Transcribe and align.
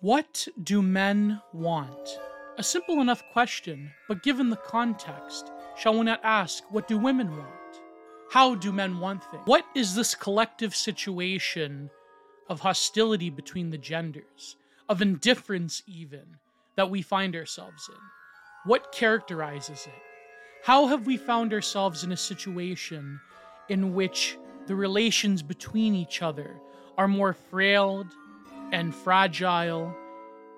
What 0.00 0.46
do 0.62 0.80
men 0.80 1.42
want? 1.52 2.20
A 2.56 2.62
simple 2.62 3.00
enough 3.00 3.20
question, 3.32 3.90
but 4.06 4.22
given 4.22 4.48
the 4.48 4.54
context, 4.54 5.50
shall 5.76 5.98
we 5.98 6.04
not 6.04 6.20
ask, 6.22 6.62
what 6.70 6.86
do 6.86 6.96
women 6.96 7.36
want? 7.36 7.80
How 8.30 8.54
do 8.54 8.70
men 8.70 9.00
want 9.00 9.24
things? 9.24 9.42
What 9.46 9.66
is 9.74 9.96
this 9.96 10.14
collective 10.14 10.76
situation 10.76 11.90
of 12.48 12.60
hostility 12.60 13.28
between 13.28 13.70
the 13.70 13.78
genders, 13.78 14.54
of 14.88 15.02
indifference 15.02 15.82
even, 15.88 16.36
that 16.76 16.90
we 16.90 17.02
find 17.02 17.34
ourselves 17.34 17.88
in? 17.88 18.70
What 18.70 18.92
characterizes 18.92 19.84
it? 19.84 20.02
How 20.62 20.86
have 20.86 21.06
we 21.06 21.16
found 21.16 21.52
ourselves 21.52 22.04
in 22.04 22.12
a 22.12 22.16
situation 22.16 23.18
in 23.68 23.94
which 23.94 24.38
the 24.68 24.76
relations 24.76 25.42
between 25.42 25.96
each 25.96 26.22
other 26.22 26.54
are 26.96 27.08
more 27.08 27.32
frail 27.32 28.06
and 28.72 28.94
fragile 28.94 29.94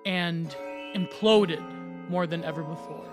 and 0.07 0.57
imploded 0.95 1.63
more 2.09 2.27
than 2.27 2.45
ever 2.45 2.63
before? 2.63 3.07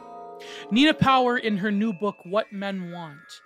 Nina 0.72 0.94
Power, 0.94 1.38
in 1.38 1.58
her 1.58 1.72
new 1.72 1.94
book, 1.94 2.18
What 2.24 2.52
Men 2.52 2.92
Want, 2.92 3.42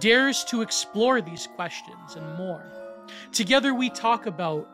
dares 0.00 0.44
to 0.44 0.62
explore 0.62 1.20
these 1.20 1.48
questions 1.56 2.16
and 2.16 2.36
more. 2.36 2.64
Together, 3.32 3.74
we 3.74 3.90
talk 3.90 4.26
about 4.26 4.68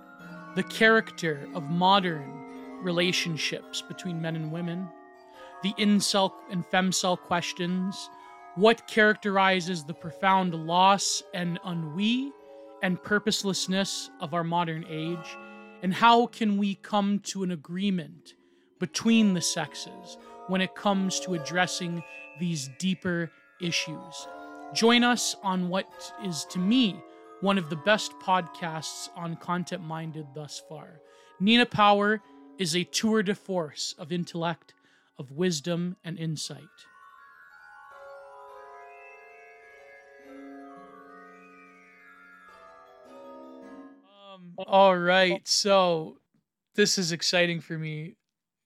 the 0.55 0.62
character 0.65 1.48
of 1.55 1.65
modern 1.65 2.30
relationships 2.83 3.83
between 3.83 4.21
men 4.21 4.37
and 4.37 4.52
women, 4.52 4.88
the 5.62 5.73
incel 5.74 6.33
and 6.51 6.65
femcel 6.66 7.19
questions, 7.19 8.10
what 8.57 8.87
characterizes 8.87 9.85
the 9.85 9.95
profound 9.95 10.55
loss 10.55 11.23
and 11.33 11.59
ennui 11.66 12.30
and 12.83 13.02
purposelessness 13.02 14.10
of 14.21 14.35
our 14.35 14.45
modern 14.45 14.85
age, 14.88 15.37
and 15.84 15.93
how 15.93 16.27
can 16.27 16.56
we 16.56 16.77
come 16.77 17.19
to 17.19 17.43
an 17.43 17.51
agreement 17.51 18.33
between 18.80 19.34
the 19.34 19.41
sexes 19.43 20.16
when 20.47 20.62
it 20.62 20.74
comes 20.74 21.20
to 21.20 21.35
addressing 21.35 22.02
these 22.40 22.71
deeper 22.79 23.30
issues. 23.60 24.27
Join 24.73 25.05
us 25.05 25.37
on 25.43 25.68
what 25.68 25.87
is, 26.24 26.46
to 26.46 26.59
me, 26.59 26.99
one 27.43 27.59
of 27.59 27.68
the 27.68 27.77
best 27.77 28.12
podcasts 28.18 29.10
on 29.15 29.37
content 29.37 29.82
minded 29.82 30.27
thus 30.35 30.62
far. 30.71 31.01
Nina 31.38 31.66
Power 31.66 32.23
is 32.59 32.74
a 32.74 32.85
tour 32.85 33.23
de 33.23 33.35
force 33.35 33.95
of 33.99 34.10
intellect, 34.10 34.73
of 35.18 35.32
wisdom, 35.32 35.96
and 36.02 36.18
insight. 36.18 36.62
All 44.59 44.97
right, 44.97 45.47
so 45.47 46.19
this 46.74 46.99
is 46.99 47.13
exciting 47.13 47.60
for 47.60 47.79
me 47.79 48.16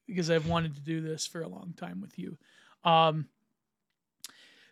because 0.06 0.30
I've 0.30 0.46
wanted 0.46 0.74
to 0.74 0.80
do 0.80 1.00
this 1.00 1.26
for 1.26 1.42
a 1.42 1.48
long 1.48 1.74
time 1.76 2.00
with 2.00 2.18
you. 2.18 2.36
Um, 2.84 3.26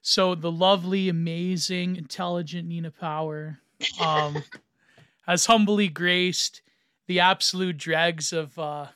so 0.01 0.35
the 0.35 0.53
lovely, 0.53 1.09
amazing, 1.09 1.97
intelligent 1.97 2.69
Nina 2.69 2.91
Power 2.91 3.59
um, 4.01 4.43
has 5.27 5.47
humbly 5.47 5.89
graced 5.89 6.63
the 7.07 7.21
absolute 7.21 7.77
dregs 7.77 8.33
of 8.33 8.59
uh, 8.59 8.87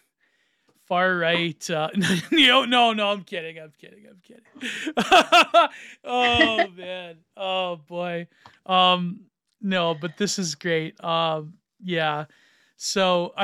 far 0.87 1.17
right. 1.17 1.71
Uh, 1.71 1.89
no, 2.31 2.65
no, 2.65 2.93
no, 2.93 3.11
I'm 3.11 3.23
kidding. 3.23 3.59
I'm 3.59 3.73
kidding. 3.79 4.07
I'm 4.09 4.21
kidding. 4.23 5.69
oh 6.05 6.69
man. 6.77 7.17
Oh 7.37 7.77
boy. 7.77 8.27
Um, 8.67 9.21
no, 9.61 9.95
but 9.95 10.17
this 10.17 10.39
is 10.39 10.55
great. 10.55 11.03
Um, 11.03 11.55
yeah. 11.83 12.27
So. 12.77 13.35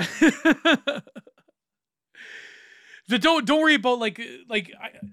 the 3.08 3.18
don't 3.18 3.46
don't 3.46 3.60
worry 3.60 3.74
about 3.74 3.98
like 3.98 4.20
like 4.48 4.72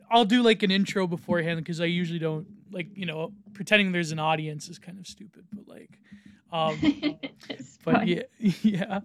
I, 0.09 0.17
will 0.17 0.25
do 0.25 0.41
like 0.41 0.63
an 0.63 0.71
intro 0.71 1.07
beforehand 1.07 1.59
because 1.59 1.79
I 1.79 1.85
usually 1.85 2.19
don't 2.19 2.47
like 2.71 2.87
you 2.95 3.05
know 3.05 3.33
pretending 3.53 3.91
there's 3.91 4.11
an 4.11 4.19
audience 4.19 4.67
is 4.67 4.79
kind 4.79 4.99
of 4.99 5.07
stupid, 5.07 5.45
but 5.53 5.67
like, 5.67 5.99
um, 6.51 6.79
but 7.83 7.93
fine. 7.95 8.07
yeah, 8.07 8.23
yeah. 8.61 8.99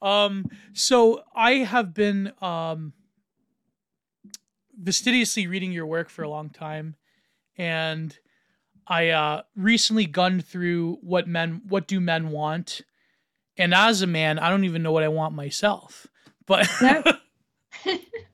Um, 0.00 0.46
so 0.72 1.22
I 1.34 1.54
have 1.54 1.94
been 1.94 2.32
um 2.40 2.92
fastidiously 4.84 5.46
reading 5.46 5.72
your 5.72 5.86
work 5.86 6.08
for 6.08 6.22
a 6.22 6.28
long 6.28 6.50
time, 6.50 6.96
and 7.56 8.16
I 8.86 9.08
uh 9.10 9.42
recently 9.56 10.06
gunned 10.06 10.44
through 10.46 10.98
what 11.00 11.26
men 11.26 11.62
what 11.68 11.88
do 11.88 12.00
men 12.00 12.30
want, 12.30 12.82
and 13.56 13.74
as 13.74 14.02
a 14.02 14.06
man, 14.06 14.38
I 14.38 14.50
don't 14.50 14.64
even 14.64 14.82
know 14.82 14.92
what 14.92 15.02
I 15.02 15.08
want 15.08 15.34
myself, 15.34 16.06
but. 16.46 16.68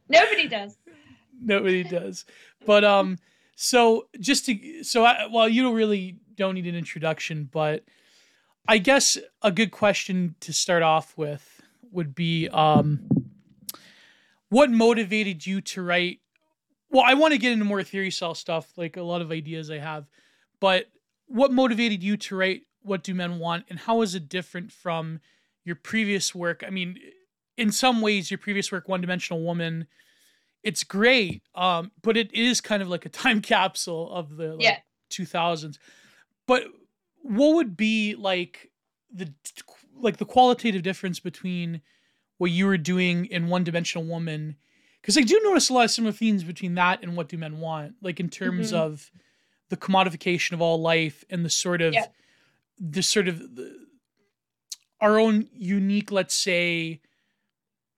Nobody 0.09 0.49
does. 0.49 0.77
Nobody 1.41 1.85
does. 1.85 2.25
But 2.67 2.85
um, 2.85 3.19
so 3.55 4.09
just 4.19 4.47
to 4.47 4.85
so 4.85 5.05
I, 5.05 5.27
well, 5.31 5.49
you 5.49 5.63
don't 5.63 5.75
really 5.75 6.17
don't 6.35 6.55
need 6.55 6.67
an 6.67 6.75
introduction, 6.75 7.49
but 7.51 7.85
I 8.69 8.79
guess 8.79 9.17
a 9.43 9.53
good 9.53 9.71
question 9.71 10.35
to 10.41 10.53
start 10.53 10.83
off 10.83 11.17
with 11.17 11.61
would 11.93 12.15
be 12.15 12.49
um, 12.49 13.09
what 14.49 14.71
motivated 14.71 15.47
you 15.47 15.61
to 15.63 15.83
write? 15.83 16.21
Well, 16.91 17.05
I 17.07 17.15
want 17.15 17.33
to 17.33 17.39
get 17.39 17.53
into 17.53 17.65
more 17.65 17.83
theory 17.83 18.11
cell 18.11 18.35
stuff, 18.35 18.73
like 18.77 18.97
a 18.97 19.03
lot 19.03 19.23
of 19.23 19.31
ideas 19.31 19.71
I 19.71 19.79
have, 19.79 20.09
but 20.61 20.87
what 21.27 21.53
motivated 21.53 22.03
you 22.03 22.17
to 22.17 22.37
write 22.37 22.63
What 22.83 23.03
Do 23.03 23.15
Men 23.15 23.39
Want, 23.39 23.67
and 23.69 23.79
how 23.79 24.03
is 24.03 24.15
it 24.15 24.29
different 24.29 24.73
from 24.73 25.21
your 25.65 25.77
previous 25.77 26.35
work? 26.35 26.65
I 26.67 26.71
mean, 26.71 26.99
in 27.61 27.71
some 27.71 28.01
ways 28.01 28.31
your 28.31 28.39
previous 28.39 28.73
work 28.73 28.89
one 28.89 29.01
dimensional 29.01 29.43
woman 29.43 29.87
it's 30.63 30.83
great 30.83 31.43
um 31.55 31.93
but 32.03 32.17
it 32.17 32.33
is 32.35 32.61
kind 32.61 32.83
of 32.83 32.89
like 32.89 33.05
a 33.05 33.09
time 33.23 33.41
capsule 33.41 34.11
of 34.11 34.37
the 34.37 34.55
like, 34.55 34.63
yeah. 34.63 34.79
2000s 35.11 35.79
but 36.47 36.65
what 37.23 37.55
would 37.55 37.77
be 37.77 38.15
like 38.15 38.71
the 39.13 39.33
like 39.95 40.17
the 40.17 40.25
qualitative 40.25 40.83
difference 40.83 41.21
between 41.21 41.83
what 42.39 42.51
you 42.51 42.67
were 42.67 42.79
doing 42.79 43.27
in 43.27 43.49
one 43.49 43.63
dimensional 43.63 44.07
woman 44.07 44.57
because 45.01 45.19
i 45.19 45.23
do 45.23 45.39
notice 45.45 45.69
a 45.69 45.73
lot 45.73 45.85
of 45.85 45.91
similar 45.91 46.13
themes 46.13 46.45
between 46.45 46.75
that 46.75 47.03
and 47.03 47.17
what 47.17 47.29
do 47.29 47.37
men 47.37 47.61
want 47.61 47.95
like 48.01 48.21
in 48.21 48.31
terms 48.31 48.69
mm-hmm. 48.69 48.81
of 48.81 49.11
the 49.69 49.77
commodification 49.77 50.53
of 50.53 50.63
all 50.63 50.81
life 50.81 51.25
and 51.29 51.45
the 51.45 51.51
sort 51.51 51.83
of 51.83 51.93
yeah. 51.93 52.07
The 52.81 53.03
sort 53.03 53.29
of 53.29 53.39
the, 53.39 53.77
our 55.01 55.19
own 55.21 55.47
unique 55.53 56.11
let's 56.11 56.35
say 56.35 57.01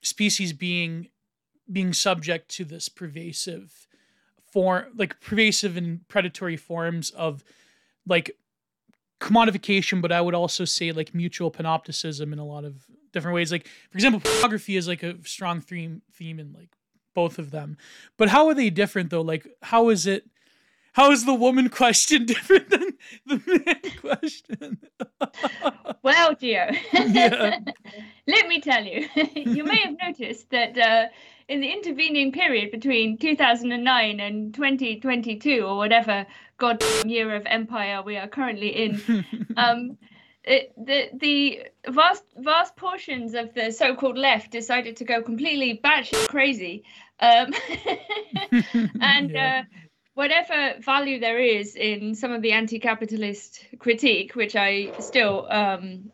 species 0.02 0.52
being 0.52 1.08
being 1.70 1.92
subject 1.92 2.48
to 2.50 2.64
this 2.64 2.88
pervasive 2.88 3.86
form 4.52 4.86
like 4.96 5.20
pervasive 5.20 5.76
and 5.76 6.06
predatory 6.08 6.56
forms 6.56 7.10
of 7.10 7.44
like 8.06 8.32
commodification 9.20 10.02
but 10.02 10.10
i 10.10 10.20
would 10.20 10.34
also 10.34 10.64
say 10.64 10.90
like 10.90 11.14
mutual 11.14 11.50
panopticism 11.50 12.32
in 12.32 12.38
a 12.38 12.44
lot 12.44 12.64
of 12.64 12.84
different 13.12 13.34
ways. 13.34 13.52
Like 13.52 13.66
for 13.90 13.98
example 13.98 14.20
pornography 14.20 14.76
is 14.76 14.88
like 14.88 15.02
a 15.02 15.16
strong 15.24 15.60
theme 15.60 16.02
theme 16.12 16.40
in 16.40 16.52
like 16.52 16.70
both 17.14 17.38
of 17.38 17.50
them. 17.50 17.76
But 18.16 18.28
how 18.28 18.48
are 18.48 18.54
they 18.54 18.70
different 18.70 19.10
though? 19.10 19.20
Like 19.20 19.46
how 19.62 19.90
is 19.90 20.06
it 20.06 20.28
how 20.92 21.10
is 21.10 21.24
the 21.24 21.34
woman 21.34 21.68
question 21.68 22.26
different 22.26 22.70
than 22.70 22.92
the 23.26 23.62
man 23.66 23.92
question? 24.00 24.78
well, 26.02 26.34
Gio, 26.34 26.76
yeah. 26.92 27.58
let 28.26 28.46
me 28.46 28.60
tell 28.60 28.84
you, 28.84 29.08
you 29.34 29.64
may 29.64 29.78
have 29.78 29.96
noticed 30.02 30.50
that 30.50 30.78
uh, 30.78 31.06
in 31.48 31.60
the 31.60 31.70
intervening 31.70 32.32
period 32.32 32.70
between 32.70 33.18
2009 33.18 34.20
and 34.20 34.54
2022, 34.54 35.62
or 35.62 35.76
whatever 35.76 36.26
god 36.58 36.82
year 37.04 37.34
of 37.34 37.44
empire 37.46 38.02
we 38.02 38.16
are 38.16 38.28
currently 38.28 38.68
in, 38.68 39.24
um, 39.56 39.96
it, 40.44 40.72
the 40.76 41.08
the 41.14 41.62
vast 41.88 42.24
vast 42.36 42.76
portions 42.76 43.34
of 43.34 43.54
the 43.54 43.70
so-called 43.70 44.18
left 44.18 44.50
decided 44.50 44.96
to 44.96 45.04
go 45.04 45.22
completely 45.22 45.80
batshit 45.82 46.28
crazy, 46.28 46.84
um, 47.20 47.52
and 49.00 49.30
yeah. 49.30 49.62
uh, 49.62 49.76
whatever 50.14 50.74
value 50.80 51.18
there 51.20 51.38
is 51.38 51.74
in 51.74 52.14
some 52.14 52.32
of 52.32 52.42
the 52.42 52.52
anti-capitalist 52.52 53.64
critique, 53.78 54.34
which 54.34 54.56
I 54.56 54.92
still 55.00 55.46
um, 55.50 56.10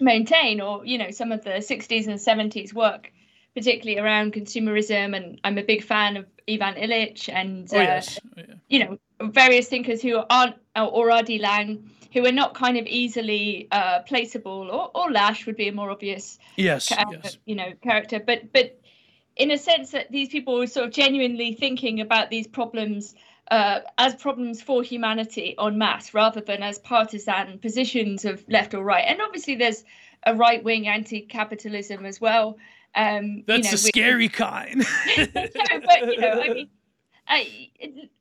maintain, 0.00 0.60
or 0.60 0.84
you 0.84 0.98
know, 0.98 1.10
some 1.10 1.32
of 1.32 1.44
the 1.44 1.50
60s 1.50 2.06
and 2.06 2.18
70s 2.18 2.72
work, 2.72 3.12
particularly 3.54 3.98
around 3.98 4.32
consumerism, 4.32 5.16
and 5.16 5.40
I'm 5.44 5.58
a 5.58 5.64
big 5.64 5.82
fan 5.82 6.16
of 6.16 6.26
Ivan 6.48 6.74
Illich 6.74 7.28
and 7.32 7.68
oh, 7.72 7.78
uh, 7.78 8.00
oh, 8.04 8.18
yeah. 8.36 8.44
you 8.68 8.78
know 8.78 8.98
various 9.20 9.68
thinkers 9.68 10.02
who 10.02 10.22
aren't 10.30 10.56
or 10.76 11.10
R.D. 11.10 11.38
Laing, 11.38 11.90
who 12.12 12.24
are 12.26 12.32
not 12.32 12.54
kind 12.54 12.76
of 12.76 12.86
easily 12.86 13.66
uh, 13.72 14.02
placeable, 14.02 14.72
or, 14.72 14.90
or 14.94 15.10
Lasch 15.10 15.46
would 15.46 15.56
be 15.56 15.68
a 15.68 15.72
more 15.72 15.90
obvious 15.90 16.38
yes, 16.56 16.90
yes. 16.90 17.38
you 17.46 17.54
know 17.54 17.72
character, 17.82 18.20
but 18.20 18.52
but 18.52 18.78
in 19.36 19.50
a 19.50 19.58
sense 19.58 19.90
that 19.90 20.10
these 20.10 20.28
people 20.28 20.58
were 20.58 20.66
sort 20.66 20.86
of 20.86 20.92
genuinely 20.92 21.54
thinking 21.54 22.00
about 22.00 22.30
these 22.30 22.46
problems 22.46 23.14
uh, 23.50 23.80
as 23.98 24.14
problems 24.16 24.60
for 24.60 24.82
humanity 24.82 25.54
en 25.60 25.78
masse 25.78 26.12
rather 26.14 26.40
than 26.40 26.62
as 26.62 26.78
partisan 26.78 27.58
positions 27.58 28.24
of 28.24 28.44
left 28.48 28.74
or 28.74 28.82
right. 28.82 29.04
And 29.06 29.20
obviously, 29.20 29.54
there's 29.54 29.84
a 30.24 30.34
right 30.34 30.62
wing 30.64 30.88
anti 30.88 31.20
capitalism 31.22 32.04
as 32.04 32.20
well. 32.20 32.58
Um, 32.94 33.44
That's 33.46 33.58
you 33.58 33.64
know, 33.64 33.70
the 33.70 33.78
scary 33.78 34.28
kind. 34.44 34.84
but 35.16 36.12
you 36.12 36.20
know, 36.20 36.40
I 36.42 36.48
mean, 36.48 36.70
I, 37.28 37.70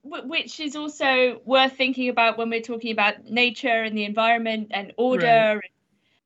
which 0.04 0.60
is 0.60 0.76
also 0.76 1.42
worth 1.46 1.74
thinking 1.74 2.10
about 2.10 2.38
when 2.38 2.50
we're 2.50 2.62
talking 2.62 2.92
about 2.92 3.26
nature 3.26 3.84
and 3.84 3.98
the 3.98 4.06
environment 4.06 4.68
and 4.72 4.94
order, 4.98 5.26
right. 5.26 5.54
and, 5.54 5.62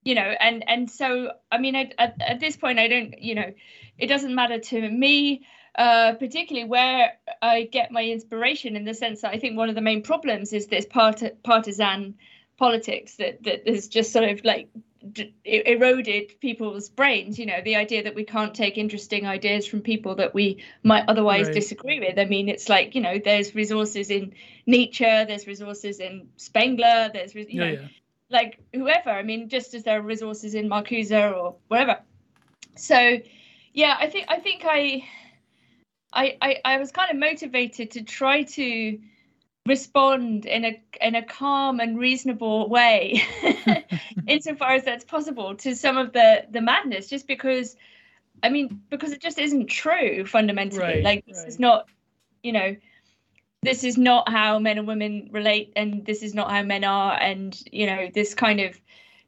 you 0.04 0.16
know, 0.16 0.34
and 0.40 0.68
and 0.68 0.90
so 0.90 1.32
I 1.52 1.58
mean, 1.58 1.76
at, 1.76 1.94
at 1.98 2.40
this 2.40 2.58
point, 2.58 2.80
I 2.80 2.88
don't, 2.88 3.22
you 3.22 3.36
know, 3.36 3.54
it 4.00 4.08
doesn't 4.08 4.34
matter 4.34 4.60
to 4.60 4.90
me. 4.90 5.46
Uh, 5.78 6.14
particularly 6.16 6.68
where 6.68 7.14
I 7.44 7.64
get 7.64 7.92
my 7.92 8.04
inspiration 8.04 8.76
in 8.76 8.84
the 8.84 8.94
sense 8.94 9.22
that 9.22 9.32
I 9.32 9.40
think 9.40 9.56
one 9.56 9.70
of 9.70 9.76
the 9.76 9.82
main 9.82 10.02
problems 10.02 10.52
is 10.52 10.66
this 10.66 10.86
part- 10.86 11.44
partisan 11.44 12.16
politics 12.58 13.16
that 13.16 13.42
that 13.44 13.68
has 13.68 13.88
just 13.88 14.12
sort 14.12 14.28
of 14.28 14.44
like 14.44 14.68
d- 15.14 15.34
eroded 15.46 16.40
people's 16.42 16.90
brains 16.90 17.40
you 17.40 17.46
know 17.46 17.62
the 17.64 17.78
idea 17.78 18.04
that 18.04 18.16
we 18.16 18.26
can't 18.26 18.54
take 18.54 18.78
interesting 18.78 19.26
ideas 19.26 19.66
from 19.66 19.80
people 19.80 20.16
that 20.16 20.34
we 20.34 20.62
might 20.84 21.06
otherwise 21.08 21.46
right. 21.46 21.56
disagree 21.56 22.00
with 22.00 22.20
i 22.20 22.26
mean 22.26 22.50
it's 22.50 22.68
like 22.68 22.96
you 22.96 23.02
know 23.02 23.18
there's 23.24 23.56
resources 23.56 24.10
in 24.10 24.34
nietzsche 24.66 25.06
there's 25.06 25.48
resources 25.48 26.00
in 26.00 26.28
spengler 26.36 27.10
there's 27.14 27.34
you 27.34 27.62
know 27.62 27.68
yeah. 27.68 27.88
like 28.30 28.60
whoever 28.74 29.10
i 29.10 29.24
mean 29.24 29.48
just 29.48 29.74
as 29.74 29.84
there 29.84 30.00
are 30.00 30.02
resources 30.02 30.54
in 30.54 30.70
marcuse 30.70 31.12
or 31.12 31.56
whatever 31.70 32.00
so 32.76 33.20
yeah 33.74 33.96
i 34.00 34.08
think 34.08 34.26
i 34.30 34.40
think 34.40 34.64
i 34.66 35.04
I, 36.12 36.38
I, 36.42 36.58
I 36.66 36.78
was 36.78 36.92
kind 36.92 37.12
of 37.12 37.18
motivated 37.18 37.92
to 37.92 38.02
try 38.02 38.42
to 38.42 39.00
respond 39.68 40.46
in 40.46 40.66
a 40.66 40.82
in 41.00 41.16
a 41.16 41.24
calm 41.24 41.80
and 41.80 42.00
reasonable 42.00 42.68
way 42.70 43.22
insofar 44.28 44.72
as 44.72 44.84
that's 44.84 45.06
possible 45.06 45.56
to 45.58 45.76
some 45.76 45.98
of 45.98 46.12
the 46.14 46.46
the 46.50 46.62
madness 46.62 47.08
just 47.08 47.28
because 47.28 47.76
i 48.42 48.50
mean 48.50 48.82
because 48.90 49.12
it 49.12 49.22
just 49.22 49.38
isn't 49.38 49.68
true 49.68 50.26
fundamentally 50.26 50.82
right, 50.82 51.04
like 51.04 51.26
this 51.26 51.40
right. 51.40 51.48
is 51.48 51.60
not 51.60 51.88
you 52.42 52.52
know 52.52 52.76
this 53.62 53.84
is 53.84 53.98
not 53.98 54.28
how 54.30 54.58
men 54.58 54.78
and 54.78 54.88
women 54.88 55.30
relate 55.32 55.74
and 55.76 56.06
this 56.06 56.24
is 56.24 56.34
not 56.34 56.50
how 56.50 56.64
men 56.64 56.84
are 56.84 57.14
and 57.22 57.62
you 57.72 57.86
know 57.86 58.10
this 58.14 58.34
kind 58.34 58.60
of 58.60 58.80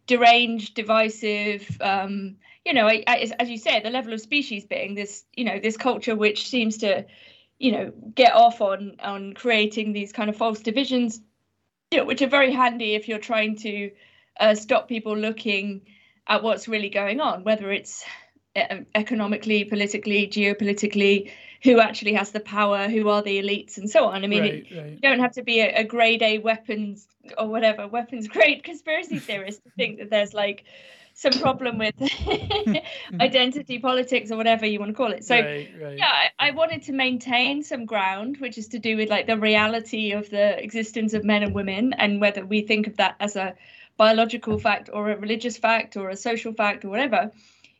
deranged 0.08 0.74
divisive 0.74 1.78
um 1.82 2.36
you 2.66 2.74
know 2.74 2.88
I, 2.88 3.04
I, 3.08 3.32
as 3.40 3.50
you 3.50 3.58
said 3.58 3.84
the 3.84 3.90
level 3.90 4.14
of 4.14 4.22
species 4.22 4.66
being 4.66 4.96
this 4.96 5.24
you 5.34 5.46
know 5.46 5.60
this 5.60 5.78
culture 5.78 6.16
which 6.16 6.48
seems 6.48 6.78
to 6.80 7.06
you 7.60 7.72
know 7.72 7.92
get 8.16 8.34
off 8.34 8.62
on 8.62 8.96
on 9.00 9.34
creating 9.34 9.94
these 9.94 10.12
kind 10.12 10.30
of 10.30 10.36
false 10.36 10.60
divisions 10.60 11.22
you 11.92 12.00
know 12.00 12.06
which 12.06 12.22
are 12.22 12.28
very 12.28 12.52
handy 12.52 12.94
if 12.94 13.08
you're 13.08 13.20
trying 13.20 13.56
to 13.58 13.92
uh, 14.40 14.56
stop 14.56 14.88
people 14.88 15.18
looking 15.18 15.82
at 16.28 16.44
what's 16.44 16.68
really 16.68 16.90
going 16.90 17.20
on 17.20 17.44
whether 17.44 17.72
it's 17.72 18.04
uh, 18.56 18.78
economically 18.96 19.64
politically 19.64 20.28
geopolitically 20.28 21.32
who 21.64 21.80
actually 21.80 22.14
has 22.14 22.32
the 22.32 22.40
power 22.40 22.88
who 22.88 23.08
are 23.10 23.22
the 23.22 23.42
elites 23.42 23.78
and 23.78 23.90
so 23.90 24.06
on 24.06 24.24
i 24.24 24.28
mean 24.28 24.42
right, 24.42 24.54
it, 24.54 24.78
right. 24.78 24.92
you 24.92 25.00
don't 25.00 25.20
have 25.20 25.34
to 25.34 25.44
be 25.44 25.60
a, 25.60 25.82
a 25.82 25.84
grade 25.84 26.22
a 26.22 26.38
weapons 26.40 27.08
or 27.38 27.48
whatever 27.48 27.88
weapons 27.88 28.28
grade 28.36 28.64
conspiracy 28.64 29.20
theorist 29.20 29.64
to 29.64 29.70
think 29.72 30.00
that 30.00 30.10
there's 30.10 30.34
like 30.34 30.64
some 31.14 31.34
problem 31.34 31.78
with 31.78 31.96
identity 33.20 33.80
politics 33.80 34.32
or 34.32 34.38
whatever 34.38 34.66
you 34.66 34.80
want 34.80 34.90
to 34.90 34.96
call 34.96 35.12
it. 35.12 35.24
So 35.24 35.36
right, 35.36 35.70
right. 35.82 35.98
yeah, 35.98 36.12
I, 36.40 36.50
I, 36.50 36.52
wanted 36.52 36.84
to 36.84 36.94
maintain 36.94 37.64
some 37.64 37.86
ground, 37.86 38.38
which 38.38 38.58
is 38.58 38.70
to 38.70 38.80
do 38.80 38.98
with 38.98 39.10
like 39.10 39.28
the 39.28 39.38
reality 39.38 40.12
of 40.12 40.30
the 40.30 40.62
existence 40.62 41.14
of 41.14 41.24
men 41.24 41.44
and 41.44 41.54
women 41.54 41.94
and 41.94 42.22
whether 42.22 42.46
we 42.46 42.62
think 42.62 42.88
of 42.88 42.98
that 42.98 43.16
as 43.20 43.36
a 43.36 43.56
biological 43.98 44.58
fact 44.58 44.90
or 44.92 45.12
a 45.12 45.18
religious 45.18 45.58
fact 45.58 45.98
or 45.98 46.10
a 46.10 46.16
social 46.16 46.54
fact 46.54 46.86
or 46.86 46.90
whatever. 46.90 47.32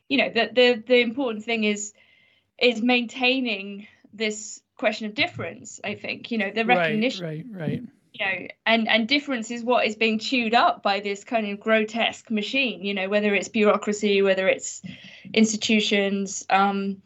You 0.08 0.18
know, 0.18 0.30
the 0.30 0.50
the, 0.52 0.82
the 0.86 1.00
important 1.00 1.44
thing 1.44 1.64
is 1.64 1.92
is 2.58 2.82
maintaining 2.82 3.88
this 4.12 4.60
question 4.76 5.06
of 5.06 5.14
difference, 5.14 5.80
I 5.82 5.94
think. 5.94 6.30
You 6.30 6.38
know, 6.38 6.50
the 6.50 6.64
recognition 6.64 7.24
right, 7.24 7.44
right, 7.50 7.60
right 7.60 7.82
you 8.12 8.24
know 8.24 8.48
and 8.66 8.88
and 8.88 9.08
difference 9.08 9.50
is 9.50 9.64
what 9.64 9.86
is 9.86 9.96
being 9.96 10.18
chewed 10.18 10.54
up 10.54 10.82
by 10.82 11.00
this 11.00 11.24
kind 11.24 11.46
of 11.46 11.60
grotesque 11.60 12.30
machine 12.30 12.84
you 12.84 12.94
know 12.94 13.08
whether 13.08 13.34
it's 13.34 13.48
bureaucracy 13.48 14.22
whether 14.22 14.48
it's 14.48 14.82
institutions 15.32 16.44
um 16.50 17.00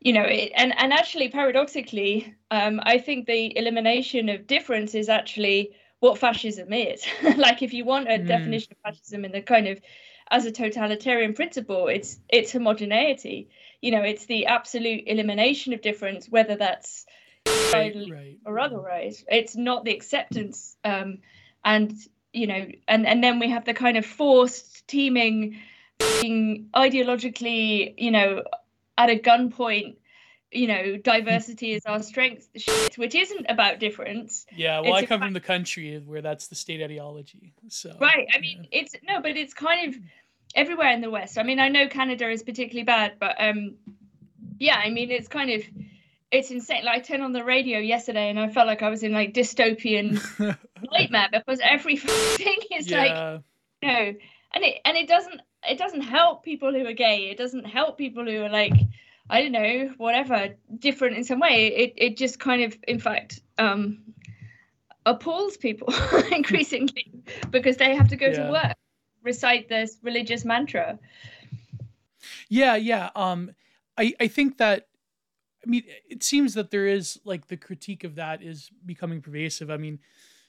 you 0.00 0.12
know 0.12 0.22
it, 0.24 0.52
and 0.56 0.76
and 0.78 0.92
actually 0.92 1.28
paradoxically 1.28 2.34
um 2.50 2.80
i 2.84 2.98
think 2.98 3.26
the 3.26 3.56
elimination 3.56 4.28
of 4.28 4.46
difference 4.46 4.94
is 4.94 5.08
actually 5.08 5.70
what 6.00 6.18
fascism 6.18 6.72
is 6.72 7.04
like 7.36 7.62
if 7.62 7.72
you 7.72 7.84
want 7.84 8.08
a 8.08 8.18
mm. 8.18 8.26
definition 8.26 8.72
of 8.72 8.78
fascism 8.92 9.24
in 9.24 9.32
the 9.32 9.42
kind 9.42 9.68
of 9.68 9.80
as 10.30 10.46
a 10.46 10.52
totalitarian 10.52 11.34
principle 11.34 11.88
it's 11.88 12.18
it's 12.28 12.52
homogeneity 12.52 13.48
you 13.80 13.92
know 13.92 14.02
it's 14.02 14.26
the 14.26 14.46
absolute 14.46 15.04
elimination 15.06 15.72
of 15.72 15.82
difference 15.82 16.28
whether 16.28 16.56
that's 16.56 17.06
right, 17.46 17.96
right. 18.10 18.38
or 18.44 18.58
otherwise. 18.58 19.24
It's 19.28 19.56
not 19.56 19.84
the 19.84 19.92
acceptance, 19.92 20.76
um, 20.84 21.18
and 21.64 21.94
you 22.32 22.46
know, 22.46 22.66
and 22.88 23.06
and 23.06 23.22
then 23.22 23.38
we 23.38 23.50
have 23.50 23.64
the 23.64 23.74
kind 23.74 23.96
of 23.96 24.06
forced 24.06 24.86
teaming, 24.86 25.58
being 26.20 26.68
ideologically, 26.74 27.94
you 27.98 28.10
know, 28.10 28.42
at 28.96 29.10
a 29.10 29.18
gunpoint. 29.18 29.96
You 30.54 30.68
know, 30.68 30.96
diversity 30.98 31.72
is 31.72 31.86
our 31.86 32.02
strength, 32.02 32.46
shit, 32.56 32.98
which 32.98 33.14
isn't 33.14 33.46
about 33.48 33.78
difference. 33.78 34.44
Yeah, 34.54 34.80
well, 34.80 34.96
it's 34.96 35.04
I 35.04 35.06
come 35.06 35.20
from 35.20 35.32
the 35.32 35.40
country 35.40 35.98
where 36.04 36.20
that's 36.20 36.48
the 36.48 36.54
state 36.54 36.82
ideology. 36.82 37.54
So 37.68 37.96
right, 37.98 38.28
I 38.34 38.38
mean, 38.38 38.68
yeah. 38.70 38.80
it's 38.80 38.94
no, 39.02 39.22
but 39.22 39.38
it's 39.38 39.54
kind 39.54 39.88
of 39.94 40.00
everywhere 40.54 40.92
in 40.92 41.00
the 41.00 41.08
West. 41.08 41.38
I 41.38 41.42
mean, 41.42 41.58
I 41.58 41.68
know 41.68 41.88
Canada 41.88 42.28
is 42.28 42.42
particularly 42.42 42.84
bad, 42.84 43.14
but 43.18 43.36
um, 43.38 43.76
yeah, 44.58 44.76
I 44.76 44.90
mean, 44.90 45.10
it's 45.10 45.28
kind 45.28 45.50
of 45.50 45.62
it's 46.32 46.50
insane. 46.50 46.84
Like 46.84 46.96
I 46.96 47.00
turned 47.00 47.22
on 47.22 47.32
the 47.32 47.44
radio 47.44 47.78
yesterday 47.78 48.30
and 48.30 48.40
I 48.40 48.48
felt 48.48 48.66
like 48.66 48.82
I 48.82 48.88
was 48.88 49.02
in 49.02 49.12
like 49.12 49.34
dystopian 49.34 50.18
nightmare 50.90 51.28
because 51.30 51.60
everything 51.62 52.56
is 52.72 52.90
yeah. 52.90 52.98
like 52.98 53.42
you 53.82 53.88
know, 53.88 54.14
and 54.54 54.64
it 54.64 54.80
and 54.84 54.96
it 54.96 55.06
doesn't 55.06 55.40
it 55.68 55.78
doesn't 55.78 56.00
help 56.00 56.42
people 56.42 56.72
who 56.72 56.86
are 56.86 56.94
gay. 56.94 57.30
It 57.30 57.36
doesn't 57.36 57.64
help 57.64 57.98
people 57.98 58.24
who 58.24 58.42
are 58.42 58.48
like 58.48 58.72
I 59.28 59.42
don't 59.42 59.52
know 59.52 59.92
whatever 59.98 60.54
different 60.78 61.18
in 61.18 61.24
some 61.24 61.38
way. 61.38 61.66
It 61.66 61.92
it 61.96 62.16
just 62.16 62.40
kind 62.40 62.62
of 62.62 62.76
in 62.88 62.98
fact 62.98 63.40
um 63.58 63.98
appalls 65.04 65.58
people 65.58 65.92
increasingly 66.32 67.12
because 67.50 67.76
they 67.76 67.94
have 67.94 68.08
to 68.08 68.16
go 68.16 68.26
yeah. 68.26 68.46
to 68.46 68.50
work 68.50 68.76
recite 69.22 69.68
this 69.68 69.98
religious 70.02 70.46
mantra. 70.46 70.98
Yeah, 72.48 72.76
yeah. 72.76 73.10
Um 73.14 73.50
I 73.98 74.14
I 74.18 74.28
think 74.28 74.56
that 74.56 74.86
I 75.64 75.70
mean, 75.70 75.84
it 76.08 76.22
seems 76.22 76.54
that 76.54 76.70
there 76.70 76.86
is 76.86 77.20
like 77.24 77.46
the 77.46 77.56
critique 77.56 78.04
of 78.04 78.16
that 78.16 78.42
is 78.42 78.70
becoming 78.84 79.20
pervasive. 79.20 79.70
I 79.70 79.76
mean, 79.76 80.00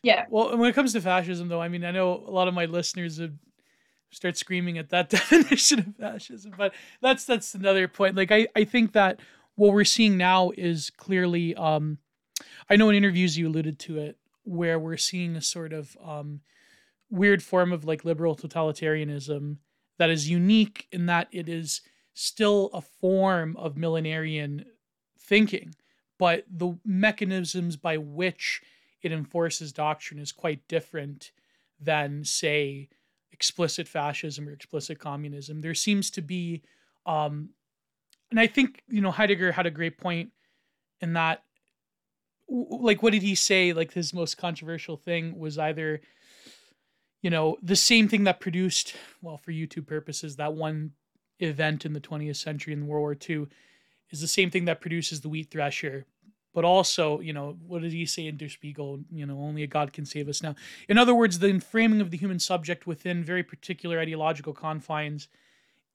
yeah. 0.01 0.25
Well, 0.29 0.57
when 0.57 0.69
it 0.69 0.73
comes 0.73 0.93
to 0.93 1.01
fascism, 1.01 1.47
though, 1.47 1.61
I 1.61 1.69
mean, 1.69 1.85
I 1.85 1.91
know 1.91 2.23
a 2.27 2.31
lot 2.31 2.47
of 2.47 2.53
my 2.53 2.65
listeners 2.65 3.19
would 3.19 3.39
start 4.11 4.37
screaming 4.37 4.77
at 4.77 4.89
that 4.89 5.09
definition 5.09 5.79
of 5.79 5.95
fascism, 5.95 6.53
but 6.57 6.73
that's 7.01 7.25
that's 7.25 7.55
another 7.55 7.87
point. 7.87 8.15
Like, 8.15 8.31
I 8.31 8.47
I 8.55 8.65
think 8.65 8.93
that 8.93 9.19
what 9.55 9.73
we're 9.73 9.83
seeing 9.85 10.17
now 10.17 10.51
is 10.57 10.89
clearly, 10.89 11.55
um, 11.55 11.99
I 12.69 12.75
know 12.75 12.89
in 12.89 12.95
interviews 12.95 13.37
you 13.37 13.47
alluded 13.47 13.79
to 13.79 13.99
it, 13.99 14.17
where 14.43 14.79
we're 14.79 14.97
seeing 14.97 15.35
a 15.35 15.41
sort 15.41 15.73
of 15.73 15.95
um, 16.03 16.41
weird 17.09 17.43
form 17.43 17.71
of 17.71 17.85
like 17.85 18.03
liberal 18.03 18.35
totalitarianism 18.35 19.57
that 19.99 20.09
is 20.09 20.29
unique 20.29 20.87
in 20.91 21.05
that 21.05 21.27
it 21.31 21.47
is 21.47 21.81
still 22.13 22.69
a 22.73 22.81
form 22.81 23.55
of 23.57 23.75
millenarian 23.75 24.65
thinking, 25.23 25.75
but 26.19 26.45
the 26.49 26.77
mechanisms 26.85 27.75
by 27.75 27.97
which 27.97 28.61
it 29.01 29.11
enforces 29.11 29.73
doctrine 29.73 30.19
is 30.19 30.31
quite 30.31 30.67
different 30.67 31.31
than, 31.79 32.23
say, 32.23 32.89
explicit 33.31 33.87
fascism 33.87 34.47
or 34.47 34.51
explicit 34.51 34.99
communism. 34.99 35.61
There 35.61 35.73
seems 35.73 36.09
to 36.11 36.21
be, 36.21 36.61
um, 37.05 37.49
and 38.31 38.39
I 38.39 38.47
think, 38.47 38.81
you 38.87 39.01
know, 39.01 39.11
Heidegger 39.11 39.51
had 39.51 39.65
a 39.65 39.71
great 39.71 39.97
point 39.97 40.31
in 41.01 41.13
that, 41.13 41.43
like, 42.47 43.03
what 43.03 43.13
did 43.13 43.23
he 43.23 43.35
say? 43.35 43.73
Like, 43.73 43.93
his 43.93 44.13
most 44.13 44.37
controversial 44.37 44.95
thing 44.95 45.37
was 45.37 45.57
either, 45.57 46.01
you 47.21 47.29
know, 47.29 47.57
the 47.61 47.75
same 47.75 48.07
thing 48.07 48.23
that 48.25 48.39
produced, 48.39 48.95
well, 49.21 49.37
for 49.37 49.51
YouTube 49.51 49.87
purposes, 49.87 50.35
that 50.35 50.53
one 50.53 50.91
event 51.39 51.85
in 51.85 51.93
the 51.93 51.99
20th 51.99 52.37
century 52.37 52.73
in 52.73 52.87
World 52.87 53.01
War 53.01 53.17
II 53.29 53.47
is 54.13 54.21
the 54.21 54.27
same 54.27 54.49
thing 54.49 54.65
that 54.65 54.79
produces 54.79 55.19
the 55.21 55.29
wheat 55.29 55.51
thresher 55.51 56.05
but 56.53 56.63
also, 56.63 57.19
you 57.19 57.33
know, 57.33 57.57
what 57.65 57.81
did 57.81 57.91
he 57.91 58.05
say 58.05 58.27
in 58.27 58.37
Der 58.37 58.47
Spiegel? 58.47 58.99
You 59.11 59.25
know, 59.25 59.39
only 59.39 59.63
a 59.63 59.67
God 59.67 59.91
can 59.91 60.05
save 60.05 60.29
us 60.29 60.43
now. 60.43 60.53
In 60.87 60.99
other 60.99 61.15
words, 61.15 61.39
the 61.39 61.59
framing 61.59 61.99
of 61.99 62.11
the 62.11 62.17
human 62.17 62.37
subject 62.37 62.85
within 62.85 63.23
very 63.23 63.41
particular 63.41 63.99
ideological 63.99 64.53
confines, 64.53 65.29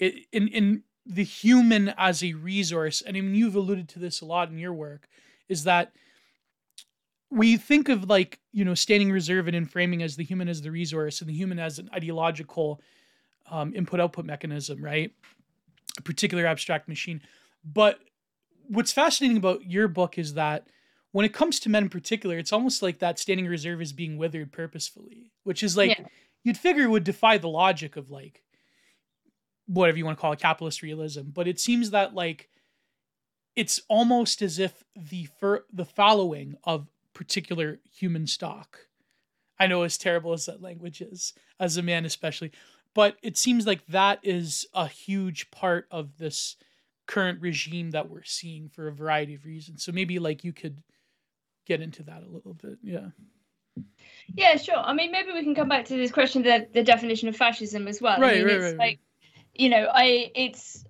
in 0.01 0.49
in 0.49 0.83
the 1.07 1.23
human 1.23 1.95
as 1.97 2.25
a 2.25 2.35
resource, 2.35 3.03
and 3.03 3.17
I 3.17 3.21
mean, 3.21 3.37
you've 3.37 3.55
alluded 3.55 3.89
to 3.91 4.01
this 4.01 4.21
a 4.21 4.27
lot 4.27 4.51
in 4.51 4.59
your 4.59 4.75
work, 4.75 5.09
is 5.49 5.63
that 5.63 5.93
we 7.31 7.57
think 7.57 7.89
of 7.89 8.09
like 8.09 8.41
you 8.51 8.65
know 8.65 8.75
standing 8.75 9.13
reserve 9.13 9.47
and 9.47 9.55
in 9.55 9.65
framing 9.65 10.03
as 10.03 10.17
the 10.17 10.25
human 10.25 10.49
as 10.49 10.61
the 10.61 10.73
resource 10.73 11.21
and 11.21 11.31
the 11.31 11.35
human 11.35 11.61
as 11.61 11.79
an 11.79 11.89
ideological 11.95 12.81
um, 13.49 13.73
input 13.77 14.01
output 14.01 14.25
mechanism, 14.25 14.85
right? 14.85 15.13
a 15.99 16.03
particular 16.03 16.47
abstract 16.47 16.89
machine. 16.89 17.21
But 17.65 17.99
what's 18.69 18.93
fascinating 18.93 19.37
about 19.37 19.65
your 19.65 19.89
book 19.89 20.19
is 20.19 20.35
that 20.35 20.69
when 21.13 21.25
it 21.25 21.33
comes 21.33 21.59
to 21.61 21.69
men 21.69 21.85
in 21.85 21.89
particular, 21.89 22.39
it's 22.39 22.53
almost 22.53 22.83
like 22.83 22.99
that 22.99 23.19
standing 23.19 23.47
reserve 23.47 23.81
is 23.81 23.93
being 23.93 24.19
withered 24.19 24.53
purposefully, 24.53 25.33
which 25.45 25.63
is 25.63 25.77
like 25.77 25.99
yeah. 25.99 26.07
you'd 26.45 26.59
figure 26.59 26.89
would 26.89 27.05
defy 27.05 27.39
the 27.39 27.49
logic 27.49 27.97
of 27.97 28.11
like 28.11 28.43
whatever 29.67 29.99
you 29.99 30.05
want 30.05 30.17
to 30.17 30.21
call 30.21 30.33
it, 30.33 30.41
capitalist 30.41 30.83
realism. 30.83 31.31
But 31.33 31.49
it 31.49 31.59
seems 31.59 31.91
that 31.91 32.15
like 32.15 32.49
it's 33.57 33.81
almost 33.89 34.43
as 34.43 34.59
if 34.59 34.85
the 34.95 35.29
fir- 35.41 35.65
the 35.73 35.85
following 35.85 36.57
of 36.65 36.89
particular 37.15 37.81
human 37.91 38.27
stock. 38.27 38.79
I 39.59 39.67
know 39.67 39.83
as 39.83 39.99
terrible 39.99 40.33
as 40.33 40.47
that 40.47 40.63
language 40.63 41.01
is, 41.01 41.33
as 41.59 41.77
a 41.77 41.83
man 41.83 42.05
especially, 42.05 42.53
but 42.95 43.17
it 43.23 43.37
seems 43.37 43.67
like 43.67 43.85
that 43.87 44.21
is 44.23 44.67
a 44.73 44.87
huge 44.87 45.51
part 45.51 45.89
of 45.91 46.19
this 46.19 46.57
current 47.09 47.41
regime 47.41 47.91
that 47.91 48.09
we're 48.09 48.23
seeing 48.23 48.69
for 48.69 48.87
a 48.87 48.93
variety 48.93 49.35
of 49.35 49.45
reasons. 49.45 49.83
So 49.83 49.91
maybe 49.91 50.21
like 50.21 50.45
you 50.45 50.53
could 50.53 50.83
get 51.67 51.81
into 51.81 52.05
that 52.05 52.23
a 52.23 52.29
little 52.29 52.55
bit. 52.55 52.79
Yeah. 52.83 53.09
Yeah, 54.35 54.57
sure. 54.57 54.77
I 54.77 54.93
mean, 54.93 55.11
maybe 55.11 55.33
we 55.33 55.43
can 55.43 55.55
come 55.55 55.69
back 55.69 55.87
to 55.87 55.97
this 55.97 56.13
question 56.13 56.43
the 56.43 56.69
the 56.73 56.85
definition 56.85 57.29
of 57.29 57.37
fascism 57.37 57.89
as 57.89 58.01
well. 58.01 58.21
Right, 58.21 58.35
I 58.35 58.39
mean, 58.39 58.47
right, 58.47 58.55
it's 58.55 58.65
right, 58.65 58.79
like, 58.79 58.79
right. 58.79 59.01
you 59.55 59.69
know, 59.71 59.89
I 59.93 60.31
it's 60.35 60.85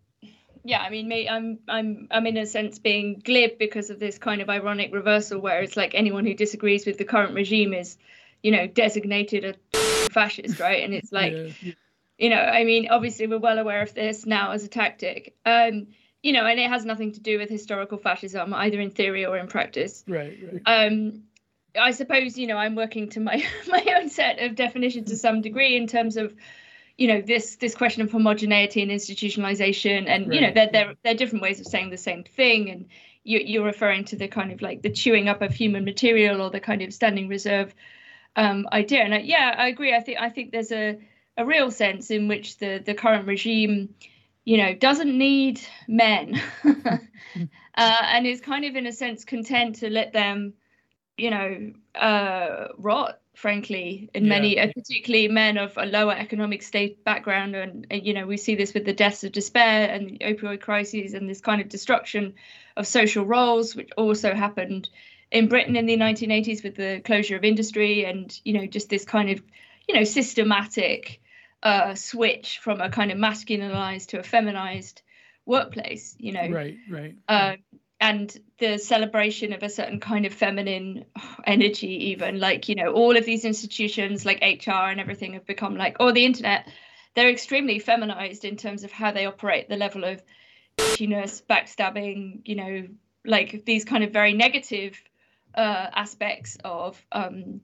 yeah, 0.64 0.80
I 0.80 0.90
mean, 0.90 1.10
I'm 1.30 1.58
I'm 1.68 2.08
I'm 2.10 2.26
in 2.26 2.36
a 2.36 2.46
sense 2.46 2.78
being 2.78 3.22
glib 3.24 3.58
because 3.58 3.90
of 3.90 4.00
this 4.00 4.18
kind 4.18 4.40
of 4.40 4.50
ironic 4.50 4.92
reversal 4.92 5.40
where 5.40 5.60
it's 5.60 5.76
like 5.76 5.94
anyone 5.94 6.26
who 6.26 6.34
disagrees 6.34 6.84
with 6.84 6.98
the 6.98 7.04
current 7.04 7.34
regime 7.34 7.72
is, 7.72 7.96
you 8.42 8.50
know, 8.50 8.66
designated 8.66 9.44
a 9.44 9.78
fascist, 10.10 10.58
right? 10.58 10.82
And 10.82 10.94
it's 10.94 11.12
like, 11.20 11.32
yeah. 11.62 11.72
you 12.18 12.30
know, 12.30 12.40
I 12.40 12.64
mean, 12.64 12.88
obviously 12.90 13.26
we're 13.26 13.38
well 13.38 13.58
aware 13.58 13.82
of 13.82 13.94
this 13.94 14.26
now 14.26 14.50
as 14.52 14.64
a 14.64 14.68
tactic. 14.68 15.36
Um, 15.46 15.88
you 16.22 16.32
know, 16.32 16.44
and 16.44 16.58
it 16.58 16.68
has 16.68 16.84
nothing 16.84 17.12
to 17.12 17.20
do 17.20 17.38
with 17.38 17.48
historical 17.48 17.98
fascism, 17.98 18.52
either 18.52 18.80
in 18.80 18.90
theory 18.90 19.24
or 19.24 19.36
in 19.36 19.46
practice. 19.46 20.04
Right, 20.06 20.38
right. 20.52 20.62
Um, 20.66 21.22
I 21.78 21.92
suppose 21.92 22.38
you 22.38 22.46
know 22.46 22.56
I'm 22.56 22.74
working 22.74 23.08
to 23.10 23.20
my 23.20 23.44
my 23.68 23.84
own 23.98 24.08
set 24.08 24.40
of 24.40 24.54
definitions 24.54 25.10
to 25.10 25.16
some 25.16 25.42
degree 25.42 25.76
in 25.76 25.86
terms 25.86 26.16
of 26.16 26.34
you 26.96 27.08
know 27.08 27.20
this 27.20 27.56
this 27.56 27.74
question 27.74 28.02
of 28.02 28.10
homogeneity 28.10 28.82
and 28.82 28.90
institutionalization 28.90 30.06
and 30.08 30.28
right. 30.28 30.34
you 30.34 30.40
know 30.40 30.52
there 30.52 30.68
there 30.72 30.94
there 31.02 31.14
are 31.14 31.16
different 31.16 31.42
ways 31.42 31.60
of 31.60 31.66
saying 31.66 31.90
the 31.90 31.96
same 31.96 32.24
thing 32.24 32.70
and 32.70 32.86
you, 33.24 33.40
you're 33.40 33.64
referring 33.64 34.04
to 34.06 34.16
the 34.16 34.28
kind 34.28 34.52
of 34.52 34.62
like 34.62 34.82
the 34.82 34.90
chewing 34.90 35.28
up 35.28 35.42
of 35.42 35.52
human 35.52 35.84
material 35.84 36.40
or 36.40 36.50
the 36.50 36.60
kind 36.60 36.82
of 36.82 36.92
standing 36.92 37.28
reserve 37.28 37.74
um, 38.36 38.66
idea 38.72 39.02
and 39.02 39.14
I, 39.14 39.18
yeah 39.18 39.54
I 39.56 39.68
agree 39.68 39.94
I 39.94 40.00
think 40.00 40.18
I 40.20 40.30
think 40.30 40.52
there's 40.52 40.72
a 40.72 40.98
a 41.36 41.44
real 41.44 41.70
sense 41.70 42.10
in 42.10 42.26
which 42.28 42.58
the 42.58 42.82
the 42.84 42.94
current 42.94 43.26
regime 43.26 43.94
you 44.48 44.56
know 44.56 44.74
doesn't 44.74 45.16
need 45.16 45.60
men 45.86 46.40
uh, 46.64 46.98
and 47.76 48.26
is 48.26 48.40
kind 48.40 48.64
of 48.64 48.76
in 48.76 48.86
a 48.86 48.92
sense 48.92 49.24
content 49.24 49.76
to 49.76 49.90
let 49.90 50.12
them 50.12 50.54
you 51.18 51.30
know 51.30 51.72
uh, 51.94 52.68
rot 52.78 53.20
frankly, 53.38 54.10
in 54.14 54.24
yeah. 54.24 54.28
many, 54.28 54.58
uh, 54.58 54.66
particularly 54.74 55.28
men 55.28 55.58
of 55.58 55.72
a 55.76 55.86
lower 55.86 56.12
economic 56.12 56.60
state 56.60 57.04
background. 57.04 57.54
And, 57.54 57.86
and, 57.88 58.04
you 58.04 58.12
know, 58.12 58.26
we 58.26 58.36
see 58.36 58.56
this 58.56 58.74
with 58.74 58.84
the 58.84 58.92
deaths 58.92 59.22
of 59.22 59.30
despair 59.30 59.88
and 59.88 60.10
the 60.10 60.18
opioid 60.18 60.60
crises 60.60 61.14
and 61.14 61.30
this 61.30 61.40
kind 61.40 61.60
of 61.60 61.68
destruction 61.68 62.34
of 62.76 62.84
social 62.84 63.24
roles, 63.24 63.76
which 63.76 63.90
also 63.96 64.34
happened 64.34 64.90
in 65.30 65.46
Britain 65.46 65.76
in 65.76 65.86
the 65.86 65.96
1980s 65.96 66.64
with 66.64 66.74
the 66.74 67.00
closure 67.04 67.36
of 67.36 67.44
industry 67.44 68.04
and, 68.04 68.40
you 68.44 68.54
know, 68.54 68.66
just 68.66 68.88
this 68.88 69.04
kind 69.04 69.30
of, 69.30 69.40
you 69.86 69.94
know, 69.94 70.02
systematic 70.02 71.20
uh, 71.62 71.94
switch 71.94 72.58
from 72.58 72.80
a 72.80 72.90
kind 72.90 73.10
of 73.10 73.18
masculinized 73.18 74.08
to 74.08 74.18
a 74.18 74.22
feminized 74.22 75.02
workplace, 75.46 76.14
you 76.18 76.32
know. 76.32 76.48
Right, 76.48 76.76
right. 76.88 77.16
Uh, 77.26 77.56
and 78.00 78.36
the 78.58 78.78
celebration 78.78 79.52
of 79.52 79.62
a 79.62 79.68
certain 79.68 80.00
kind 80.00 80.26
of 80.26 80.32
feminine 80.32 81.04
energy 81.44 82.10
even 82.10 82.38
like 82.38 82.68
you 82.68 82.74
know 82.74 82.92
all 82.92 83.16
of 83.16 83.24
these 83.24 83.44
institutions 83.44 84.24
like 84.24 84.40
hr 84.40 84.70
and 84.70 85.00
everything 85.00 85.32
have 85.32 85.46
become 85.46 85.76
like 85.76 85.96
or 86.00 86.12
the 86.12 86.24
internet 86.24 86.68
they're 87.14 87.30
extremely 87.30 87.78
feminized 87.78 88.44
in 88.44 88.56
terms 88.56 88.84
of 88.84 88.92
how 88.92 89.10
they 89.10 89.26
operate 89.26 89.68
the 89.68 89.76
level 89.76 90.04
of 90.04 90.22
ness 91.00 91.42
backstabbing 91.48 92.40
you 92.44 92.54
know 92.54 92.86
like 93.24 93.64
these 93.64 93.84
kind 93.84 94.04
of 94.04 94.12
very 94.12 94.32
negative 94.32 95.02
uh, 95.54 95.86
aspects 95.92 96.56
of 96.64 97.04
um, 97.10 97.60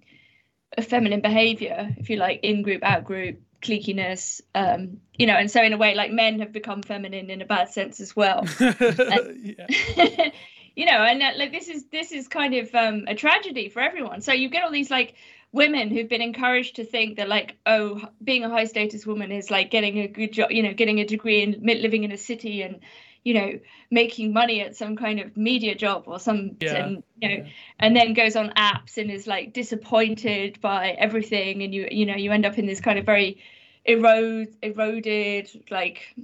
feminine 0.82 1.20
behavior 1.20 1.94
if 1.96 2.10
you 2.10 2.16
like 2.16 2.40
in 2.42 2.62
group 2.62 2.82
out 2.82 3.04
group 3.04 3.40
cliqueiness 3.64 4.40
um 4.54 4.98
you 5.16 5.26
know 5.26 5.34
and 5.34 5.50
so 5.50 5.62
in 5.62 5.72
a 5.72 5.76
way 5.76 5.94
like 5.94 6.12
men 6.12 6.38
have 6.38 6.52
become 6.52 6.82
feminine 6.82 7.30
in 7.30 7.40
a 7.40 7.46
bad 7.46 7.70
sense 7.70 7.98
as 7.98 8.14
well 8.14 8.46
and, 8.60 9.56
you 10.76 10.86
know 10.86 10.92
and 10.92 11.20
that, 11.20 11.38
like 11.38 11.50
this 11.50 11.68
is 11.68 11.84
this 11.90 12.12
is 12.12 12.28
kind 12.28 12.54
of 12.54 12.72
um 12.74 13.04
a 13.08 13.14
tragedy 13.14 13.68
for 13.68 13.80
everyone 13.80 14.20
so 14.20 14.32
you 14.32 14.48
get 14.50 14.62
all 14.62 14.70
these 14.70 14.90
like 14.90 15.14
women 15.52 15.88
who've 15.88 16.08
been 16.08 16.22
encouraged 16.22 16.76
to 16.76 16.84
think 16.84 17.16
that 17.16 17.28
like 17.28 17.56
oh 17.64 18.02
being 18.22 18.44
a 18.44 18.50
high 18.50 18.64
status 18.64 19.06
woman 19.06 19.32
is 19.32 19.50
like 19.50 19.70
getting 19.70 19.98
a 19.98 20.08
good 20.08 20.32
job 20.32 20.50
you 20.50 20.62
know 20.62 20.74
getting 20.74 21.00
a 21.00 21.06
degree 21.06 21.42
and 21.42 21.56
living 21.62 22.04
in 22.04 22.12
a 22.12 22.18
city 22.18 22.62
and 22.62 22.80
you 23.24 23.34
know 23.34 23.58
making 23.90 24.32
money 24.32 24.60
at 24.60 24.76
some 24.76 24.96
kind 24.96 25.18
of 25.18 25.36
media 25.36 25.74
job 25.74 26.04
or 26.06 26.18
some 26.18 26.56
yeah. 26.60 26.74
and 26.74 27.02
you 27.20 27.28
know 27.28 27.44
yeah. 27.44 27.50
and 27.78 27.96
then 27.96 28.12
goes 28.12 28.36
on 28.36 28.50
apps 28.50 28.98
and 28.98 29.10
is 29.10 29.26
like 29.26 29.52
disappointed 29.52 30.60
by 30.60 30.90
everything 30.90 31.62
and 31.62 31.74
you 31.74 31.88
you 31.90 32.06
know 32.06 32.14
you 32.14 32.30
end 32.30 32.44
up 32.44 32.58
in 32.58 32.66
this 32.66 32.80
kind 32.80 32.98
of 32.98 33.06
very 33.06 33.38
erode 33.84 34.54
eroded 34.62 35.50
like 35.70 36.14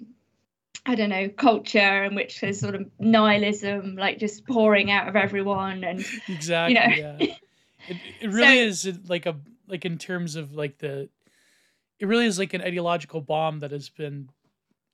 I 0.86 0.94
don't 0.94 1.10
know, 1.10 1.28
culture 1.28 2.04
in 2.04 2.14
which 2.14 2.40
there's 2.40 2.58
sort 2.58 2.74
of 2.74 2.90
nihilism, 2.98 3.96
like 3.96 4.18
just 4.18 4.46
pouring 4.46 4.90
out 4.90 5.08
of 5.08 5.16
everyone, 5.16 5.84
and 5.84 6.04
exactly, 6.28 6.74
you 6.74 7.02
know. 7.02 7.16
yeah. 7.20 7.34
It, 7.88 7.96
it 8.20 8.26
really 8.32 8.72
so, 8.72 8.88
is 8.88 8.98
like 9.08 9.26
a 9.26 9.36
like 9.68 9.84
in 9.84 9.98
terms 9.98 10.36
of 10.36 10.54
like 10.54 10.78
the, 10.78 11.08
it 11.98 12.06
really 12.06 12.24
is 12.24 12.38
like 12.38 12.54
an 12.54 12.62
ideological 12.62 13.20
bomb 13.20 13.60
that 13.60 13.72
has 13.72 13.90
been, 13.90 14.30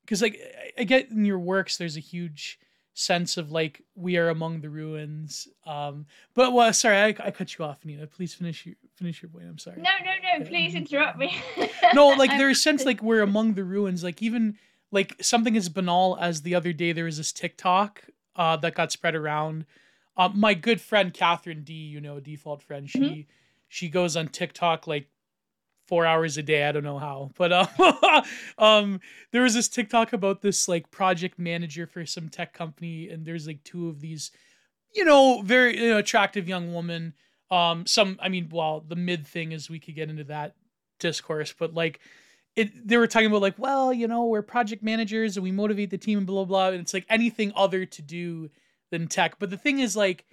because 0.05 0.23
like 0.23 0.41
I 0.77 0.85
get 0.85 1.11
in 1.11 1.25
your 1.25 1.39
works, 1.39 1.77
there's 1.77 1.97
a 1.97 2.01
huge 2.01 2.59
sense 2.95 3.37
of 3.37 3.53
like 3.53 3.83
we 3.95 4.17
are 4.17 4.29
among 4.29 4.63
the 4.63 4.71
ruins. 4.71 5.47
Um, 5.67 6.07
but 6.35 6.53
well, 6.53 6.73
sorry, 6.73 6.97
I, 6.97 7.09
I 7.21 7.31
cut 7.31 7.57
you 7.57 7.65
off, 7.65 7.85
Nina. 7.85 8.09
Please 8.09 8.35
finish 8.35 8.67
your 8.67 8.75
finish 8.97 9.23
your 9.23 9.29
point. 9.29 9.45
I'm 9.49 9.59
sorry. 9.59 9.81
No, 9.81 9.91
no, 10.05 10.39
no. 10.39 10.45
Please 10.45 10.75
interrupt 10.75 11.19
me. 11.19 11.37
no, 11.95 12.09
like 12.09 12.31
there's 12.31 12.59
a 12.59 12.61
sense 12.61 12.85
like 12.85 13.03
we're 13.03 13.23
among 13.23 13.55
the 13.55 13.65
ruins. 13.65 14.03
Like 14.03 14.23
even 14.23 14.57
like 14.91 15.17
something 15.21 15.57
as 15.57 15.69
banal 15.69 16.17
as 16.21 16.43
the 16.43 16.55
other 16.55 16.73
day 16.73 16.93
there 16.93 17.05
was 17.05 17.19
this 17.19 17.33
TikTok 17.33 18.05
uh, 18.37 18.57
that 18.57 18.75
got 18.75 18.93
spread 18.93 19.15
around. 19.15 19.67
Uh, 20.17 20.31
my 20.35 20.55
good 20.55 20.81
friend 20.81 21.13
Catherine 21.13 21.63
D, 21.63 21.75
you 21.75 22.01
know, 22.01 22.21
default 22.21 22.63
friend, 22.63 22.89
she 22.89 22.99
mm-hmm. 22.99 23.21
she 23.69 23.89
goes 23.89 24.17
on 24.17 24.29
TikTok 24.29 24.87
like 24.87 25.09
four 25.87 26.07
hours 26.07 26.39
a 26.39 26.43
day. 26.43 26.65
I 26.65 26.73
don't 26.73 26.85
know 26.85 26.99
how, 26.99 27.31
but 27.37 27.53
uh, 27.53 28.23
um, 28.59 29.01
there 29.31 29.43
was 29.43 29.55
this 29.55 29.69
TikTok 29.69 30.13
about 30.13 30.41
this 30.41 30.69
like 30.69 30.91
project 30.91 31.39
manager 31.39 31.87
for 31.87 32.07
some 32.07 32.29
tech 32.29 32.55
company, 32.55 33.09
and 33.09 33.27
there's 33.27 33.47
like 33.47 33.63
two 33.63 33.89
of 33.89 34.01
these, 34.01 34.31
you 34.95 35.05
know, 35.05 35.43
very 35.43 35.79
you 35.79 35.91
know, 35.91 35.99
attractive 35.99 36.49
young 36.49 36.73
woman. 36.73 37.15
Um, 37.51 37.87
some, 37.87 38.19
I 38.21 38.29
mean, 38.29 38.49
well, 38.51 38.85
the 38.87 38.97
mid 38.97 39.27
thing 39.27 39.53
is 39.53 39.71
we 39.71 39.79
could 39.79 39.95
get 39.95 40.11
into 40.11 40.25
that 40.25 40.55
discourse, 40.99 41.55
but 41.57 41.75
like. 41.75 42.01
It, 42.55 42.89
they 42.89 42.97
were 42.97 43.07
talking 43.07 43.27
about 43.27 43.43
like, 43.43 43.59
well, 43.59 43.93
you 43.93 44.09
know, 44.09 44.25
we're 44.25 44.41
project 44.41 44.83
managers 44.83 45.37
and 45.37 45.45
we 45.45 45.53
motivate 45.53 45.91
the 45.91 45.99
team 45.99 46.17
and 46.17 46.27
blah 46.27 46.47
blah. 46.47 46.69
And 46.69 46.81
it's 46.81 46.95
like 46.95 47.05
anything 47.11 47.53
other 47.55 47.85
to 47.85 48.01
do 48.01 48.49
than 48.91 49.09
tech. 49.09 49.39
But 49.39 49.51
the 49.51 49.59
thing 49.59 49.79
is, 49.79 49.95
like, 49.95 50.25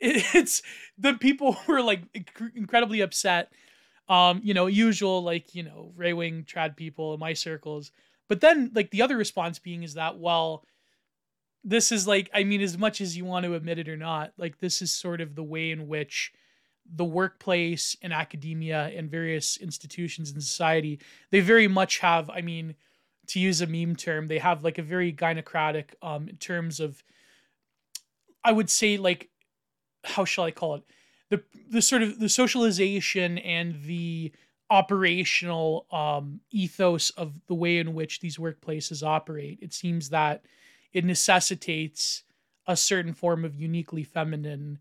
it, 0.00 0.24
it's 0.34 0.62
the 0.98 1.14
people 1.14 1.52
who 1.66 1.74
are 1.74 1.82
like 1.82 2.12
inc- 2.12 2.56
incredibly 2.56 3.02
upset 3.02 3.52
um, 4.10 4.40
you 4.42 4.54
know, 4.54 4.66
usual 4.66 5.22
like, 5.22 5.54
you 5.54 5.62
know, 5.62 5.92
Ray 5.96 6.12
Wing 6.12 6.44
trad 6.44 6.76
people 6.76 7.14
in 7.14 7.20
my 7.20 7.32
circles. 7.32 7.92
But 8.28 8.40
then 8.40 8.72
like 8.74 8.90
the 8.90 9.02
other 9.02 9.16
response 9.16 9.60
being 9.60 9.84
is 9.84 9.94
that, 9.94 10.18
well, 10.18 10.64
this 11.62 11.92
is 11.92 12.06
like, 12.06 12.30
I 12.32 12.44
mean, 12.44 12.60
as 12.60 12.78
much 12.78 13.00
as 13.00 13.16
you 13.16 13.24
want 13.24 13.44
to 13.44 13.54
admit 13.54 13.78
it 13.78 13.88
or 13.88 13.96
not, 13.96 14.32
like 14.36 14.58
this 14.58 14.80
is 14.82 14.92
sort 14.92 15.20
of 15.20 15.34
the 15.34 15.42
way 15.42 15.70
in 15.70 15.88
which 15.88 16.32
the 16.92 17.04
workplace 17.04 17.96
and 18.02 18.12
academia 18.12 18.90
and 18.96 19.10
various 19.10 19.56
institutions 19.58 20.32
in 20.32 20.40
society, 20.40 21.00
they 21.30 21.40
very 21.40 21.68
much 21.68 21.98
have, 21.98 22.30
I 22.30 22.40
mean, 22.40 22.74
to 23.28 23.38
use 23.38 23.60
a 23.60 23.66
meme 23.66 23.94
term, 23.94 24.26
they 24.26 24.38
have 24.38 24.64
like 24.64 24.78
a 24.78 24.82
very 24.82 25.12
gynocratic 25.12 25.94
um 26.02 26.28
in 26.28 26.36
terms 26.36 26.80
of 26.80 27.02
I 28.42 28.52
would 28.52 28.70
say 28.70 28.96
like 28.96 29.28
how 30.02 30.24
shall 30.24 30.44
I 30.44 30.50
call 30.50 30.76
it? 30.76 30.82
the 31.30 31.42
the 31.70 31.80
sort 31.80 32.02
of 32.02 32.18
the 32.18 32.28
socialization 32.28 33.38
and 33.38 33.82
the 33.84 34.32
operational 34.68 35.86
um, 35.90 36.40
ethos 36.50 37.10
of 37.10 37.32
the 37.48 37.54
way 37.54 37.78
in 37.78 37.94
which 37.94 38.20
these 38.20 38.36
workplaces 38.36 39.02
operate. 39.02 39.58
It 39.62 39.72
seems 39.72 40.10
that 40.10 40.44
it 40.92 41.04
necessitates 41.04 42.24
a 42.66 42.76
certain 42.76 43.12
form 43.12 43.44
of 43.44 43.54
uniquely 43.54 44.04
feminine 44.04 44.78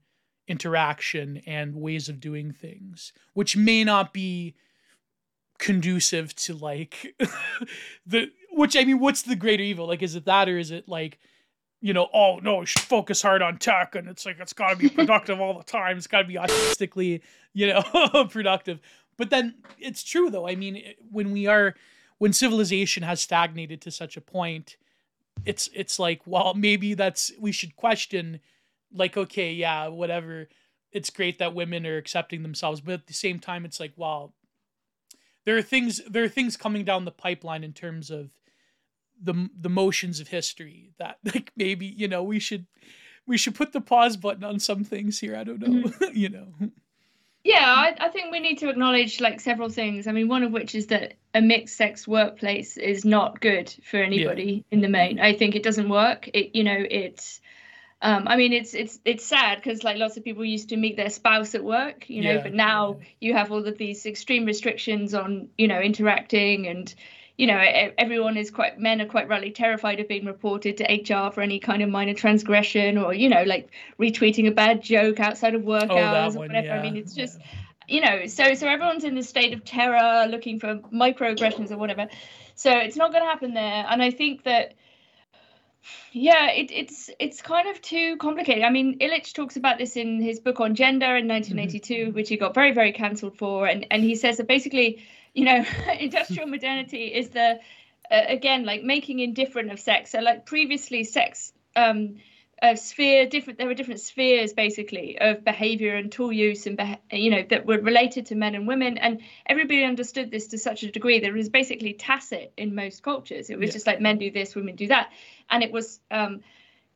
interaction 0.47 1.41
and 1.45 1.75
ways 1.75 2.09
of 2.09 2.19
doing 2.19 2.51
things, 2.51 3.13
which 3.33 3.55
may 3.55 3.83
not 3.83 4.13
be 4.13 4.55
conducive 5.59 6.35
to 6.35 6.55
like 6.55 7.15
the 8.05 8.31
which 8.51 8.75
I 8.75 8.83
mean, 8.83 8.99
what's 8.99 9.21
the 9.21 9.35
greater 9.35 9.63
evil? 9.63 9.87
Like, 9.87 10.01
is 10.01 10.15
it 10.15 10.25
that 10.25 10.49
or 10.49 10.57
is 10.57 10.71
it 10.71 10.87
like, 10.87 11.19
you 11.81 11.93
know, 11.93 12.09
oh 12.13 12.39
no, 12.41 12.65
focus 12.65 13.21
hard 13.21 13.41
on 13.41 13.57
tech 13.57 13.95
and 13.95 14.07
it's 14.07 14.25
like 14.25 14.39
it's 14.39 14.53
got 14.53 14.71
to 14.71 14.75
be 14.75 14.89
productive 14.89 15.39
all 15.39 15.57
the 15.57 15.63
time. 15.63 15.97
It's 15.97 16.07
got 16.07 16.23
to 16.23 16.27
be 16.27 16.37
artistically, 16.37 17.21
you 17.53 17.67
know, 17.67 18.25
productive. 18.29 18.79
But 19.17 19.29
then 19.29 19.55
it's 19.77 20.03
true 20.03 20.29
though. 20.29 20.47
I 20.47 20.55
mean, 20.55 20.81
when 21.11 21.31
we 21.31 21.45
are 21.47 21.75
when 22.17 22.33
civilization 22.33 23.03
has 23.03 23.21
stagnated 23.21 23.81
to 23.81 23.91
such 23.91 24.17
a 24.17 24.21
point, 24.21 24.77
it's 25.45 25.69
it's 25.73 25.99
like, 25.99 26.21
well, 26.25 26.53
maybe 26.53 26.93
that's 26.93 27.31
we 27.39 27.51
should 27.51 27.75
question 27.75 28.39
like 28.93 29.17
okay, 29.17 29.53
yeah, 29.53 29.87
whatever. 29.87 30.49
It's 30.91 31.09
great 31.09 31.39
that 31.39 31.53
women 31.53 31.85
are 31.85 31.97
accepting 31.97 32.41
themselves, 32.41 32.81
but 32.81 32.93
at 32.95 33.07
the 33.07 33.13
same 33.13 33.39
time 33.39 33.63
it's 33.63 33.79
like, 33.79 33.93
well, 33.95 34.33
there 35.45 35.57
are 35.57 35.61
things 35.61 36.01
there 36.07 36.23
are 36.23 36.29
things 36.29 36.57
coming 36.57 36.83
down 36.83 37.05
the 37.05 37.11
pipeline 37.11 37.63
in 37.63 37.73
terms 37.73 38.09
of 38.09 38.31
the 39.21 39.49
the 39.59 39.69
motions 39.69 40.19
of 40.19 40.27
history 40.27 40.91
that 40.99 41.17
like 41.33 41.51
maybe 41.55 41.85
you 41.85 42.07
know 42.07 42.23
we 42.23 42.39
should 42.39 42.67
we 43.27 43.37
should 43.37 43.55
put 43.55 43.73
the 43.73 43.81
pause 43.81 44.17
button 44.17 44.43
on 44.43 44.59
some 44.59 44.83
things 44.83 45.19
here 45.19 45.35
i 45.35 45.43
don't 45.43 45.59
know 45.59 45.89
mm-hmm. 45.89 46.05
you 46.13 46.29
know 46.29 46.53
yeah 47.43 47.65
I, 47.65 47.95
I 47.99 48.09
think 48.09 48.31
we 48.31 48.39
need 48.39 48.59
to 48.59 48.69
acknowledge 48.69 49.21
like 49.21 49.39
several 49.39 49.69
things. 49.69 50.07
I 50.07 50.11
mean 50.11 50.27
one 50.27 50.43
of 50.43 50.51
which 50.51 50.75
is 50.75 50.87
that 50.87 51.13
a 51.33 51.41
mixed 51.41 51.77
sex 51.77 52.07
workplace 52.07 52.77
is 52.77 53.05
not 53.05 53.39
good 53.39 53.73
for 53.83 53.97
anybody 53.97 54.65
yeah. 54.69 54.75
in 54.75 54.81
the 54.81 54.89
main. 54.89 55.19
I 55.19 55.33
think 55.33 55.55
it 55.55 55.63
doesn't 55.63 55.89
work. 55.89 56.29
It 56.33 56.55
you 56.55 56.63
know 56.63 56.77
it's 56.77 57.41
um, 58.01 58.27
I 58.27 58.37
mean, 58.37 58.53
it's 58.53 58.73
it's 58.73 58.99
it's 59.03 59.25
sad 59.25 59.57
because 59.57 59.83
like 59.83 59.97
lots 59.97 60.15
of 60.15 60.23
people 60.23 60.45
used 60.45 60.69
to 60.69 60.77
meet 60.77 60.95
their 60.95 61.09
spouse 61.09 61.53
at 61.53 61.63
work, 61.63 62.09
you 62.09 62.23
know, 62.23 62.35
yeah, 62.35 62.43
but 62.43 62.53
now 62.53 62.99
you 63.19 63.33
have 63.33 63.51
all 63.51 63.67
of 63.67 63.77
these 63.77 64.05
extreme 64.05 64.45
restrictions 64.45 65.13
on 65.13 65.49
you 65.57 65.67
know 65.67 65.81
interacting 65.81 66.67
and 66.67 66.93
you 67.39 67.47
know 67.47 67.57
everyone 67.97 68.35
is 68.35 68.51
quite 68.51 68.77
men 68.77 68.99
are 68.99 69.05
quite 69.05 69.29
rightly 69.29 69.51
terrified 69.51 70.01
of 70.01 70.09
being 70.09 70.25
reported 70.25 70.75
to 70.75 70.83
HR 70.83 71.31
for 71.31 71.39
any 71.39 71.57
kind 71.57 71.81
of 71.81 71.87
minor 71.87 72.13
transgression 72.13 72.97
or 72.97 73.13
you 73.13 73.29
know 73.29 73.43
like 73.43 73.69
retweeting 73.97 74.45
a 74.45 74.51
bad 74.51 74.83
joke 74.83 75.21
outside 75.21 75.55
of 75.55 75.63
work 75.63 75.87
oh, 75.89 75.97
hours 75.97 76.35
or 76.35 76.39
whatever. 76.39 76.67
Yeah. 76.67 76.79
I 76.79 76.81
mean, 76.81 76.97
it's 76.97 77.13
just 77.13 77.39
you 77.87 78.01
know 78.01 78.25
so 78.27 78.55
so 78.55 78.67
everyone's 78.67 79.05
in 79.05 79.15
this 79.15 79.29
state 79.29 79.53
of 79.53 79.63
terror 79.63 80.27
looking 80.27 80.59
for 80.59 80.79
microaggressions 80.93 81.71
or 81.71 81.77
whatever. 81.77 82.09
So 82.55 82.71
it's 82.77 82.97
not 82.97 83.13
going 83.13 83.23
to 83.23 83.29
happen 83.29 83.53
there, 83.53 83.85
and 83.87 84.03
I 84.03 84.11
think 84.11 84.43
that 84.43 84.73
yeah, 86.11 86.51
it, 86.51 86.71
it's 86.71 87.09
it's 87.19 87.41
kind 87.41 87.69
of 87.69 87.81
too 87.81 88.17
complicated. 88.17 88.65
I 88.65 88.69
mean, 88.69 88.99
Illich 88.99 89.33
talks 89.33 89.55
about 89.55 89.77
this 89.77 89.95
in 89.95 90.21
his 90.21 90.41
book 90.41 90.59
on 90.59 90.75
gender 90.75 91.15
in 91.15 91.29
1982, 91.29 91.93
mm-hmm. 91.93 92.15
which 92.15 92.27
he 92.27 92.35
got 92.35 92.53
very 92.53 92.73
very 92.73 92.91
cancelled 92.91 93.37
for, 93.37 93.65
and 93.65 93.87
and 93.91 94.03
he 94.03 94.15
says 94.15 94.35
that 94.37 94.47
basically, 94.49 95.01
you 95.33 95.45
know, 95.45 95.65
industrial 95.99 96.47
modernity 96.47 97.05
is 97.05 97.29
the 97.29 97.59
uh, 98.11 98.21
again 98.27 98.65
like 98.65 98.83
making 98.83 99.19
indifferent 99.19 99.71
of 99.71 99.79
sex. 99.79 100.11
So 100.11 100.19
like 100.19 100.45
previously, 100.45 101.03
sex 101.03 101.53
um, 101.75 102.15
a 102.61 102.75
sphere 102.75 103.25
different 103.25 103.57
there 103.57 103.67
were 103.67 103.73
different 103.73 104.01
spheres 104.01 104.53
basically 104.53 105.17
of 105.19 105.43
behavior 105.45 105.95
and 105.95 106.11
tool 106.11 106.31
use 106.31 106.67
and 106.67 106.97
you 107.11 107.29
know 107.29 107.43
that 107.49 107.65
were 107.65 107.79
related 107.79 108.25
to 108.25 108.35
men 108.35 108.55
and 108.55 108.67
women 108.67 108.97
and 108.97 109.21
everybody 109.45 109.83
understood 109.83 110.29
this 110.29 110.47
to 110.47 110.57
such 110.57 110.83
a 110.83 110.91
degree 110.91 111.19
that 111.19 111.27
it 111.27 111.33
was 111.33 111.49
basically 111.49 111.93
tacit 111.93 112.51
in 112.57 112.75
most 112.75 113.01
cultures 113.01 113.49
it 113.49 113.57
was 113.57 113.67
yeah. 113.67 113.73
just 113.73 113.87
like 113.87 114.01
men 114.01 114.17
do 114.17 114.29
this 114.29 114.55
women 114.55 114.75
do 114.75 114.87
that 114.87 115.09
and 115.49 115.63
it 115.63 115.71
was 115.71 115.99
um, 116.11 116.41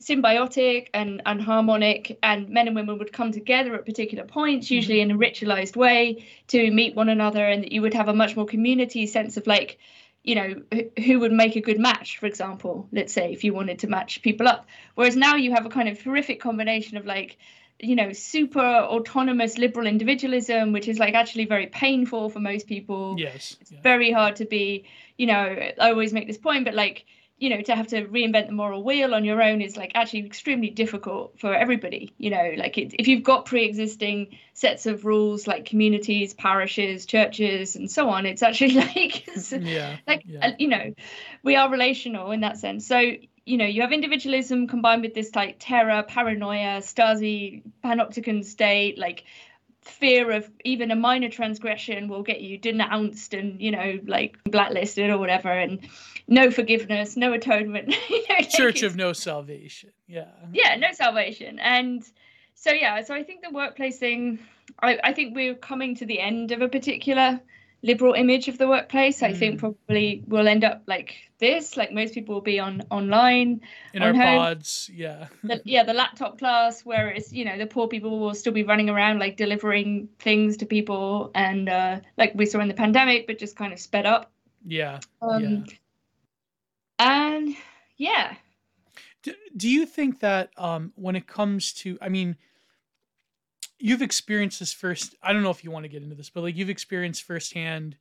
symbiotic 0.01 0.87
and, 0.93 1.21
and 1.25 1.41
harmonic 1.41 2.17
and 2.21 2.49
men 2.49 2.67
and 2.67 2.75
women 2.75 2.97
would 2.99 3.13
come 3.13 3.31
together 3.31 3.73
at 3.75 3.85
particular 3.85 4.25
points 4.25 4.69
usually 4.69 4.99
mm-hmm. 4.99 5.11
in 5.11 5.15
a 5.15 5.19
ritualized 5.19 5.75
way 5.75 6.25
to 6.47 6.71
meet 6.71 6.95
one 6.95 7.09
another 7.09 7.45
and 7.45 7.63
that 7.63 7.71
you 7.71 7.81
would 7.81 7.93
have 7.93 8.09
a 8.09 8.13
much 8.13 8.35
more 8.35 8.45
community 8.45 9.07
sense 9.07 9.37
of 9.37 9.47
like 9.47 9.79
you 10.23 10.35
know 10.35 10.55
who 11.05 11.19
would 11.19 11.31
make 11.31 11.55
a 11.55 11.61
good 11.61 11.79
match 11.79 12.17
for 12.17 12.25
example 12.25 12.87
let's 12.91 13.13
say 13.13 13.31
if 13.31 13.43
you 13.43 13.53
wanted 13.53 13.79
to 13.79 13.87
match 13.87 14.21
people 14.21 14.47
up 14.47 14.67
whereas 14.95 15.15
now 15.15 15.35
you 15.35 15.53
have 15.53 15.65
a 15.65 15.69
kind 15.69 15.89
of 15.89 16.01
horrific 16.01 16.41
combination 16.41 16.97
of 16.97 17.05
like 17.05 17.37
you 17.79 17.95
know 17.95 18.13
super 18.13 18.59
autonomous 18.61 19.57
liberal 19.57 19.87
individualism 19.87 20.71
which 20.71 20.87
is 20.87 20.99
like 20.99 21.13
actually 21.13 21.45
very 21.45 21.67
painful 21.67 22.29
for 22.29 22.39
most 22.39 22.67
people 22.67 23.15
yes 23.17 23.57
it's 23.61 23.71
yeah. 23.71 23.81
very 23.81 24.11
hard 24.11 24.37
to 24.37 24.45
be 24.45 24.85
you 25.17 25.27
know 25.27 25.55
i 25.79 25.89
always 25.89 26.13
make 26.13 26.27
this 26.27 26.37
point 26.37 26.65
but 26.65 26.73
like 26.73 27.05
you 27.37 27.49
know 27.49 27.61
to 27.61 27.75
have 27.75 27.87
to 27.87 28.05
reinvent 28.05 28.47
the 28.47 28.53
moral 28.53 28.83
wheel 28.83 29.13
on 29.13 29.25
your 29.25 29.41
own 29.41 29.61
is 29.61 29.75
like 29.75 29.91
actually 29.95 30.25
extremely 30.25 30.69
difficult 30.69 31.37
for 31.39 31.53
everybody 31.53 32.13
you 32.17 32.29
know 32.29 32.53
like 32.57 32.77
it, 32.77 32.93
if 32.97 33.07
you've 33.07 33.23
got 33.23 33.45
pre-existing 33.45 34.37
sets 34.53 34.85
of 34.85 35.03
rules 35.05 35.47
like 35.47 35.65
communities 35.65 36.33
parishes 36.33 37.05
churches 37.05 37.75
and 37.75 37.89
so 37.89 38.09
on 38.09 38.25
it's 38.25 38.43
actually 38.43 38.73
like 38.73 39.25
yeah 39.51 39.97
like 40.07 40.23
yeah. 40.25 40.47
Uh, 40.47 40.51
you 40.59 40.67
know 40.67 40.93
we 41.43 41.55
are 41.55 41.69
relational 41.69 42.31
in 42.31 42.41
that 42.41 42.57
sense 42.57 42.87
so 42.87 42.99
you 43.45 43.57
know 43.57 43.65
you 43.65 43.81
have 43.81 43.91
individualism 43.91 44.67
combined 44.67 45.01
with 45.01 45.13
this 45.13 45.35
like 45.35 45.57
terror 45.59 46.03
paranoia 46.07 46.79
stasi 46.79 47.63
panopticon 47.83 48.45
state 48.45 48.97
like 48.97 49.23
fear 49.85 50.31
of 50.31 50.49
even 50.63 50.91
a 50.91 50.95
minor 50.95 51.29
transgression 51.29 52.07
will 52.07 52.23
get 52.23 52.41
you 52.41 52.57
denounced 52.57 53.33
and 53.33 53.61
you 53.61 53.71
know 53.71 53.99
like 54.05 54.37
blacklisted 54.45 55.09
or 55.09 55.17
whatever 55.17 55.49
and 55.49 55.79
no 56.27 56.49
forgiveness 56.49 57.17
no 57.17 57.33
atonement 57.33 57.93
you 58.09 58.23
know, 58.29 58.41
church 58.41 58.83
of 58.83 58.95
no 58.95 59.13
salvation 59.13 59.91
yeah. 60.07 60.25
Yeah 60.53 60.75
no 60.75 60.91
salvation 60.93 61.59
and 61.59 62.03
so 62.55 62.71
yeah 62.71 63.03
so 63.03 63.13
i 63.13 63.23
think 63.23 63.43
the 63.43 63.51
workplace 63.51 63.97
thing 63.97 64.39
I, 64.81 64.99
I 65.03 65.13
think 65.13 65.35
we're 65.35 65.55
coming 65.55 65.95
to 65.95 66.05
the 66.05 66.19
end 66.19 66.51
of 66.51 66.61
a 66.61 66.69
particular 66.69 67.41
liberal 67.83 68.13
image 68.13 68.47
of 68.47 68.57
the 68.57 68.67
workplace. 68.67 69.19
Mm. 69.19 69.27
I 69.27 69.33
think 69.33 69.55
mm. 69.55 69.59
probably 69.59 70.23
we'll 70.27 70.47
end 70.47 70.63
up 70.63 70.83
like 70.87 71.15
this. 71.37 71.77
Like 71.77 71.91
most 71.91 72.13
people 72.13 72.33
will 72.33 72.41
be 72.41 72.59
on 72.59 72.81
online 72.89 73.61
in 73.93 74.01
on 74.01 74.15
our 74.15 74.23
home. 74.23 74.37
pods. 74.39 74.89
Yeah. 74.93 75.27
The, 75.43 75.61
yeah, 75.65 75.83
the 75.83 75.93
laptop 75.93 76.39
class, 76.39 76.81
whereas 76.81 77.31
you 77.31 77.45
know 77.45 77.57
the 77.57 77.67
poor 77.67 77.87
people 77.87 78.19
will 78.19 78.33
still 78.33 78.53
be 78.53 78.63
running 78.63 78.89
around 78.89 79.19
like 79.19 79.37
delivering 79.37 80.09
things 80.19 80.57
to 80.57 80.65
people, 80.65 81.31
and 81.35 81.69
uh, 81.69 81.99
like 82.17 82.31
we 82.33 82.45
saw 82.45 82.59
in 82.61 82.69
the 82.69 82.73
pandemic, 82.73 83.27
but 83.27 83.37
just 83.37 83.55
kind 83.55 83.73
of 83.73 83.79
sped 83.79 84.05
up. 84.05 84.31
Yeah. 84.65 84.99
Um, 85.21 85.43
yeah. 85.43 85.63
And 86.99 87.55
yeah. 87.97 88.35
Do, 89.23 89.33
do 89.55 89.69
you 89.69 89.85
think 89.85 90.19
that 90.19 90.51
um, 90.57 90.91
when 90.95 91.15
it 91.15 91.27
comes 91.27 91.71
to, 91.73 91.97
I 92.01 92.09
mean, 92.09 92.37
you've 93.83 94.01
experienced 94.01 94.61
this 94.61 94.71
first 94.71 95.13
i 95.21 95.33
don't 95.33 95.43
know 95.43 95.49
if 95.49 95.63
you 95.63 95.69
want 95.69 95.83
to 95.83 95.89
get 95.89 96.01
into 96.01 96.15
this 96.15 96.29
but 96.29 96.41
like 96.41 96.55
you've 96.55 96.69
experienced 96.69 97.21
firsthand 97.23 97.97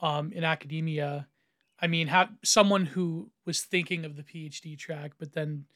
um 0.00 0.32
in 0.32 0.42
academia. 0.42 1.28
I 1.82 1.86
mean 1.86 2.08
have 2.08 2.30
someone 2.42 2.86
who 2.86 3.30
was 3.46 3.60
thinking 3.60 4.04
of 4.04 4.16
the 4.16 4.22
phd 4.22 4.78
track 4.78 5.12
but 5.18 5.32
then 5.32 5.66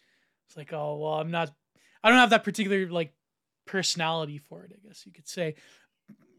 it's 0.47 0.57
like 0.57 0.73
oh 0.73 0.97
well 0.97 1.15
i'm 1.15 1.31
not 1.31 1.53
i 2.03 2.09
don't 2.09 2.19
have 2.19 2.31
that 2.31 2.43
particular 2.43 2.89
like 2.89 3.13
personality 3.67 4.39
for 4.39 4.65
it 4.65 4.73
i 4.75 4.89
guess 4.89 5.07
you 5.07 5.13
could 5.13 5.29
say. 5.29 5.55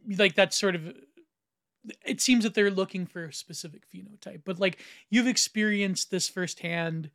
Like 0.07 0.35
that 0.35 0.53
sort 0.53 0.75
of 0.75 0.93
it 2.03 2.21
seems 2.21 2.43
that 2.43 2.53
they're 2.53 2.69
looking 2.71 3.05
for 3.05 3.25
a 3.25 3.33
specific 3.33 3.83
phenotype 3.89 4.41
but 4.45 4.59
like 4.59 4.79
you've 5.09 5.27
experienced 5.27 6.09
this 6.09 6.27
firsthand 6.27 7.11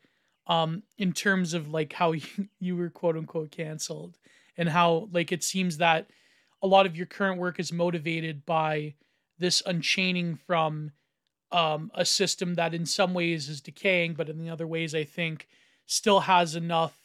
um 0.47 0.83
in 0.99 1.13
terms 1.13 1.55
of 1.55 1.69
like 1.69 1.93
how 1.93 2.13
you, 2.13 2.23
you 2.61 2.77
were 2.77 2.91
quote 2.91 3.17
unquote 3.17 3.51
canceled 3.51 4.19
and 4.57 4.69
how 4.69 5.09
like 5.13 5.33
it 5.33 5.43
seems 5.43 5.79
that 5.79 6.11
a 6.63 6.67
lot 6.67 6.87
of 6.87 6.97
your 6.97 7.07
current 7.07 7.39
work 7.39 7.59
is 7.59 7.73
motivated 7.73 8.45
by 8.45 8.95
this 9.39 9.63
unchaining 9.65 10.37
from 10.47 10.93
um, 11.53 11.91
a 11.95 12.05
system 12.05 12.55
that 12.55 12.75
in 12.75 12.87
some 12.87 13.15
ways 13.15 13.49
is 13.49 13.61
decaying, 13.61 14.15
but 14.15 14.29
in 14.29 14.39
the 14.39 14.51
other 14.51 14.67
ways 14.67 14.95
I 14.95 15.05
think 15.05 15.49
still 15.87 16.21
has 16.21 16.55
enough 16.55 16.97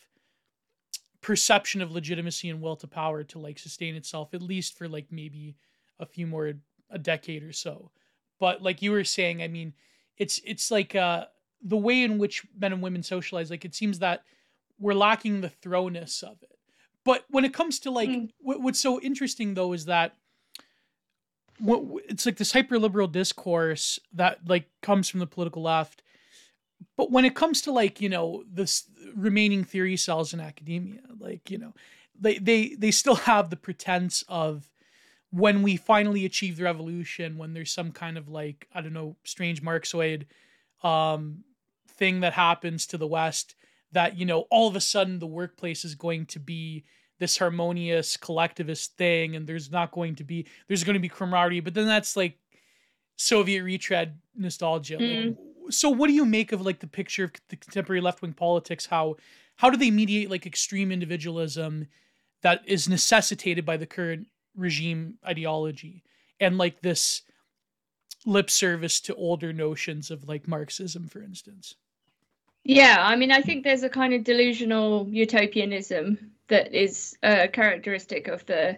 perception 1.22 1.82
of 1.82 1.92
legitimacy 1.92 2.50
and 2.50 2.62
will 2.62 2.76
to 2.76 2.88
power 2.88 3.24
to 3.24 3.40
like 3.40 3.58
sustain 3.58 3.96
itself 3.96 4.34
at 4.34 4.44
least 4.44 4.78
for 4.78 4.88
like 4.88 5.08
maybe 5.10 5.56
a 6.00 6.06
few 6.06 6.28
more 6.28 6.54
a 6.92 7.00
decade 7.00 7.42
or 7.42 7.54
so. 7.54 7.90
But 8.40 8.62
like 8.62 8.82
you 8.84 8.92
were 8.92 9.04
saying, 9.04 9.42
I 9.42 9.48
mean, 9.48 9.74
it's 10.18 10.40
it's 10.46 10.70
like 10.70 10.94
uh 10.94 11.26
the 11.62 11.78
way 11.78 12.04
in 12.04 12.20
which 12.20 12.46
men 12.56 12.74
and 12.74 12.82
women 12.82 13.02
socialize, 13.02 13.50
like 13.50 13.66
it 13.66 13.74
seems 13.74 14.00
that 14.00 14.24
we're 14.78 14.94
lacking 14.94 15.42
the 15.42 15.50
throwness 15.50 16.22
of 16.22 16.38
it 16.44 16.55
but 17.06 17.24
when 17.30 17.46
it 17.46 17.54
comes 17.54 17.80
to 17.80 17.92
like 17.92 18.10
mm. 18.10 18.30
what, 18.40 18.62
what's 18.62 18.80
so 18.80 19.00
interesting 19.00 19.54
though 19.54 19.72
is 19.72 19.86
that 19.86 20.16
what 21.60 22.04
it's 22.10 22.26
like 22.26 22.38
this 22.38 22.52
hyper 22.52 22.78
liberal 22.78 23.08
discourse 23.08 24.00
that 24.14 24.40
like 24.48 24.70
comes 24.82 25.10
from 25.10 25.20
the 25.20 25.28
political 25.28 25.62
left. 25.62 26.02
But 26.98 27.12
when 27.12 27.26
it 27.26 27.36
comes 27.36 27.62
to 27.62 27.72
like, 27.72 28.02
you 28.02 28.10
know, 28.10 28.44
this 28.52 28.90
remaining 29.16 29.64
theory 29.64 29.98
cells 29.98 30.34
in 30.34 30.40
academia, 30.40 31.00
like, 31.18 31.50
you 31.50 31.58
know, 31.58 31.74
they 32.20 32.38
they 32.38 32.76
they 32.76 32.92
still 32.92 33.16
have 33.16 33.50
the 33.50 33.56
pretense 33.56 34.24
of 34.28 34.70
when 35.32 35.64
we 35.64 35.78
finally 35.78 36.26
achieve 36.26 36.58
the 36.58 36.64
revolution, 36.64 37.38
when 37.38 37.54
there's 37.54 37.72
some 37.72 37.92
kind 37.92 38.18
of 38.18 38.30
like, 38.30 38.68
I 38.74 38.82
don't 38.82 38.94
know, 38.94 39.16
strange 39.24 39.62
Marxoid 39.64 40.26
um 40.84 41.44
thing 41.88 42.20
that 42.20 42.34
happens 42.34 42.86
to 42.88 42.98
the 42.98 43.08
West, 43.08 43.56
that 43.96 44.18
you 44.18 44.26
know 44.26 44.42
all 44.52 44.68
of 44.68 44.76
a 44.76 44.82
sudden 44.82 45.20
the 45.20 45.28
workplace 45.28 45.84
is 45.84 45.96
going 45.96 46.26
to 46.28 46.40
be 46.40 46.84
this 47.18 47.38
harmonious 47.38 48.18
collectivist 48.18 48.96
thing 48.98 49.36
and 49.36 49.48
there's 49.48 49.72
not 49.72 49.92
going 49.92 50.16
to 50.16 50.24
be 50.24 50.46
there's 50.68 50.84
going 50.84 50.94
to 50.94 51.00
be 51.00 51.10
camaraderie 51.10 51.60
but 51.60 51.74
then 51.74 51.88
that's 51.88 52.16
like 52.16 52.38
soviet 53.18 53.64
retread 53.64 54.20
nostalgia 54.36 54.98
mm. 54.98 55.28
like, 55.28 55.38
so 55.70 55.90
what 55.90 56.08
do 56.08 56.14
you 56.14 56.26
make 56.26 56.52
of 56.52 56.62
like 56.62 56.80
the 56.80 56.88
picture 56.88 57.26
of 57.26 57.32
the 57.50 57.56
contemporary 57.56 58.02
left 58.02 58.22
wing 58.22 58.34
politics? 58.34 58.86
How 58.86 59.18
how 59.56 59.70
do 59.70 59.78
they 59.78 59.92
mediate 59.92 60.30
like 60.30 60.46
extreme 60.46 60.92
individualism 60.92 61.88
that 62.42 62.62
is 62.66 62.90
necessitated 62.90 63.66
by 63.66 63.78
the 63.78 63.86
current 63.86 64.28
regime 64.56 65.16
ideology 65.26 66.04
and 66.40 66.58
like 66.58 66.82
this 66.82 67.22
lip 68.26 68.50
service 68.50 69.00
to 69.02 69.16
older 69.16 69.54
notions 69.54 70.12
of 70.12 70.28
like 70.28 70.48
Marxism, 70.48 71.08
for 71.08 71.22
instance? 71.22 71.76
Yeah, 72.66 72.98
I 73.00 73.16
mean, 73.16 73.32
I 73.32 73.42
think 73.42 73.64
there's 73.64 73.84
a 73.84 73.90
kind 73.90 74.14
of 74.16 74.24
delusional 74.24 75.08
utopianism 75.08 76.32
that 76.48 76.74
is 76.74 77.16
uh, 77.22 77.48
characteristic 77.54 78.28
of 78.28 78.46
the 78.48 78.78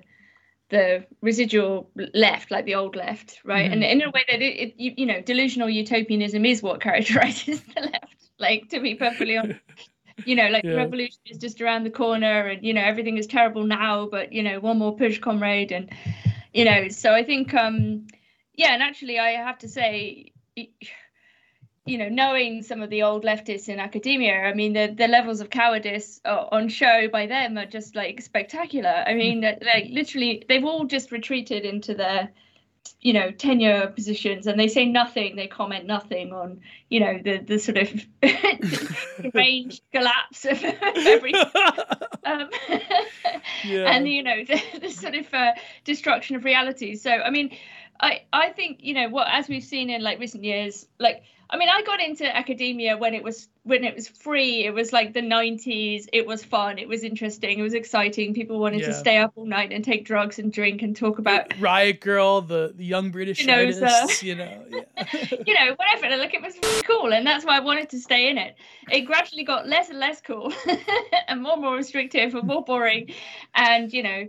the 0.69 1.05
residual 1.21 1.89
left, 2.13 2.51
like 2.51 2.65
the 2.65 2.75
old 2.75 2.97
left, 2.97 3.39
right? 3.45 3.71
Mm-hmm. 3.71 3.73
And 3.81 3.83
in 3.83 4.01
a 4.01 4.11
way 4.11 4.25
that 4.29 4.41
it, 4.41 4.59
it 4.59 4.73
you, 4.77 4.93
you, 4.97 5.05
know, 5.05 5.21
delusional 5.21 5.69
utopianism 5.69 6.45
is 6.45 6.61
what 6.61 6.81
characterizes 6.81 7.63
the 7.75 7.81
left. 7.81 8.29
Like 8.37 8.67
to 8.71 8.81
be 8.81 8.95
perfectly 8.95 9.37
honest, 9.37 9.61
you 10.25 10.35
know, 10.35 10.49
like 10.49 10.65
yeah. 10.65 10.71
the 10.71 10.77
revolution 10.77 11.19
is 11.27 11.37
just 11.37 11.61
around 11.61 11.85
the 11.85 11.89
corner, 11.89 12.47
and 12.47 12.65
you 12.65 12.73
know 12.73 12.81
everything 12.81 13.17
is 13.17 13.25
terrible 13.25 13.63
now, 13.63 14.09
but 14.11 14.33
you 14.33 14.43
know 14.43 14.59
one 14.59 14.79
more 14.79 14.97
push, 14.97 15.17
comrade, 15.19 15.71
and 15.71 15.89
you 16.53 16.65
know. 16.65 16.89
So 16.89 17.13
I 17.13 17.23
think, 17.23 17.53
um 17.53 18.07
yeah, 18.53 18.73
and 18.73 18.83
actually, 18.83 19.17
I 19.17 19.29
have 19.29 19.59
to 19.59 19.69
say. 19.69 20.33
It, 20.57 20.69
you 21.87 21.97
know, 21.97 22.09
knowing 22.09 22.61
some 22.61 22.81
of 22.81 22.89
the 22.89 23.03
old 23.03 23.23
leftists 23.23 23.69
in 23.69 23.79
academia, 23.79 24.43
I 24.43 24.53
mean, 24.53 24.73
the, 24.73 24.93
the 24.95 25.07
levels 25.07 25.39
of 25.39 25.49
cowardice 25.49 26.19
on 26.25 26.67
show 26.69 27.07
by 27.07 27.27
them 27.27 27.57
are 27.57 27.65
just 27.65 27.95
like 27.95 28.21
spectacular. 28.21 29.03
I 29.07 29.13
mean, 29.13 29.41
like 29.41 29.87
literally, 29.89 30.43
they've 30.47 30.65
all 30.65 30.85
just 30.85 31.11
retreated 31.11 31.63
into 31.63 31.93
their, 31.93 32.29
you 32.99 33.13
know, 33.13 33.31
tenure 33.31 33.87
positions, 33.87 34.47
and 34.47 34.59
they 34.59 34.67
say 34.67 34.85
nothing. 34.85 35.35
They 35.35 35.47
comment 35.47 35.85
nothing 35.85 36.33
on, 36.33 36.59
you 36.89 36.99
know, 36.99 37.19
the 37.23 37.37
the 37.37 37.57
sort 37.57 37.77
of 37.77 38.05
range 39.33 39.81
collapse 39.93 40.45
of 40.45 40.61
everything, 40.81 41.45
um, 42.25 42.49
yeah. 43.63 43.91
and 43.91 44.07
you 44.07 44.23
know, 44.23 44.43
the, 44.43 44.61
the 44.81 44.89
sort 44.89 45.15
of 45.15 45.33
uh, 45.33 45.53
destruction 45.85 46.35
of 46.35 46.43
reality. 46.43 46.95
So, 46.95 47.11
I 47.11 47.29
mean, 47.29 47.57
I 47.99 48.23
I 48.33 48.49
think 48.49 48.79
you 48.81 48.93
know 48.93 49.09
what, 49.09 49.27
as 49.29 49.47
we've 49.47 49.63
seen 49.63 49.89
in 49.89 50.01
like 50.01 50.19
recent 50.19 50.43
years, 50.43 50.85
like 50.99 51.23
I 51.49 51.57
mean, 51.57 51.69
I 51.69 51.81
got 51.83 52.01
into 52.01 52.35
academia 52.35 52.97
when 52.97 53.13
it 53.13 53.23
was 53.23 53.47
when 53.63 53.83
it 53.83 53.95
was 53.95 54.07
free. 54.07 54.65
It 54.65 54.73
was 54.73 54.91
like 54.91 55.13
the 55.13 55.21
'90s. 55.21 56.07
It 56.11 56.25
was 56.25 56.43
fun. 56.43 56.77
It 56.77 56.87
was 56.87 57.03
interesting. 57.03 57.59
It 57.59 57.61
was 57.61 57.73
exciting. 57.73 58.33
People 58.33 58.59
wanted 58.59 58.81
yeah. 58.81 58.87
to 58.87 58.93
stay 58.93 59.17
up 59.17 59.31
all 59.35 59.45
night 59.45 59.71
and 59.71 59.83
take 59.83 60.05
drugs 60.05 60.39
and 60.39 60.51
drink 60.51 60.81
and 60.81 60.95
talk 60.95 61.19
about 61.19 61.53
Riot 61.59 62.01
Grrrl, 62.01 62.45
the 62.45 62.73
the 62.75 62.85
young 62.85 63.11
British 63.11 63.39
you 63.39 63.47
know, 63.47 63.65
artists, 63.65 64.23
you 64.23 64.35
know, 64.35 64.65
yeah. 64.69 65.05
you 65.45 65.53
know, 65.53 65.75
whatever. 65.75 66.17
Like 66.17 66.33
it 66.33 66.41
was 66.41 66.55
cool, 66.85 67.13
and 67.13 67.25
that's 67.25 67.45
why 67.45 67.57
I 67.57 67.61
wanted 67.61 67.89
to 67.89 67.99
stay 67.99 68.29
in 68.29 68.37
it. 68.37 68.55
It 68.91 69.01
gradually 69.01 69.43
got 69.43 69.67
less 69.67 69.89
and 69.89 69.99
less 69.99 70.19
cool, 70.21 70.51
and 71.27 71.41
more 71.41 71.53
and 71.53 71.61
more 71.61 71.75
restrictive 71.75 72.35
and 72.35 72.47
more 72.47 72.63
boring, 72.63 73.13
and 73.55 73.91
you 73.93 74.03
know. 74.03 74.27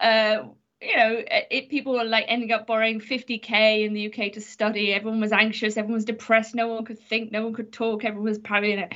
Uh, 0.00 0.48
you 0.86 0.96
know, 0.96 1.16
uh, 1.18 1.40
it, 1.50 1.68
people 1.68 1.94
were 1.94 2.04
like 2.04 2.26
ending 2.28 2.52
up 2.52 2.66
borrowing 2.66 3.00
50k 3.00 3.84
in 3.84 3.92
the 3.92 4.06
UK 4.06 4.32
to 4.34 4.40
study. 4.40 4.92
Everyone 4.92 5.20
was 5.20 5.32
anxious, 5.32 5.76
everyone 5.76 5.96
was 5.96 6.04
depressed, 6.04 6.54
no 6.54 6.68
one 6.68 6.84
could 6.84 6.98
think, 6.98 7.32
no 7.32 7.44
one 7.44 7.54
could 7.54 7.72
talk, 7.72 8.04
everyone 8.04 8.28
was 8.28 8.38
probably, 8.38 8.72
you 8.72 8.76
oh, 8.76 8.80
know, 8.82 8.88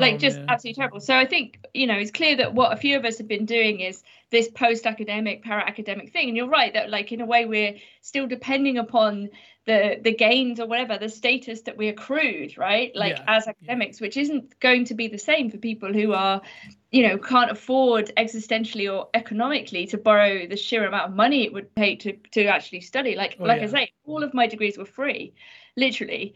like 0.00 0.14
oh, 0.14 0.18
just 0.18 0.38
man. 0.38 0.46
absolutely 0.48 0.80
terrible. 0.80 1.00
So 1.00 1.14
I 1.14 1.26
think, 1.26 1.58
you 1.74 1.86
know, 1.86 1.94
it's 1.94 2.10
clear 2.10 2.36
that 2.36 2.54
what 2.54 2.72
a 2.72 2.76
few 2.76 2.96
of 2.96 3.04
us 3.04 3.18
have 3.18 3.28
been 3.28 3.44
doing 3.44 3.80
is 3.80 4.02
this 4.30 4.48
post 4.48 4.86
academic, 4.86 5.44
para 5.44 5.62
academic 5.62 6.12
thing. 6.12 6.28
And 6.28 6.36
you're 6.36 6.48
right 6.48 6.72
that, 6.72 6.88
like, 6.90 7.12
in 7.12 7.20
a 7.20 7.26
way, 7.26 7.44
we're 7.44 7.76
still 8.00 8.26
depending 8.26 8.78
upon 8.78 9.30
the 9.66 9.98
the 10.02 10.14
gains 10.14 10.60
or 10.60 10.66
whatever 10.66 10.98
the 10.98 11.08
status 11.08 11.62
that 11.62 11.76
we 11.76 11.88
accrued 11.88 12.58
right 12.58 12.94
like 12.94 13.16
yeah. 13.16 13.24
as 13.26 13.48
academics 13.48 14.00
which 14.00 14.16
isn't 14.16 14.60
going 14.60 14.84
to 14.84 14.94
be 14.94 15.08
the 15.08 15.18
same 15.18 15.50
for 15.50 15.56
people 15.56 15.92
who 15.92 16.12
are 16.12 16.42
you 16.94 17.02
know 17.02 17.18
can't 17.18 17.50
afford 17.50 18.12
existentially 18.16 18.86
or 18.92 19.08
economically 19.14 19.84
to 19.84 19.98
borrow 19.98 20.46
the 20.46 20.56
sheer 20.56 20.86
amount 20.86 21.10
of 21.10 21.16
money 21.16 21.42
it 21.44 21.52
would 21.52 21.74
take 21.74 21.98
to 21.98 22.12
to 22.30 22.44
actually 22.44 22.80
study. 22.80 23.16
Like 23.16 23.36
oh, 23.40 23.44
like 23.44 23.60
yeah. 23.60 23.66
i 23.66 23.70
say 23.70 23.92
all 24.06 24.22
of 24.22 24.32
my 24.32 24.46
degrees 24.46 24.78
were 24.78 24.84
free 24.84 25.34
literally 25.76 26.34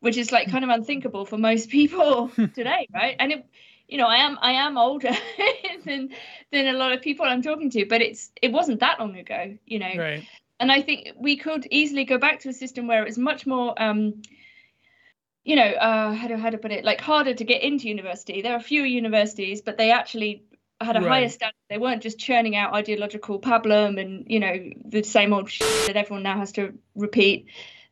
which 0.00 0.16
is 0.16 0.32
like 0.32 0.50
kind 0.50 0.64
of 0.64 0.70
unthinkable 0.70 1.26
for 1.26 1.36
most 1.36 1.68
people 1.78 2.28
today 2.54 2.88
right? 2.92 3.16
And 3.20 3.32
it 3.32 3.46
you 3.86 3.98
know 3.98 4.06
i 4.06 4.16
am 4.16 4.38
i 4.40 4.52
am 4.52 4.78
older 4.78 5.12
than 5.84 6.08
than 6.52 6.66
a 6.66 6.78
lot 6.78 6.92
of 6.92 7.02
people 7.02 7.26
i'm 7.26 7.42
talking 7.42 7.68
to 7.70 7.84
but 7.84 8.00
it's 8.00 8.30
it 8.40 8.50
wasn't 8.50 8.80
that 8.80 8.98
long 8.98 9.14
ago 9.16 9.56
you 9.66 9.78
know? 9.78 9.94
Right. 9.94 10.26
And 10.58 10.72
i 10.72 10.80
think 10.80 11.08
we 11.18 11.36
could 11.36 11.66
easily 11.70 12.04
go 12.04 12.16
back 12.16 12.40
to 12.40 12.48
a 12.48 12.54
system 12.54 12.86
where 12.86 13.02
it 13.02 13.06
was 13.06 13.18
much 13.18 13.46
more 13.46 13.74
um 13.76 14.22
you 15.48 15.56
know, 15.56 15.62
uh, 15.62 16.12
how 16.12 16.28
to 16.28 16.36
how 16.36 16.50
to 16.50 16.58
put 16.58 16.72
it, 16.72 16.84
like 16.84 17.00
harder 17.00 17.32
to 17.32 17.42
get 17.42 17.62
into 17.62 17.88
university. 17.88 18.42
There 18.42 18.54
are 18.54 18.60
fewer 18.60 18.84
universities, 18.84 19.62
but 19.62 19.78
they 19.78 19.92
actually 19.92 20.42
had 20.78 20.94
a 20.94 21.00
right. 21.00 21.08
higher 21.08 21.28
standard. 21.30 21.54
They 21.70 21.78
weren't 21.78 22.02
just 22.02 22.18
churning 22.18 22.54
out 22.54 22.74
ideological 22.74 23.40
pablum 23.40 23.98
and 23.98 24.26
you 24.28 24.40
know 24.40 24.54
the 24.84 25.02
same 25.02 25.32
old 25.32 25.50
shit 25.50 25.86
that 25.86 25.96
everyone 25.96 26.22
now 26.22 26.36
has 26.36 26.52
to 26.52 26.74
repeat. 26.94 27.46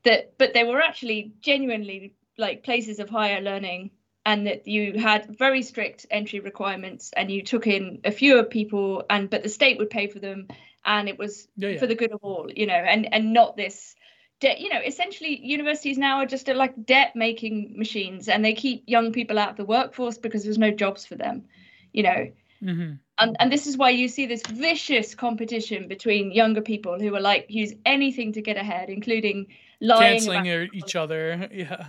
That, 0.04 0.34
but 0.36 0.52
they 0.52 0.64
were 0.64 0.82
actually 0.82 1.32
genuinely 1.40 2.12
like 2.36 2.62
places 2.62 2.98
of 2.98 3.08
higher 3.08 3.40
learning, 3.40 3.92
and 4.26 4.46
that 4.46 4.68
you 4.68 4.98
had 4.98 5.38
very 5.38 5.62
strict 5.62 6.04
entry 6.10 6.40
requirements, 6.40 7.10
and 7.16 7.30
you 7.30 7.42
took 7.42 7.66
in 7.66 8.00
a 8.04 8.12
fewer 8.12 8.44
people, 8.44 9.04
and 9.08 9.30
but 9.30 9.42
the 9.42 9.48
state 9.48 9.78
would 9.78 9.88
pay 9.88 10.08
for 10.08 10.18
them, 10.18 10.48
and 10.84 11.08
it 11.08 11.18
was 11.18 11.48
yeah, 11.56 11.70
yeah. 11.70 11.78
for 11.78 11.86
the 11.86 11.94
good 11.94 12.12
of 12.12 12.20
all, 12.22 12.50
you 12.54 12.66
know, 12.66 12.74
and 12.74 13.14
and 13.14 13.32
not 13.32 13.56
this 13.56 13.96
you 14.42 14.68
know 14.68 14.80
essentially 14.84 15.40
universities 15.44 15.96
now 15.96 16.18
are 16.18 16.26
just 16.26 16.48
like 16.48 16.84
debt 16.84 17.12
making 17.14 17.74
machines 17.76 18.28
and 18.28 18.44
they 18.44 18.52
keep 18.52 18.84
young 18.86 19.12
people 19.12 19.38
out 19.38 19.50
of 19.50 19.56
the 19.56 19.64
workforce 19.64 20.18
because 20.18 20.44
there's 20.44 20.58
no 20.58 20.70
jobs 20.70 21.06
for 21.06 21.14
them 21.14 21.44
you 21.92 22.02
know. 22.02 22.30
Mm-hmm. 22.62 22.94
and 23.18 23.36
and 23.38 23.52
this 23.52 23.66
is 23.66 23.76
why 23.76 23.90
you 23.90 24.08
see 24.08 24.24
this 24.24 24.42
vicious 24.46 25.14
competition 25.14 25.88
between 25.88 26.32
younger 26.32 26.62
people 26.62 26.98
who 26.98 27.14
are 27.14 27.20
like 27.20 27.46
use 27.50 27.74
anything 27.84 28.32
to 28.32 28.40
get 28.40 28.56
ahead 28.56 28.88
including 28.88 29.48
lying 29.82 30.20
canceling 30.20 30.70
each 30.72 30.96
other 30.96 31.48
yeah. 31.52 31.86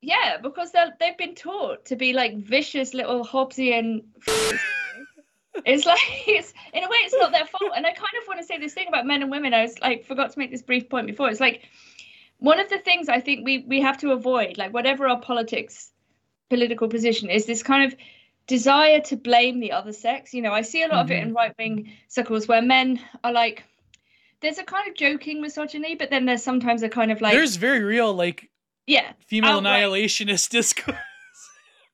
Yeah 0.00 0.38
because 0.42 0.72
they 0.72 0.84
they've 0.98 1.18
been 1.18 1.34
taught 1.34 1.84
to 1.86 1.96
be 1.96 2.14
like 2.14 2.38
vicious 2.38 2.94
little 2.94 3.26
hobbesian 3.26 4.04
it's 5.64 5.86
like 5.86 5.98
it's 6.26 6.52
in 6.72 6.84
a 6.84 6.88
way 6.88 6.96
it's 6.98 7.14
not 7.14 7.32
their 7.32 7.46
fault 7.46 7.72
and 7.74 7.86
i 7.86 7.90
kind 7.90 8.14
of 8.20 8.28
want 8.28 8.40
to 8.40 8.46
say 8.46 8.58
this 8.58 8.74
thing 8.74 8.88
about 8.88 9.06
men 9.06 9.22
and 9.22 9.30
women 9.30 9.54
i 9.54 9.62
was 9.62 9.78
like 9.80 10.04
forgot 10.04 10.30
to 10.32 10.38
make 10.38 10.50
this 10.50 10.62
brief 10.62 10.88
point 10.88 11.06
before 11.06 11.28
it's 11.28 11.40
like 11.40 11.62
one 12.38 12.60
of 12.60 12.68
the 12.68 12.78
things 12.78 13.08
i 13.08 13.20
think 13.20 13.44
we 13.44 13.64
we 13.66 13.80
have 13.80 13.98
to 13.98 14.12
avoid 14.12 14.58
like 14.58 14.72
whatever 14.72 15.08
our 15.08 15.20
politics 15.20 15.90
political 16.48 16.88
position 16.88 17.30
is 17.30 17.46
this 17.46 17.62
kind 17.62 17.90
of 17.90 17.98
desire 18.46 19.00
to 19.00 19.16
blame 19.16 19.58
the 19.60 19.72
other 19.72 19.92
sex 19.92 20.32
you 20.32 20.42
know 20.42 20.52
i 20.52 20.62
see 20.62 20.82
a 20.82 20.88
lot 20.88 20.92
mm-hmm. 20.92 21.00
of 21.00 21.10
it 21.10 21.18
in 21.18 21.28
mm-hmm. 21.28 21.36
right-wing 21.36 21.92
circles 22.08 22.46
where 22.46 22.62
men 22.62 23.00
are 23.24 23.32
like 23.32 23.64
there's 24.40 24.58
a 24.58 24.64
kind 24.64 24.88
of 24.88 24.94
joking 24.94 25.40
misogyny 25.40 25.94
but 25.94 26.10
then 26.10 26.26
there's 26.26 26.42
sometimes 26.42 26.82
a 26.82 26.88
kind 26.88 27.10
of 27.10 27.20
like 27.20 27.32
there's 27.32 27.56
very 27.56 27.82
real 27.82 28.12
like 28.12 28.48
yeah 28.86 29.12
female 29.26 29.58
outright. 29.58 29.82
annihilationist 29.82 30.50
discourse 30.50 30.96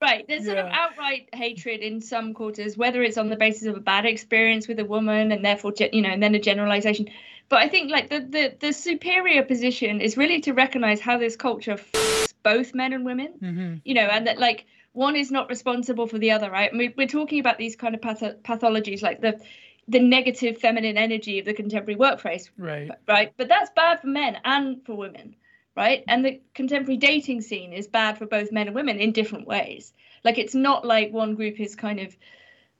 Right. 0.02 0.26
There's 0.26 0.44
yeah. 0.44 0.54
sort 0.54 0.58
of 0.58 0.72
outright 0.72 1.28
hatred 1.32 1.80
in 1.80 2.00
some 2.00 2.34
quarters, 2.34 2.76
whether 2.76 3.02
it's 3.04 3.16
on 3.16 3.28
the 3.28 3.36
basis 3.36 3.68
of 3.68 3.76
a 3.76 3.80
bad 3.80 4.04
experience 4.04 4.66
with 4.66 4.80
a 4.80 4.84
woman 4.84 5.30
and 5.30 5.44
therefore, 5.44 5.72
you 5.92 6.02
know, 6.02 6.08
and 6.08 6.20
then 6.20 6.34
a 6.34 6.40
generalization. 6.40 7.08
But 7.48 7.60
I 7.60 7.68
think 7.68 7.90
like 7.90 8.10
the 8.10 8.20
the, 8.20 8.56
the 8.58 8.72
superior 8.72 9.44
position 9.44 10.00
is 10.00 10.16
really 10.16 10.40
to 10.40 10.52
recognize 10.52 11.00
how 11.00 11.18
this 11.18 11.36
culture 11.36 11.78
f- 11.78 12.32
both 12.42 12.74
men 12.74 12.92
and 12.92 13.04
women, 13.04 13.34
mm-hmm. 13.40 13.74
you 13.84 13.94
know, 13.94 14.08
and 14.10 14.26
that 14.26 14.38
like 14.38 14.66
one 14.92 15.14
is 15.14 15.30
not 15.30 15.48
responsible 15.48 16.08
for 16.08 16.18
the 16.18 16.32
other, 16.32 16.50
right? 16.50 16.72
I 16.74 16.92
we're 16.96 17.06
talking 17.06 17.38
about 17.38 17.58
these 17.58 17.76
kind 17.76 17.94
of 17.94 18.02
path- 18.02 18.42
pathologies 18.42 19.02
like 19.02 19.20
the 19.20 19.40
the 19.86 20.00
negative 20.00 20.58
feminine 20.58 20.96
energy 20.96 21.38
of 21.38 21.44
the 21.44 21.54
contemporary 21.54 21.96
workplace, 21.96 22.50
right? 22.58 22.90
Right. 23.06 23.32
But 23.36 23.48
that's 23.48 23.70
bad 23.76 24.00
for 24.00 24.08
men 24.08 24.38
and 24.44 24.84
for 24.84 24.94
women 24.94 25.36
right? 25.76 26.04
And 26.08 26.24
the 26.24 26.40
contemporary 26.54 26.98
dating 26.98 27.42
scene 27.42 27.72
is 27.72 27.86
bad 27.86 28.18
for 28.18 28.26
both 28.26 28.52
men 28.52 28.66
and 28.66 28.76
women 28.76 28.98
in 28.98 29.12
different 29.12 29.46
ways. 29.46 29.92
Like 30.24 30.38
it's 30.38 30.54
not 30.54 30.86
like 30.86 31.12
one 31.12 31.34
group 31.34 31.58
is 31.60 31.74
kind 31.74 32.00
of, 32.00 32.16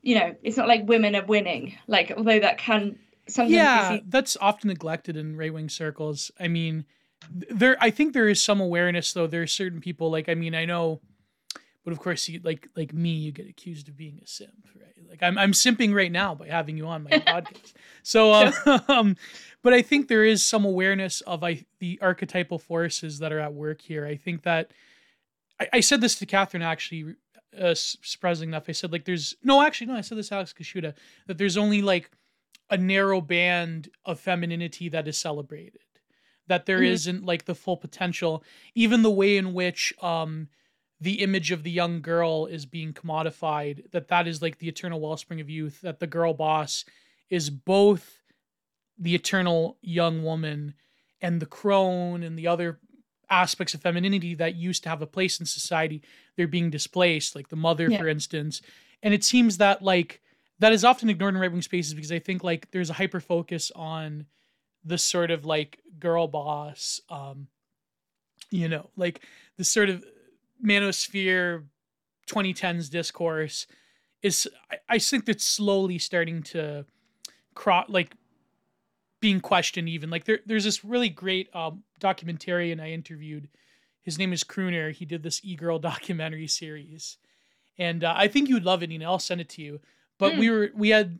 you 0.02 0.18
know, 0.18 0.34
it's 0.42 0.56
not 0.56 0.68
like 0.68 0.86
women 0.86 1.16
are 1.16 1.24
winning. 1.24 1.76
Like 1.86 2.12
although 2.16 2.40
that 2.40 2.58
can 2.58 2.98
sometimes 3.26 3.52
yeah, 3.52 3.98
that's 4.06 4.36
often 4.40 4.68
neglected 4.68 5.16
in 5.16 5.36
right 5.36 5.52
wing 5.52 5.68
circles. 5.68 6.30
I 6.38 6.48
mean, 6.48 6.84
there 7.30 7.76
I 7.80 7.90
think 7.90 8.12
there 8.12 8.28
is 8.28 8.42
some 8.42 8.60
awareness 8.60 9.12
though. 9.12 9.26
There 9.26 9.42
are 9.42 9.46
certain 9.46 9.80
people 9.80 10.10
like 10.10 10.28
I 10.28 10.34
mean 10.34 10.54
I 10.54 10.64
know, 10.64 11.00
but 11.84 11.92
of 11.92 11.98
course 11.98 12.28
you 12.28 12.40
like 12.44 12.68
like 12.76 12.92
me 12.92 13.10
you 13.10 13.32
get 13.32 13.48
accused 13.48 13.88
of 13.88 13.96
being 13.96 14.20
a 14.22 14.26
simp, 14.26 14.66
right? 14.80 15.08
Like 15.08 15.22
I'm 15.22 15.36
I'm 15.36 15.52
simping 15.52 15.94
right 15.94 16.12
now 16.12 16.34
by 16.34 16.48
having 16.48 16.76
you 16.76 16.86
on 16.86 17.04
my 17.04 17.10
podcast. 17.10 17.72
So 18.02 18.52
um, 18.88 19.16
but 19.62 19.72
I 19.72 19.82
think 19.82 20.08
there 20.08 20.24
is 20.24 20.44
some 20.44 20.64
awareness 20.64 21.20
of 21.22 21.42
I, 21.42 21.64
the 21.78 21.98
archetypal 22.02 22.58
forces 22.58 23.18
that 23.18 23.32
are 23.32 23.40
at 23.40 23.54
work 23.54 23.80
here. 23.80 24.06
I 24.06 24.16
think 24.16 24.42
that 24.42 24.70
I, 25.60 25.68
I 25.74 25.80
said 25.80 26.00
this 26.00 26.16
to 26.16 26.26
Catherine 26.26 26.62
actually, 26.62 27.14
uh, 27.58 27.74
surprising 27.74 28.50
enough. 28.50 28.64
I 28.68 28.72
said 28.72 28.92
like 28.92 29.04
there's 29.04 29.34
no, 29.42 29.62
actually 29.62 29.88
no, 29.88 29.94
I 29.94 30.02
said 30.02 30.18
this 30.18 30.28
to 30.28 30.36
Alex 30.36 30.54
Kaschuta 30.58 30.94
that 31.26 31.38
there's 31.38 31.56
only 31.56 31.82
like 31.82 32.10
a 32.70 32.76
narrow 32.76 33.20
band 33.20 33.90
of 34.04 34.20
femininity 34.20 34.88
that 34.90 35.08
is 35.08 35.16
celebrated. 35.16 35.80
That 36.48 36.66
there 36.66 36.80
mm-hmm. 36.80 37.16
not 37.16 37.24
like 37.24 37.44
the 37.44 37.54
full 37.54 37.76
potential, 37.76 38.42
even 38.74 39.02
the 39.02 39.10
way 39.10 39.36
in 39.36 39.52
which 39.52 39.92
um 40.02 40.48
the 41.02 41.20
image 41.20 41.50
of 41.50 41.64
the 41.64 41.70
young 41.70 42.00
girl 42.00 42.46
is 42.46 42.64
being 42.64 42.92
commodified 42.92 43.90
that 43.90 44.06
that 44.06 44.28
is 44.28 44.40
like 44.40 44.58
the 44.58 44.68
eternal 44.68 45.00
wellspring 45.00 45.40
of 45.40 45.50
youth 45.50 45.80
that 45.80 45.98
the 45.98 46.06
girl 46.06 46.32
boss 46.32 46.84
is 47.28 47.50
both 47.50 48.22
the 48.96 49.14
eternal 49.14 49.76
young 49.82 50.22
woman 50.22 50.74
and 51.20 51.40
the 51.40 51.46
crone 51.46 52.22
and 52.22 52.38
the 52.38 52.46
other 52.46 52.78
aspects 53.28 53.74
of 53.74 53.82
femininity 53.82 54.36
that 54.36 54.54
used 54.54 54.84
to 54.84 54.88
have 54.88 55.02
a 55.02 55.06
place 55.06 55.40
in 55.40 55.46
society 55.46 56.02
they're 56.36 56.46
being 56.46 56.70
displaced 56.70 57.34
like 57.34 57.48
the 57.48 57.56
mother 57.56 57.90
yeah. 57.90 57.98
for 57.98 58.06
instance 58.06 58.62
and 59.02 59.12
it 59.12 59.24
seems 59.24 59.58
that 59.58 59.82
like 59.82 60.20
that 60.60 60.72
is 60.72 60.84
often 60.84 61.10
ignored 61.10 61.34
in 61.34 61.40
right 61.40 61.50
wing 61.50 61.62
spaces 61.62 61.94
because 61.94 62.12
i 62.12 62.18
think 62.20 62.44
like 62.44 62.70
there's 62.70 62.90
a 62.90 62.94
hyper 62.94 63.18
focus 63.20 63.72
on 63.74 64.24
the 64.84 64.98
sort 64.98 65.32
of 65.32 65.44
like 65.44 65.80
girl 65.98 66.28
boss 66.28 67.00
um 67.10 67.48
you 68.50 68.68
know 68.68 68.88
like 68.96 69.22
the 69.56 69.64
sort 69.64 69.88
of 69.88 70.04
manosphere 70.64 71.64
2010s 72.28 72.90
discourse 72.90 73.66
is 74.22 74.48
I, 74.70 74.76
I 74.88 74.98
think 74.98 75.26
that's 75.26 75.44
slowly 75.44 75.98
starting 75.98 76.42
to 76.44 76.86
cross 77.54 77.86
like 77.88 78.14
being 79.20 79.40
questioned 79.40 79.88
even. 79.88 80.10
Like 80.10 80.24
there, 80.24 80.40
there's 80.46 80.64
this 80.64 80.84
really 80.84 81.08
great 81.08 81.54
um, 81.54 81.82
documentarian 82.00 82.80
i 82.80 82.90
interviewed. 82.90 83.48
His 84.02 84.18
name 84.18 84.32
is 84.32 84.44
crooner 84.44 84.92
he 84.92 85.04
did 85.04 85.22
this 85.22 85.40
e-girl 85.44 85.78
documentary 85.92 86.46
series. 86.46 87.18
And 87.78 88.04
uh, 88.04 88.14
i 88.16 88.28
think 88.28 88.48
you'd 88.48 88.64
love 88.64 88.82
it 88.82 88.90
and 88.90 89.04
i'll 89.04 89.18
send 89.18 89.40
it 89.40 89.48
to 89.50 89.62
you. 89.62 89.80
But 90.18 90.34
mm. 90.34 90.38
we 90.38 90.50
were 90.50 90.70
we 90.74 90.88
had 90.90 91.18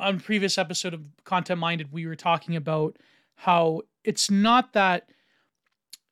on 0.00 0.20
previous 0.20 0.58
episode 0.58 0.94
of 0.94 1.00
content 1.24 1.58
minded 1.58 1.92
we 1.92 2.06
were 2.06 2.16
talking 2.16 2.54
about 2.54 2.96
how 3.34 3.82
it's 4.04 4.30
not 4.30 4.74
that 4.74 5.08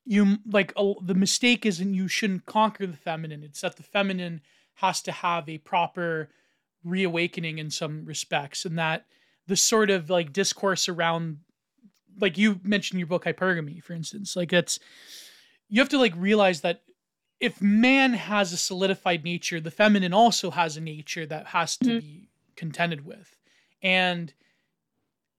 you 0.05 0.37
like 0.49 0.73
uh, 0.75 0.93
the 1.01 1.15
mistake 1.15 1.65
isn't 1.65 1.93
you 1.93 2.07
shouldn't 2.07 2.45
conquer 2.45 2.87
the 2.87 2.97
feminine 2.97 3.43
it's 3.43 3.61
that 3.61 3.75
the 3.77 3.83
feminine 3.83 4.41
has 4.75 5.01
to 5.01 5.11
have 5.11 5.47
a 5.47 5.57
proper 5.59 6.29
reawakening 6.83 7.59
in 7.59 7.69
some 7.69 8.05
respects 8.05 8.65
and 8.65 8.77
that 8.77 9.05
the 9.47 9.55
sort 9.55 9.89
of 9.89 10.09
like 10.09 10.33
discourse 10.33 10.89
around 10.89 11.37
like 12.19 12.37
you 12.37 12.59
mentioned 12.63 12.95
in 12.95 12.99
your 12.99 13.07
book 13.07 13.25
hypergamy 13.25 13.81
for 13.83 13.93
instance 13.93 14.35
like 14.35 14.49
that's 14.49 14.79
you 15.69 15.79
have 15.79 15.89
to 15.89 15.99
like 15.99 16.13
realize 16.15 16.61
that 16.61 16.81
if 17.39 17.61
man 17.61 18.13
has 18.13 18.53
a 18.53 18.57
solidified 18.57 19.23
nature 19.23 19.59
the 19.59 19.71
feminine 19.71 20.13
also 20.13 20.49
has 20.51 20.77
a 20.77 20.81
nature 20.81 21.25
that 21.25 21.47
has 21.47 21.77
to 21.77 21.85
mm-hmm. 21.85 21.99
be 21.99 22.29
contended 22.55 23.05
with 23.05 23.37
and 23.83 24.33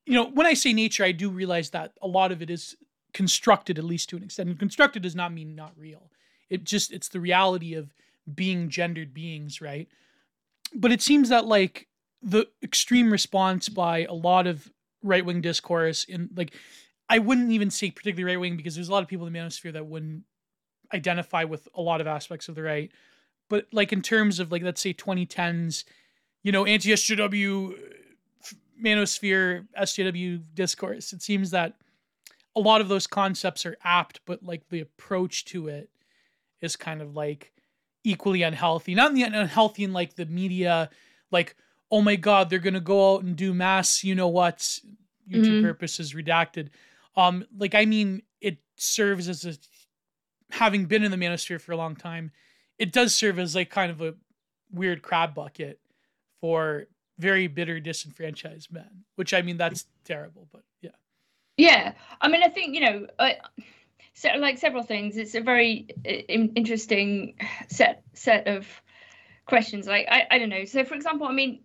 you 0.07 0.15
know 0.15 0.31
when 0.31 0.47
i 0.47 0.55
say 0.55 0.73
nature 0.73 1.05
i 1.05 1.13
do 1.13 1.29
realize 1.29 1.71
that 1.71 1.93
a 2.01 2.07
lot 2.07 2.31
of 2.31 2.43
it 2.43 2.51
is 2.51 2.77
constructed 3.15 3.79
at 3.79 3.85
least 3.85 4.09
to 4.11 4.17
an 4.17 4.23
extent. 4.23 4.49
And 4.49 4.59
constructed 4.59 5.03
does 5.03 5.15
not 5.15 5.33
mean 5.33 5.55
not 5.55 5.73
real. 5.77 6.11
It 6.51 6.65
just 6.65 6.93
it's 6.93 7.09
the 7.09 7.21
reality 7.21 7.75
of 7.75 7.95
being 8.35 8.69
gendered 8.69 9.13
beings 9.13 9.61
right? 9.61 9.89
But 10.75 10.93
it 10.93 11.03
seems 11.03 11.29
that 11.29 11.47
like 11.47 11.89
the 12.23 12.47
extreme 12.63 13.11
response 13.11 13.69
by 13.69 14.05
a 14.05 14.13
lot 14.13 14.47
of 14.47 14.71
right 15.03 15.25
wing 15.25 15.41
discourse 15.41 16.05
in 16.05 16.31
like 16.37 16.55
I 17.09 17.19
wouldn't 17.19 17.51
even 17.51 17.71
say 17.71 17.91
particularly 17.91 18.33
right 18.33 18.41
wing 18.41 18.57
because 18.57 18.75
there's 18.75 18.89
a 18.89 18.93
lot 18.93 19.03
of 19.03 19.09
people 19.09 19.27
in 19.27 19.33
the 19.33 19.39
manosphere 19.39 19.73
that 19.73 19.87
wouldn't 19.87 20.25
identify 20.95 21.45
with 21.45 21.69
a 21.75 21.83
lot 21.83 22.01
of 22.01 22.07
aspects 22.07 22.49
of 22.49 22.55
the 22.55 22.63
right. 22.63 22.91
But 23.49 23.67
like 23.73 23.93
in 23.93 24.03
terms 24.03 24.41
of 24.41 24.53
like 24.53 24.63
let's 24.63 24.81
say 24.81 24.95
2010s, 24.95 25.85
you 26.43 26.53
know, 26.53 26.65
anti 26.65 26.93
SJW 26.93 27.73
uh, 27.73 28.55
manosphere 28.83 29.67
SJW 29.79 30.43
discourse, 30.55 31.13
it 31.13 31.23
seems 31.23 31.51
that 31.51 31.75
a 32.55 32.61
lot 32.61 32.81
of 32.81 32.89
those 32.89 33.07
concepts 33.07 33.65
are 33.65 33.77
apt, 33.83 34.21
but 34.27 34.43
like 34.43 34.69
the 34.69 34.81
approach 34.81 35.45
to 35.47 35.69
it 35.69 35.91
is 36.61 36.77
kind 36.77 37.01
of 37.01 37.15
like 37.15 37.53
equally 38.05 38.43
unhealthy. 38.43 38.95
Not 38.95 39.11
in 39.11 39.15
the 39.15 39.23
unhealthy 39.23 39.85
in 39.85 39.93
like 39.93 40.15
the 40.15 40.27
media, 40.27 40.91
like 41.31 41.57
oh 41.91 42.01
my 42.01 42.17
god, 42.17 42.49
they're 42.49 42.59
gonna 42.59 42.81
go 42.81 43.15
out 43.15 43.23
and 43.23 43.37
do 43.37 43.53
mass, 43.53 44.03
you 44.03 44.15
know 44.15 44.29
what, 44.29 44.59
YouTube 45.31 45.45
mm-hmm. 45.45 45.65
purposes 45.65 46.15
redacted. 46.15 46.71
Um, 47.17 47.45
like 47.57 47.75
I 47.75 47.85
mean, 47.85 48.23
it 48.41 48.59
serves 48.77 49.29
as 49.29 49.45
a 49.45 49.55
having 50.55 50.85
been 50.87 51.03
in 51.03 51.11
the 51.11 51.17
manosphere 51.17 51.61
for 51.61 51.73
a 51.73 51.77
long 51.77 51.97
time, 51.97 52.31
it 52.79 52.93
does 52.93 53.15
serve 53.15 53.39
as 53.39 53.55
like 53.55 53.71
kind 53.71 53.91
of 53.91 54.01
a 54.01 54.15
weird 54.71 55.03
crab 55.03 55.35
bucket 55.35 55.81
for 56.41 56.87
very 57.19 57.47
bitter 57.47 57.81
disenfranchised 57.81 58.73
men. 58.73 59.05
Which 59.17 59.35
I 59.35 59.43
mean, 59.43 59.57
that's 59.57 59.87
terrible, 60.05 60.49
but 60.53 60.63
yeah. 61.57 61.93
I 62.21 62.29
mean, 62.29 62.43
I 62.43 62.49
think 62.49 62.75
you 62.75 62.81
know, 62.81 63.07
I, 63.19 63.37
so 64.15 64.29
like 64.39 64.59
several 64.59 64.83
things. 64.83 65.17
It's 65.17 65.35
a 65.35 65.41
very 65.41 65.89
interesting 66.05 67.35
set 67.69 68.03
set 68.15 68.47
of 68.47 68.67
questions 69.47 69.87
like 69.87 70.07
I, 70.09 70.27
I 70.31 70.39
don't 70.39 70.49
know 70.49 70.65
so 70.65 70.85
for 70.85 70.95
example 70.95 71.27
i 71.27 71.33
mean 71.33 71.61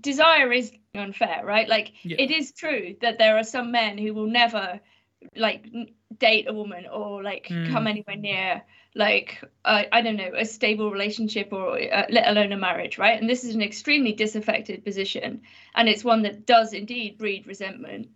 desire 0.00 0.52
is 0.52 0.70
unfair 0.94 1.42
right 1.44 1.68
like 1.68 1.92
yeah. 2.02 2.16
it 2.18 2.30
is 2.30 2.52
true 2.52 2.96
that 3.00 3.18
there 3.18 3.38
are 3.38 3.44
some 3.44 3.72
men 3.72 3.96
who 3.96 4.12
will 4.12 4.26
never 4.26 4.80
like 5.34 5.66
date 6.18 6.48
a 6.48 6.52
woman 6.52 6.86
or 6.86 7.22
like 7.22 7.48
mm. 7.48 7.72
come 7.72 7.86
anywhere 7.86 8.16
near 8.16 8.62
like 8.94 9.42
uh, 9.64 9.84
i 9.90 10.02
don't 10.02 10.16
know 10.16 10.32
a 10.36 10.44
stable 10.44 10.90
relationship 10.90 11.48
or 11.50 11.80
uh, 11.80 12.06
let 12.10 12.28
alone 12.28 12.52
a 12.52 12.58
marriage 12.58 12.98
right 12.98 13.18
and 13.18 13.28
this 13.28 13.42
is 13.42 13.54
an 13.54 13.62
extremely 13.62 14.12
disaffected 14.12 14.84
position 14.84 15.40
and 15.74 15.88
it's 15.88 16.04
one 16.04 16.22
that 16.22 16.46
does 16.46 16.74
indeed 16.74 17.16
breed 17.16 17.46
resentment 17.46 18.08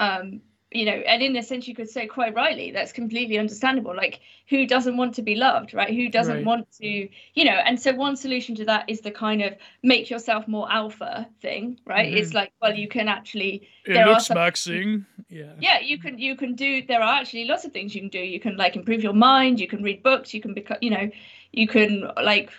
um 0.00 0.40
you 0.70 0.84
know 0.84 0.92
and 0.92 1.22
in 1.22 1.34
a 1.36 1.42
sense 1.42 1.66
you 1.66 1.74
could 1.74 1.88
say 1.88 2.06
quite 2.06 2.34
rightly 2.34 2.70
that's 2.70 2.92
completely 2.92 3.38
understandable. 3.38 3.96
Like 3.96 4.20
who 4.50 4.66
doesn't 4.66 4.96
want 4.96 5.14
to 5.14 5.22
be 5.22 5.34
loved 5.34 5.72
right? 5.72 5.94
Who 5.94 6.10
doesn't 6.10 6.36
right. 6.36 6.44
want 6.44 6.70
to 6.80 7.08
you 7.34 7.44
know 7.44 7.52
and 7.52 7.80
so 7.80 7.94
one 7.94 8.16
solution 8.16 8.54
to 8.56 8.64
that 8.66 8.84
is 8.88 9.00
the 9.00 9.10
kind 9.10 9.42
of 9.42 9.54
make 9.82 10.10
yourself 10.10 10.46
more 10.46 10.70
alpha 10.70 11.26
thing 11.40 11.80
right? 11.86 12.08
Mm-hmm. 12.08 12.18
it's 12.18 12.34
like 12.34 12.52
well 12.60 12.74
you 12.74 12.86
can 12.86 13.08
actually 13.08 13.66
it 13.86 13.94
there 13.94 14.06
looks 14.06 14.28
maxing. 14.28 15.06
yeah. 15.30 15.52
Yeah 15.58 15.80
you 15.80 15.98
can 15.98 16.18
you 16.18 16.36
can 16.36 16.54
do 16.54 16.82
there 16.86 17.02
are 17.02 17.14
actually 17.14 17.46
lots 17.46 17.64
of 17.64 17.72
things 17.72 17.94
you 17.94 18.02
can 18.02 18.10
do. 18.10 18.20
You 18.20 18.40
can 18.40 18.56
like 18.58 18.76
improve 18.76 19.02
your 19.02 19.14
mind 19.14 19.60
you 19.60 19.68
can 19.68 19.82
read 19.82 20.02
books 20.02 20.34
you 20.34 20.42
can 20.42 20.52
become 20.52 20.78
you 20.82 20.90
know 20.90 21.10
you 21.52 21.66
can 21.66 22.10
like 22.22 22.50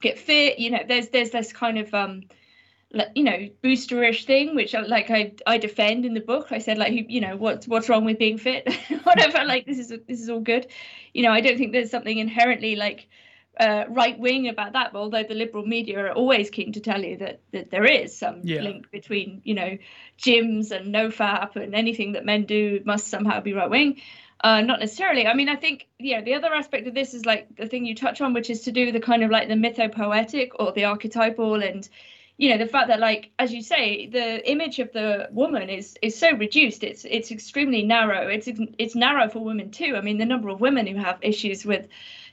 get 0.00 0.16
fit 0.16 0.60
you 0.60 0.70
know 0.70 0.80
there's 0.86 1.08
there's 1.08 1.30
this 1.30 1.52
kind 1.52 1.76
of 1.76 1.92
um 1.92 2.22
you 3.14 3.24
know 3.24 3.48
boosterish 3.62 4.24
thing 4.24 4.54
which 4.54 4.74
uh, 4.74 4.84
like 4.86 5.10
i 5.10 5.32
i 5.46 5.56
defend 5.58 6.04
in 6.04 6.14
the 6.14 6.20
book 6.20 6.48
i 6.50 6.58
said 6.58 6.78
like 6.78 6.92
you 7.08 7.20
know 7.20 7.36
what's 7.36 7.66
what's 7.66 7.88
wrong 7.88 8.04
with 8.04 8.18
being 8.18 8.38
fit 8.38 8.72
whatever 9.04 9.44
like 9.44 9.66
this 9.66 9.78
is 9.78 9.88
this 10.06 10.20
is 10.20 10.28
all 10.28 10.40
good 10.40 10.66
you 11.14 11.22
know 11.22 11.30
i 11.30 11.40
don't 11.40 11.56
think 11.56 11.72
there's 11.72 11.90
something 11.90 12.18
inherently 12.18 12.76
like 12.76 13.08
uh, 13.60 13.84
right 13.90 14.18
wing 14.18 14.48
about 14.48 14.72
that 14.72 14.94
although 14.94 15.24
the 15.24 15.34
liberal 15.34 15.64
media 15.64 15.98
are 15.98 16.12
always 16.12 16.48
keen 16.48 16.72
to 16.72 16.80
tell 16.80 17.02
you 17.04 17.18
that 17.18 17.40
that 17.52 17.70
there 17.70 17.84
is 17.84 18.16
some 18.16 18.40
yeah. 18.44 18.62
link 18.62 18.90
between 18.90 19.42
you 19.44 19.54
know 19.54 19.76
gyms 20.18 20.70
and 20.70 20.90
no 20.90 21.08
fap 21.08 21.54
and 21.56 21.74
anything 21.74 22.12
that 22.12 22.24
men 22.24 22.46
do 22.46 22.80
must 22.86 23.08
somehow 23.08 23.40
be 23.40 23.52
right 23.52 23.68
wing 23.68 24.00
uh, 24.44 24.60
not 24.60 24.80
necessarily. 24.80 25.28
I 25.28 25.34
mean, 25.34 25.48
I 25.48 25.54
think 25.54 25.86
yeah, 26.00 26.20
the 26.20 26.34
other 26.34 26.52
aspect 26.52 26.88
of 26.88 26.94
this 26.94 27.14
is 27.14 27.24
like 27.24 27.54
the 27.54 27.66
thing 27.66 27.86
you 27.86 27.94
touch 27.94 28.20
on, 28.20 28.32
which 28.32 28.50
is 28.50 28.62
to 28.62 28.72
do 28.72 28.86
with 28.86 28.94
the 28.94 29.00
kind 29.00 29.22
of 29.22 29.30
like 29.30 29.46
the 29.46 29.54
mythopoetic 29.54 30.50
or 30.56 30.72
the 30.72 30.86
archetypal 30.86 31.62
and 31.62 31.88
you 32.42 32.48
know 32.48 32.58
the 32.58 32.66
fact 32.66 32.88
that 32.88 32.98
like 32.98 33.30
as 33.38 33.52
you 33.52 33.62
say 33.62 34.08
the 34.08 34.50
image 34.50 34.80
of 34.80 34.92
the 34.92 35.28
woman 35.30 35.70
is 35.70 35.96
is 36.02 36.18
so 36.18 36.32
reduced 36.32 36.82
it's 36.82 37.04
it's 37.04 37.30
extremely 37.30 37.84
narrow 37.84 38.26
it's 38.26 38.48
it's 38.78 38.96
narrow 38.96 39.28
for 39.28 39.38
women 39.38 39.70
too 39.70 39.94
i 39.94 40.00
mean 40.00 40.18
the 40.18 40.26
number 40.26 40.48
of 40.48 40.60
women 40.60 40.84
who 40.84 40.96
have 40.96 41.16
issues 41.22 41.64
with 41.64 41.86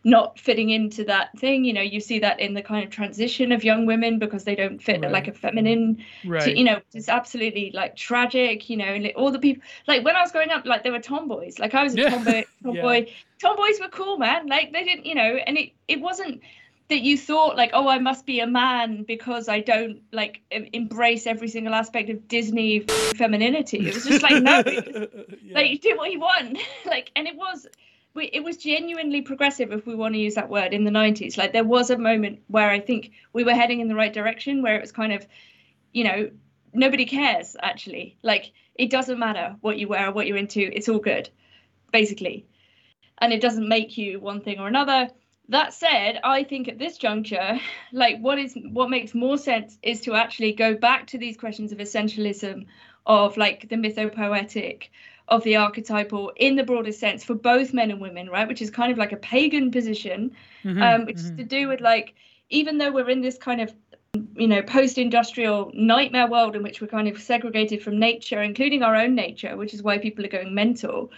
not 0.03 0.39
fitting 0.39 0.71
into 0.71 1.03
that 1.03 1.37
thing 1.37 1.63
you 1.63 1.73
know 1.73 1.81
you 1.81 1.99
see 1.99 2.17
that 2.17 2.39
in 2.39 2.55
the 2.55 2.61
kind 2.63 2.83
of 2.83 2.89
transition 2.89 3.51
of 3.51 3.63
young 3.63 3.85
women 3.85 4.17
because 4.17 4.45
they 4.45 4.55
don't 4.55 4.81
fit 4.81 4.99
right. 5.01 5.11
like 5.11 5.27
a 5.27 5.31
feminine 5.31 6.03
right. 6.25 6.41
to, 6.41 6.57
you 6.57 6.63
know 6.63 6.79
it's 6.93 7.09
absolutely 7.09 7.69
like 7.75 7.95
tragic 7.95 8.67
you 8.67 8.77
know 8.77 8.85
and 8.85 9.11
all 9.15 9.31
the 9.31 9.37
people 9.37 9.61
like 9.87 10.03
when 10.03 10.15
i 10.15 10.21
was 10.21 10.31
growing 10.31 10.49
up 10.49 10.65
like 10.65 10.81
there 10.81 10.91
were 10.91 10.99
tomboys 10.99 11.59
like 11.59 11.75
i 11.75 11.83
was 11.83 11.93
a 11.93 11.97
yeah. 11.97 12.09
tomboy 12.09 12.43
tomboy 12.63 13.05
yeah. 13.05 13.13
tomboys 13.37 13.79
were 13.79 13.89
cool 13.89 14.17
man 14.17 14.47
like 14.47 14.73
they 14.73 14.83
didn't 14.83 15.05
you 15.05 15.13
know 15.13 15.37
and 15.45 15.55
it 15.55 15.71
it 15.87 16.01
wasn't 16.01 16.41
that 16.89 17.01
you 17.01 17.17
thought 17.17 17.55
like 17.55 17.71
oh 17.73 17.87
i 17.87 17.99
must 17.99 18.25
be 18.25 18.39
a 18.39 18.47
man 18.47 19.03
because 19.03 19.47
i 19.47 19.59
don't 19.59 20.01
like 20.11 20.41
embrace 20.51 21.27
every 21.27 21.47
single 21.47 21.73
aspect 21.73 22.09
of 22.09 22.27
disney 22.27 22.79
femininity. 23.15 23.87
It 23.87 23.93
was 23.93 24.05
just 24.05 24.23
like 24.23 24.41
no 24.43 24.63
yeah. 24.65 25.53
like 25.53 25.69
you 25.69 25.79
do 25.79 25.95
what 25.97 26.11
you 26.11 26.19
want. 26.19 26.57
Like 26.85 27.11
and 27.15 27.27
it 27.27 27.35
was 27.35 27.67
it 28.15 28.43
was 28.43 28.57
genuinely 28.57 29.21
progressive 29.21 29.71
if 29.71 29.85
we 29.85 29.95
want 29.95 30.13
to 30.15 30.19
use 30.19 30.35
that 30.35 30.49
word 30.49 30.73
in 30.73 30.83
the 30.83 30.91
90s 30.91 31.37
like 31.37 31.53
there 31.53 31.63
was 31.63 31.89
a 31.89 31.97
moment 31.97 32.39
where 32.47 32.69
i 32.69 32.79
think 32.79 33.11
we 33.31 33.43
were 33.43 33.53
heading 33.53 33.79
in 33.79 33.87
the 33.87 33.95
right 33.95 34.11
direction 34.11 34.61
where 34.63 34.75
it 34.75 34.81
was 34.81 34.91
kind 34.91 35.13
of 35.13 35.25
you 35.93 36.03
know 36.03 36.29
nobody 36.73 37.05
cares 37.05 37.55
actually. 37.61 38.17
Like 38.23 38.51
it 38.75 38.89
doesn't 38.89 39.19
matter 39.19 39.55
what 39.61 39.77
you 39.77 39.87
wear 39.87 40.07
or 40.07 40.11
what 40.11 40.27
you're 40.27 40.37
into 40.37 40.61
it's 40.61 40.89
all 40.89 40.99
good 40.99 41.29
basically. 41.91 42.45
And 43.17 43.33
it 43.33 43.41
doesn't 43.41 43.67
make 43.67 43.97
you 43.97 44.19
one 44.19 44.41
thing 44.41 44.59
or 44.59 44.67
another 44.67 45.09
that 45.49 45.73
said 45.73 46.19
i 46.23 46.43
think 46.43 46.67
at 46.67 46.79
this 46.79 46.97
juncture 46.97 47.59
like 47.91 48.17
what 48.19 48.39
is 48.39 48.57
what 48.71 48.89
makes 48.89 49.13
more 49.13 49.37
sense 49.37 49.77
is 49.83 50.01
to 50.01 50.13
actually 50.13 50.53
go 50.53 50.73
back 50.73 51.07
to 51.07 51.17
these 51.17 51.37
questions 51.37 51.71
of 51.71 51.79
essentialism 51.79 52.65
of 53.05 53.37
like 53.37 53.67
the 53.69 53.75
mythopoetic 53.75 54.89
of 55.29 55.43
the 55.43 55.55
archetypal 55.55 56.31
in 56.35 56.55
the 56.55 56.63
broadest 56.63 56.99
sense 56.99 57.23
for 57.23 57.35
both 57.35 57.73
men 57.73 57.91
and 57.91 58.01
women, 58.01 58.29
right? 58.29 58.47
Which 58.47 58.61
is 58.61 58.69
kind 58.69 58.91
of 58.91 58.97
like 58.97 59.11
a 59.11 59.17
pagan 59.17 59.71
position, 59.71 60.31
mm-hmm, 60.63 60.81
um, 60.81 61.05
which 61.05 61.17
mm-hmm. 61.17 61.31
is 61.31 61.37
to 61.37 61.43
do 61.43 61.67
with 61.67 61.81
like, 61.81 62.15
even 62.49 62.77
though 62.77 62.91
we're 62.91 63.09
in 63.09 63.21
this 63.21 63.37
kind 63.37 63.61
of 63.61 63.73
you 64.35 64.47
know 64.47 64.63
post-industrial 64.63 65.71
nightmare 65.75 66.27
world 66.27 66.55
in 66.55 66.63
which 66.63 66.81
we're 66.81 66.87
kind 66.87 67.07
of 67.07 67.21
segregated 67.21 67.83
from 67.83 67.99
nature 67.99 68.41
including 68.41 68.81
our 68.81 68.95
own 68.95 69.13
nature 69.13 69.55
which 69.55 69.71
is 69.71 69.83
why 69.83 69.99
people 69.99 70.25
are 70.25 70.29
going 70.29 70.55
mental 70.55 71.11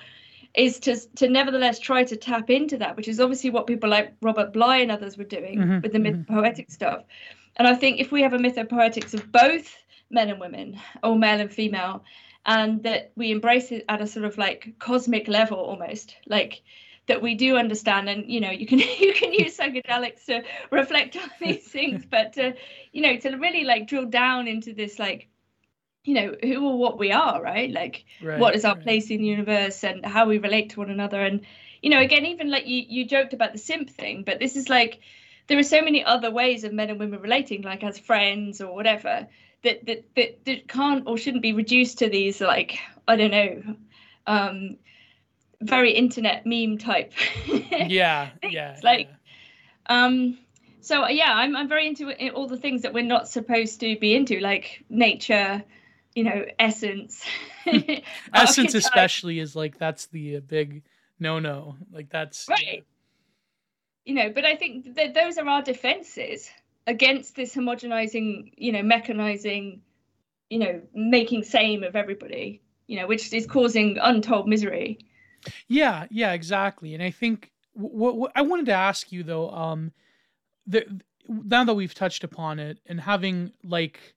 is 0.53 0.79
to 0.79 0.97
to 1.15 1.29
nevertheless 1.29 1.79
try 1.79 2.03
to 2.03 2.15
tap 2.15 2.49
into 2.49 2.77
that 2.77 2.95
which 2.97 3.07
is 3.07 3.19
obviously 3.19 3.49
what 3.49 3.67
people 3.67 3.89
like 3.89 4.13
robert 4.21 4.51
bly 4.51 4.77
and 4.77 4.91
others 4.91 5.17
were 5.17 5.23
doing 5.23 5.59
mm-hmm, 5.59 5.81
with 5.81 5.91
the 5.91 5.99
mm-hmm. 5.99 6.33
mythopoetic 6.33 6.69
stuff 6.71 7.03
and 7.55 7.67
i 7.67 7.75
think 7.75 7.99
if 7.99 8.11
we 8.11 8.21
have 8.21 8.33
a 8.33 8.37
mythopoetics 8.37 9.13
of 9.13 9.31
both 9.31 9.75
men 10.09 10.29
and 10.29 10.39
women 10.39 10.79
or 11.03 11.15
male 11.15 11.39
and 11.39 11.51
female 11.51 12.03
and 12.45 12.83
that 12.83 13.11
we 13.15 13.31
embrace 13.31 13.71
it 13.71 13.85
at 13.87 14.01
a 14.01 14.07
sort 14.07 14.25
of 14.25 14.37
like 14.37 14.73
cosmic 14.79 15.27
level 15.27 15.57
almost 15.57 16.15
like 16.27 16.61
that 17.07 17.21
we 17.21 17.35
do 17.35 17.57
understand 17.57 18.09
and 18.09 18.31
you 18.31 18.39
know 18.39 18.51
you 18.51 18.65
can 18.65 18.79
you 18.99 19.13
can 19.13 19.33
use 19.33 19.57
psychedelics 19.57 20.25
to 20.25 20.43
reflect 20.69 21.15
on 21.17 21.29
these 21.39 21.63
things 21.63 22.05
but 22.09 22.33
to 22.33 22.53
you 22.91 23.01
know 23.01 23.17
to 23.17 23.35
really 23.37 23.63
like 23.63 23.87
drill 23.87 24.05
down 24.05 24.47
into 24.47 24.73
this 24.73 24.99
like 24.99 25.27
you 26.03 26.15
know 26.15 26.35
who 26.41 26.65
or 26.65 26.77
what 26.77 26.97
we 26.97 27.11
are 27.11 27.41
right 27.41 27.71
like 27.71 28.05
right, 28.21 28.39
what 28.39 28.55
is 28.55 28.65
our 28.65 28.75
right. 28.75 28.83
place 28.83 29.09
in 29.09 29.17
the 29.17 29.27
universe 29.27 29.83
and 29.83 30.05
how 30.05 30.25
we 30.25 30.39
relate 30.39 30.71
to 30.71 30.79
one 30.79 30.89
another 30.89 31.21
and 31.21 31.41
you 31.81 31.89
know 31.89 31.99
again 31.99 32.25
even 32.25 32.49
like 32.49 32.67
you 32.67 32.83
you 32.87 33.05
joked 33.05 33.33
about 33.33 33.51
the 33.51 33.59
simp 33.59 33.89
thing 33.89 34.23
but 34.23 34.39
this 34.39 34.55
is 34.55 34.69
like 34.69 34.99
there 35.47 35.59
are 35.59 35.63
so 35.63 35.81
many 35.81 36.03
other 36.03 36.31
ways 36.31 36.63
of 36.63 36.73
men 36.73 36.89
and 36.89 36.99
women 36.99 37.19
relating 37.21 37.61
like 37.61 37.83
as 37.83 37.99
friends 37.99 38.61
or 38.61 38.73
whatever 38.73 39.27
that 39.63 39.85
that 39.85 40.03
that, 40.15 40.45
that 40.45 40.67
can't 40.67 41.07
or 41.07 41.17
shouldn't 41.17 41.43
be 41.43 41.53
reduced 41.53 41.99
to 41.99 42.09
these 42.09 42.41
like 42.41 42.79
i 43.07 43.15
don't 43.15 43.31
know 43.31 43.75
um 44.25 44.77
very 45.61 45.91
internet 45.91 46.47
meme 46.47 46.79
type 46.79 47.13
yeah 47.71 48.31
yeah 48.41 48.79
like 48.81 49.07
yeah. 49.07 50.05
um 50.05 50.37
so 50.79 51.07
yeah 51.09 51.31
i'm 51.31 51.55
i'm 51.55 51.69
very 51.69 51.85
into 51.85 52.11
all 52.31 52.47
the 52.47 52.57
things 52.57 52.81
that 52.81 52.93
we're 52.93 53.03
not 53.03 53.27
supposed 53.27 53.79
to 53.81 53.95
be 53.99 54.15
into 54.15 54.39
like 54.39 54.83
nature 54.89 55.63
you 56.15 56.24
know 56.24 56.45
essence. 56.60 57.24
Essence 58.34 58.74
especially 58.74 59.39
is 59.39 59.56
like 59.56 59.78
that's 59.78 60.08
the 60.08 60.38
uh, 60.38 60.39
big 60.39 60.84
no 61.19 61.39
no 61.39 61.76
like 61.91 62.10
that's 62.10 62.47
right. 62.50 62.84
You 64.06 64.15
know 64.15 64.32
but 64.34 64.45
i 64.45 64.56
think 64.56 64.95
that 64.95 65.13
those 65.13 65.38
are 65.38 65.47
our 65.47 65.62
defenses 65.62 66.50
against 66.88 67.36
this 67.36 67.56
homogenizing 67.56 68.52
you 68.58 68.71
know 68.71 68.82
mechanizing 68.82 69.82
you 70.50 70.58
know 70.58 70.82
making 70.95 71.43
same 71.43 71.84
of 71.84 71.95
everybody 71.95 72.63
you 72.91 73.00
know 73.00 73.08
which 73.08 73.32
is 73.32 73.47
causing 73.47 73.97
untold 74.02 74.47
misery. 74.50 75.00
Yeah, 75.69 76.08
yeah, 76.10 76.34
exactly. 76.34 76.93
And 76.93 77.02
I 77.02 77.10
think 77.10 77.52
what, 77.74 78.17
what 78.17 78.32
I 78.36 78.41
wanted 78.41 78.65
to 78.67 78.74
ask 78.74 79.13
you 79.13 79.24
though, 79.24 79.50
um, 79.50 79.93
the, 80.67 80.86
now 81.28 81.63
that 81.63 81.74
we've 81.74 81.93
touched 81.93 82.26
upon 82.26 82.60
it 82.60 82.80
and 82.86 83.00
having 83.00 83.52
like, 83.63 84.13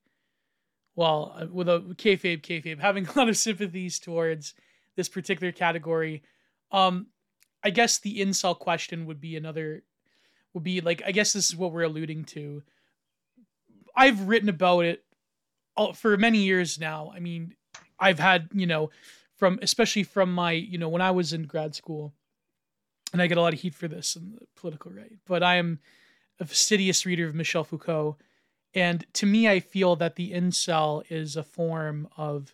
well, 0.95 1.35
uh, 1.39 1.45
with 1.51 1.67
a 1.67 1.79
kayfabe, 1.95 2.41
kayfabe, 2.41 2.79
having 2.79 3.07
a 3.15 3.17
lot 3.17 3.29
of 3.29 3.37
sympathies 3.37 3.99
towards 3.99 4.53
this 4.95 5.09
particular 5.09 5.51
category, 5.51 6.23
um, 6.71 7.07
I 7.63 7.69
guess 7.69 7.99
the 7.99 8.19
incel 8.19 8.57
question 8.57 9.05
would 9.05 9.19
be 9.19 9.35
another, 9.35 9.83
would 10.53 10.63
be 10.63 10.81
like, 10.81 11.01
I 11.05 11.11
guess 11.11 11.33
this 11.33 11.49
is 11.49 11.55
what 11.55 11.71
we're 11.71 11.83
alluding 11.83 12.25
to. 12.25 12.63
I've 13.95 14.27
written 14.27 14.49
about 14.49 14.81
it 14.81 15.03
for 15.95 16.17
many 16.17 16.39
years 16.39 16.79
now. 16.79 17.11
I 17.13 17.19
mean, 17.19 17.55
I've 17.99 18.19
had, 18.19 18.49
you 18.53 18.67
know, 18.67 18.89
from 19.35 19.59
especially 19.61 20.03
from 20.03 20.33
my 20.33 20.51
you 20.51 20.77
know 20.77 20.89
when 20.89 21.01
I 21.01 21.11
was 21.11 21.33
in 21.33 21.43
grad 21.43 21.75
school, 21.75 22.13
and 23.13 23.21
I 23.21 23.27
get 23.27 23.37
a 23.37 23.41
lot 23.41 23.53
of 23.53 23.59
heat 23.59 23.75
for 23.75 23.87
this 23.87 24.15
in 24.15 24.33
the 24.39 24.45
political 24.55 24.91
right, 24.91 25.17
but 25.25 25.43
I 25.43 25.55
am 25.55 25.79
a 26.39 26.45
fastidious 26.45 27.05
reader 27.05 27.27
of 27.27 27.35
Michel 27.35 27.63
Foucault, 27.63 28.17
and 28.75 29.05
to 29.13 29.25
me, 29.25 29.47
I 29.47 29.61
feel 29.61 29.95
that 29.95 30.17
the 30.17 30.33
incel 30.33 31.03
is 31.09 31.37
a 31.37 31.43
form 31.43 32.09
of 32.17 32.53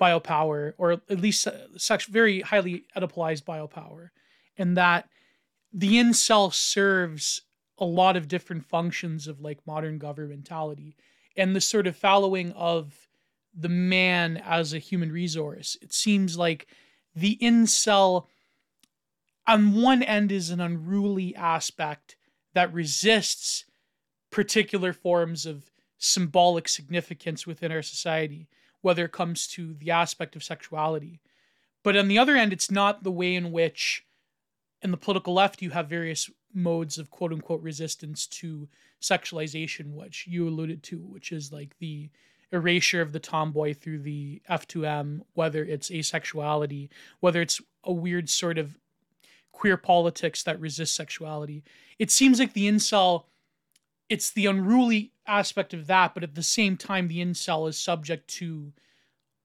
biopower, 0.00 0.72
or 0.76 0.92
at 0.92 1.20
least 1.20 1.46
such 1.76 2.06
very 2.06 2.40
highly 2.40 2.84
Oedipalized 2.96 3.44
biopower, 3.44 4.10
and 4.58 4.76
that 4.76 5.08
the 5.72 5.94
incel 5.94 6.52
serves 6.52 7.42
a 7.78 7.84
lot 7.84 8.16
of 8.16 8.28
different 8.28 8.66
functions 8.66 9.28
of 9.28 9.40
like 9.40 9.66
modern 9.66 9.98
governmentality 9.98 10.94
and 11.36 11.54
the 11.54 11.60
sort 11.60 11.86
of 11.86 11.96
following 11.96 12.52
of 12.52 13.08
the 13.54 13.68
man 13.68 14.36
as 14.36 14.72
a 14.72 14.78
human 14.78 15.12
resource. 15.12 15.76
It 15.80 15.92
seems 15.92 16.36
like 16.36 16.66
the 17.14 17.38
incel, 17.40 18.26
on 19.46 19.80
one 19.80 20.02
end, 20.02 20.32
is 20.32 20.50
an 20.50 20.60
unruly 20.60 21.34
aspect 21.36 22.16
that 22.54 22.72
resists 22.74 23.64
particular 24.30 24.92
forms 24.92 25.46
of 25.46 25.70
symbolic 25.98 26.68
significance 26.68 27.46
within 27.46 27.72
our 27.72 27.82
society, 27.82 28.48
whether 28.80 29.04
it 29.04 29.12
comes 29.12 29.46
to 29.46 29.74
the 29.74 29.90
aspect 29.90 30.34
of 30.36 30.44
sexuality. 30.44 31.20
But 31.82 31.96
on 31.96 32.08
the 32.08 32.18
other 32.18 32.36
end, 32.36 32.52
it's 32.52 32.70
not 32.70 33.02
the 33.02 33.10
way 33.10 33.34
in 33.34 33.52
which, 33.52 34.04
in 34.82 34.90
the 34.90 34.96
political 34.96 35.34
left, 35.34 35.62
you 35.62 35.70
have 35.70 35.88
various 35.88 36.30
modes 36.52 36.98
of 36.98 37.10
quote 37.10 37.32
unquote 37.32 37.62
resistance 37.62 38.26
to 38.26 38.68
sexualization, 39.00 39.94
which 39.94 40.26
you 40.26 40.48
alluded 40.48 40.82
to, 40.84 40.98
which 40.98 41.32
is 41.32 41.52
like 41.52 41.76
the 41.78 42.10
erasure 42.52 43.00
of 43.00 43.12
the 43.12 43.20
tomboy 43.20 43.74
through 43.74 44.00
the 44.00 44.42
F2M, 44.50 45.20
whether 45.34 45.64
it's 45.64 45.90
asexuality, 45.90 46.88
whether 47.20 47.40
it's 47.40 47.60
a 47.84 47.92
weird 47.92 48.28
sort 48.28 48.58
of 48.58 48.76
queer 49.52 49.76
politics 49.76 50.42
that 50.42 50.60
resists 50.60 50.94
sexuality. 50.94 51.62
It 51.98 52.10
seems 52.10 52.38
like 52.38 52.52
the 52.52 52.68
incel, 52.68 53.24
it's 54.10 54.30
the 54.30 54.46
unruly 54.46 55.12
aspect 55.26 55.72
of 55.72 55.86
that, 55.86 56.12
but 56.12 56.24
at 56.24 56.34
the 56.34 56.42
same 56.42 56.76
time, 56.76 57.06
the 57.06 57.24
incel 57.24 57.68
is 57.68 57.78
subject 57.78 58.28
to 58.28 58.72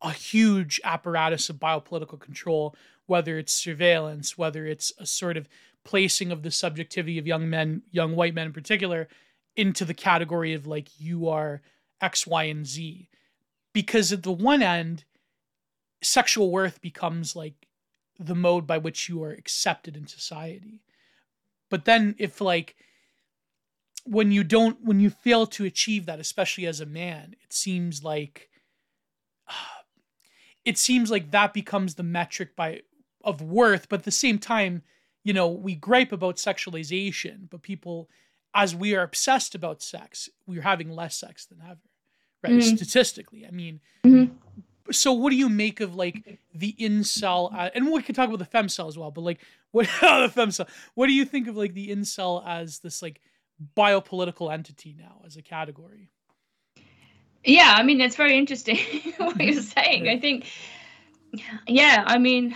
a 0.02 0.12
huge 0.12 0.82
apparatus 0.84 1.50
of 1.50 1.58
biopolitical 1.58 2.20
control, 2.20 2.76
whether 3.06 3.38
it's 3.38 3.54
surveillance, 3.54 4.38
whether 4.38 4.66
it's 4.66 4.92
a 4.98 5.06
sort 5.06 5.38
of 5.38 5.48
placing 5.84 6.32
of 6.32 6.42
the 6.42 6.50
subjectivity 6.50 7.20
of 7.20 7.28
young 7.28 7.48
men, 7.48 7.84
young 7.92 8.16
white 8.16 8.34
men 8.34 8.48
in 8.48 8.54
particular, 8.54 9.08
into 9.56 9.86
the 9.86 9.94
category 9.94 10.54
of 10.54 10.66
like 10.66 11.00
you 11.00 11.30
are 11.30 11.62
X, 12.02 12.26
Y, 12.26 12.44
and 12.46 12.66
Z. 12.66 13.08
Because 13.72 14.12
at 14.12 14.24
the 14.24 14.32
one 14.32 14.64
end, 14.64 15.06
sexual 16.02 16.50
worth 16.50 16.82
becomes 16.82 17.36
like 17.36 17.68
the 18.20 18.36
mode 18.36 18.66
by 18.66 18.80
which 18.80 19.10
you 19.10 19.24
are 19.24 19.32
accepted 19.32 19.96
in 19.96 20.08
society. 20.08 20.82
But 21.70 21.86
then 21.86 22.16
if 22.18 22.42
like 22.42 22.76
when 24.06 24.32
you 24.32 24.44
don't 24.44 24.84
when 24.84 25.00
you 25.00 25.10
fail 25.10 25.46
to 25.48 25.66
achieve 25.66 26.06
that 26.06 26.20
especially 26.20 26.66
as 26.66 26.80
a 26.80 26.86
man, 26.86 27.36
it 27.44 27.52
seems 27.52 28.04
like 28.04 28.50
uh, 29.48 29.54
it 30.66 30.78
seems 30.78 31.12
like 31.12 31.32
that 31.32 31.54
becomes 31.54 31.96
the 31.96 32.04
metric 32.04 32.56
by 32.56 32.82
of 33.24 33.42
worth, 33.42 33.90
but 33.90 34.00
at 34.02 34.06
the 34.06 34.12
same 34.12 34.38
time, 34.38 34.84
you 35.24 35.34
know, 35.34 35.48
we 35.48 35.74
gripe 35.74 36.12
about 36.12 36.36
sexualization, 36.36 37.50
but 37.50 37.64
people 37.64 38.08
as 38.56 38.74
we 38.74 38.96
are 38.96 39.04
obsessed 39.04 39.54
about 39.54 39.82
sex, 39.82 40.30
we're 40.48 40.62
having 40.62 40.90
less 40.90 41.18
sex 41.18 41.46
than 41.46 41.60
ever, 41.62 41.80
right? 42.42 42.54
Mm-hmm. 42.54 42.76
Statistically, 42.78 43.46
I 43.46 43.52
mean. 43.52 43.82
Mm-hmm. 44.06 44.34
So, 44.92 45.12
what 45.12 45.32
do 45.32 45.36
you 45.36 45.50
make 45.50 45.82
of 45.82 45.96
like 45.96 46.40
the 46.54 46.74
incel? 46.80 47.54
Uh, 47.54 47.72
and 47.76 47.92
we 47.92 48.02
could 48.02 48.16
talk 48.16 48.30
about 48.30 48.40
the 48.40 48.58
femcel 48.58 48.88
as 48.88 48.98
well, 48.98 49.12
but 49.12 49.22
like, 49.22 49.42
what 49.72 49.86
the 50.02 50.32
femcel? 50.34 50.70
What 50.94 51.08
do 51.08 51.14
you 51.14 51.26
think 51.26 51.48
of 51.48 51.58
like 51.58 51.74
the 51.74 51.90
incel 51.90 52.48
as 52.48 52.80
this 52.80 53.02
like 53.02 53.20
biopolitical 53.76 54.52
entity 54.52 54.96
now 54.98 55.22
as 55.26 55.38
a 55.38 55.42
category? 55.42 56.10
Yeah, 57.44 57.74
I 57.76 57.84
mean, 57.84 58.02
it's 58.02 58.16
very 58.16 58.38
interesting 58.38 58.78
what 59.18 59.40
you're 59.40 59.62
saying. 59.62 60.10
I 60.10 60.20
think, 60.20 60.48
yeah, 61.68 62.04
I 62.06 62.18
mean, 62.18 62.56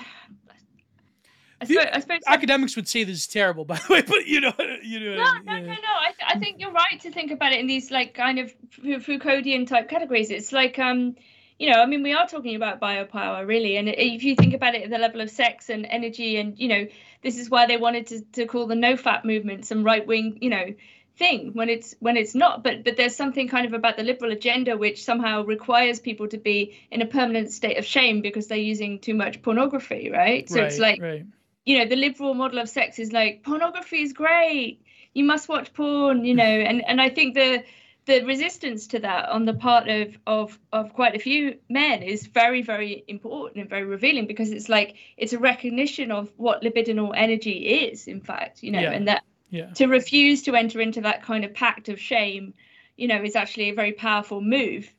I 1.62 1.66
suppose, 1.66 1.86
I 1.92 2.00
suppose 2.00 2.20
academics 2.26 2.76
would 2.76 2.88
say 2.88 3.04
this 3.04 3.18
is 3.18 3.28
terrible, 3.28 3.66
by 3.66 3.78
the 3.78 3.94
way, 3.94 4.02
but 4.02 4.26
you 4.26 4.42
know, 4.42 4.54
you 4.82 5.00
know. 5.00 5.16
No, 5.16 5.24
I 5.24 5.40
no, 5.44 5.54
yeah. 5.54 5.60
no, 5.60 5.68
no. 5.68 5.74
I, 5.74 6.12
th- 6.18 6.36
I 6.36 6.40
think 6.40 6.60
you're 6.60 6.72
right 6.72 7.00
to 7.02 7.12
think 7.12 7.32
about 7.32 7.52
it 7.52 7.60
in 7.60 7.68
these 7.68 7.92
like 7.92 8.14
kind 8.14 8.40
of 8.40 8.54
Foucauldian 8.82 9.68
type 9.68 9.90
categories. 9.90 10.32
It's 10.32 10.52
like, 10.52 10.80
um, 10.80 11.16
you 11.60 11.70
know, 11.70 11.82
I 11.82 11.86
mean, 11.86 12.04
we 12.04 12.14
are 12.14 12.26
talking 12.26 12.56
about 12.56 12.80
biopower, 12.80 13.46
really, 13.46 13.76
and 13.76 13.90
if 13.90 14.24
you 14.24 14.36
think 14.36 14.54
about 14.54 14.76
it 14.76 14.84
at 14.84 14.90
the 14.90 14.98
level 14.98 15.20
of 15.20 15.30
sex 15.30 15.70
and 15.70 15.86
energy, 15.86 16.38
and 16.38 16.58
you 16.58 16.70
know, 16.70 16.88
this 17.22 17.38
is 17.38 17.50
why 17.50 17.68
they 17.68 17.76
wanted 17.76 18.08
to, 18.08 18.22
to 18.32 18.46
call 18.46 18.66
the 18.66 18.76
NoFap 18.76 19.26
movement 19.26 19.66
some 19.66 19.84
right 19.84 20.08
wing, 20.08 20.40
you 20.42 20.50
know, 20.50 20.74
thing 21.18 21.52
when 21.54 21.68
it's 21.68 21.96
when 22.00 22.16
it's 22.16 22.34
not. 22.34 22.64
But 22.64 22.86
but 22.86 22.96
there's 22.96 23.18
something 23.18 23.50
kind 23.50 23.66
of 23.66 23.74
about 23.74 23.98
the 23.98 24.04
liberal 24.04 24.32
agenda 24.32 24.78
which 24.78 25.04
somehow 25.04 25.44
requires 25.44 26.00
people 26.00 26.30
to 26.30 26.38
be 26.38 26.80
in 26.92 27.02
a 27.02 27.06
permanent 27.06 27.52
state 27.52 27.78
of 27.78 27.86
shame 27.86 28.22
because 28.22 28.48
they're 28.48 28.58
using 28.58 29.00
too 29.00 29.14
much 29.14 29.42
pornography 29.42 30.10
right? 30.10 30.48
So 30.48 30.62
right, 30.62 30.68
it's 30.68 30.80
like 30.80 31.02
right. 31.02 31.26
you 31.66 31.78
know 31.78 31.86
the 31.90 31.98
liberal 31.98 32.36
model 32.36 32.60
of 32.60 32.70
sex 32.70 33.00
is 33.00 33.12
like 33.12 33.44
pornography 33.44 34.02
is 34.02 34.14
great. 34.14 34.82
You 35.14 35.26
must 35.26 35.50
watch 35.50 35.74
porn 35.74 36.24
you 36.24 36.36
know 36.36 36.44
and 36.44 36.86
and 36.88 37.02
i 37.02 37.10
think 37.10 37.34
the 37.34 37.64
the 38.10 38.26
resistance 38.26 38.88
to 38.88 39.00
that 39.00 39.30
on 39.30 39.46
the 39.46 39.54
part 39.54 39.88
of, 39.88 40.18
of 40.26 40.58
of 40.74 40.94
quite 40.94 41.16
a 41.16 41.20
few 41.20 41.60
men 41.70 42.02
is 42.02 42.26
very 42.26 42.64
very 42.64 43.04
important 43.08 43.62
and 43.62 43.70
very 43.70 43.86
revealing 43.86 44.26
because 44.26 44.50
it's 44.50 44.68
like 44.68 44.96
it's 45.16 45.32
a 45.32 45.38
recognition 45.38 46.12
of 46.12 46.32
what 46.36 46.64
libidinal 46.64 47.14
energy 47.16 47.86
is 47.86 48.08
in 48.08 48.20
fact 48.20 48.64
you 48.64 48.72
know 48.72 48.82
yeah. 48.82 48.92
and 48.92 49.08
that 49.08 49.24
yeah. 49.52 49.68
to 49.74 49.86
refuse 49.86 50.42
to 50.42 50.56
enter 50.56 50.82
into 50.82 51.02
that 51.02 51.22
kind 51.22 51.46
of 51.46 51.54
pact 51.54 51.88
of 51.88 52.00
shame 52.00 52.54
you 52.98 53.08
know 53.08 53.22
is 53.22 53.36
actually 53.36 53.70
a 53.70 53.76
very 53.76 53.92
powerful 53.92 54.42
move 54.42 54.92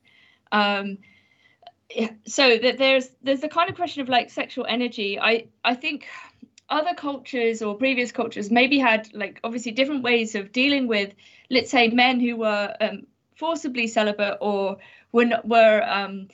um 0.53 0.97
so 2.25 2.57
that 2.57 2.77
there's 2.77 3.09
there's 3.21 3.41
the 3.41 3.49
kind 3.49 3.69
of 3.69 3.75
question 3.75 4.01
of 4.01 4.07
like 4.07 4.29
sexual 4.29 4.65
energy 4.69 5.19
i 5.19 5.45
i 5.65 5.75
think 5.75 6.07
other 6.69 6.93
cultures 6.95 7.61
or 7.61 7.75
previous 7.75 8.13
cultures 8.13 8.49
maybe 8.49 8.79
had 8.79 9.13
like 9.13 9.41
obviously 9.43 9.73
different 9.73 10.01
ways 10.01 10.35
of 10.35 10.53
dealing 10.53 10.87
with 10.87 11.13
let's 11.51 11.69
say 11.69 11.89
men 11.89 12.19
who 12.19 12.37
were 12.37 12.75
um, 12.81 13.05
forcibly 13.35 13.87
celibate 13.87 14.37
or 14.41 14.77
were 15.11 15.25
not, 15.25 15.47
were 15.47 15.83
um, 15.87 16.29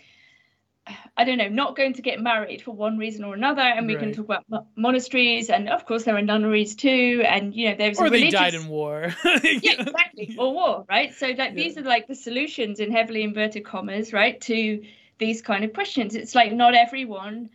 I 1.17 1.25
don't 1.25 1.37
know, 1.37 1.49
not 1.49 1.75
going 1.75 1.93
to 1.93 2.01
get 2.01 2.21
married 2.21 2.61
for 2.61 2.71
one 2.71 2.97
reason 2.97 3.25
or 3.25 3.33
another, 3.33 3.61
and 3.61 3.87
we 3.87 3.95
right. 3.95 4.03
can 4.03 4.13
talk 4.13 4.25
about 4.25 4.43
mo- 4.49 4.67
monasteries, 4.75 5.49
and 5.49 5.67
of 5.67 5.85
course 5.85 6.03
there 6.03 6.15
are 6.15 6.21
nunneries 6.21 6.75
too, 6.75 7.23
and 7.27 7.53
you 7.53 7.69
know 7.69 7.75
there's 7.75 7.99
or 7.99 8.05
a 8.05 8.09
religious... 8.09 8.31
they 8.31 8.37
died 8.37 8.53
in 8.53 8.67
war, 8.67 9.13
yeah, 9.43 9.81
exactly, 9.81 10.35
or 10.39 10.53
war, 10.53 10.85
right? 10.87 11.13
So 11.13 11.27
like 11.27 11.37
yeah. 11.37 11.51
these 11.51 11.77
are 11.77 11.81
like 11.81 12.07
the 12.07 12.15
solutions 12.15 12.79
in 12.79 12.91
heavily 12.91 13.23
inverted 13.23 13.65
commas, 13.65 14.13
right, 14.13 14.39
to 14.41 14.83
these 15.17 15.41
kind 15.41 15.65
of 15.65 15.73
questions. 15.73 16.15
It's 16.15 16.35
like 16.35 16.53
not 16.53 16.75
everyone 16.75 17.49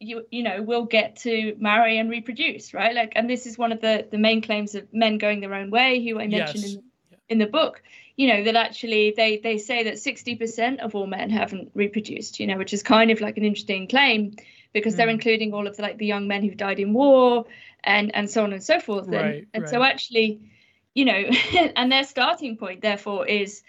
you 0.00 0.24
you 0.30 0.42
know 0.42 0.62
will 0.62 0.84
get 0.84 1.16
to 1.16 1.56
marry 1.58 1.98
and 1.98 2.08
reproduce 2.08 2.72
right 2.72 2.94
like 2.94 3.12
and 3.16 3.28
this 3.28 3.46
is 3.46 3.58
one 3.58 3.72
of 3.72 3.80
the 3.80 4.06
the 4.12 4.18
main 4.18 4.40
claims 4.40 4.76
of 4.76 4.86
men 4.92 5.18
going 5.18 5.40
their 5.40 5.54
own 5.54 5.70
way 5.70 6.04
who 6.04 6.20
i 6.20 6.26
mentioned 6.28 6.62
yes. 6.62 6.74
in, 6.74 6.82
in 7.28 7.38
the 7.38 7.46
book 7.46 7.82
you 8.16 8.26
know 8.26 8.42
that 8.44 8.56
actually 8.56 9.14
they 9.16 9.38
they 9.38 9.58
say 9.58 9.84
that 9.84 9.94
60% 9.94 10.80
of 10.80 10.94
all 10.94 11.06
men 11.06 11.30
haven't 11.30 11.70
reproduced 11.74 12.40
you 12.40 12.46
know 12.46 12.56
which 12.56 12.74
is 12.74 12.82
kind 12.82 13.10
of 13.10 13.20
like 13.20 13.36
an 13.36 13.44
interesting 13.44 13.86
claim 13.86 14.34
because 14.72 14.94
mm. 14.94 14.96
they're 14.98 15.08
including 15.08 15.54
all 15.54 15.66
of 15.66 15.76
the 15.76 15.82
like 15.82 15.98
the 15.98 16.06
young 16.06 16.28
men 16.28 16.42
who've 16.42 16.56
died 16.56 16.80
in 16.80 16.92
war 16.92 17.46
and 17.84 18.14
and 18.14 18.28
so 18.28 18.42
on 18.42 18.52
and 18.52 18.62
so 18.62 18.80
forth 18.80 19.06
and, 19.06 19.14
right, 19.14 19.48
and 19.54 19.62
right. 19.62 19.70
so 19.70 19.82
actually 19.82 20.40
you 20.94 21.04
know 21.04 21.12
and 21.76 21.90
their 21.90 22.04
starting 22.04 22.56
point 22.56 22.82
therefore 22.82 23.26
is 23.26 23.62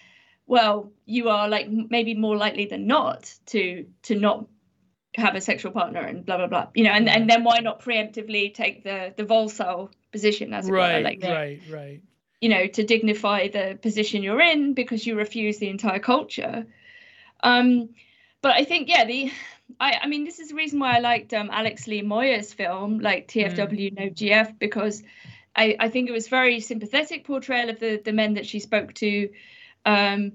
well 0.47 0.91
you 1.05 1.29
are 1.29 1.47
like 1.47 1.67
maybe 1.69 2.15
more 2.15 2.35
likely 2.35 2.65
than 2.65 2.87
not 2.87 3.33
to 3.45 3.85
to 4.03 4.15
not 4.15 4.45
have 5.15 5.35
a 5.35 5.41
sexual 5.41 5.71
partner 5.71 5.99
and 5.99 6.25
blah 6.25 6.37
blah 6.37 6.47
blah 6.47 6.67
you 6.73 6.83
know 6.83 6.91
and, 6.91 7.09
and 7.09 7.29
then 7.29 7.43
why 7.43 7.59
not 7.59 7.81
preemptively 7.81 8.53
take 8.53 8.83
the 8.83 9.13
the 9.17 9.23
volcel 9.23 9.91
position 10.11 10.53
as 10.53 10.67
it 10.67 10.71
right 10.71 10.97
were, 10.97 11.01
like 11.01 11.19
the, 11.19 11.29
right 11.29 11.61
right 11.69 12.01
you 12.41 12.49
know 12.49 12.67
to 12.67 12.83
dignify 12.83 13.47
the 13.47 13.77
position 13.81 14.23
you're 14.23 14.41
in 14.41 14.73
because 14.73 15.05
you 15.05 15.15
refuse 15.15 15.57
the 15.57 15.69
entire 15.69 15.99
culture 15.99 16.65
um 17.43 17.89
but 18.41 18.51
i 18.51 18.63
think 18.63 18.87
yeah 18.87 19.05
the 19.05 19.31
i 19.79 19.99
i 20.03 20.07
mean 20.07 20.23
this 20.23 20.39
is 20.39 20.49
the 20.49 20.55
reason 20.55 20.79
why 20.79 20.95
i 20.95 20.99
liked 20.99 21.33
um 21.33 21.49
alex 21.51 21.87
lee 21.87 22.01
moyer's 22.01 22.53
film 22.53 22.99
like 22.99 23.27
tfw 23.27 23.91
mm. 23.91 23.97
no 23.97 24.09
gf 24.09 24.57
because 24.57 25.03
i 25.55 25.75
i 25.79 25.89
think 25.89 26.07
it 26.09 26.13
was 26.13 26.27
very 26.27 26.59
sympathetic 26.59 27.25
portrayal 27.25 27.69
of 27.69 27.79
the 27.79 28.01
the 28.03 28.13
men 28.13 28.35
that 28.35 28.45
she 28.45 28.59
spoke 28.59 28.93
to 28.93 29.29
um 29.85 30.33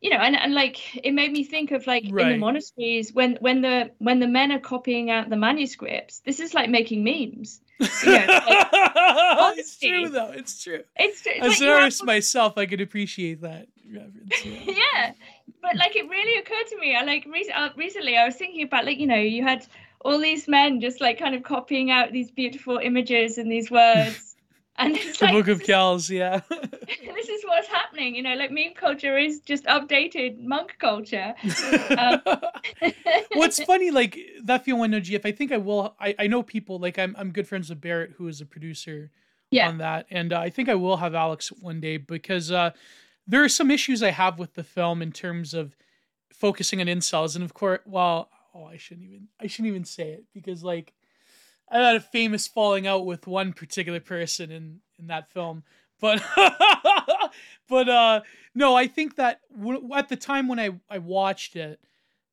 you 0.00 0.10
know 0.10 0.18
and, 0.18 0.36
and 0.36 0.54
like 0.54 1.04
it 1.04 1.12
made 1.12 1.32
me 1.32 1.42
think 1.42 1.70
of 1.72 1.86
like 1.86 2.04
right. 2.10 2.26
in 2.26 2.32
the 2.32 2.38
monasteries 2.38 3.12
when 3.12 3.36
when 3.40 3.62
the 3.62 3.90
when 3.98 4.20
the 4.20 4.28
men 4.28 4.52
are 4.52 4.60
copying 4.60 5.10
out 5.10 5.28
the 5.30 5.36
manuscripts 5.36 6.20
this 6.20 6.38
is 6.38 6.54
like 6.54 6.68
making 6.68 7.02
memes 7.02 7.60
know, 7.80 7.86
like, 7.86 9.58
it's 9.58 9.78
true 9.78 10.08
though. 10.08 10.32
It's 10.32 10.62
true. 10.62 10.82
It's 10.96 11.22
true. 11.22 11.32
As 11.40 11.60
an 11.60 11.68
artist 11.68 12.04
myself. 12.04 12.56
I 12.56 12.66
could 12.66 12.80
appreciate 12.80 13.42
that 13.42 13.68
reference 13.92 14.44
yeah. 14.44 14.60
yeah. 14.66 15.12
but 15.62 15.76
like 15.76 15.96
it 15.96 16.08
really 16.08 16.38
occurred 16.38 16.66
to 16.68 16.78
me 16.78 16.96
i 16.96 17.04
like 17.04 17.24
re- 17.26 17.52
uh, 17.54 17.68
recently 17.76 18.16
i 18.16 18.24
was 18.24 18.34
thinking 18.34 18.62
about 18.62 18.84
like 18.84 18.98
you 18.98 19.06
know 19.06 19.16
you 19.16 19.42
had 19.42 19.66
all 20.04 20.18
these 20.18 20.46
men 20.48 20.80
just 20.80 21.00
like 21.00 21.18
kind 21.18 21.34
of 21.34 21.42
copying 21.42 21.90
out 21.90 22.12
these 22.12 22.30
beautiful 22.30 22.78
images 22.78 23.38
and 23.38 23.50
these 23.50 23.70
words 23.70 24.35
and 24.78 24.96
it's 24.96 25.18
the 25.18 25.26
like, 25.26 25.34
Book 25.34 25.48
of 25.48 25.62
Kells, 25.62 26.10
yeah. 26.10 26.40
this 26.48 27.28
is 27.28 27.44
what's 27.44 27.68
happening, 27.68 28.14
you 28.14 28.22
know. 28.22 28.34
Like 28.34 28.50
meme 28.50 28.74
culture 28.74 29.16
is 29.16 29.40
just 29.40 29.64
updated 29.64 30.42
monk 30.42 30.76
culture. 30.78 31.34
Um, 31.96 32.20
What's 33.32 33.62
funny, 33.62 33.90
like 33.90 34.18
that 34.44 34.64
film 34.64 34.90
no 34.90 35.00
GF, 35.00 35.24
I 35.24 35.32
think 35.32 35.52
I 35.52 35.56
will. 35.56 35.94
I, 36.00 36.14
I 36.18 36.26
know 36.26 36.42
people 36.42 36.78
like 36.78 36.98
I'm 36.98 37.14
I'm 37.18 37.30
good 37.30 37.48
friends 37.48 37.70
with 37.70 37.80
Barrett, 37.80 38.12
who 38.16 38.28
is 38.28 38.40
a 38.40 38.46
producer 38.46 39.10
yeah. 39.50 39.68
on 39.68 39.78
that, 39.78 40.06
and 40.10 40.32
uh, 40.32 40.40
I 40.40 40.50
think 40.50 40.68
I 40.68 40.74
will 40.74 40.96
have 40.98 41.14
Alex 41.14 41.48
one 41.48 41.80
day 41.80 41.96
because 41.96 42.50
uh, 42.50 42.70
there 43.26 43.42
are 43.42 43.48
some 43.48 43.70
issues 43.70 44.02
I 44.02 44.10
have 44.10 44.38
with 44.38 44.54
the 44.54 44.64
film 44.64 45.02
in 45.02 45.12
terms 45.12 45.54
of 45.54 45.76
focusing 46.32 46.80
on 46.80 46.86
incels, 46.86 47.34
and 47.34 47.44
of 47.44 47.54
course, 47.54 47.80
well, 47.86 48.28
oh, 48.54 48.64
I 48.64 48.76
shouldn't 48.76 49.06
even 49.06 49.28
I 49.40 49.46
shouldn't 49.46 49.68
even 49.68 49.84
say 49.84 50.10
it 50.10 50.24
because 50.32 50.62
like 50.62 50.92
I 51.68 51.78
had 51.78 51.96
a 51.96 52.00
famous 52.00 52.46
falling 52.46 52.86
out 52.86 53.06
with 53.06 53.26
one 53.26 53.52
particular 53.52 54.00
person 54.00 54.50
in 54.50 54.80
in 54.98 55.08
that 55.08 55.30
film, 55.30 55.64
but 56.00 56.22
but 57.68 57.88
uh 57.88 58.20
no, 58.54 58.74
I 58.74 58.86
think 58.86 59.16
that 59.16 59.40
w- 59.56 59.90
at 59.94 60.08
the 60.08 60.16
time 60.16 60.48
when 60.48 60.60
I 60.60 60.70
I 60.88 60.98
watched 60.98 61.56
it, 61.56 61.80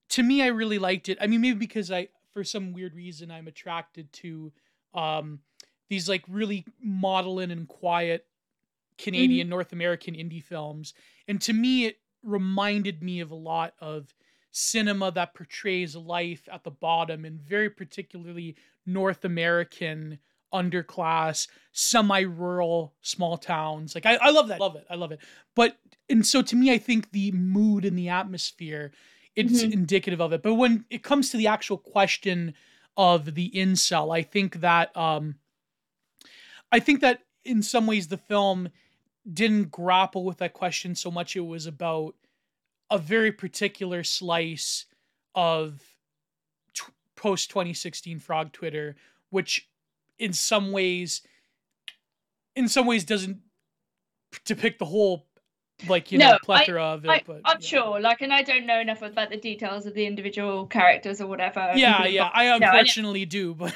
to 0.10 0.24
me 0.24 0.42
I 0.42 0.48
really 0.48 0.80
liked 0.80 1.10
it. 1.10 1.18
I 1.20 1.28
mean, 1.28 1.42
maybe 1.42 1.60
because 1.60 1.92
I 1.92 2.10
for 2.32 2.44
some 2.44 2.74
weird 2.74 2.96
reason 2.96 3.32
I'm 3.32 3.48
attracted 3.48 4.12
to 4.14 4.52
um 4.94 5.40
these 5.90 6.08
like 6.08 6.24
really 6.28 6.66
maudlin 6.82 7.52
and 7.52 7.68
quiet 7.68 8.26
Canadian 8.98 9.46
mm-hmm. 9.46 9.52
North 9.52 9.74
American 9.74 10.14
indie 10.14 10.44
films, 10.44 10.94
and 11.28 11.42
to 11.42 11.54
me 11.54 11.86
it 11.86 11.98
reminded 12.24 13.04
me 13.04 13.20
of 13.20 13.32
a 13.32 13.36
lot 13.36 13.74
of 13.80 14.14
cinema 14.54 15.12
that 15.12 15.34
portrays 15.34 15.96
life 15.96 16.48
at 16.52 16.64
the 16.64 16.72
bottom 16.72 17.26
and 17.26 17.42
very 17.42 17.70
particularly 17.70 18.56
North 18.86 19.26
American 19.26 20.20
underclass, 20.54 21.48
semi-rural 21.72 22.94
small 23.02 23.38
towns. 23.38 23.96
Like 23.96 24.06
I, 24.06 24.16
I 24.22 24.30
love 24.30 24.48
that. 24.50 24.60
Love 24.60 24.76
it. 24.76 24.86
I 24.90 24.96
love 24.96 25.12
it. 25.12 25.20
But 25.56 25.78
and 26.08 26.26
so 26.26 26.44
to 26.44 26.56
me, 26.56 26.72
I 26.72 26.78
think 26.78 27.12
the 27.12 27.32
mood 27.32 27.84
and 27.84 27.98
the 27.98 28.10
atmosphere, 28.10 28.92
it's 29.36 29.64
mm-hmm. 29.64 29.74
indicative 29.74 30.22
of 30.22 30.32
it. 30.32 30.44
But 30.44 30.54
when 30.54 30.86
it 30.92 31.02
comes 31.02 31.32
to 31.32 31.38
the 31.38 31.48
actual 31.48 31.78
question 31.78 32.54
of 32.96 33.34
the 33.34 33.50
incel, 33.56 34.16
I 34.16 34.22
think 34.22 34.62
that 34.62 34.96
um 34.96 35.36
I 36.72 36.80
think 36.80 37.02
that 37.02 37.22
in 37.44 37.64
some 37.64 37.88
ways 37.88 38.08
the 38.08 38.18
film 38.18 38.70
didn't 39.32 39.72
grapple 39.72 40.26
with 40.26 40.38
that 40.38 40.54
question 40.54 40.94
so 40.94 41.10
much. 41.10 41.36
It 41.36 41.42
was 41.42 41.66
about 41.66 42.14
a 42.94 42.98
very 43.00 43.32
particular 43.32 44.04
slice 44.04 44.86
of 45.34 45.82
t- 46.76 46.84
post 47.16 47.50
2016 47.50 48.20
frog 48.20 48.52
Twitter, 48.54 48.96
which 49.32 49.68
in 50.20 50.32
some 50.32 50.72
ways, 50.72 51.24
in 52.56 52.68
some 52.68 52.86
ways 52.86 53.04
doesn't 53.04 53.40
depict 54.46 54.78
the 54.78 54.86
whole 54.86 55.26
like 55.88 56.12
you 56.12 56.18
no, 56.18 56.32
know 56.32 56.38
plethora 56.44 56.84
I, 56.84 56.94
of 56.94 57.06
it. 57.06 57.10
I, 57.10 57.24
but 57.26 57.42
I'm 57.46 57.58
yeah. 57.60 57.68
sure, 57.68 58.00
like, 58.00 58.22
and 58.22 58.34
I 58.34 58.42
don't 58.42 58.66
know 58.66 58.80
enough 58.80 59.02
about 59.02 59.30
the 59.30 59.38
details 59.38 59.86
of 59.86 59.94
the 59.94 60.06
individual 60.06 60.68
characters 60.68 61.22
or 61.22 61.28
whatever. 61.28 61.74
Yeah, 61.76 62.06
yeah, 62.06 62.30
I 62.34 62.46
unfortunately 62.46 63.22
no, 63.22 63.24
I 63.24 63.26
do, 63.26 63.54
but 63.56 63.76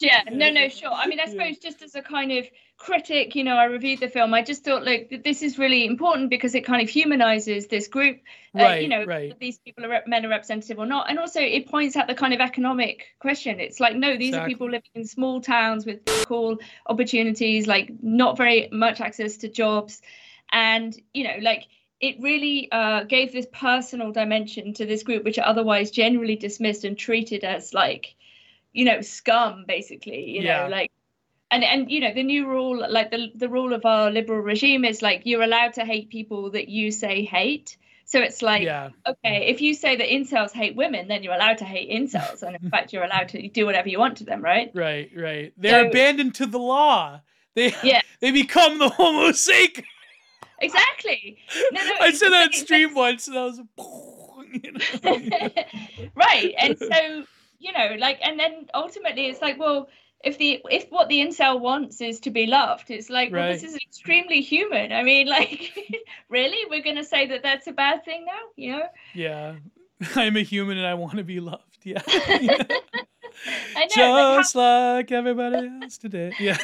yeah, 0.00 0.22
no, 0.30 0.50
no, 0.50 0.68
sure. 0.68 0.92
I 0.92 1.06
mean, 1.06 1.20
I 1.20 1.26
suppose 1.26 1.56
yeah. 1.62 1.70
just 1.70 1.82
as 1.82 1.94
a 1.94 2.02
kind 2.02 2.32
of 2.32 2.46
critic, 2.76 3.36
you 3.36 3.44
know, 3.44 3.56
I 3.56 3.64
reviewed 3.64 4.00
the 4.00 4.08
film. 4.08 4.34
I 4.34 4.42
just 4.42 4.64
thought, 4.64 4.82
look, 4.82 5.22
this 5.22 5.42
is 5.42 5.58
really 5.58 5.86
important 5.86 6.30
because 6.30 6.54
it 6.54 6.64
kind 6.64 6.82
of 6.82 6.88
humanizes 6.88 7.68
this 7.68 7.88
group. 7.88 8.18
Uh, 8.54 8.62
right, 8.62 8.82
you 8.82 8.88
know, 8.88 9.04
right. 9.04 9.38
these 9.38 9.58
people 9.58 9.84
are 9.84 10.02
men 10.06 10.26
are 10.26 10.28
representative 10.28 10.78
or 10.78 10.86
not, 10.86 11.08
and 11.08 11.18
also 11.18 11.40
it 11.40 11.68
points 11.68 11.96
out 11.96 12.06
the 12.06 12.14
kind 12.14 12.34
of 12.34 12.40
economic 12.40 13.06
question. 13.20 13.60
It's 13.60 13.80
like, 13.80 13.94
no, 13.96 14.16
these 14.16 14.28
exactly. 14.28 14.38
are 14.38 14.54
people 14.54 14.66
living 14.66 14.90
in 14.94 15.06
small 15.06 15.40
towns 15.40 15.86
with 15.86 16.00
cool 16.26 16.58
opportunities, 16.86 17.66
like 17.66 17.90
not 18.02 18.36
very 18.36 18.68
much 18.72 19.00
access 19.00 19.38
to 19.38 19.48
jobs, 19.48 20.02
and 20.52 20.96
you 21.12 21.24
know, 21.24 21.36
like 21.40 21.66
it 22.00 22.16
really 22.20 22.70
uh, 22.72 23.04
gave 23.04 23.32
this 23.32 23.46
personal 23.52 24.12
dimension 24.12 24.72
to 24.74 24.86
this 24.86 25.02
group, 25.02 25.24
which 25.24 25.38
are 25.38 25.46
otherwise 25.46 25.90
generally 25.90 26.36
dismissed 26.36 26.84
and 26.84 26.98
treated 26.98 27.44
as 27.44 27.72
like, 27.72 28.14
you 28.72 28.84
know, 28.84 29.00
scum, 29.00 29.64
basically. 29.66 30.30
You 30.30 30.42
yeah. 30.42 30.64
know, 30.64 30.68
like 30.68 30.90
and 31.52 31.62
and 31.62 31.90
you 31.90 32.00
know 32.00 32.12
the 32.12 32.22
new 32.22 32.48
rule 32.48 32.84
like 32.90 33.10
the 33.10 33.30
the 33.34 33.48
rule 33.48 33.72
of 33.72 33.84
our 33.84 34.10
liberal 34.10 34.40
regime 34.40 34.84
is 34.84 35.02
like 35.02 35.22
you're 35.24 35.42
allowed 35.42 35.74
to 35.74 35.84
hate 35.84 36.08
people 36.08 36.50
that 36.50 36.68
you 36.68 36.90
say 36.90 37.24
hate 37.24 37.76
so 38.04 38.18
it's 38.20 38.42
like 38.42 38.62
yeah. 38.62 38.88
okay 39.06 39.46
if 39.48 39.60
you 39.60 39.74
say 39.74 39.94
that 39.94 40.08
incels 40.08 40.52
hate 40.52 40.74
women 40.74 41.06
then 41.08 41.22
you're 41.22 41.34
allowed 41.34 41.58
to 41.58 41.64
hate 41.64 41.90
incels 41.90 42.42
and 42.42 42.56
in 42.60 42.70
fact 42.74 42.92
you're 42.92 43.04
allowed 43.04 43.28
to 43.28 43.48
do 43.48 43.66
whatever 43.66 43.88
you 43.88 43.98
want 43.98 44.16
to 44.16 44.24
them 44.24 44.42
right 44.42 44.70
right 44.74 45.10
right 45.14 45.52
they're 45.58 45.84
so, 45.84 45.88
abandoned 45.88 46.34
to 46.34 46.46
the 46.46 46.58
law 46.58 47.20
they 47.54 47.74
yeah 47.84 48.00
they 48.20 48.30
become 48.30 48.78
the 48.78 48.88
homo 48.88 49.30
sacer 49.32 49.82
exactly 50.62 51.38
no, 51.72 51.84
no, 51.84 51.92
i 52.00 52.12
said 52.12 52.30
that 52.30 52.54
stream 52.54 52.94
once 52.94 53.28
and 53.28 53.38
i 53.38 53.44
was 53.44 53.58
you 54.52 54.72
know? 54.72 55.50
right 56.14 56.54
and 56.58 56.78
so 56.78 57.24
you 57.58 57.72
know 57.72 57.96
like 57.98 58.18
and 58.22 58.38
then 58.38 58.66
ultimately 58.74 59.26
it's 59.26 59.42
like 59.42 59.58
well 59.58 59.88
if 60.24 60.38
the 60.38 60.60
if 60.70 60.86
what 60.90 61.08
the 61.08 61.18
incel 61.18 61.60
wants 61.60 62.00
is 62.00 62.20
to 62.20 62.30
be 62.30 62.46
loved, 62.46 62.90
it's 62.90 63.10
like, 63.10 63.32
right. 63.32 63.40
well, 63.40 63.52
this 63.52 63.64
is 63.64 63.76
extremely 63.76 64.40
human. 64.40 64.92
I 64.92 65.02
mean, 65.02 65.26
like, 65.38 65.72
really, 66.28 66.58
we're 66.70 66.82
gonna 66.82 67.04
say 67.04 67.26
that 67.26 67.42
that's 67.42 67.66
a 67.66 67.72
bad 67.72 68.04
thing 68.04 68.24
now? 68.24 68.40
You 68.56 68.72
know? 68.72 68.82
Yeah, 69.14 69.54
I'm 70.14 70.36
a 70.36 70.42
human 70.42 70.78
and 70.78 70.86
I 70.86 70.94
want 70.94 71.16
to 71.16 71.24
be 71.24 71.40
loved. 71.40 71.78
Yeah. 71.84 72.02
yeah. 72.40 72.62
I 73.74 73.88
know, 73.96 74.36
Just 74.38 74.54
like, 74.54 75.10
like 75.10 75.12
everybody 75.12 75.68
else 75.82 75.98
today. 75.98 76.32
Yeah. 76.38 76.58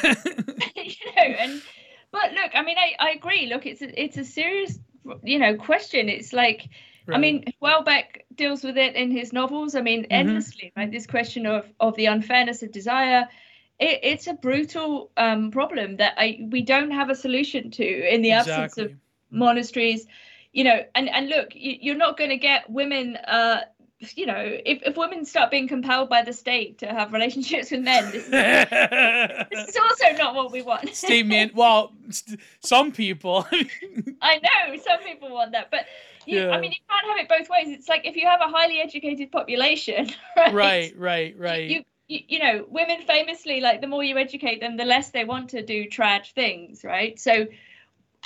you 0.75 0.93
know, 1.15 1.21
and 1.21 1.61
but 2.11 2.33
look, 2.33 2.51
I 2.53 2.63
mean, 2.63 2.77
I, 2.77 2.95
I 2.99 3.11
agree. 3.11 3.47
Look, 3.47 3.65
it's 3.65 3.81
a, 3.81 4.01
it's 4.01 4.17
a 4.17 4.25
serious, 4.25 4.77
you 5.23 5.39
know, 5.39 5.55
question. 5.55 6.09
It's 6.09 6.33
like 6.33 6.69
Right. 7.09 7.15
I 7.15 7.19
mean, 7.19 7.43
Houellebecq 7.61 8.21
deals 8.35 8.63
with 8.63 8.77
it 8.77 8.95
in 8.95 9.09
his 9.09 9.33
novels. 9.33 9.73
I 9.73 9.81
mean, 9.81 10.03
mm-hmm. 10.03 10.11
endlessly, 10.11 10.71
right? 10.77 10.91
This 10.91 11.07
question 11.07 11.47
of 11.47 11.65
of 11.79 11.95
the 11.95 12.05
unfairness 12.05 12.61
of 12.61 12.71
desire. 12.71 13.27
It, 13.79 13.99
it's 14.03 14.27
a 14.27 14.33
brutal 14.33 15.09
um, 15.17 15.49
problem 15.49 15.97
that 15.97 16.13
I 16.17 16.47
we 16.51 16.61
don't 16.61 16.91
have 16.91 17.09
a 17.09 17.15
solution 17.15 17.71
to 17.71 17.83
in 17.83 18.21
the 18.21 18.33
exactly. 18.33 18.53
absence 18.53 18.77
of 18.77 18.97
monasteries. 19.31 20.05
You 20.53 20.65
know, 20.65 20.83
and 20.93 21.09
and 21.09 21.29
look, 21.29 21.55
you, 21.55 21.77
you're 21.81 21.97
not 21.97 22.15
going 22.15 22.29
to 22.29 22.37
get 22.37 22.69
women. 22.69 23.15
Uh, 23.15 23.61
you 24.15 24.25
know, 24.25 24.37
if, 24.37 24.81
if 24.83 24.95
women 24.95 25.25
start 25.25 25.51
being 25.51 25.67
compelled 25.67 26.09
by 26.09 26.21
the 26.21 26.31
state 26.31 26.77
to 26.79 26.87
have 26.87 27.11
relationships 27.11 27.69
with 27.69 27.81
men, 27.81 28.05
this 28.11 28.23
is, 28.23 28.29
this 29.51 29.69
is 29.69 29.77
also 29.77 30.17
not 30.17 30.35
what 30.35 30.51
we 30.51 30.61
want. 30.61 30.95
Statement. 30.95 31.53
Well, 31.53 31.91
st- 32.09 32.39
some 32.61 32.91
people. 32.91 33.45
I 34.21 34.37
know 34.37 34.77
some 34.77 34.99
people 34.99 35.31
want 35.31 35.51
that, 35.51 35.69
but 35.69 35.85
you, 36.25 36.39
yeah. 36.39 36.51
I 36.51 36.61
mean, 36.61 36.71
you 36.71 36.77
can't 36.89 37.05
have 37.07 37.17
it 37.17 37.27
both 37.27 37.49
ways. 37.49 37.77
It's 37.77 37.89
like 37.89 38.05
if 38.05 38.15
you 38.15 38.25
have 38.25 38.39
a 38.41 38.47
highly 38.47 38.79
educated 38.79 39.31
population, 39.31 40.09
right? 40.37 40.53
Right, 40.53 40.93
right, 40.97 41.35
right. 41.37 41.69
You, 41.69 41.83
you, 42.07 42.19
you 42.27 42.39
know, 42.39 42.65
women 42.69 43.01
famously, 43.05 43.59
like 43.59 43.81
the 43.81 43.87
more 43.87 44.03
you 44.03 44.17
educate 44.17 44.61
them, 44.61 44.77
the 44.77 44.85
less 44.85 45.09
they 45.09 45.25
want 45.25 45.49
to 45.49 45.61
do 45.61 45.87
trad 45.89 46.25
things, 46.31 46.85
right? 46.85 47.19
So, 47.19 47.47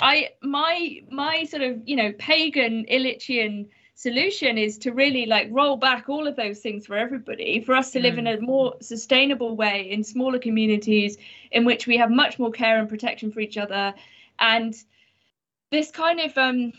I 0.00 0.30
my 0.40 1.02
my 1.10 1.44
sort 1.44 1.62
of 1.62 1.82
you 1.86 1.96
know 1.96 2.12
pagan 2.18 2.84
Illichian 2.86 3.68
solution 3.94 4.58
is 4.58 4.78
to 4.78 4.92
really 4.92 5.24
like 5.26 5.48
roll 5.50 5.76
back 5.76 6.08
all 6.08 6.26
of 6.26 6.34
those 6.36 6.58
things 6.58 6.86
for 6.86 6.96
everybody 6.96 7.60
for 7.60 7.74
us 7.74 7.92
to 7.92 8.00
live 8.00 8.14
mm. 8.14 8.18
in 8.18 8.26
a 8.26 8.40
more 8.40 8.74
sustainable 8.80 9.56
way 9.56 9.88
in 9.90 10.02
smaller 10.02 10.38
communities 10.38 11.16
in 11.52 11.64
which 11.64 11.86
we 11.86 11.96
have 11.96 12.10
much 12.10 12.38
more 12.38 12.50
care 12.50 12.78
and 12.78 12.88
protection 12.88 13.30
for 13.30 13.40
each 13.40 13.56
other 13.56 13.94
and 14.40 14.74
this 15.70 15.90
kind 15.90 16.20
of 16.20 16.36
um 16.36 16.72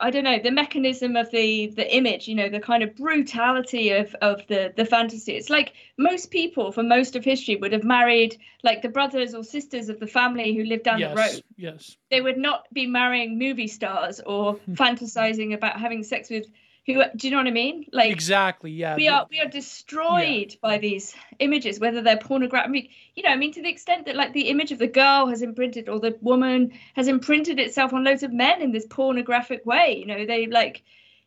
I 0.00 0.10
don't 0.10 0.24
know 0.24 0.38
the 0.38 0.52
mechanism 0.52 1.16
of 1.16 1.30
the 1.30 1.68
the 1.68 1.96
image, 1.96 2.28
you 2.28 2.34
know, 2.34 2.48
the 2.48 2.60
kind 2.60 2.82
of 2.82 2.94
brutality 2.94 3.90
of 3.90 4.14
of 4.22 4.46
the 4.46 4.72
the 4.76 4.84
fantasy. 4.84 5.32
It's 5.32 5.50
like 5.50 5.72
most 5.96 6.30
people 6.30 6.70
for 6.70 6.84
most 6.84 7.16
of 7.16 7.24
history 7.24 7.56
would 7.56 7.72
have 7.72 7.84
married 7.84 8.38
like 8.62 8.82
the 8.82 8.88
brothers 8.88 9.34
or 9.34 9.42
sisters 9.42 9.88
of 9.88 9.98
the 9.98 10.06
family 10.06 10.54
who 10.54 10.62
lived 10.64 10.84
down 10.84 11.00
yes, 11.00 11.10
the 11.10 11.16
road. 11.20 11.44
Yes. 11.56 11.96
They 12.10 12.20
would 12.20 12.38
not 12.38 12.72
be 12.72 12.86
marrying 12.86 13.38
movie 13.38 13.66
stars 13.66 14.20
or 14.20 14.54
fantasizing 14.70 15.54
about 15.54 15.80
having 15.80 16.04
sex 16.04 16.30
with 16.30 16.46
who 16.88 17.02
do 17.16 17.26
you 17.26 17.30
know 17.30 17.36
what 17.36 17.46
I 17.46 17.50
mean? 17.50 17.84
Like 17.92 18.10
exactly, 18.10 18.70
yeah. 18.70 18.96
We 18.96 19.08
are 19.08 19.26
we 19.30 19.40
are 19.40 19.48
destroyed 19.48 20.52
yeah. 20.52 20.56
by 20.62 20.78
these 20.78 21.14
images, 21.38 21.78
whether 21.78 22.00
they're 22.00 22.16
pornographic. 22.16 22.88
You 23.14 23.24
know, 23.24 23.28
I 23.28 23.36
mean, 23.36 23.52
to 23.52 23.62
the 23.62 23.68
extent 23.68 24.06
that 24.06 24.16
like 24.16 24.32
the 24.32 24.48
image 24.48 24.72
of 24.72 24.78
the 24.78 24.86
girl 24.86 25.26
has 25.26 25.42
imprinted 25.42 25.90
or 25.90 26.00
the 26.00 26.16
woman 26.22 26.72
has 26.96 27.06
imprinted 27.06 27.60
itself 27.60 27.92
on 27.92 28.04
loads 28.04 28.22
of 28.22 28.32
men 28.32 28.62
in 28.62 28.72
this 28.72 28.86
pornographic 28.86 29.66
way. 29.66 29.98
You 29.98 30.06
know, 30.06 30.24
they 30.24 30.46
like 30.46 30.82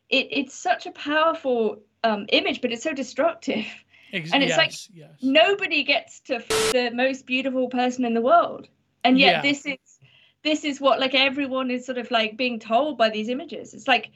it. 0.08 0.26
It's 0.32 0.54
such 0.54 0.86
a 0.86 0.90
powerful 0.90 1.78
um, 2.02 2.26
image, 2.30 2.60
but 2.60 2.72
it's 2.72 2.82
so 2.82 2.92
destructive. 2.92 3.66
Ex- 4.12 4.32
and 4.32 4.42
it's 4.42 4.50
yes, 4.50 4.58
like 4.58 4.72
yes. 4.92 5.10
nobody 5.22 5.84
gets 5.84 6.20
to 6.22 6.34
f- 6.36 6.72
the 6.72 6.90
most 6.92 7.24
beautiful 7.24 7.68
person 7.68 8.04
in 8.04 8.14
the 8.14 8.20
world, 8.20 8.66
and 9.04 9.16
yet 9.16 9.36
yeah. 9.36 9.42
this 9.42 9.64
is 9.64 9.78
this 10.42 10.64
is 10.64 10.80
what 10.80 10.98
like 10.98 11.14
everyone 11.14 11.70
is 11.70 11.86
sort 11.86 11.98
of 11.98 12.10
like 12.10 12.36
being 12.36 12.58
told 12.58 12.98
by 12.98 13.10
these 13.10 13.28
images. 13.28 13.74
It's 13.74 13.86
like 13.86 14.10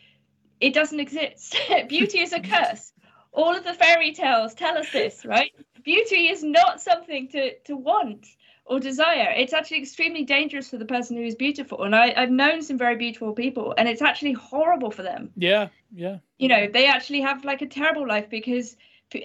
it 0.60 0.74
doesn't 0.74 1.00
exist. 1.00 1.56
Beauty 1.88 2.20
is 2.20 2.32
a 2.32 2.40
curse. 2.40 2.92
All 3.32 3.54
of 3.54 3.64
the 3.64 3.74
fairy 3.74 4.12
tales 4.12 4.54
tell 4.54 4.78
us 4.78 4.90
this, 4.92 5.24
right? 5.24 5.52
Beauty 5.84 6.28
is 6.28 6.42
not 6.42 6.80
something 6.80 7.28
to, 7.28 7.54
to 7.60 7.76
want 7.76 8.26
or 8.64 8.80
desire. 8.80 9.32
It's 9.36 9.52
actually 9.52 9.78
extremely 9.78 10.24
dangerous 10.24 10.70
for 10.70 10.78
the 10.78 10.86
person 10.86 11.16
who 11.16 11.22
is 11.22 11.34
beautiful. 11.34 11.82
And 11.84 11.94
I, 11.94 12.14
I've 12.16 12.30
known 12.30 12.62
some 12.62 12.78
very 12.78 12.96
beautiful 12.96 13.32
people, 13.32 13.74
and 13.76 13.88
it's 13.88 14.02
actually 14.02 14.32
horrible 14.32 14.90
for 14.90 15.02
them. 15.02 15.30
Yeah, 15.36 15.68
yeah. 15.94 16.18
You 16.38 16.48
know, 16.48 16.66
they 16.66 16.86
actually 16.86 17.20
have 17.20 17.44
like 17.44 17.62
a 17.62 17.66
terrible 17.66 18.08
life 18.08 18.30
because 18.30 18.76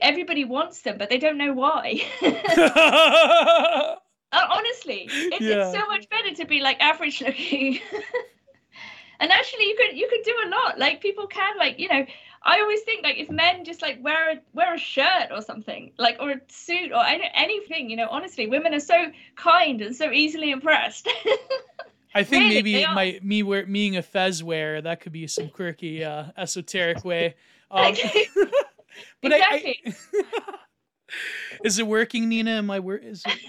everybody 0.02 0.46
wants 0.46 0.82
them, 0.82 0.98
but 0.98 1.10
they 1.10 1.18
don't 1.18 1.38
know 1.38 1.54
why. 1.54 2.02
Uh, 4.34 4.48
honestly, 4.50 5.10
it's, 5.12 5.42
yeah. 5.42 5.68
it's 5.68 5.78
so 5.78 5.86
much 5.88 6.08
better 6.10 6.34
to 6.34 6.46
be 6.46 6.62
like 6.62 6.80
average 6.80 7.20
looking 7.22 7.82
and 9.22 9.32
actually 9.32 9.66
you 9.66 9.76
could 9.78 9.98
you 9.98 10.10
could 10.10 10.24
do 10.26 10.36
a 10.46 10.50
lot 10.50 10.78
like 10.78 11.00
people 11.00 11.28
can 11.28 11.58
like 11.58 11.80
you 11.80 11.88
know 11.88 12.06
i 12.44 12.60
always 12.60 12.82
think 12.82 13.04
like 13.04 13.18
if 13.18 13.30
men 13.30 13.64
just 13.64 13.82
like 13.82 14.04
wear 14.04 14.32
a 14.32 14.42
wear 14.54 14.74
a 14.74 14.78
shirt 14.78 15.30
or 15.32 15.42
something 15.42 15.92
like 15.98 16.18
or 16.20 16.32
a 16.32 16.42
suit 16.50 16.92
or 16.92 17.06
any, 17.06 17.30
anything 17.34 17.90
you 17.90 17.96
know 17.96 18.08
honestly 18.10 18.48
women 18.48 18.74
are 18.74 18.80
so 18.80 19.06
kind 19.36 19.82
and 19.82 19.96
so 19.96 20.12
easily 20.12 20.52
impressed 20.52 21.08
I 22.14 22.24
think 22.24 22.44
really, 22.44 22.56
maybe 22.56 22.86
my 22.88 23.20
me 23.24 23.42
wear 23.42 23.66
being 23.66 23.96
a 23.96 24.02
fez 24.02 24.44
wear 24.44 24.82
that 24.82 25.00
could 25.00 25.14
be 25.14 25.28
some 25.28 25.48
quirky 25.48 26.04
uh, 26.04 26.26
esoteric 26.38 27.06
way. 27.06 27.36
Um, 27.74 27.96
but 29.22 29.32
exactly. 29.32 29.80
I, 29.86 29.94
I 30.12 30.54
is 31.64 31.80
it 31.80 31.88
working, 31.88 32.28
Nina? 32.28 32.52
Am 32.52 32.70
I 32.70 32.82
work? 32.82 33.02
Is 33.02 33.24
it? 33.26 33.40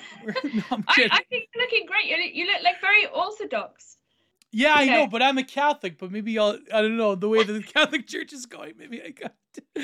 No, 0.55 0.62
I, 0.70 1.09
I, 1.11 1.23
think 1.29 1.49
you're 1.53 1.64
looking 1.64 1.87
great. 1.87 2.05
You 2.07 2.16
look, 2.16 2.33
you 2.33 2.47
look 2.47 2.62
like 2.62 2.81
very 2.81 3.07
orthodox. 3.07 3.97
Yeah, 4.53 4.74
okay. 4.74 4.82
I 4.82 4.96
know, 4.96 5.07
but 5.07 5.22
I'm 5.22 5.38
a 5.38 5.44
Catholic. 5.44 5.98
But 5.98 6.12
maybe 6.12 6.38
I'll, 6.38 6.59
I 6.72 6.82
don't 6.82 6.96
know, 6.96 7.14
the 7.14 7.28
way 7.28 7.42
the 7.42 7.62
Catholic 7.74 8.07
Church 8.07 8.32
is 8.32 8.46
going, 8.46 8.74
maybe 8.78 9.03
I 9.03 9.11
got. 9.11 9.32
To... 9.55 9.62
yeah, 9.76 9.82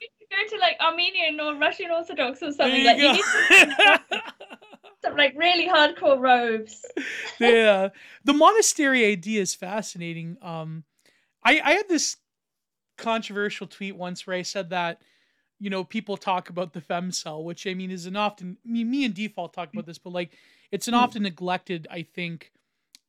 you 0.00 0.08
go 0.30 0.56
to 0.56 0.60
like 0.60 0.76
Armenian 0.80 1.38
or 1.38 1.54
Russian 1.56 1.90
Orthodox 1.90 2.42
or 2.42 2.52
something. 2.52 2.84
Like, 2.84 2.98
you, 2.98 3.22
some 5.04 5.16
like 5.16 5.34
really 5.36 5.68
hardcore 5.68 6.18
robes. 6.18 6.84
yeah, 7.38 7.90
the 8.24 8.32
monastery 8.32 9.04
idea 9.04 9.42
is 9.42 9.54
fascinating. 9.54 10.38
Um, 10.40 10.84
I 11.44 11.60
I 11.60 11.72
had 11.72 11.88
this 11.88 12.16
controversial 12.96 13.66
tweet 13.66 13.96
once 13.96 14.26
where 14.26 14.36
I 14.36 14.42
said 14.42 14.70
that 14.70 15.02
you 15.58 15.68
know 15.68 15.84
people 15.84 16.16
talk 16.16 16.48
about 16.48 16.72
the 16.72 16.80
femcel, 16.80 17.44
which 17.44 17.66
I 17.66 17.74
mean 17.74 17.90
is 17.90 18.06
an 18.06 18.16
often 18.16 18.56
me, 18.64 18.84
me 18.84 19.04
and 19.04 19.12
default 19.12 19.52
talk 19.52 19.70
about 19.70 19.84
this, 19.84 19.98
but 19.98 20.14
like 20.14 20.32
it's 20.70 20.88
an 20.88 20.94
hmm. 20.94 21.00
often 21.00 21.24
neglected, 21.24 21.86
I 21.90 22.02
think 22.02 22.51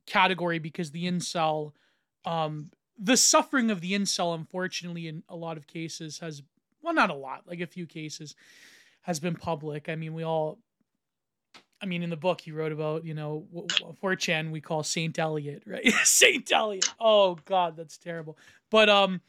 category 0.06 0.60
because 0.60 0.92
the 0.92 1.06
incel 1.06 1.72
um 2.26 2.70
the 2.98 3.18
suffering 3.18 3.72
of 3.72 3.82
the 3.82 3.94
incel 3.94 4.36
unfortunately 4.36 5.08
in 5.08 5.24
a 5.30 5.36
lot 5.36 5.58
of 5.58 5.68
cases 5.68 6.20
has 6.20 6.42
well 6.82 6.94
not 6.94 7.10
a 7.10 7.16
lot 7.16 7.44
like 7.48 7.60
a 7.60 7.68
few 7.68 7.86
cases 7.86 8.36
has 9.02 9.20
been 9.20 9.36
public. 9.36 9.90
I 9.90 9.96
mean 9.96 10.14
we 10.14 10.24
all 10.24 10.60
i 11.82 11.86
mean 11.86 12.04
in 12.04 12.10
the 12.10 12.18
book 12.18 12.48
you 12.48 12.54
wrote 12.54 12.72
about 12.72 13.04
you 13.06 13.14
know 13.14 13.46
4chan 14.02 14.52
we 14.52 14.62
call 14.62 14.84
saint 14.84 15.20
elliot 15.20 15.64
right? 15.68 15.86
Saint 16.04 16.52
elliot. 16.52 16.88
Oh 17.00 17.38
god 17.46 17.76
that's 17.76 17.98
terrible. 17.98 18.38
But 18.70 18.90
um 18.90 19.22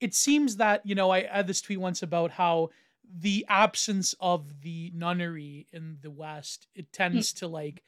it 0.00 0.14
seems 0.14 0.56
that 0.56 0.84
you 0.84 0.94
know 0.94 1.10
i 1.10 1.24
had 1.24 1.46
this 1.46 1.60
tweet 1.60 1.80
once 1.80 2.02
about 2.02 2.30
how 2.30 2.70
the 3.12 3.44
absence 3.48 4.14
of 4.20 4.60
the 4.62 4.92
nunnery 4.94 5.66
in 5.72 5.98
the 6.00 6.10
west 6.10 6.68
it 6.74 6.92
tends 6.92 7.32
to 7.34 7.48
like 7.48 7.82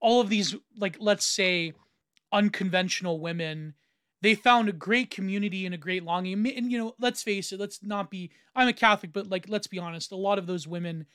all 0.00 0.20
of 0.20 0.28
these 0.28 0.54
like 0.76 0.96
let's 1.00 1.26
say 1.26 1.72
unconventional 2.32 3.20
women 3.20 3.74
they 4.22 4.34
found 4.34 4.68
a 4.68 4.72
great 4.72 5.10
community 5.10 5.66
and 5.66 5.74
a 5.74 5.78
great 5.78 6.02
longing. 6.02 6.46
And 6.56 6.72
you 6.72 6.78
know 6.78 6.94
let's 6.98 7.22
face 7.22 7.52
it 7.52 7.60
let's 7.60 7.82
not 7.82 8.10
be 8.10 8.30
i'm 8.54 8.68
a 8.68 8.72
catholic 8.72 9.12
but 9.12 9.28
like 9.28 9.46
let's 9.48 9.66
be 9.66 9.78
honest 9.78 10.12
a 10.12 10.16
lot 10.16 10.38
of 10.38 10.46
those 10.46 10.66
women 10.66 11.06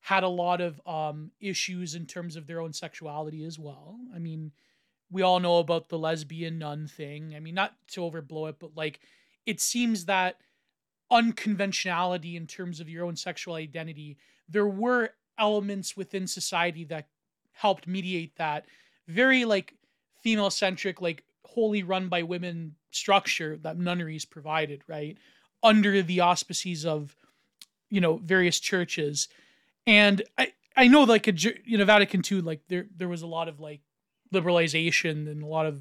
had 0.00 0.22
a 0.22 0.28
lot 0.28 0.60
of 0.60 0.80
um 0.86 1.30
issues 1.40 1.94
in 1.94 2.06
terms 2.06 2.36
of 2.36 2.46
their 2.46 2.60
own 2.60 2.72
sexuality 2.72 3.44
as 3.44 3.58
well. 3.58 3.98
I 4.14 4.18
mean 4.18 4.52
we 5.10 5.22
all 5.22 5.40
know 5.40 5.58
about 5.58 5.88
the 5.88 5.98
lesbian 5.98 6.58
nun 6.58 6.86
thing. 6.86 7.34
I 7.34 7.40
mean 7.40 7.54
not 7.54 7.74
to 7.92 8.00
overblow 8.00 8.48
it 8.50 8.56
but 8.58 8.76
like 8.76 9.00
it 9.46 9.60
seems 9.60 10.04
that 10.04 10.36
unconventionality 11.10 12.36
in 12.36 12.46
terms 12.46 12.80
of 12.80 12.88
your 12.88 13.06
own 13.06 13.16
sexual 13.16 13.54
identity 13.54 14.18
there 14.48 14.66
were 14.66 15.10
elements 15.38 15.96
within 15.96 16.26
society 16.26 16.84
that 16.84 17.08
helped 17.58 17.88
mediate 17.88 18.36
that 18.36 18.66
very 19.08 19.44
like 19.44 19.74
female 20.22 20.50
centric, 20.50 21.00
like 21.00 21.24
wholly 21.44 21.82
run 21.82 22.08
by 22.08 22.22
women 22.22 22.76
structure 22.92 23.56
that 23.62 23.76
nunneries 23.76 24.24
provided, 24.24 24.82
right? 24.86 25.18
Under 25.62 26.02
the 26.02 26.20
auspices 26.20 26.86
of, 26.86 27.16
you 27.90 28.00
know, 28.00 28.18
various 28.18 28.60
churches. 28.60 29.28
And 29.86 30.22
I, 30.36 30.52
I 30.76 30.86
know 30.86 31.02
like 31.02 31.26
a, 31.26 31.32
you 31.64 31.78
know, 31.78 31.84
Vatican 31.84 32.22
II, 32.30 32.42
like 32.42 32.60
there, 32.68 32.86
there 32.96 33.08
was 33.08 33.22
a 33.22 33.26
lot 33.26 33.48
of 33.48 33.58
like 33.58 33.80
liberalization 34.32 35.28
and 35.28 35.42
a 35.42 35.46
lot 35.46 35.66
of 35.66 35.80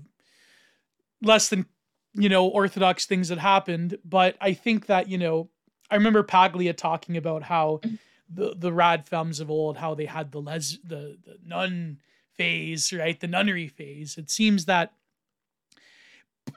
less 1.21 1.49
than, 1.49 1.67
you 2.13 2.29
know, 2.29 2.47
orthodox 2.47 3.05
things 3.05 3.29
that 3.29 3.37
happened. 3.37 3.99
But 4.03 4.35
I 4.41 4.53
think 4.53 4.87
that, 4.87 5.09
you 5.09 5.19
know, 5.19 5.49
I 5.91 5.95
remember 5.95 6.23
Paglia 6.23 6.73
talking 6.73 7.17
about 7.17 7.43
how 7.43 7.81
mm-hmm. 7.83 7.95
The 8.29 8.55
the 8.55 8.73
rad 8.73 9.07
films 9.07 9.39
of 9.39 9.49
old 9.49 9.77
how 9.77 9.93
they 9.93 10.05
had 10.05 10.31
the 10.31 10.41
les 10.41 10.77
the 10.83 11.17
the 11.25 11.37
nun 11.45 11.99
phase 12.33 12.93
right 12.93 13.19
the 13.19 13.27
nunnery 13.27 13.67
phase 13.67 14.17
it 14.17 14.29
seems 14.29 14.65
that 14.65 14.93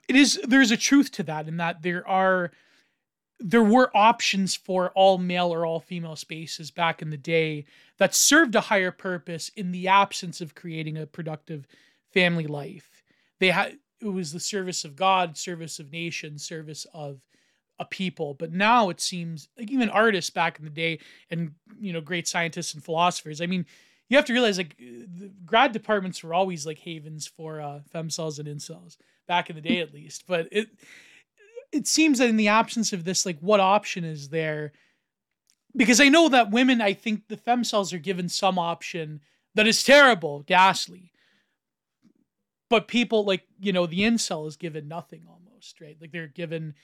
it 0.09 0.16
is 0.16 0.41
there's 0.47 0.71
a 0.71 0.77
truth 0.77 1.11
to 1.11 1.23
that 1.23 1.49
in 1.49 1.57
that 1.57 1.83
there 1.83 2.07
are 2.07 2.51
there 3.41 3.64
were 3.64 3.91
options 3.97 4.55
for 4.55 4.91
all 4.91 5.16
male 5.16 5.53
or 5.53 5.64
all 5.64 5.81
female 5.81 6.16
spaces 6.16 6.71
back 6.71 7.01
in 7.01 7.09
the 7.09 7.16
day 7.16 7.64
that 7.97 8.14
served 8.14 8.55
a 8.55 8.61
higher 8.61 8.91
purpose 8.91 9.51
in 9.57 9.73
the 9.73 9.89
absence 9.89 10.43
of 10.43 10.55
creating 10.55 10.99
a 10.99 11.07
productive 11.07 11.66
family 12.12 12.47
life. 12.47 13.03
They 13.39 13.51
had 13.51 13.79
it 14.01 14.09
was 14.09 14.33
the 14.33 14.41
service 14.41 14.85
of 14.85 14.97
God, 14.97 15.37
service 15.37 15.79
of 15.79 15.93
nations, 15.93 16.45
service 16.45 16.87
of 16.95 17.21
a 17.81 17.85
people. 17.87 18.35
But 18.35 18.53
now 18.53 18.91
it 18.91 19.01
seems 19.01 19.49
like 19.59 19.70
even 19.70 19.89
artists 19.89 20.31
back 20.31 20.59
in 20.59 20.64
the 20.64 20.70
day 20.70 21.01
and 21.31 21.53
you 21.81 21.93
know 21.93 22.01
great 22.01 22.28
scientists 22.28 22.74
and 22.74 22.85
philosophers. 22.85 23.41
I 23.41 23.47
mean, 23.47 23.66
you 24.09 24.16
have 24.16 24.26
to 24.26 24.33
realize 24.33 24.59
like 24.59 24.76
the 24.78 25.33
grad 25.45 25.72
departments 25.72 26.22
were 26.22 26.35
always 26.35 26.66
like 26.66 26.78
havens 26.78 27.26
for 27.26 27.61
uh, 27.61 27.81
femcels 27.93 28.39
and 28.39 28.47
incels 28.47 28.99
back 29.26 29.49
in 29.51 29.57
the 29.57 29.62
day 29.62 29.81
at 29.81 29.95
least. 29.95 30.24
But 30.28 30.49
it 30.53 30.68
it 31.72 31.87
seems 31.89 32.18
that 32.18 32.28
in 32.28 32.37
the 32.37 32.49
absence 32.49 32.93
of 32.93 33.05
this, 33.05 33.24
like 33.24 33.39
what 33.41 33.61
option 33.61 34.05
is 34.05 34.28
there? 34.28 34.72
Because 35.74 36.01
I 36.01 36.09
know 36.09 36.28
that 36.28 36.51
women, 36.51 36.81
I 36.81 36.93
think 36.93 37.28
the 37.28 37.37
femcels 37.37 37.93
are 37.93 37.99
given 37.99 38.28
some 38.28 38.59
option 38.59 39.20
that 39.55 39.68
is 39.68 39.83
terrible, 39.83 40.43
ghastly. 40.43 41.12
But 42.68 42.89
people 42.89 43.24
like, 43.24 43.45
you 43.61 43.72
know, 43.72 43.87
the 43.87 44.01
incel 44.01 44.47
is 44.47 44.57
given 44.57 44.87
nothing 44.89 45.22
almost, 45.28 45.81
right? 45.81 45.97
Like 46.01 46.12
they're 46.12 46.26
given 46.26 46.74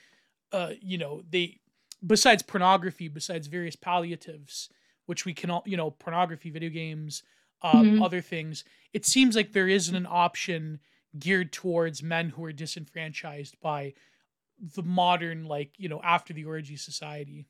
uh, 0.53 0.71
you 0.81 0.99
know, 0.99 1.23
they 1.29 1.61
besides 2.07 2.43
pornography, 2.43 3.09
besides 3.09 3.47
various 3.47 3.77
palliatives, 3.77 4.69
which 5.07 5.25
we 5.25 5.35
can 5.35 5.51
all, 5.51 5.63
you 5.67 5.77
know, 5.77 5.91
pornography, 5.91 6.51
video 6.51 6.71
games, 6.71 7.23
um, 7.63 7.87
mm-hmm. 7.87 8.03
other 8.03 8.21
things, 8.21 8.65
it 8.93 9.07
seems 9.07 9.35
like 9.35 9.53
there 9.53 9.69
isn't 9.69 9.95
an 9.95 10.07
option 10.09 10.81
geared 11.19 11.53
towards 11.53 12.03
men 12.03 12.31
who 12.31 12.45
are 12.45 12.53
disenfranchised 12.53 13.57
by 13.61 13.95
the 14.75 14.83
modern 14.83 15.45
like 15.45 15.71
you 15.77 15.89
know 15.89 16.01
after 16.03 16.33
the 16.33 16.45
orgy 16.45 16.77
society 16.77 17.47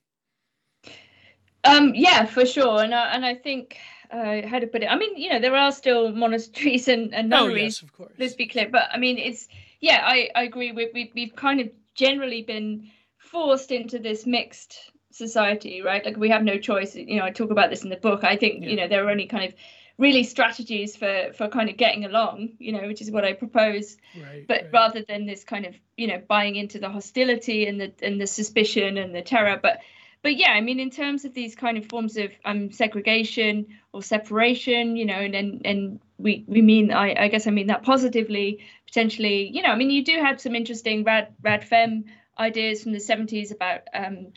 um 1.65 1.93
yeah 1.95 2.25
for 2.25 2.45
sure 2.45 2.83
and 2.83 2.95
I, 2.95 3.15
and 3.15 3.25
I 3.25 3.35
think 3.35 3.79
uh, 4.11 4.47
how 4.47 4.59
to 4.59 4.67
put 4.67 4.83
it 4.83 4.87
I 4.87 4.97
mean 4.97 5.17
you 5.17 5.31
know 5.31 5.39
there 5.39 5.55
are 5.55 5.73
still 5.73 6.13
monasteries 6.13 6.89
and, 6.89 7.15
and 7.15 7.29
nunneries 7.29 7.61
oh, 7.61 7.65
yes, 7.65 7.83
of 7.83 7.93
course. 7.93 8.13
let's 8.19 8.35
be 8.35 8.47
clear 8.47 8.69
but 8.69 8.89
I 8.93 8.99
mean 8.99 9.19
it's 9.19 9.49
yeah 9.81 10.03
I, 10.05 10.31
I 10.35 10.43
agree 10.45 10.73
we, 10.73 10.91
we, 10.93 11.13
we've 11.15 11.37
kind 11.37 11.61
of 11.61 11.69
generally 11.97 12.43
been 12.43 12.91
forced 13.19 13.73
into 13.73 13.99
this 13.99 14.27
mixed 14.27 14.79
society 15.17 15.83
right? 15.83 16.05
Like 16.05 16.17
we 16.17 16.29
have 16.29 16.43
no 16.43 16.59
choice. 16.59 16.95
You 16.95 17.17
know 17.17 17.25
I 17.25 17.31
talk 17.31 17.51
about 17.51 17.71
this 17.71 17.83
in 17.83 17.91
the 17.91 17.97
book. 17.97 18.23
I 18.23 18.37
think 18.37 18.63
yeah. 18.63 18.71
you 18.71 18.77
know 18.77 18.89
there 18.89 19.05
are 19.05 19.11
only 19.11 19.27
kind 19.27 19.45
of 19.45 19.55
really 19.99 20.25
strategies 20.25 20.95
for 20.95 21.33
for 21.37 21.49
kind 21.49 21.71
of 21.71 21.77
getting 21.79 22.05
along 22.05 22.51
you 22.59 22.71
know 22.71 22.87
which 22.87 23.01
is 23.01 23.11
what 23.11 23.25
i 23.25 23.33
propose. 23.33 23.97
Right, 24.15 24.47
but 24.47 24.63
right. 24.63 24.73
rather 24.73 25.03
than 25.03 25.27
this 25.27 25.43
kind 25.45 25.67
of 25.67 25.75
you 25.97 26.07
know 26.07 26.23
buying 26.29 26.57
into 26.57 26.79
the 26.79 26.91
hostility 26.91 27.67
and 27.67 27.81
the 27.81 27.93
and 28.03 28.21
the 28.21 28.27
suspicion 28.27 28.99
and 28.99 29.15
the 29.15 29.23
terror. 29.23 29.59
But 29.61 29.79
but 30.23 30.37
yeah 30.37 30.51
i 30.51 30.61
mean 30.61 30.81
in 30.81 30.91
terms 30.91 31.25
of 31.25 31.35
these 31.35 31.55
kind 31.55 31.79
of 31.79 31.87
forms 31.87 32.17
of 32.17 32.31
um 32.45 32.73
segregation 32.73 33.67
or 33.93 34.03
separation 34.03 34.97
you 34.97 35.05
know 35.05 35.15
and 35.15 35.35
and, 35.37 35.63
and 35.65 36.01
we 36.19 36.45
we 36.49 36.63
mean 36.63 36.91
I, 36.91 37.15
I 37.25 37.29
guess 37.29 37.47
i 37.47 37.51
mean 37.51 37.69
that 37.69 37.85
positively 37.85 38.59
potentially 38.87 39.51
you 39.53 39.63
know 39.63 39.71
i 39.71 39.77
mean 39.77 39.91
you 39.91 40.05
do 40.05 40.19
have 40.21 40.41
some 40.41 40.55
interesting 40.55 41.05
rad 41.05 41.35
rad 41.43 41.65
fem 41.65 42.05
ideas 42.39 42.83
from 42.83 42.93
the 42.93 42.99
70s 42.99 43.53
about 43.53 43.81
um 43.95 44.29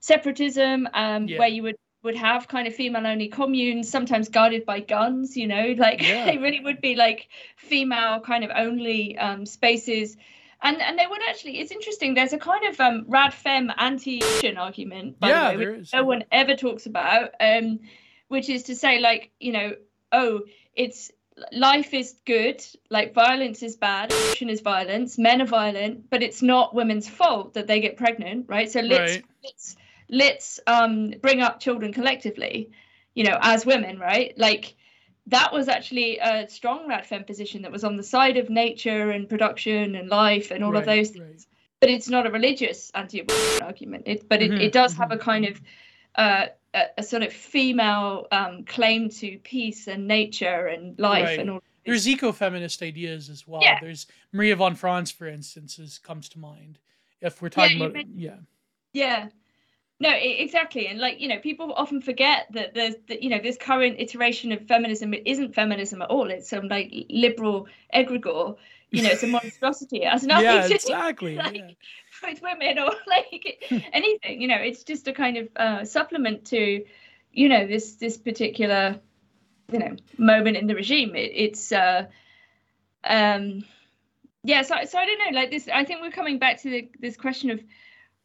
separatism 0.00 0.88
um 0.92 1.28
yeah. 1.28 1.38
where 1.38 1.48
you 1.48 1.62
would 1.62 1.76
would 2.02 2.16
have 2.16 2.48
kind 2.48 2.66
of 2.66 2.74
female 2.74 3.06
only 3.06 3.28
communes 3.28 3.90
sometimes 3.90 4.28
guarded 4.28 4.64
by 4.64 4.80
guns 4.80 5.36
you 5.36 5.46
know 5.46 5.74
like 5.78 6.02
yeah. 6.02 6.24
they 6.26 6.38
really 6.38 6.60
would 6.60 6.80
be 6.80 6.94
like 6.94 7.28
female 7.56 8.20
kind 8.20 8.44
of 8.44 8.50
only 8.54 9.18
um, 9.18 9.46
spaces 9.46 10.16
and 10.62 10.80
and 10.80 10.98
they 10.98 11.06
would 11.06 11.20
actually 11.28 11.58
it's 11.58 11.72
interesting 11.72 12.14
there's 12.14 12.32
a 12.32 12.38
kind 12.38 12.66
of 12.66 12.80
um, 12.80 13.04
rad 13.08 13.34
fem 13.34 13.70
anti 13.76 14.22
argument 14.56 15.18
by 15.20 15.28
yeah, 15.28 15.52
the 15.52 15.58
way 15.58 15.66
which 15.66 15.92
no 15.92 16.04
one 16.04 16.24
ever 16.32 16.54
talks 16.54 16.86
about 16.86 17.30
um, 17.40 17.80
which 18.28 18.48
is 18.48 18.64
to 18.64 18.74
say 18.74 18.98
like 18.98 19.30
you 19.38 19.52
know 19.52 19.72
oh 20.12 20.40
it's 20.74 21.10
life 21.52 21.94
is 21.94 22.16
good 22.26 22.64
like 22.90 23.14
violence 23.14 23.62
is 23.62 23.76
bad 23.76 24.12
action 24.30 24.50
is 24.50 24.60
violence 24.60 25.18
men 25.18 25.40
are 25.40 25.46
violent 25.46 26.08
but 26.10 26.22
it's 26.22 26.42
not 26.42 26.74
women's 26.74 27.08
fault 27.08 27.54
that 27.54 27.66
they 27.66 27.80
get 27.80 27.96
pregnant 27.96 28.46
right 28.48 28.70
so 28.70 28.80
let's 28.80 29.14
right. 29.14 29.24
let's 29.44 29.76
let's 30.10 30.60
um, 30.66 31.14
bring 31.22 31.40
up 31.40 31.60
children 31.60 31.92
collectively, 31.92 32.70
you 33.14 33.24
know, 33.24 33.38
as 33.40 33.64
women, 33.64 33.98
right? 33.98 34.34
Like 34.36 34.74
that 35.28 35.52
was 35.52 35.68
actually 35.68 36.18
a 36.18 36.48
strong 36.48 36.88
Rad 36.88 37.04
Radfem 37.04 37.26
position 37.26 37.62
that 37.62 37.72
was 37.72 37.84
on 37.84 37.96
the 37.96 38.02
side 38.02 38.36
of 38.36 38.50
nature 38.50 39.10
and 39.10 39.28
production 39.28 39.94
and 39.94 40.08
life 40.08 40.50
and 40.50 40.64
all 40.64 40.72
right, 40.72 40.80
of 40.80 40.86
those 40.86 41.10
things. 41.10 41.46
Right. 41.46 41.46
But 41.80 41.90
it's 41.90 42.08
not 42.08 42.26
a 42.26 42.30
religious 42.30 42.90
anti-abortion 42.94 43.62
argument. 43.62 44.02
It, 44.06 44.28
but 44.28 44.42
it, 44.42 44.50
mm-hmm, 44.50 44.60
it 44.60 44.72
does 44.72 44.92
mm-hmm. 44.92 45.02
have 45.02 45.12
a 45.12 45.16
kind 45.16 45.46
of 45.46 45.60
uh, 46.14 46.46
a, 46.74 46.82
a, 46.98 47.02
sort 47.02 47.22
of 47.22 47.32
female 47.32 48.26
um, 48.32 48.64
claim 48.64 49.08
to 49.10 49.38
peace 49.38 49.88
and 49.88 50.06
nature 50.06 50.66
and 50.66 50.98
life 50.98 51.24
right. 51.24 51.38
and 51.38 51.50
all. 51.50 51.62
There's 51.86 52.06
eco-feminist 52.06 52.82
ideas 52.82 53.30
as 53.30 53.46
well. 53.46 53.62
Yeah. 53.62 53.78
There's 53.80 54.06
Maria 54.32 54.56
von 54.56 54.74
Franz, 54.74 55.10
for 55.10 55.26
instance, 55.26 55.78
is, 55.78 55.98
comes 55.98 56.28
to 56.30 56.38
mind. 56.38 56.78
If 57.20 57.40
we're 57.40 57.48
talking 57.48 57.78
yeah, 57.78 57.86
about, 57.86 58.06
yeah, 58.14 58.36
yeah, 58.92 59.28
no 60.00 60.10
exactly 60.14 60.86
and 60.88 60.98
like 60.98 61.20
you 61.20 61.28
know 61.28 61.38
people 61.38 61.72
often 61.74 62.00
forget 62.00 62.46
that 62.52 62.74
there's 62.74 62.94
that 63.08 63.22
you 63.22 63.28
know 63.28 63.38
this 63.38 63.56
current 63.58 63.96
iteration 63.98 64.50
of 64.50 64.66
feminism 64.66 65.12
it 65.14 65.22
isn't 65.26 65.54
feminism 65.54 66.00
at 66.02 66.08
all 66.08 66.30
it's 66.30 66.48
some 66.48 66.68
like 66.68 66.90
liberal 67.10 67.68
egregore 67.94 68.56
you 68.90 69.02
know 69.02 69.10
it's 69.10 69.22
a 69.22 69.26
monstrosity. 69.38 70.02
It 70.02 70.08
has 70.08 70.24
nothing 70.24 70.44
yeah, 70.44 70.66
to 70.66 70.74
exactly, 70.74 71.32
do. 71.36 71.38
like, 71.38 71.56
yeah. 71.56 72.30
with 72.30 72.42
women 72.42 72.78
or 72.78 72.92
like 73.06 73.82
anything 73.92 74.40
you 74.40 74.48
know 74.48 74.56
it's 74.56 74.84
just 74.84 75.08
a 75.08 75.12
kind 75.12 75.36
of 75.36 75.48
uh, 75.56 75.84
supplement 75.84 76.46
to 76.46 76.84
you 77.32 77.48
know 77.48 77.66
this 77.66 77.94
this 77.94 78.16
particular 78.16 79.00
you 79.72 79.78
know 79.78 79.96
moment 80.18 80.56
in 80.56 80.66
the 80.66 80.74
regime. 80.74 81.14
It, 81.14 81.32
it's 81.34 81.72
uh 81.72 82.06
um 83.04 83.64
yeah 84.44 84.62
so, 84.62 84.74
so 84.86 84.98
i 84.98 85.06
don't 85.06 85.18
know 85.18 85.40
like 85.40 85.50
this 85.50 85.68
i 85.72 85.84
think 85.84 86.02
we're 86.02 86.10
coming 86.10 86.38
back 86.38 86.60
to 86.60 86.70
the, 86.70 86.90
this 87.00 87.16
question 87.16 87.50
of 87.50 87.60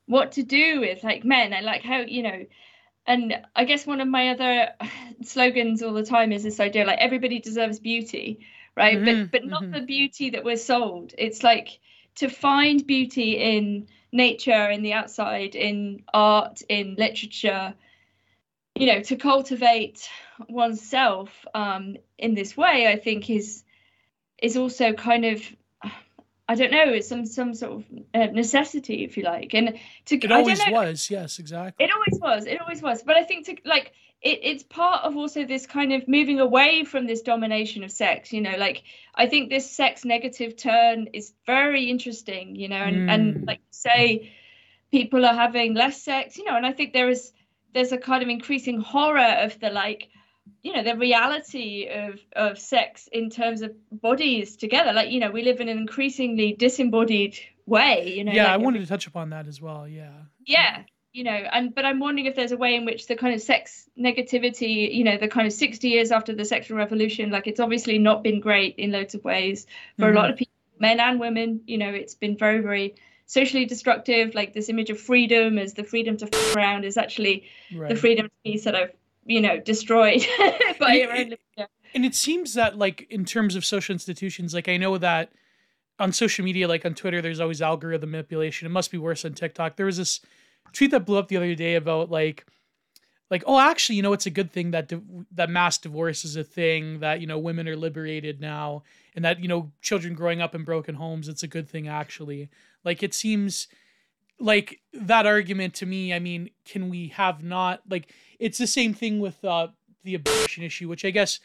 what 0.06 0.34
to 0.34 0.44
do 0.44 0.82
with 0.82 1.04
like 1.04 1.24
men 1.24 1.54
and 1.54 1.66
like 1.66 1.82
how 1.82 2.00
you 2.00 2.24
know 2.24 2.46
and 3.08 3.34
i 3.56 3.64
guess 3.64 3.88
one 3.88 4.02
of 4.02 4.08
my 4.08 4.30
other 4.30 4.70
slogans 5.24 5.82
all 5.82 5.94
the 5.94 6.04
time 6.04 6.32
is 6.32 6.44
this 6.44 6.60
idea 6.60 6.86
like 6.86 7.00
everybody 7.00 7.40
deserves 7.40 7.80
beauty 7.80 8.40
right 8.76 8.98
mm-hmm, 8.98 9.24
but 9.24 9.32
but 9.32 9.46
not 9.46 9.64
mm-hmm. 9.64 9.74
the 9.74 9.82
beauty 9.82 10.32
that 10.32 10.44
we're 10.44 10.58
sold 10.58 11.14
it's 11.18 11.44
like 11.44 11.80
to 12.16 12.30
find 12.30 12.86
beauty 12.88 13.34
in 13.34 13.88
nature 14.12 14.70
in 14.70 14.82
the 14.82 14.94
outside 14.94 15.56
in 15.56 16.04
art 16.14 16.62
in 16.70 16.96
literature 16.98 17.74
you 18.76 18.88
know 18.88 19.02
to 19.02 19.16
cultivate 19.16 20.10
oneself 20.50 21.30
um 21.54 21.96
in 22.18 22.34
this 22.34 22.56
way 22.56 22.88
i 22.88 22.98
think 22.98 23.30
is 23.30 23.64
is 24.42 24.58
also 24.58 24.94
kind 24.94 25.26
of 25.26 25.42
I 26.48 26.54
don't 26.54 26.72
know, 26.72 26.94
it's 26.94 27.08
some 27.08 27.26
some 27.26 27.56
sort 27.56 27.72
of 27.72 27.86
uh, 28.14 28.28
necessity, 28.28 29.04
if 29.04 29.18
you 29.18 29.24
like. 29.24 29.56
And 29.56 29.80
to 30.06 30.16
it 30.16 30.32
always 30.32 30.62
was, 30.70 31.10
yes, 31.10 31.40
exactly. 31.40 31.84
It 31.86 31.92
always 31.92 32.22
was, 32.22 32.46
it 32.46 32.62
always 32.62 32.82
was. 32.84 33.02
But 33.02 33.18
I 33.18 33.24
think 33.24 33.48
to 33.48 33.56
like 33.66 33.94
it, 34.22 34.40
it's 34.44 34.64
part 34.64 35.04
of 35.04 35.16
also 35.16 35.46
this 35.46 35.66
kind 35.66 35.94
of 35.94 36.08
moving 36.08 36.40
away 36.40 36.84
from 36.84 37.08
this 37.08 37.22
domination 37.22 37.84
of 37.84 37.92
sex. 37.92 38.34
You 38.34 38.42
know, 38.42 38.56
like 38.58 38.84
I 39.14 39.28
think 39.28 39.50
this 39.50 39.70
sex 39.70 40.06
negative 40.06 40.56
turn 40.56 41.08
is 41.14 41.34
very 41.46 41.90
interesting. 41.90 42.56
You 42.56 42.70
know, 42.70 42.78
and 42.78 42.98
mm. 42.98 43.12
and 43.14 43.48
like 43.48 43.62
say 43.72 44.32
people 44.92 45.26
are 45.26 45.36
having 45.36 45.74
less 45.74 46.02
sex. 46.02 46.38
You 46.38 46.46
know, 46.46 46.56
and 46.56 46.66
I 46.66 46.72
think 46.72 46.94
there 46.94 47.10
is 47.10 47.32
there's 47.74 47.92
a 47.92 47.98
kind 47.98 48.24
of 48.24 48.30
increasing 48.30 48.80
horror 48.80 49.38
of 49.42 49.60
the 49.60 49.70
like 49.70 50.10
you 50.64 50.74
know 50.74 50.84
the 50.84 50.96
reality 50.96 51.88
of 51.92 52.20
of 52.36 52.58
sex 52.58 53.08
in 53.12 53.30
terms 53.30 53.62
of 53.62 53.72
bodies 53.92 54.56
together 54.56 54.94
like 54.94 55.10
you 55.10 55.20
know 55.20 55.32
we 55.32 55.44
live 55.44 55.60
in 55.60 55.70
an 55.70 55.78
increasingly 55.78 56.54
disembodied 56.54 57.38
way 57.66 58.14
you 58.16 58.24
know 58.24 58.32
yeah 58.32 58.44
like 58.44 58.54
i 58.54 58.58
wanted 58.58 58.80
to 58.80 58.86
touch 58.86 59.08
upon 59.08 59.32
that 59.32 59.48
as 59.48 59.62
well 59.62 59.88
yeah 59.88 60.14
yeah 60.46 60.84
you 61.16 61.24
know 61.24 61.32
and 61.32 61.74
but 61.74 61.86
i'm 61.86 62.00
wondering 62.00 62.26
if 62.26 62.36
there's 62.36 62.52
a 62.52 62.58
way 62.58 62.76
in 62.76 62.84
which 62.84 63.08
the 63.08 63.16
kind 63.16 63.34
of 63.34 63.42
sex 63.42 63.90
negativity 63.98 64.94
you 64.94 65.04
know 65.04 65.18
the 65.18 65.30
kind 65.30 65.48
of 65.48 65.54
60 65.54 65.88
years 65.88 66.12
after 66.12 66.36
the 66.36 66.44
sexual 66.44 66.78
revolution 66.78 67.32
like 67.32 67.48
it's 67.48 67.62
obviously 67.62 67.98
not 67.98 68.22
been 68.22 68.42
great 68.42 68.76
in 68.76 68.92
loads 68.92 69.16
of 69.16 69.24
ways 69.24 69.66
for 69.98 70.08
mm-hmm. 70.08 70.18
a 70.18 70.20
lot 70.20 70.30
of 70.30 70.36
people 70.36 70.54
men 70.78 71.00
and 71.00 71.20
women 71.20 71.62
you 71.66 71.78
know 71.78 71.90
it's 71.90 72.16
been 72.16 72.38
very 72.38 72.60
very 72.60 72.96
socially 73.28 73.66
destructive 73.66 74.36
like 74.36 74.54
this 74.54 74.68
image 74.68 74.90
of 74.90 75.00
freedom 75.00 75.58
as 75.58 75.74
the 75.74 75.86
freedom 75.86 76.18
to 76.18 76.28
f- 76.32 76.56
around 76.56 76.84
is 76.84 76.98
actually 76.98 77.46
right. 77.74 77.90
the 77.90 77.96
freedom 77.96 78.28
to 78.28 78.34
be 78.44 78.58
sort 78.58 78.76
of 78.76 78.92
you 79.26 79.40
know 79.40 79.58
destroyed 79.58 80.22
by 80.80 80.96
your 80.96 81.16
own 81.16 81.34
and 81.94 82.04
it 82.04 82.14
seems 82.14 82.56
that 82.56 82.78
like 82.78 83.08
in 83.10 83.24
terms 83.24 83.56
of 83.56 83.64
social 83.64 83.94
institutions 83.94 84.54
like 84.54 84.68
i 84.68 84.76
know 84.76 84.98
that 84.98 85.32
on 85.98 86.12
social 86.12 86.44
media 86.44 86.68
like 86.68 86.86
on 86.86 86.94
twitter 86.94 87.22
there's 87.22 87.40
always 87.40 87.62
algorithm 87.62 88.12
manipulation 88.12 88.66
it 88.66 88.70
must 88.70 88.92
be 88.92 88.98
worse 88.98 89.24
on 89.24 89.34
tiktok 89.34 89.78
there 89.78 89.86
was 89.86 89.96
this 89.96 90.20
tweet 90.74 90.92
that 90.92 91.06
blew 91.06 91.18
up 91.18 91.28
the 91.28 91.38
other 91.38 91.56
day 91.56 91.76
about 91.76 92.10
like 92.10 92.46
like 93.32 93.44
oh 93.48 93.60
actually 93.60 93.96
you 93.96 94.02
know 94.02 94.14
it's 94.14 94.26
a 94.26 94.32
good 94.32 94.52
thing 94.52 94.72
that 94.72 94.92
that 95.32 95.50
mass 95.50 95.78
divorce 95.78 96.24
is 96.26 96.36
a 96.36 96.44
thing 96.44 97.00
that 97.00 97.22
you 97.22 97.28
know 97.28 97.40
women 97.40 97.68
are 97.68 97.76
liberated 97.76 98.40
now 98.40 98.84
and 99.16 99.26
that 99.26 99.40
you 99.42 99.48
know 99.48 99.72
children 99.82 100.14
growing 100.14 100.42
up 100.42 100.56
in 100.56 100.64
broken 100.64 100.96
homes 100.96 101.28
it's 101.28 101.44
a 101.44 101.48
good 101.48 101.68
thing 101.68 101.88
actually 101.88 102.50
like 102.84 103.02
it 103.04 103.14
seems 103.14 103.68
like 104.40 104.80
that 104.94 105.26
argument 105.26 105.74
to 105.74 105.86
me 105.86 106.14
i 106.14 106.20
mean 106.20 106.50
can 106.66 106.90
we 106.90 107.08
have 107.10 107.44
not 107.44 107.82
like 107.90 108.14
it's 108.40 108.58
the 108.58 108.68
same 108.68 108.94
thing 108.94 109.20
with 109.20 109.44
uh 109.44 109.68
the 110.04 110.16
abortion 110.16 110.64
issue 110.64 110.88
which 110.88 111.06
i 111.06 111.10
guess 111.10 111.40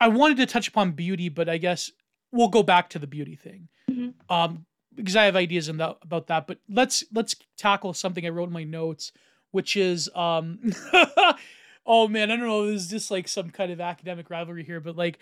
i 0.00 0.08
wanted 0.08 0.36
to 0.36 0.46
touch 0.46 0.68
upon 0.68 0.92
beauty 0.92 1.28
but 1.28 1.48
i 1.48 1.58
guess 1.58 1.90
we'll 2.32 2.48
go 2.48 2.62
back 2.62 2.90
to 2.90 2.98
the 2.98 3.06
beauty 3.06 3.36
thing 3.36 3.68
mm-hmm. 3.90 4.10
um 4.34 4.64
because 4.98 5.16
i 5.16 5.24
have 5.24 5.36
ideas 5.36 5.66
that, 5.66 5.96
about 6.02 6.26
that 6.26 6.46
but 6.46 6.58
let's 6.68 7.04
let's 7.12 7.34
tackle 7.56 7.94
something 7.94 8.26
i 8.26 8.28
wrote 8.28 8.48
in 8.48 8.52
my 8.52 8.64
notes 8.64 9.12
which 9.52 9.76
is 9.76 10.10
um 10.14 10.58
oh 11.86 12.08
man 12.08 12.30
i 12.30 12.36
don't 12.36 12.46
know 12.46 12.66
this 12.66 12.82
is 12.82 12.88
just 12.88 13.10
like 13.10 13.28
some 13.28 13.50
kind 13.50 13.72
of 13.72 13.80
academic 13.80 14.28
rivalry 14.28 14.64
here 14.64 14.80
but 14.80 14.96
like 14.96 15.18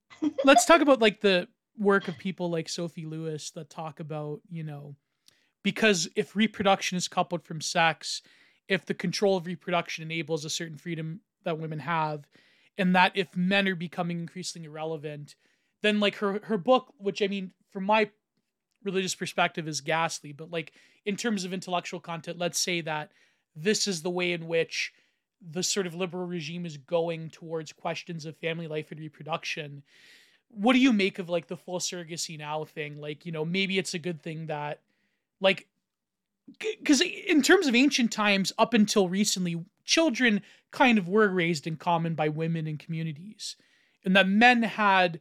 let's 0.44 0.66
talk 0.66 0.80
about 0.80 1.00
like 1.00 1.20
the 1.20 1.48
work 1.78 2.08
of 2.08 2.18
people 2.18 2.50
like 2.50 2.68
sophie 2.68 3.06
lewis 3.06 3.50
that 3.52 3.70
talk 3.70 4.00
about 4.00 4.40
you 4.50 4.62
know 4.62 4.94
because 5.62 6.08
if 6.16 6.36
reproduction 6.36 6.96
is 6.96 7.08
coupled 7.08 7.44
from 7.44 7.60
sex 7.60 8.22
if 8.68 8.84
the 8.84 8.94
control 8.94 9.36
of 9.36 9.46
reproduction 9.46 10.04
enables 10.04 10.44
a 10.44 10.50
certain 10.50 10.76
freedom 10.76 11.20
that 11.44 11.58
women 11.58 11.78
have 11.78 12.28
and 12.76 12.94
that 12.94 13.12
if 13.14 13.36
men 13.36 13.66
are 13.68 13.74
becoming 13.74 14.20
increasingly 14.20 14.66
irrelevant 14.66 15.36
then 15.82 16.00
like 16.00 16.16
her 16.16 16.40
her 16.44 16.58
book 16.58 16.92
which 16.98 17.22
i 17.22 17.26
mean 17.26 17.52
from 17.70 17.84
my 17.84 18.10
religious 18.84 19.14
perspective 19.14 19.68
is 19.68 19.80
ghastly 19.80 20.32
but 20.32 20.50
like 20.50 20.72
in 21.04 21.16
terms 21.16 21.44
of 21.44 21.52
intellectual 21.52 22.00
content 22.00 22.38
let's 22.38 22.60
say 22.60 22.80
that 22.80 23.10
this 23.56 23.86
is 23.86 24.02
the 24.02 24.10
way 24.10 24.32
in 24.32 24.46
which 24.46 24.92
the 25.40 25.62
sort 25.62 25.86
of 25.86 25.94
liberal 25.94 26.26
regime 26.26 26.66
is 26.66 26.76
going 26.76 27.30
towards 27.30 27.72
questions 27.72 28.26
of 28.26 28.36
family 28.36 28.68
life 28.68 28.90
and 28.90 29.00
reproduction. 29.00 29.82
What 30.48 30.74
do 30.74 30.78
you 30.78 30.92
make 30.92 31.18
of 31.18 31.28
like 31.28 31.46
the 31.46 31.56
full 31.56 31.78
surrogacy 31.78 32.38
now 32.38 32.64
thing? 32.64 33.00
Like 33.00 33.24
you 33.24 33.32
know 33.32 33.44
maybe 33.44 33.78
it's 33.78 33.94
a 33.94 33.98
good 33.98 34.22
thing 34.22 34.46
that 34.46 34.80
like 35.40 35.66
because 36.58 37.00
in 37.00 37.42
terms 37.42 37.66
of 37.66 37.74
ancient 37.74 38.12
times 38.12 38.52
up 38.58 38.74
until 38.74 39.08
recently 39.08 39.64
children 39.84 40.42
kind 40.72 40.98
of 40.98 41.08
were 41.08 41.28
raised 41.28 41.66
in 41.66 41.76
common 41.76 42.14
by 42.14 42.28
women 42.28 42.66
in 42.66 42.76
communities 42.76 43.56
and 44.04 44.16
that 44.16 44.28
men 44.28 44.62
had 44.62 45.20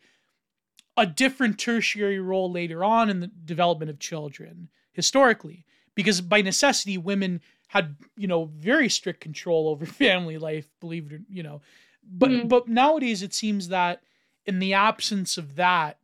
a 0.99 1.05
different 1.05 1.57
tertiary 1.57 2.19
role 2.19 2.51
later 2.51 2.83
on 2.83 3.09
in 3.09 3.21
the 3.21 3.27
development 3.27 3.89
of 3.89 3.99
children 3.99 4.69
historically 4.91 5.65
because 5.95 6.19
by 6.19 6.41
necessity 6.41 6.97
women 6.97 7.41
had 7.69 7.95
you 8.17 8.27
know 8.27 8.45
very 8.45 8.89
strict 8.89 9.21
control 9.21 9.69
over 9.69 9.85
family 10.05 10.37
life 10.37 10.67
believe 10.79 11.11
it 11.11 11.15
or 11.15 11.21
you 11.29 11.41
know 11.41 11.61
but 12.03 12.29
mm-hmm. 12.29 12.47
but 12.47 12.67
nowadays 12.67 13.23
it 13.23 13.33
seems 13.33 13.69
that 13.69 14.01
in 14.45 14.59
the 14.59 14.73
absence 14.73 15.37
of 15.37 15.55
that 15.55 15.99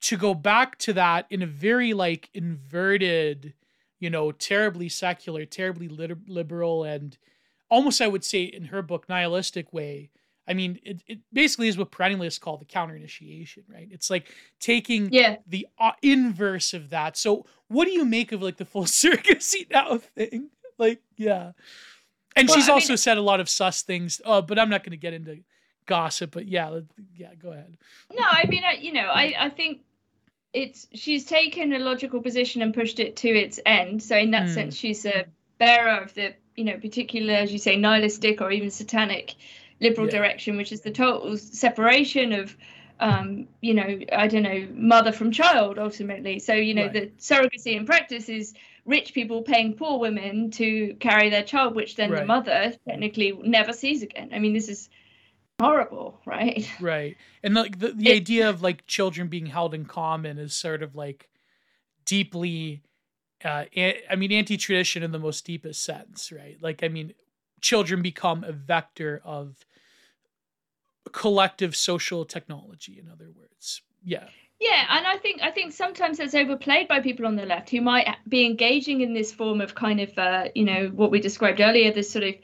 to 0.00 0.16
go 0.16 0.34
back 0.34 0.78
to 0.78 0.92
that 0.92 1.26
in 1.30 1.42
a 1.42 1.46
very 1.46 1.92
like 1.92 2.30
inverted 2.32 3.54
you 3.98 4.08
know 4.08 4.30
terribly 4.30 4.88
secular 4.88 5.44
terribly 5.44 5.88
liberal 6.28 6.84
and 6.84 7.18
almost 7.68 8.00
i 8.00 8.06
would 8.06 8.24
say 8.24 8.44
in 8.44 8.66
her 8.66 8.82
book 8.82 9.08
nihilistic 9.08 9.72
way 9.72 10.10
I 10.50 10.52
mean, 10.52 10.80
it, 10.82 11.00
it 11.06 11.20
basically 11.32 11.68
is 11.68 11.78
what 11.78 11.92
perennialists 11.92 12.40
call 12.40 12.56
the 12.56 12.64
counter 12.64 12.96
initiation, 12.96 13.62
right? 13.72 13.86
It's 13.88 14.10
like 14.10 14.34
taking 14.58 15.12
yeah. 15.12 15.36
the 15.46 15.68
uh, 15.78 15.92
inverse 16.02 16.74
of 16.74 16.90
that. 16.90 17.16
So, 17.16 17.46
what 17.68 17.84
do 17.84 17.92
you 17.92 18.04
make 18.04 18.32
of 18.32 18.42
like 18.42 18.56
the 18.56 18.64
full 18.64 18.82
surrogacy 18.84 19.70
now 19.70 19.98
thing? 19.98 20.50
Like, 20.76 21.02
yeah. 21.16 21.52
And 22.34 22.48
well, 22.48 22.56
she's 22.56 22.68
I 22.68 22.72
also 22.72 22.94
mean, 22.94 22.98
said 22.98 23.16
a 23.16 23.22
lot 23.22 23.38
of 23.38 23.48
sus 23.48 23.82
things, 23.82 24.20
uh, 24.24 24.40
but 24.42 24.58
I'm 24.58 24.68
not 24.68 24.82
going 24.82 24.90
to 24.90 24.96
get 24.96 25.14
into 25.14 25.38
gossip. 25.86 26.32
But 26.32 26.48
yeah, 26.48 26.80
yeah, 27.14 27.32
go 27.40 27.52
ahead. 27.52 27.76
No, 28.12 28.24
I 28.28 28.46
mean, 28.46 28.64
I, 28.64 28.72
you 28.72 28.92
know, 28.92 29.06
I, 29.06 29.34
I 29.38 29.50
think 29.50 29.82
it's 30.52 30.88
she's 30.92 31.26
taken 31.26 31.72
a 31.74 31.78
logical 31.78 32.20
position 32.20 32.60
and 32.60 32.74
pushed 32.74 32.98
it 32.98 33.14
to 33.18 33.28
its 33.28 33.60
end. 33.64 34.02
So 34.02 34.16
in 34.16 34.32
that 34.32 34.48
mm. 34.48 34.54
sense, 34.54 34.74
she's 34.74 35.06
a 35.06 35.26
bearer 35.58 36.02
of 36.02 36.12
the, 36.14 36.34
you 36.56 36.64
know, 36.64 36.76
particular, 36.76 37.34
as 37.34 37.52
you 37.52 37.60
say, 37.60 37.76
nihilistic 37.76 38.40
or 38.40 38.50
even 38.50 38.72
satanic 38.72 39.36
liberal 39.80 40.06
yeah. 40.06 40.18
direction, 40.18 40.56
which 40.56 40.72
is 40.72 40.80
the 40.80 40.90
total 40.90 41.36
separation 41.36 42.32
of, 42.32 42.56
um, 43.00 43.48
you 43.60 43.74
know, 43.74 43.98
I 44.12 44.26
don't 44.28 44.42
know, 44.42 44.68
mother 44.72 45.12
from 45.12 45.32
child 45.32 45.78
ultimately. 45.78 46.38
So, 46.38 46.54
you 46.54 46.74
know, 46.74 46.84
right. 46.84 46.92
the 46.92 47.06
surrogacy 47.18 47.76
in 47.76 47.86
practice 47.86 48.28
is 48.28 48.54
rich 48.84 49.14
people 49.14 49.42
paying 49.42 49.74
poor 49.74 49.98
women 49.98 50.50
to 50.52 50.94
carry 51.00 51.30
their 51.30 51.42
child, 51.42 51.74
which 51.74 51.96
then 51.96 52.10
right. 52.10 52.20
the 52.20 52.26
mother 52.26 52.72
technically 52.88 53.32
never 53.42 53.72
sees 53.72 54.02
again. 54.02 54.30
I 54.32 54.38
mean, 54.38 54.52
this 54.52 54.68
is 54.68 54.88
horrible, 55.60 56.20
right? 56.26 56.68
Right. 56.80 57.16
And 57.42 57.56
the, 57.56 57.70
the, 57.76 57.92
the 57.92 58.10
it, 58.10 58.16
idea 58.16 58.48
of 58.48 58.62
like 58.62 58.86
children 58.86 59.28
being 59.28 59.46
held 59.46 59.74
in 59.74 59.84
common 59.84 60.38
is 60.38 60.54
sort 60.54 60.82
of 60.82 60.94
like 60.94 61.28
deeply 62.04 62.82
uh, 63.44 63.64
I 63.74 64.16
mean, 64.16 64.32
anti-tradition 64.32 65.02
in 65.02 65.12
the 65.12 65.18
most 65.18 65.46
deepest 65.46 65.82
sense, 65.82 66.30
right? 66.30 66.58
Like, 66.60 66.82
I 66.82 66.88
mean, 66.88 67.14
children 67.60 68.02
become 68.02 68.44
a 68.44 68.52
vector 68.52 69.20
of 69.24 69.64
collective 71.12 71.74
social 71.74 72.24
technology 72.24 72.98
in 72.98 73.08
other 73.08 73.30
words. 73.36 73.82
Yeah. 74.04 74.24
Yeah 74.60 74.84
and 74.90 75.06
i 75.06 75.16
think 75.16 75.40
i 75.42 75.50
think 75.50 75.72
sometimes 75.72 76.18
that's 76.18 76.34
overplayed 76.34 76.86
by 76.86 77.00
people 77.00 77.26
on 77.26 77.34
the 77.34 77.46
left 77.46 77.70
who 77.70 77.80
might 77.80 78.06
be 78.28 78.44
engaging 78.44 79.00
in 79.00 79.14
this 79.14 79.32
form 79.32 79.60
of 79.60 79.74
kind 79.74 80.00
of 80.00 80.16
uh, 80.18 80.48
you 80.54 80.64
know 80.64 80.88
what 80.94 81.10
we 81.10 81.20
described 81.20 81.60
earlier 81.60 81.92
this 81.92 82.10
sort 82.10 82.24
of 82.24 82.34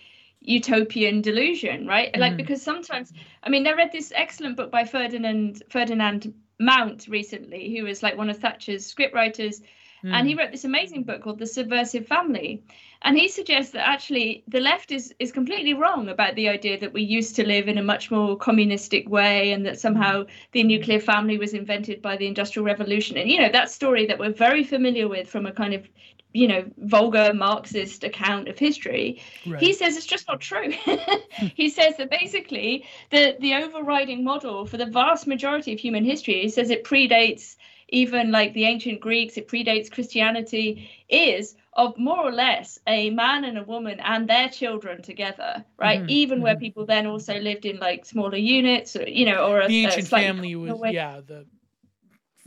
utopian 0.41 1.21
delusion 1.21 1.87
right? 1.87 2.13
Mm-hmm. 2.13 2.21
like 2.21 2.37
because 2.39 2.63
sometimes 2.63 3.13
i 3.43 3.51
mean 3.51 3.67
i 3.67 3.73
read 3.73 3.93
this 3.93 4.13
excellent 4.15 4.57
book 4.57 4.71
by 4.71 4.85
ferdinand 4.85 5.63
ferdinand 5.69 6.33
mount 6.59 7.07
recently 7.07 7.77
who 7.77 7.85
was 7.85 8.03
like 8.03 8.17
one 8.17 8.31
of 8.31 8.39
thatcher's 8.39 8.93
scriptwriters 8.93 9.61
Mm. 10.07 10.13
And 10.13 10.29
he 10.29 10.35
hmm. 10.35 10.39
wrote 10.39 10.53
this 10.53 10.65
amazing 10.65 11.03
book 11.03 11.23
called 11.23 11.41
The 11.41 11.47
Subversive 11.47 12.07
Family. 12.07 12.63
And 13.03 13.19
he 13.19 13.29
suggests 13.29 13.73
that 13.73 13.87
actually 13.87 14.45
the 14.47 14.61
left 14.61 14.93
is, 14.93 15.13
is 15.19 15.33
completely 15.33 15.75
wrong 15.75 16.09
about 16.09 16.37
the 16.37 16.49
idea 16.49 16.79
that 16.79 16.93
we 16.93 17.03
used 17.03 17.35
to 17.37 17.47
live 17.47 17.67
in 17.67 17.79
a 17.79 17.83
much 17.83 18.11
more 18.11 18.37
communistic 18.37 19.09
way 19.09 19.51
and 19.51 19.67
that 19.67 19.81
somehow 19.81 20.23
hmm. 20.23 20.31
the 20.53 20.63
nuclear 20.63 21.01
family 21.01 21.39
was 21.39 21.55
invented 21.55 22.01
by 22.03 22.17
the 22.17 22.27
Industrial 22.27 22.65
Revolution. 22.65 23.17
And, 23.17 23.29
you 23.29 23.41
know, 23.41 23.51
that 23.51 23.71
story 23.71 24.07
that 24.07 24.19
we're 24.19 24.33
very 24.33 24.63
familiar 24.63 25.09
with 25.09 25.29
from 25.29 25.47
a 25.47 25.53
kind 25.53 25.75
of 25.75 25.89
you 26.33 26.49
know 26.49 26.65
vulgar 26.77 27.33
marxist 27.33 28.05
account 28.05 28.47
of 28.47 28.59
history 28.59 29.23
right. 29.47 29.63
he 29.63 29.73
says 29.73 29.97
it's 29.97 30.05
just 30.05 30.29
not 30.29 30.39
true 30.39 30.71
he 31.55 31.71
says 31.71 31.97
that 31.97 32.11
basically 32.11 32.85
the 33.11 33.37
the 33.41 33.55
overriding 33.55 34.23
model 34.23 34.67
for 34.67 34.77
the 34.77 34.85
vast 34.85 35.27
majority 35.27 35.73
of 35.73 35.81
human 35.81 36.05
history 36.05 36.43
he 36.43 36.51
says 36.51 36.69
it 36.69 36.85
predates 36.85 37.57
even 37.89 38.33
like 38.33 38.53
the 38.55 38.65
ancient 38.65 39.01
Greeks, 39.01 39.37
it 39.37 39.49
predates 39.49 39.91
Christianity, 39.91 40.91
is 41.09 41.55
of 41.75 41.97
more 41.99 42.21
or 42.21 42.33
less 42.33 42.79
a 42.87 43.11
man 43.11 43.45
and 43.45 43.59
a 43.59 43.63
woman 43.63 44.01
and 44.01 44.29
their 44.29 44.49
children 44.49 45.03
together, 45.03 45.65
right? 45.79 46.01
Mm-hmm. 46.01 46.11
Even 46.11 46.39
mm-hmm. 46.39 46.45
where 46.45 46.57
people 46.57 46.87
then 46.87 47.07
also 47.07 47.39
lived 47.39 47.67
in 47.67 47.79
like 47.79 48.05
smaller 48.05 48.39
units, 48.39 48.97
or, 48.97 49.09
you 49.09 49.27
know, 49.27 49.47
or 49.47 49.61
a, 49.61 49.69
the 49.69 49.85
ancient 49.85 50.07
a 50.07 50.11
family 50.11 50.57
was 50.57 50.73
way. 50.73 50.93
yeah 50.93 51.21
the 51.27 51.47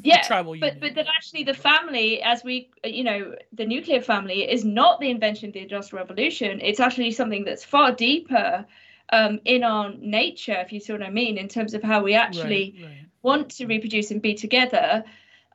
yeah 0.02 0.22
tribal 0.22 0.56
but 0.60 0.80
but 0.80 0.96
that 0.96 1.08
actually 1.08 1.44
the 1.44 1.54
family 1.54 2.22
as 2.22 2.44
we 2.44 2.70
you 2.84 3.04
know 3.04 3.36
the 3.54 3.66
nuclear 3.66 4.02
family 4.02 4.50
is 4.50 4.64
not 4.64 5.00
the 5.00 5.10
invention 5.10 5.50
of 5.50 5.54
the 5.54 5.60
industrial 5.60 6.04
revolution 6.04 6.60
it's 6.62 6.80
actually 6.80 7.12
something 7.12 7.44
that's 7.44 7.64
far 7.64 7.92
deeper 7.92 8.66
um, 9.12 9.40
in 9.46 9.64
our 9.64 9.92
nature 10.00 10.56
if 10.60 10.72
you 10.72 10.80
see 10.80 10.94
what 10.94 11.04
i 11.04 11.10
mean 11.10 11.38
in 11.38 11.48
terms 11.48 11.74
of 11.74 11.84
how 11.84 12.02
we 12.02 12.14
actually 12.14 12.76
right, 12.78 12.86
right. 12.86 13.06
want 13.24 13.50
to 13.50 13.66
reproduce 13.66 14.12
and 14.12 14.22
be 14.22 14.34
together 14.34 15.04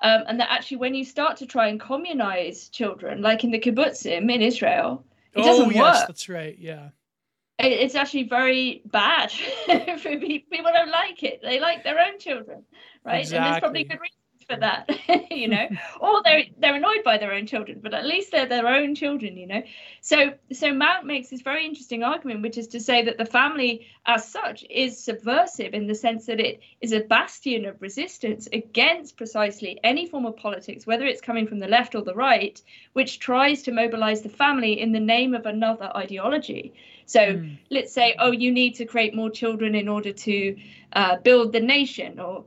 um, 0.02 0.24
and 0.26 0.40
that 0.40 0.50
actually, 0.50 0.78
when 0.78 0.94
you 0.94 1.04
start 1.04 1.36
to 1.38 1.46
try 1.46 1.68
and 1.68 1.80
communize 1.80 2.68
children, 2.68 3.22
like 3.22 3.44
in 3.44 3.50
the 3.50 3.58
kibbutzim 3.58 4.32
in 4.32 4.42
Israel, 4.42 5.04
it 5.34 5.40
oh, 5.40 5.44
doesn't 5.44 5.72
yes, 5.72 6.00
work. 6.00 6.06
that's 6.08 6.28
right. 6.28 6.56
Yeah. 6.58 6.88
it's 7.58 7.94
actually 7.94 8.24
very 8.24 8.82
bad 8.86 9.30
for 10.00 10.16
people. 10.18 10.48
People 10.50 10.72
don't 10.72 10.90
like 10.90 11.22
it. 11.22 11.40
They 11.42 11.60
like 11.60 11.84
their 11.84 11.98
own 11.98 12.18
children, 12.18 12.64
right? 13.04 13.20
Exactly. 13.20 13.36
And 13.38 13.46
there's 13.46 13.60
probably 13.60 13.84
good 13.84 14.00
reason 14.00 14.23
for 14.44 14.56
that, 14.56 14.88
you 15.30 15.48
know, 15.48 15.68
or 16.00 16.22
they're 16.24 16.44
they're 16.58 16.76
annoyed 16.76 17.04
by 17.04 17.18
their 17.18 17.32
own 17.32 17.46
children, 17.46 17.80
but 17.82 17.94
at 17.94 18.06
least 18.06 18.30
they're 18.30 18.46
their 18.46 18.68
own 18.68 18.94
children, 18.94 19.36
you 19.36 19.46
know. 19.46 19.62
So 20.00 20.34
so 20.52 20.72
Mount 20.72 21.06
makes 21.06 21.28
this 21.28 21.42
very 21.42 21.66
interesting 21.66 22.02
argument, 22.02 22.42
which 22.42 22.58
is 22.58 22.68
to 22.68 22.80
say 22.80 23.04
that 23.04 23.18
the 23.18 23.24
family 23.24 23.86
as 24.06 24.28
such 24.28 24.64
is 24.68 25.02
subversive 25.02 25.74
in 25.74 25.86
the 25.86 25.94
sense 25.94 26.26
that 26.26 26.40
it 26.40 26.60
is 26.80 26.92
a 26.92 27.00
bastion 27.00 27.64
of 27.64 27.80
resistance 27.80 28.48
against 28.52 29.16
precisely 29.16 29.80
any 29.82 30.06
form 30.06 30.26
of 30.26 30.36
politics, 30.36 30.86
whether 30.86 31.04
it's 31.04 31.20
coming 31.20 31.46
from 31.46 31.58
the 31.58 31.68
left 31.68 31.94
or 31.94 32.02
the 32.02 32.14
right, 32.14 32.60
which 32.92 33.18
tries 33.18 33.62
to 33.62 33.72
mobilize 33.72 34.22
the 34.22 34.28
family 34.28 34.80
in 34.80 34.92
the 34.92 35.00
name 35.00 35.34
of 35.34 35.46
another 35.46 35.90
ideology. 35.96 36.74
So 37.06 37.20
mm. 37.20 37.58
let's 37.70 37.92
say, 37.92 38.14
oh, 38.18 38.32
you 38.32 38.50
need 38.52 38.76
to 38.76 38.84
create 38.84 39.14
more 39.14 39.30
children 39.30 39.74
in 39.74 39.88
order 39.88 40.12
to 40.12 40.56
uh, 40.92 41.16
build 41.18 41.52
the 41.52 41.60
nation, 41.60 42.20
or 42.20 42.44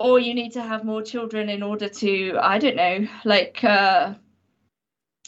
or 0.00 0.18
you 0.18 0.34
need 0.34 0.52
to 0.52 0.62
have 0.62 0.82
more 0.82 1.02
children 1.02 1.48
in 1.48 1.62
order 1.62 1.88
to 1.88 2.36
i 2.40 2.58
don't 2.58 2.74
know 2.74 3.06
like 3.24 3.62
uh 3.62 4.14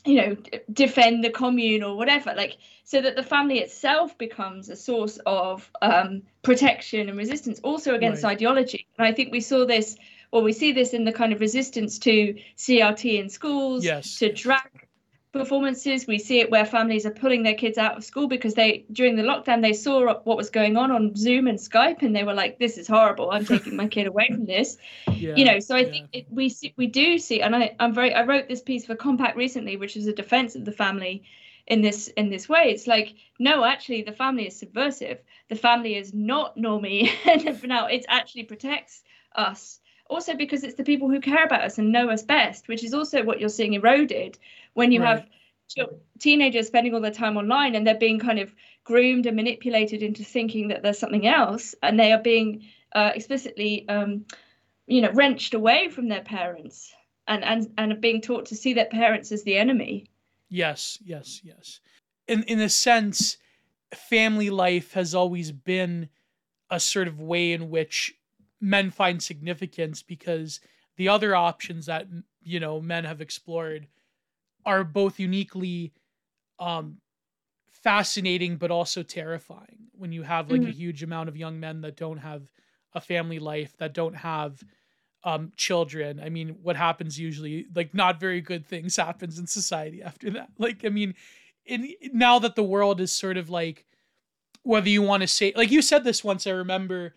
you 0.04 0.16
know 0.16 0.36
defend 0.72 1.22
the 1.22 1.30
commune 1.30 1.82
or 1.82 1.96
whatever 1.96 2.34
like 2.34 2.56
so 2.84 3.00
that 3.00 3.14
the 3.14 3.22
family 3.22 3.58
itself 3.58 4.18
becomes 4.18 4.68
a 4.68 4.74
source 4.74 5.18
of 5.24 5.70
um, 5.82 6.22
protection 6.42 7.08
and 7.08 7.16
resistance 7.16 7.60
also 7.62 7.94
against 7.94 8.24
right. 8.24 8.32
ideology 8.32 8.86
and 8.98 9.06
i 9.06 9.12
think 9.12 9.30
we 9.30 9.40
saw 9.40 9.64
this 9.64 9.96
or 10.32 10.42
we 10.42 10.52
see 10.52 10.72
this 10.72 10.94
in 10.94 11.04
the 11.04 11.12
kind 11.12 11.32
of 11.32 11.40
resistance 11.40 11.98
to 11.98 12.34
crt 12.56 13.20
in 13.20 13.28
schools 13.28 13.84
yes. 13.84 14.18
to 14.18 14.32
drag 14.32 14.88
performances. 15.32 16.06
We 16.06 16.18
see 16.18 16.40
it 16.40 16.50
where 16.50 16.64
families 16.64 17.06
are 17.06 17.10
pulling 17.10 17.42
their 17.42 17.54
kids 17.54 17.78
out 17.78 17.96
of 17.96 18.04
school 18.04 18.28
because 18.28 18.54
they 18.54 18.84
during 18.92 19.16
the 19.16 19.22
lockdown 19.22 19.62
they 19.62 19.72
saw 19.72 20.14
what 20.24 20.36
was 20.36 20.50
going 20.50 20.76
on 20.76 20.90
on 20.90 21.16
Zoom 21.16 21.46
and 21.46 21.58
Skype 21.58 22.02
and 22.02 22.14
they 22.14 22.24
were 22.24 22.34
like, 22.34 22.58
"This 22.58 22.78
is 22.78 22.86
horrible. 22.86 23.30
I'm 23.30 23.44
taking 23.44 23.74
my 23.76 23.88
kid 23.88 24.06
away 24.06 24.28
from 24.28 24.46
this." 24.46 24.76
Yeah, 25.22 25.36
you 25.36 25.44
know, 25.44 25.60
so 25.60 25.76
I 25.76 25.80
yeah. 25.80 25.90
think 25.90 26.08
it, 26.12 26.26
we 26.30 26.48
see, 26.48 26.74
we 26.76 26.88
do 26.88 27.16
see, 27.16 27.42
and 27.42 27.54
I 27.54 27.76
I'm 27.78 27.94
very 27.94 28.12
I 28.12 28.24
wrote 28.24 28.48
this 28.48 28.60
piece 28.60 28.86
for 28.86 28.96
Compact 28.96 29.36
recently, 29.36 29.76
which 29.76 29.96
is 29.96 30.06
a 30.08 30.12
defense 30.12 30.56
of 30.56 30.64
the 30.64 30.72
family 30.72 31.22
in 31.68 31.80
this 31.80 32.08
in 32.08 32.28
this 32.28 32.48
way. 32.48 32.72
It's 32.72 32.88
like 32.88 33.14
no, 33.38 33.64
actually, 33.64 34.02
the 34.02 34.12
family 34.12 34.48
is 34.48 34.58
subversive. 34.58 35.18
The 35.48 35.54
family 35.56 35.96
is 35.96 36.12
not 36.12 36.56
normie, 36.56 37.10
and 37.24 37.62
now 37.64 37.86
it 37.86 38.04
actually 38.08 38.44
protects 38.44 39.02
us 39.36 39.80
also 40.08 40.34
because 40.34 40.64
it's 40.64 40.74
the 40.74 40.84
people 40.84 41.08
who 41.08 41.20
care 41.20 41.44
about 41.44 41.62
us 41.62 41.78
and 41.78 41.92
know 41.92 42.10
us 42.10 42.22
best, 42.22 42.68
which 42.68 42.84
is 42.84 42.94
also 42.94 43.22
what 43.22 43.40
you're 43.40 43.48
seeing 43.48 43.74
eroded 43.74 44.38
when 44.74 44.92
you 44.92 45.00
right. 45.00 45.18
have 45.18 45.26
teenagers 46.18 46.66
spending 46.66 46.94
all 46.94 47.00
their 47.00 47.10
time 47.10 47.36
online 47.36 47.74
and 47.74 47.86
they're 47.86 47.94
being 47.98 48.18
kind 48.18 48.38
of 48.38 48.54
groomed 48.84 49.26
and 49.26 49.36
manipulated 49.36 50.02
into 50.02 50.24
thinking 50.24 50.68
that 50.68 50.82
there's 50.82 50.98
something 50.98 51.26
else 51.26 51.74
and 51.82 51.98
they 51.98 52.12
are 52.12 52.22
being 52.22 52.64
uh, 52.94 53.10
explicitly 53.14 53.88
um, 53.88 54.24
you 54.86 55.00
know 55.00 55.10
wrenched 55.12 55.54
away 55.54 55.88
from 55.88 56.08
their 56.08 56.22
parents 56.22 56.92
and 57.26 57.44
and 57.44 57.72
and 57.78 57.92
are 57.92 57.96
being 57.96 58.20
taught 58.20 58.46
to 58.46 58.56
see 58.56 58.74
their 58.74 58.86
parents 58.86 59.32
as 59.32 59.42
the 59.44 59.56
enemy 59.56 60.06
yes 60.48 60.98
yes 61.04 61.40
yes 61.44 61.80
in 62.28 62.42
in 62.44 62.60
a 62.60 62.68
sense 62.68 63.38
family 63.94 64.50
life 64.50 64.92
has 64.92 65.14
always 65.14 65.52
been 65.52 66.08
a 66.70 66.80
sort 66.80 67.08
of 67.08 67.20
way 67.20 67.52
in 67.52 67.70
which 67.70 68.14
men 68.62 68.90
find 68.90 69.20
significance 69.20 70.02
because 70.02 70.60
the 70.96 71.08
other 71.08 71.34
options 71.34 71.86
that 71.86 72.06
you 72.42 72.60
know 72.60 72.80
men 72.80 73.04
have 73.04 73.20
explored 73.20 73.88
are 74.64 74.84
both 74.84 75.18
uniquely 75.18 75.92
um 76.60 76.98
fascinating 77.70 78.56
but 78.56 78.70
also 78.70 79.02
terrifying 79.02 79.88
when 79.92 80.12
you 80.12 80.22
have 80.22 80.50
like 80.50 80.60
mm-hmm. 80.60 80.70
a 80.70 80.74
huge 80.74 81.02
amount 81.02 81.28
of 81.28 81.36
young 81.36 81.58
men 81.58 81.80
that 81.80 81.96
don't 81.96 82.18
have 82.18 82.42
a 82.94 83.00
family 83.00 83.40
life 83.40 83.76
that 83.78 83.92
don't 83.92 84.14
have 84.14 84.62
um 85.24 85.50
children 85.56 86.20
i 86.20 86.28
mean 86.28 86.50
what 86.62 86.76
happens 86.76 87.18
usually 87.18 87.66
like 87.74 87.92
not 87.92 88.20
very 88.20 88.40
good 88.40 88.64
things 88.64 88.96
happens 89.08 89.38
in 89.38 89.46
society 89.46 90.02
after 90.02 90.30
that 90.30 90.50
like 90.58 90.84
i 90.84 90.88
mean 90.88 91.14
in 91.66 91.92
now 92.12 92.38
that 92.38 92.54
the 92.54 92.62
world 92.62 93.00
is 93.00 93.10
sort 93.10 93.36
of 93.36 93.50
like 93.50 93.84
whether 94.62 94.88
you 94.88 95.02
want 95.02 95.22
to 95.22 95.26
say 95.26 95.52
like 95.56 95.72
you 95.72 95.82
said 95.82 96.04
this 96.04 96.22
once 96.22 96.46
i 96.46 96.50
remember 96.50 97.14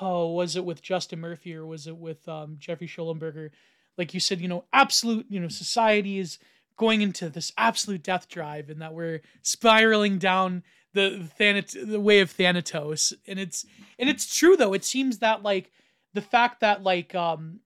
oh, 0.00 0.32
was 0.32 0.56
it 0.56 0.64
with 0.64 0.82
Justin 0.82 1.20
Murphy 1.20 1.54
or 1.54 1.66
was 1.66 1.86
it 1.86 1.96
with 1.96 2.28
um, 2.28 2.56
Jeffrey 2.58 2.88
Shullenberger? 2.88 3.50
Like 3.96 4.14
you 4.14 4.20
said, 4.20 4.40
you 4.40 4.48
know, 4.48 4.64
absolute, 4.72 5.26
you 5.28 5.40
know, 5.40 5.48
society 5.48 6.18
is 6.18 6.38
going 6.76 7.02
into 7.02 7.28
this 7.28 7.52
absolute 7.58 8.02
death 8.02 8.28
drive 8.28 8.70
and 8.70 8.80
that 8.80 8.94
we're 8.94 9.20
spiraling 9.42 10.18
down 10.18 10.62
the 10.94 11.28
Thanat- 11.38 11.90
the 11.90 12.00
way 12.00 12.20
of 12.20 12.30
Thanatos. 12.30 13.12
And 13.26 13.38
it's 13.38 13.66
and 13.98 14.08
it's 14.08 14.34
true 14.36 14.56
though. 14.56 14.72
It 14.72 14.84
seems 14.84 15.18
that 15.18 15.42
like 15.42 15.70
the 16.14 16.22
fact 16.22 16.60
that 16.60 16.82
like 16.82 17.14
um 17.14 17.60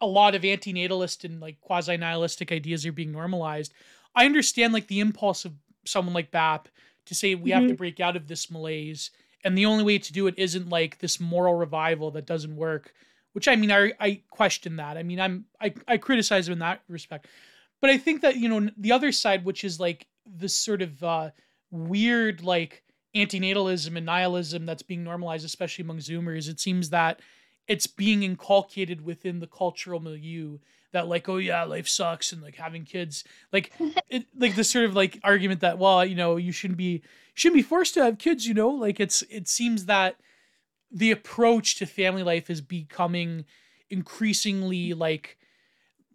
a 0.00 0.06
lot 0.06 0.34
of 0.34 0.42
antinatalist 0.42 1.24
and 1.24 1.40
like 1.40 1.60
quasi 1.60 1.96
nihilistic 1.96 2.52
ideas 2.52 2.86
are 2.86 2.92
being 2.92 3.12
normalized. 3.12 3.72
I 4.14 4.24
understand 4.24 4.72
like 4.72 4.86
the 4.86 5.00
impulse 5.00 5.44
of 5.44 5.52
someone 5.84 6.14
like 6.14 6.30
BAP 6.30 6.68
to 7.06 7.14
say 7.14 7.34
we 7.34 7.50
mm-hmm. 7.50 7.54
have 7.54 7.62
to 7.62 7.68
mm-hmm. 7.68 7.76
break 7.76 8.00
out 8.00 8.16
of 8.16 8.28
this 8.28 8.50
malaise 8.50 9.10
and 9.44 9.56
the 9.56 9.66
only 9.66 9.84
way 9.84 9.98
to 9.98 10.12
do 10.12 10.26
it 10.26 10.34
isn't 10.36 10.68
like 10.68 10.98
this 10.98 11.20
moral 11.20 11.54
revival 11.54 12.10
that 12.10 12.26
doesn't 12.26 12.56
work 12.56 12.92
which 13.32 13.48
i 13.48 13.54
mean 13.54 13.70
i 13.70 13.92
i 14.00 14.22
question 14.30 14.76
that. 14.76 14.96
I 14.96 15.02
mean 15.02 15.20
i'm 15.20 15.44
i, 15.60 15.74
I 15.86 15.98
criticize 15.98 16.48
him 16.48 16.54
in 16.54 16.58
that 16.60 16.80
respect. 16.88 17.26
But 17.82 17.90
i 17.90 17.98
think 17.98 18.22
that 18.22 18.36
you 18.36 18.48
know 18.48 18.70
the 18.78 18.92
other 18.92 19.12
side 19.12 19.44
which 19.44 19.62
is 19.62 19.78
like 19.78 20.06
this 20.24 20.56
sort 20.56 20.80
of 20.80 21.02
uh 21.04 21.30
weird 21.70 22.42
like 22.42 22.82
antinatalism 23.14 23.96
and 23.96 24.06
nihilism 24.06 24.64
that's 24.64 24.82
being 24.82 25.04
normalized 25.04 25.44
especially 25.44 25.82
among 25.82 25.98
zoomers 25.98 26.48
it 26.48 26.60
seems 26.60 26.90
that 26.90 27.20
it's 27.68 27.86
being 27.86 28.22
inculcated 28.22 29.04
within 29.04 29.40
the 29.40 29.46
cultural 29.46 30.00
milieu 30.00 30.58
that 30.92 31.08
like 31.08 31.28
oh 31.28 31.36
yeah 31.36 31.64
life 31.64 31.88
sucks 31.88 32.32
and 32.32 32.42
like 32.42 32.56
having 32.56 32.84
kids 32.84 33.24
like 33.52 33.72
it 34.08 34.26
like 34.38 34.54
this 34.54 34.70
sort 34.70 34.84
of 34.84 34.94
like 34.94 35.18
argument 35.24 35.60
that 35.60 35.78
well 35.78 36.04
you 36.04 36.14
know 36.14 36.36
you 36.36 36.52
shouldn't 36.52 36.78
be 36.78 37.02
shouldn't 37.36 37.58
be 37.58 37.62
forced 37.62 37.94
to 37.94 38.02
have 38.02 38.18
kids 38.18 38.46
you 38.46 38.54
know? 38.54 38.70
Like 38.70 38.98
it's 38.98 39.22
it 39.30 39.46
seems 39.46 39.84
that 39.84 40.16
the 40.90 41.10
approach 41.10 41.76
to 41.76 41.86
family 41.86 42.22
life 42.22 42.50
is 42.50 42.60
becoming 42.60 43.44
increasingly 43.90 44.94
like 44.94 45.36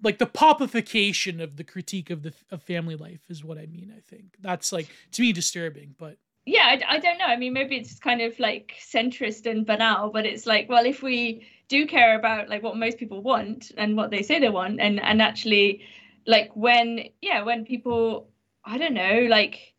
like 0.03 0.17
the 0.17 0.25
popification 0.25 1.41
of 1.41 1.57
the 1.57 1.63
critique 1.63 2.09
of 2.09 2.23
the 2.23 2.33
of 2.49 2.63
family 2.63 2.95
life 2.95 3.21
is 3.29 3.43
what 3.43 3.57
i 3.57 3.65
mean 3.67 3.93
i 3.95 4.01
think. 4.09 4.35
That's 4.41 4.71
like 4.71 4.87
to 5.13 5.21
me 5.21 5.31
disturbing 5.31 5.95
but 5.97 6.17
yeah 6.45 6.63
I, 6.65 6.95
I 6.95 6.99
don't 6.99 7.19
know. 7.19 7.25
I 7.25 7.37
mean 7.37 7.53
maybe 7.53 7.77
it's 7.77 7.99
kind 7.99 8.21
of 8.21 8.37
like 8.39 8.73
centrist 8.81 9.49
and 9.49 9.65
banal 9.65 10.09
but 10.09 10.25
it's 10.25 10.47
like 10.47 10.67
well 10.67 10.85
if 10.85 11.03
we 11.03 11.45
do 11.71 11.87
care 11.87 12.19
about 12.19 12.49
like 12.49 12.61
what 12.61 12.75
most 12.77 12.97
people 12.97 13.21
want 13.21 13.71
and 13.77 13.97
what 13.97 14.11
they 14.11 14.21
say 14.21 14.39
they 14.39 14.49
want. 14.49 14.79
And 14.79 14.99
and 14.99 15.21
actually 15.21 15.81
like 16.25 16.51
when 16.53 17.09
yeah 17.21 17.43
when 17.43 17.65
people 17.65 18.29
i 18.65 18.77
don't 18.77 18.93
know 18.93 19.25
like 19.29 19.73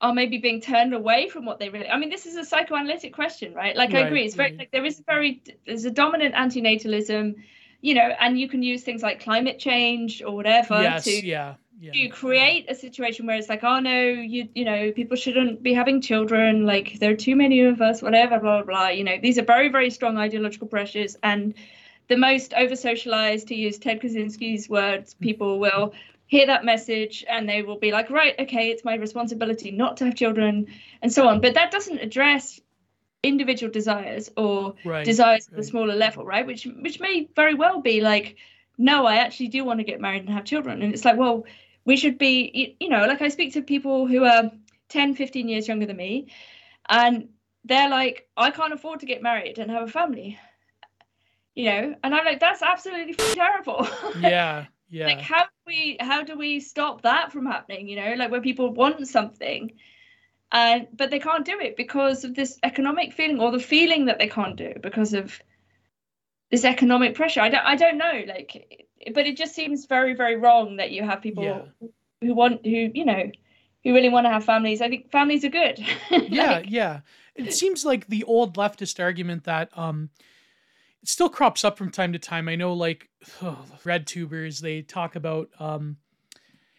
are 0.00 0.14
maybe 0.14 0.38
being 0.38 0.60
turned 0.60 0.94
away 0.94 1.28
from 1.28 1.44
what 1.44 1.58
they 1.58 1.68
really 1.68 1.88
i 1.88 1.98
mean 1.98 2.08
this 2.08 2.26
is 2.26 2.36
a 2.36 2.44
psychoanalytic 2.44 3.12
question 3.12 3.52
right? 3.52 3.76
Like 3.76 3.92
right, 3.92 4.04
i 4.04 4.06
agree 4.06 4.24
it's 4.24 4.34
very 4.34 4.56
like 4.56 4.70
there 4.70 4.84
is 4.84 5.00
a 5.00 5.02
very 5.02 5.42
there's 5.66 5.84
a 5.84 5.90
dominant 5.90 6.34
antinatalism 6.34 7.34
you 7.80 7.94
know 7.94 8.10
and 8.20 8.38
you 8.38 8.48
can 8.48 8.62
use 8.62 8.82
things 8.82 9.02
like 9.02 9.20
climate 9.20 9.58
change 9.58 10.22
or 10.22 10.34
whatever 10.34 10.80
yes, 10.80 11.04
to 11.04 11.26
yeah 11.26 11.54
yeah. 11.80 11.92
you 11.94 12.10
create 12.10 12.70
a 12.70 12.74
situation 12.74 13.26
where 13.26 13.36
it's 13.36 13.48
like 13.48 13.62
oh 13.62 13.78
no 13.78 14.00
you 14.00 14.48
you 14.54 14.64
know 14.64 14.90
people 14.92 15.16
shouldn't 15.16 15.62
be 15.62 15.72
having 15.72 16.00
children 16.00 16.66
like 16.66 16.98
there 16.98 17.12
are 17.12 17.16
too 17.16 17.36
many 17.36 17.60
of 17.60 17.80
us 17.80 18.02
whatever 18.02 18.38
blah 18.38 18.62
blah 18.62 18.64
blah 18.64 18.88
you 18.88 19.04
know 19.04 19.16
these 19.22 19.38
are 19.38 19.44
very 19.44 19.68
very 19.68 19.90
strong 19.90 20.16
ideological 20.16 20.66
pressures 20.66 21.16
and 21.22 21.54
the 22.08 22.16
most 22.16 22.54
over 22.54 22.74
socialized 22.74 23.48
to 23.48 23.54
use 23.54 23.78
ted 23.78 24.00
kaczynski's 24.00 24.68
words 24.68 25.14
mm. 25.14 25.20
people 25.20 25.58
will 25.58 25.92
hear 26.26 26.46
that 26.46 26.64
message 26.64 27.24
and 27.28 27.48
they 27.48 27.62
will 27.62 27.78
be 27.78 27.92
like 27.92 28.10
right 28.10 28.34
okay 28.38 28.70
it's 28.70 28.84
my 28.84 28.94
responsibility 28.96 29.70
not 29.70 29.96
to 29.96 30.04
have 30.04 30.14
children 30.14 30.66
and 31.00 31.12
so 31.12 31.28
on 31.28 31.40
but 31.40 31.54
that 31.54 31.70
doesn't 31.70 31.98
address 31.98 32.60
individual 33.22 33.72
desires 33.72 34.30
or 34.36 34.74
right, 34.84 35.04
desires 35.04 35.48
at 35.52 35.58
a 35.58 35.62
smaller 35.62 35.94
level 35.94 36.24
right 36.24 36.46
which 36.46 36.66
which 36.80 37.00
may 37.00 37.28
very 37.34 37.54
well 37.54 37.80
be 37.80 38.00
like 38.00 38.36
no 38.76 39.06
i 39.06 39.16
actually 39.16 39.48
do 39.48 39.64
want 39.64 39.80
to 39.80 39.84
get 39.84 40.00
married 40.00 40.22
and 40.22 40.30
have 40.30 40.44
children 40.44 40.82
and 40.82 40.92
it's 40.92 41.04
like 41.04 41.16
well 41.16 41.44
we 41.88 41.96
should 41.96 42.18
be 42.18 42.76
you 42.80 42.88
know 42.90 43.06
like 43.06 43.22
i 43.22 43.28
speak 43.28 43.54
to 43.54 43.62
people 43.62 44.06
who 44.06 44.24
are 44.24 44.52
10 44.90 45.14
15 45.14 45.48
years 45.48 45.66
younger 45.66 45.86
than 45.86 45.96
me 45.96 46.28
and 46.88 47.28
they're 47.64 47.88
like 47.88 48.28
i 48.36 48.50
can't 48.50 48.74
afford 48.74 49.00
to 49.00 49.06
get 49.06 49.22
married 49.22 49.58
and 49.58 49.70
have 49.70 49.88
a 49.88 49.92
family 50.00 50.38
you 51.54 51.64
know? 51.64 51.94
And 52.04 52.14
i'm 52.14 52.24
like 52.24 52.40
that's 52.40 52.62
absolutely 52.62 53.14
terrible. 53.14 53.88
Yeah 54.20 54.66
yeah. 54.90 55.06
Like 55.08 55.20
how 55.20 55.42
do 55.42 55.50
we 55.66 55.96
how 56.00 56.22
do 56.22 56.38
we 56.38 56.60
stop 56.60 57.02
that 57.02 57.32
from 57.32 57.46
happening 57.46 57.88
you 57.88 57.96
know? 57.96 58.14
Like 58.14 58.30
when 58.30 58.42
people 58.42 58.72
want 58.72 59.06
something 59.08 59.72
and 60.50 60.88
but 60.92 61.10
they 61.10 61.18
can't 61.18 61.44
do 61.44 61.58
it 61.60 61.76
because 61.76 62.24
of 62.24 62.34
this 62.34 62.58
economic 62.62 63.12
feeling 63.12 63.40
or 63.40 63.50
the 63.50 63.58
feeling 63.58 64.06
that 64.06 64.18
they 64.18 64.28
can't 64.28 64.56
do 64.56 64.72
because 64.82 65.12
of 65.14 65.40
this 66.50 66.64
economic 66.64 67.14
pressure. 67.14 67.40
I 67.40 67.50
don't 67.50 67.66
i 67.72 67.76
don't 67.76 67.98
know 67.98 68.24
like 68.26 68.87
but 69.14 69.26
it 69.26 69.36
just 69.36 69.54
seems 69.54 69.86
very 69.86 70.14
very 70.14 70.36
wrong 70.36 70.76
that 70.76 70.90
you 70.90 71.02
have 71.02 71.22
people 71.22 71.44
yeah. 71.44 71.62
who 72.20 72.34
want 72.34 72.64
who 72.64 72.90
you 72.94 73.04
know 73.04 73.30
who 73.84 73.94
really 73.94 74.08
want 74.08 74.26
to 74.26 74.30
have 74.30 74.44
families. 74.44 74.80
I 74.82 74.88
think 74.88 75.10
families 75.10 75.44
are 75.44 75.50
good. 75.50 75.78
Like, 76.10 76.30
yeah 76.30 76.62
yeah. 76.66 77.00
It 77.34 77.54
seems 77.54 77.84
like 77.84 78.08
the 78.08 78.24
old 78.24 78.56
leftist 78.56 79.00
argument 79.00 79.44
that 79.44 79.76
um 79.76 80.10
it 81.02 81.08
still 81.08 81.28
crops 81.28 81.64
up 81.64 81.78
from 81.78 81.90
time 81.90 82.12
to 82.12 82.18
time. 82.18 82.48
I 82.48 82.56
know 82.56 82.72
like 82.72 83.08
oh, 83.42 83.64
BreadTubers 83.84 84.60
they 84.60 84.82
talk 84.82 85.16
about 85.16 85.48
um 85.58 85.96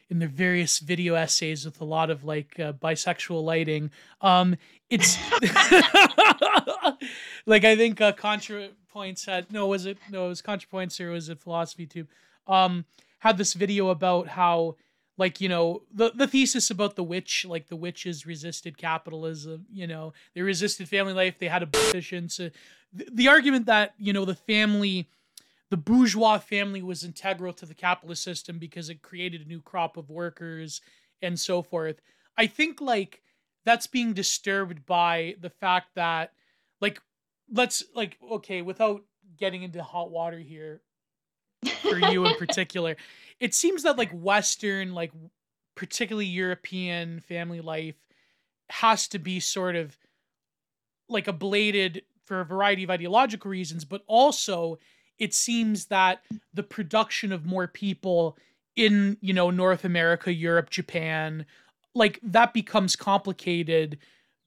in 0.10 0.20
their 0.20 0.28
various 0.28 0.80
video 0.80 1.14
essays 1.14 1.66
with 1.66 1.80
a 1.82 1.86
lot 1.86 2.10
of 2.10 2.24
like 2.24 2.60
uh, 2.60 2.74
bisexual 2.74 3.44
lighting. 3.44 3.92
Um 4.22 4.58
it's 4.90 5.18
like 7.46 7.64
i 7.64 7.76
think 7.76 8.02
uh, 8.02 8.12
contra 8.12 8.70
points 8.90 9.26
had 9.26 9.52
no 9.52 9.68
was 9.68 9.86
it 9.86 9.98
no 10.10 10.26
it 10.26 10.30
was 10.30 10.42
contrapoints 10.42 11.00
or 11.00 11.12
was 11.12 11.30
it 11.30 11.40
philosophy 11.40 11.86
tube 11.86 12.08
um 12.48 12.86
had 13.20 13.38
this 13.38 13.54
video 13.54 13.90
about 13.90 14.28
how 14.28 14.76
like 15.18 15.40
you 15.42 15.50
know 15.50 15.82
the 15.94 16.12
the 16.16 16.28
thesis 16.28 16.70
about 16.70 16.96
the 16.96 17.04
witch 17.04 17.46
like 17.48 17.68
the 17.68 17.76
witches 17.76 18.26
resisted 18.26 18.78
capitalism 18.78 19.66
you 19.72 19.88
know 19.88 20.14
they 20.34 20.42
resisted 20.42 20.88
family 20.88 21.14
life 21.14 21.38
they 21.40 21.48
had 21.48 21.64
a 21.64 21.68
petition 21.68 22.30
so 22.30 22.50
the, 22.92 23.08
the 23.12 23.28
argument 23.28 23.66
that 23.66 23.94
you 23.98 24.14
know 24.14 24.26
the 24.26 24.36
family 24.36 25.08
the 25.70 25.78
bourgeois 25.78 26.40
family 26.40 26.82
was 26.82 27.04
integral 27.04 27.54
to 27.54 27.66
the 27.66 27.74
capitalist 27.74 28.24
system 28.24 28.58
because 28.58 28.90
it 28.90 29.02
created 29.02 29.42
a 29.42 29.48
new 29.48 29.62
crop 29.62 29.98
of 29.98 30.10
workers 30.10 30.82
and 31.22 31.40
so 31.40 31.62
forth. 31.62 32.02
I 32.38 32.48
think 32.48 32.82
like 32.82 33.22
that's 33.66 33.88
being 33.88 34.14
disturbed 34.14 34.86
by 34.86 35.36
the 35.40 35.50
fact 35.50 35.96
that 35.96 36.34
like 36.82 37.02
let's 37.52 37.84
like 37.96 38.18
okay, 38.32 38.62
without 38.62 39.04
getting 39.38 39.64
into 39.64 39.82
hot 39.84 40.12
water 40.12 40.40
here 40.40 40.82
for 41.82 41.98
you 41.98 42.26
in 42.26 42.36
particular, 42.38 42.96
it 43.40 43.54
seems 43.54 43.84
that 43.84 43.98
like 43.98 44.12
western 44.12 44.94
like 44.94 45.12
particularly 45.76 46.26
European 46.26 47.22
family 47.22 47.62
life 47.62 47.96
has 48.70 49.08
to 49.08 49.20
be 49.20 49.40
sort 49.40 49.76
of 49.76 49.98
like 51.08 51.26
ablated 51.26 52.02
for 52.26 52.42
a 52.42 52.46
variety 52.46 52.84
of 52.84 52.90
ideological 52.90 53.50
reasons, 53.50 53.86
but 53.86 54.04
also 54.06 54.78
it 55.18 55.34
seems 55.34 55.86
that 55.86 56.22
the 56.54 56.64
production 56.64 57.32
of 57.32 57.46
more 57.46 57.68
people 57.68 58.38
in, 58.76 59.18
you 59.20 59.34
know, 59.34 59.50
North 59.50 59.84
America, 59.84 60.34
Europe, 60.34 60.70
Japan, 60.70 61.46
like 61.96 62.20
that 62.24 62.54
becomes 62.54 62.96
complicated 62.96 63.98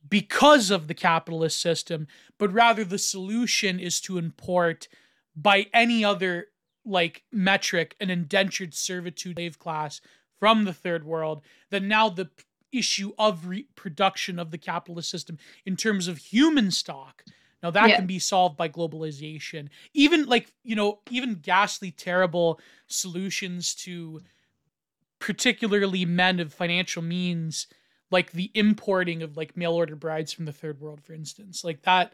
because 0.08 0.70
of 0.70 0.88
the 0.88 0.94
capitalist 0.94 1.60
system, 1.60 2.06
but 2.38 2.52
rather 2.52 2.84
the 2.84 2.98
solution 2.98 3.78
is 3.78 4.00
to 4.02 4.18
import 4.18 4.88
by 5.34 5.66
any 5.72 6.04
other 6.04 6.48
like 6.84 7.22
metric 7.30 7.94
an 8.00 8.10
indentured 8.10 8.74
servitude 8.74 9.36
slave 9.36 9.58
class 9.58 10.00
from 10.38 10.64
the 10.64 10.72
third 10.72 11.04
world, 11.04 11.42
then 11.70 11.86
now 11.86 12.08
the 12.08 12.28
issue 12.72 13.12
of 13.18 13.46
reproduction 13.46 14.38
of 14.38 14.50
the 14.50 14.58
capitalist 14.58 15.10
system 15.10 15.38
in 15.66 15.76
terms 15.76 16.08
of 16.08 16.18
human 16.18 16.70
stock 16.70 17.22
now 17.62 17.70
that 17.70 17.90
yeah. 17.90 17.96
can 17.96 18.06
be 18.06 18.18
solved 18.18 18.56
by 18.56 18.68
globalization 18.68 19.68
even 19.92 20.24
like 20.24 20.52
you 20.64 20.74
know 20.74 21.00
even 21.10 21.34
ghastly 21.34 21.90
terrible 21.90 22.58
solutions 22.86 23.74
to 23.74 24.20
particularly 25.18 26.04
men 26.04 26.40
of 26.40 26.52
financial 26.52 27.02
means 27.02 27.66
like 28.12 28.32
the 28.32 28.50
importing 28.54 29.22
of 29.22 29.36
like 29.36 29.56
mail 29.56 29.72
order 29.72 29.96
brides 29.96 30.32
from 30.32 30.44
the 30.44 30.52
third 30.52 30.80
world 30.80 31.00
for 31.02 31.12
instance. 31.12 31.64
Like 31.64 31.82
that 31.82 32.12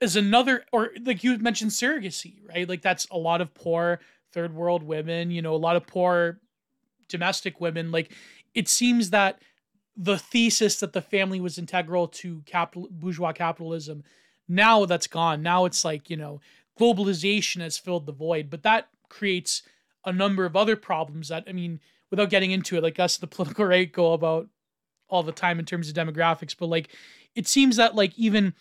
is 0.00 0.16
another 0.16 0.64
or 0.72 0.90
like 1.04 1.24
you 1.24 1.36
mentioned 1.38 1.72
surrogacy 1.72 2.36
right? 2.48 2.68
Like 2.68 2.82
that's 2.82 3.06
a 3.10 3.18
lot 3.18 3.40
of 3.40 3.52
poor 3.54 4.00
third 4.32 4.54
world 4.54 4.82
women 4.82 5.30
you 5.30 5.42
know 5.42 5.54
a 5.54 5.56
lot 5.56 5.76
of 5.76 5.86
poor 5.86 6.40
domestic 7.08 7.60
women. 7.60 7.90
Like 7.90 8.12
it 8.54 8.68
seems 8.68 9.10
that 9.10 9.42
the 9.96 10.18
thesis 10.18 10.80
that 10.80 10.92
the 10.92 11.02
family 11.02 11.40
was 11.40 11.58
integral 11.58 12.06
to 12.06 12.42
capital 12.46 12.88
bourgeois 12.90 13.32
capitalism 13.32 14.04
now 14.50 14.86
that's 14.86 15.08
gone. 15.08 15.42
Now 15.42 15.64
it's 15.64 15.84
like 15.84 16.08
you 16.08 16.16
know 16.16 16.40
globalization 16.78 17.60
has 17.60 17.76
filled 17.76 18.06
the 18.06 18.12
void. 18.12 18.48
But 18.48 18.62
that 18.62 18.88
creates 19.08 19.62
a 20.04 20.12
number 20.12 20.44
of 20.44 20.56
other 20.56 20.76
problems 20.76 21.28
that 21.28 21.44
i 21.48 21.52
mean 21.52 21.80
without 22.10 22.30
getting 22.30 22.50
into 22.50 22.76
it 22.76 22.82
like 22.82 22.98
us 22.98 23.16
the 23.16 23.26
political 23.26 23.64
right 23.74 23.92
go 23.92 24.12
about 24.12 24.48
all 25.08 25.22
the 25.22 25.32
time 25.32 25.58
in 25.58 25.64
terms 25.64 25.88
of 25.88 25.94
demographics 25.94 26.54
but 26.58 26.66
like 26.66 26.88
it 27.34 27.46
seems 27.46 27.76
that 27.76 27.94
like 27.94 28.12
even 28.18 28.54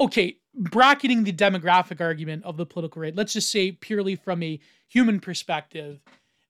okay 0.00 0.36
bracketing 0.54 1.24
the 1.24 1.32
demographic 1.32 2.00
argument 2.00 2.44
of 2.44 2.56
the 2.56 2.66
political 2.66 3.02
right 3.02 3.16
let's 3.16 3.32
just 3.32 3.50
say 3.50 3.72
purely 3.72 4.16
from 4.16 4.42
a 4.42 4.58
human 4.88 5.20
perspective 5.20 6.00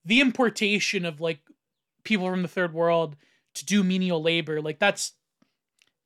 the 0.05 0.21
importation 0.21 1.05
of 1.05 1.21
like 1.21 1.41
people 2.05 2.29
from 2.29 2.43
the 2.43 2.49
third 2.49 2.73
world 2.73 3.17
to 3.55 3.65
do 3.65 3.83
menial 3.85 4.23
labor 4.23 4.61
like 4.61 4.79
that's 4.79 5.13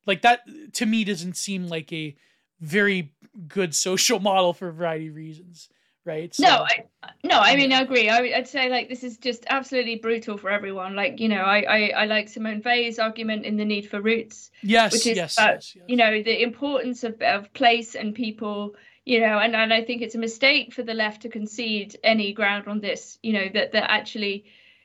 like 0.07 0.23
that 0.23 0.41
to 0.73 0.87
me 0.87 1.05
doesn't 1.05 1.37
seem 1.37 1.67
like 1.67 1.93
a 1.93 2.17
very 2.61 3.13
good 3.47 3.75
social 3.75 4.19
model 4.19 4.53
for 4.53 4.69
a 4.69 4.73
variety 4.73 5.09
of 5.09 5.15
reasons 5.15 5.69
right? 6.05 6.35
So, 6.35 6.45
no 6.45 6.67
I, 6.69 6.85
no 7.23 7.41
i 7.41 7.55
mm. 7.55 7.59
mean 7.59 7.73
i 7.73 7.81
agree. 7.81 8.09
I, 8.09 8.21
would 8.21 8.49
say 8.49 8.69
like 8.69 8.89
this 8.89 9.05
is 9.05 9.19
just 9.19 9.45
absolutely 9.49 9.97
brutal 9.97 10.37
for 10.37 10.51
everyone. 10.51 10.95
Like 10.95 11.21
you 11.21 11.29
know 11.29 11.43
I, 11.43 11.63
I 11.63 11.93
i 11.97 12.05
like 12.07 12.29
simone 12.29 12.63
weil's 12.65 12.99
argument 12.99 13.45
in 13.45 13.57
the 13.57 13.65
need 13.65 13.89
for 13.89 14.01
roots 14.01 14.51
yes 14.63 14.93
which 14.93 15.07
is 15.07 15.17
yes, 15.17 15.39
about, 15.39 15.55
yes, 15.55 15.77
yes. 15.77 15.85
you 15.89 15.97
know 15.97 16.23
the 16.23 16.43
importance 16.43 17.05
of, 17.05 17.21
of 17.21 17.53
place 17.53 17.95
and 17.95 18.15
people 18.15 18.75
you 19.05 19.21
know 19.21 19.39
and, 19.39 19.55
and 19.55 19.73
i 19.73 19.83
think 19.83 20.03
it's 20.03 20.15
a 20.15 20.19
mistake 20.19 20.73
for 20.73 20.83
the 20.83 20.95
left 20.95 21.23
to 21.23 21.29
concede 21.29 21.99
any 22.03 22.33
ground 22.33 22.67
on 22.69 22.81
this 22.81 23.19
you 23.23 23.33
know 23.33 23.49
that 23.53 23.73
that 23.73 23.91
actually 23.91 24.45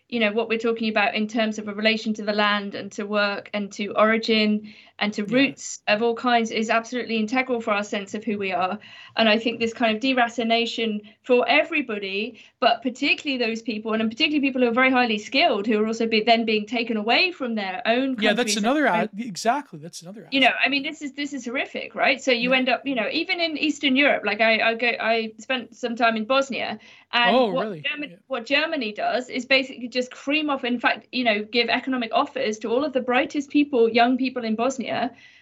you 0.09 0.19
know 0.19 0.31
what 0.31 0.49
we're 0.49 0.59
talking 0.59 0.89
about 0.89 1.15
in 1.15 1.27
terms 1.27 1.59
of 1.59 1.67
a 1.67 1.73
relation 1.73 2.13
to 2.15 2.23
the 2.23 2.33
land 2.33 2.75
and 2.75 2.91
to 2.91 3.05
work 3.05 3.49
and 3.53 3.71
to 3.71 3.93
origin 3.95 4.73
and 4.99 5.13
to 5.13 5.23
roots 5.23 5.79
yeah. 5.87 5.95
of 5.95 6.03
all 6.03 6.15
kinds 6.15 6.51
is 6.51 6.69
absolutely 6.69 7.17
integral 7.17 7.61
for 7.61 7.71
our 7.71 7.83
sense 7.83 8.13
of 8.13 8.23
who 8.23 8.37
we 8.37 8.51
are. 8.51 8.77
And 9.15 9.27
I 9.29 9.39
think 9.39 9.59
this 9.59 9.73
kind 9.73 9.95
of 9.95 10.01
deracination 10.01 11.01
for 11.23 11.47
everybody, 11.47 12.41
but 12.59 12.81
particularly 12.81 13.43
those 13.43 13.61
people, 13.61 13.93
and 13.93 14.09
particularly 14.09 14.41
people 14.41 14.61
who 14.61 14.67
are 14.67 14.73
very 14.73 14.91
highly 14.91 15.17
skilled, 15.17 15.65
who 15.67 15.81
are 15.81 15.87
also 15.87 16.07
be, 16.07 16.21
then 16.23 16.45
being 16.45 16.65
taken 16.65 16.97
away 16.97 17.31
from 17.31 17.55
their 17.55 17.81
own. 17.85 18.17
Yeah, 18.19 18.33
that's 18.33 18.57
another 18.57 18.87
ad- 18.87 19.09
exactly. 19.17 19.79
That's 19.79 20.01
another. 20.01 20.27
You 20.31 20.41
know, 20.41 20.51
I 20.63 20.69
mean, 20.69 20.83
this 20.83 21.01
is 21.01 21.13
this 21.13 21.33
is 21.33 21.45
horrific, 21.45 21.95
right? 21.95 22.21
So 22.21 22.31
you 22.31 22.51
yeah. 22.51 22.57
end 22.57 22.69
up, 22.69 22.85
you 22.85 22.95
know, 22.95 23.07
even 23.11 23.39
in 23.39 23.57
Eastern 23.57 23.95
Europe, 23.95 24.23
like 24.25 24.41
I 24.41 24.59
I 24.59 24.73
go 24.75 24.91
I 24.99 25.33
spent 25.39 25.75
some 25.75 25.95
time 25.95 26.17
in 26.17 26.25
Bosnia, 26.25 26.79
and 27.13 27.35
oh, 27.35 27.51
what, 27.51 27.65
really? 27.65 27.81
Germany, 27.81 28.11
yeah. 28.11 28.17
what 28.27 28.45
Germany 28.45 28.91
does 28.91 29.29
is 29.29 29.45
basically 29.45 29.87
just 29.87 30.11
cream 30.11 30.49
off. 30.49 30.63
In 30.63 30.79
fact, 30.79 31.07
you 31.11 31.23
know, 31.23 31.43
give 31.43 31.69
economic 31.69 32.11
offers 32.13 32.59
to 32.59 32.69
all 32.69 32.83
of 32.83 32.93
the 32.93 33.01
brightest 33.01 33.49
people, 33.49 33.89
young 33.89 34.17
people 34.17 34.43
in 34.43 34.55
Bosnia 34.55 34.88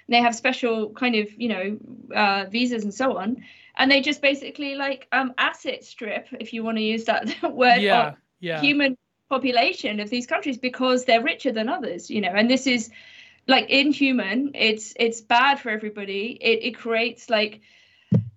they 0.09 0.21
have 0.21 0.35
special 0.35 0.91
kind 0.91 1.15
of, 1.15 1.27
you 1.37 1.49
know, 1.49 1.77
uh, 2.15 2.45
visas 2.49 2.83
and 2.83 2.93
so 2.93 3.17
on. 3.17 3.43
And 3.75 3.91
they 3.91 4.01
just 4.01 4.21
basically 4.21 4.75
like 4.75 5.07
um, 5.11 5.33
asset 5.37 5.83
strip, 5.83 6.27
if 6.39 6.53
you 6.53 6.63
want 6.63 6.77
to 6.77 6.83
use 6.83 7.05
that 7.05 7.27
word, 7.43 7.81
yeah, 7.81 8.15
yeah. 8.39 8.61
human 8.61 8.97
population 9.29 9.99
of 9.99 10.09
these 10.09 10.25
countries 10.25 10.57
because 10.57 11.05
they're 11.05 11.23
richer 11.23 11.51
than 11.51 11.69
others, 11.69 12.09
you 12.09 12.21
know. 12.21 12.31
And 12.33 12.49
this 12.49 12.65
is 12.65 12.89
like 13.47 13.69
inhuman. 13.69 14.51
It's 14.55 14.93
it's 14.95 15.21
bad 15.21 15.59
for 15.59 15.69
everybody. 15.69 16.37
It 16.41 16.63
it 16.63 16.77
creates 16.77 17.29
like 17.29 17.61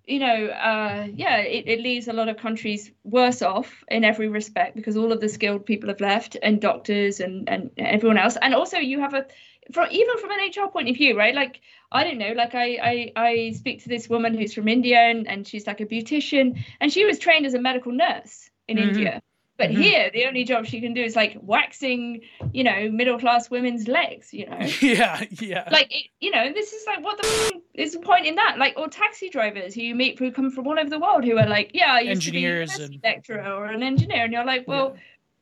you 0.05 0.19
know, 0.19 0.47
uh, 0.47 1.07
yeah, 1.13 1.37
it, 1.37 1.67
it 1.67 1.79
leaves 1.79 2.07
a 2.07 2.13
lot 2.13 2.27
of 2.27 2.37
countries 2.37 2.91
worse 3.03 3.41
off 3.41 3.83
in 3.87 4.03
every 4.03 4.27
respect 4.27 4.75
because 4.75 4.97
all 4.97 5.11
of 5.11 5.21
the 5.21 5.29
skilled 5.29 5.65
people 5.65 5.89
have 5.89 6.01
left 6.01 6.35
and 6.41 6.59
doctors 6.59 7.19
and, 7.19 7.47
and 7.47 7.71
everyone 7.77 8.17
else. 8.17 8.35
And 8.41 8.53
also 8.53 8.77
you 8.77 8.99
have 8.99 9.13
a 9.13 9.25
from 9.73 9.87
even 9.91 10.17
from 10.17 10.31
an 10.31 10.39
HR 10.49 10.69
point 10.69 10.89
of 10.89 10.95
view, 10.95 11.17
right? 11.17 11.35
Like 11.35 11.61
I 11.91 12.03
don't 12.03 12.17
know, 12.17 12.33
like 12.33 12.55
I 12.55 12.77
I, 12.81 13.11
I 13.15 13.51
speak 13.51 13.83
to 13.83 13.89
this 13.89 14.09
woman 14.09 14.37
who's 14.37 14.53
from 14.53 14.67
India 14.67 14.99
and, 14.99 15.27
and 15.27 15.47
she's 15.47 15.67
like 15.67 15.81
a 15.81 15.85
beautician 15.85 16.63
and 16.79 16.91
she 16.91 17.05
was 17.05 17.19
trained 17.19 17.45
as 17.45 17.53
a 17.53 17.61
medical 17.61 17.91
nurse 17.91 18.49
in 18.67 18.77
mm-hmm. 18.77 18.89
India. 18.89 19.21
But 19.57 19.69
mm-hmm. 19.69 19.81
here, 19.81 20.09
the 20.11 20.25
only 20.25 20.43
job 20.43 20.65
she 20.65 20.81
can 20.81 20.95
do 20.95 21.03
is 21.03 21.15
like 21.15 21.37
waxing, 21.39 22.21
you 22.51 22.63
know, 22.63 22.89
middle 22.89 23.19
class 23.19 23.51
women's 23.51 23.87
legs, 23.87 24.33
you 24.33 24.49
know. 24.49 24.57
Yeah, 24.81 25.23
yeah. 25.39 25.69
Like, 25.71 25.93
you 26.19 26.31
know, 26.31 26.51
this 26.51 26.73
is 26.73 26.83
like, 26.87 27.03
what 27.03 27.21
the 27.21 27.27
f- 27.27 27.61
is 27.75 27.93
the 27.93 27.99
point 27.99 28.25
in 28.25 28.35
that? 28.35 28.57
Like, 28.57 28.73
or 28.75 28.87
taxi 28.87 29.29
drivers 29.29 29.75
who 29.75 29.81
you 29.81 29.93
meet 29.93 30.17
who 30.17 30.31
come 30.31 30.49
from 30.49 30.65
all 30.65 30.79
over 30.79 30.89
the 30.89 30.97
world 30.97 31.25
who 31.25 31.37
are 31.37 31.47
like, 31.47 31.71
yeah, 31.75 31.93
I 31.93 31.99
used 31.99 32.25
Engineers 32.25 32.71
to 32.71 32.77
be 32.77 32.83
a 32.83 32.87
and... 32.87 33.03
lecturer 33.03 33.53
or 33.53 33.65
an 33.65 33.83
engineer, 33.83 34.23
and 34.23 34.33
you're 34.33 34.45
like, 34.45 34.67
well, 34.67 34.93
yeah 34.95 35.01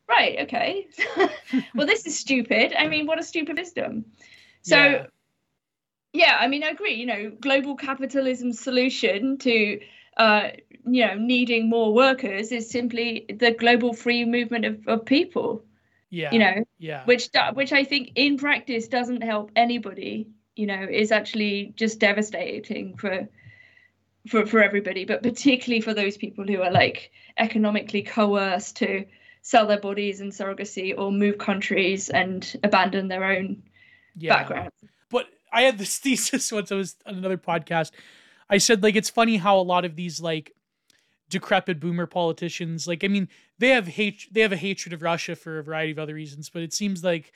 right, 0.09 0.39
okay. 0.41 0.87
well, 1.75 1.87
this 1.87 2.05
is 2.05 2.17
stupid. 2.17 2.73
I 2.77 2.87
mean, 2.87 3.05
what 3.05 3.19
a 3.19 3.23
stupid 3.23 3.57
wisdom. 3.57 4.05
So, 4.63 4.75
yeah. 4.75 5.05
yeah, 6.13 6.37
I 6.39 6.47
mean, 6.47 6.63
I 6.63 6.69
agree. 6.69 6.95
You 6.95 7.05
know, 7.05 7.31
global 7.39 7.75
capitalism's 7.75 8.59
solution 8.59 9.37
to 9.39 9.79
uh, 10.17 10.49
you 10.85 11.05
know 11.05 11.15
needing 11.15 11.69
more 11.69 11.93
workers 11.93 12.51
is 12.51 12.69
simply 12.69 13.25
the 13.29 13.51
global 13.51 13.93
free 13.93 14.25
movement 14.25 14.65
of, 14.65 14.87
of 14.87 15.05
people. 15.05 15.63
Yeah. 16.09 16.31
You 16.31 16.39
know. 16.39 16.63
Yeah. 16.79 17.05
Which 17.05 17.29
which 17.53 17.71
I 17.71 17.83
think 17.83 18.11
in 18.15 18.37
practice 18.37 18.87
doesn't 18.87 19.21
help 19.21 19.51
anybody. 19.55 20.29
You 20.55 20.65
know, 20.65 20.87
is 20.89 21.13
actually 21.13 21.73
just 21.77 21.99
devastating 21.99 22.97
for 22.97 23.29
for 24.27 24.45
for 24.45 24.61
everybody, 24.61 25.05
but 25.05 25.23
particularly 25.23 25.81
for 25.81 25.93
those 25.93 26.17
people 26.17 26.45
who 26.45 26.61
are 26.61 26.71
like 26.71 27.11
economically 27.37 28.01
coerced 28.01 28.77
to 28.77 29.05
sell 29.49 29.65
their 29.65 29.79
bodies 29.79 30.21
in 30.21 30.29
surrogacy 30.29 30.93
or 30.95 31.11
move 31.11 31.39
countries 31.39 32.09
and 32.09 32.55
abandon 32.63 33.07
their 33.07 33.23
own 33.23 33.63
yeah. 34.15 34.35
background. 34.35 34.69
But 35.09 35.25
I 35.51 35.63
had 35.63 35.79
this 35.79 35.97
thesis 36.03 36.51
once 36.51 36.71
I 36.71 36.75
was 36.75 36.95
on 37.07 37.15
another 37.15 37.37
podcast. 37.37 37.89
I 38.47 38.59
said 38.59 38.83
like 38.83 38.95
it's 38.95 39.09
funny 39.09 39.37
how 39.37 39.57
a 39.57 39.61
lot 39.61 39.85
of 39.85 39.95
these 39.95 40.21
like 40.21 40.51
decrepit 41.29 41.79
boomer 41.79 42.05
politicians 42.05 42.87
like 42.87 43.03
I 43.03 43.07
mean 43.07 43.27
they 43.57 43.69
have 43.69 43.87
hate 43.87 44.27
they 44.31 44.41
have 44.41 44.51
a 44.51 44.57
hatred 44.57 44.93
of 44.93 45.01
Russia 45.01 45.35
for 45.35 45.57
a 45.57 45.63
variety 45.63 45.93
of 45.93 45.99
other 45.99 46.13
reasons, 46.13 46.51
but 46.51 46.61
it 46.61 46.71
seems 46.71 47.03
like 47.03 47.33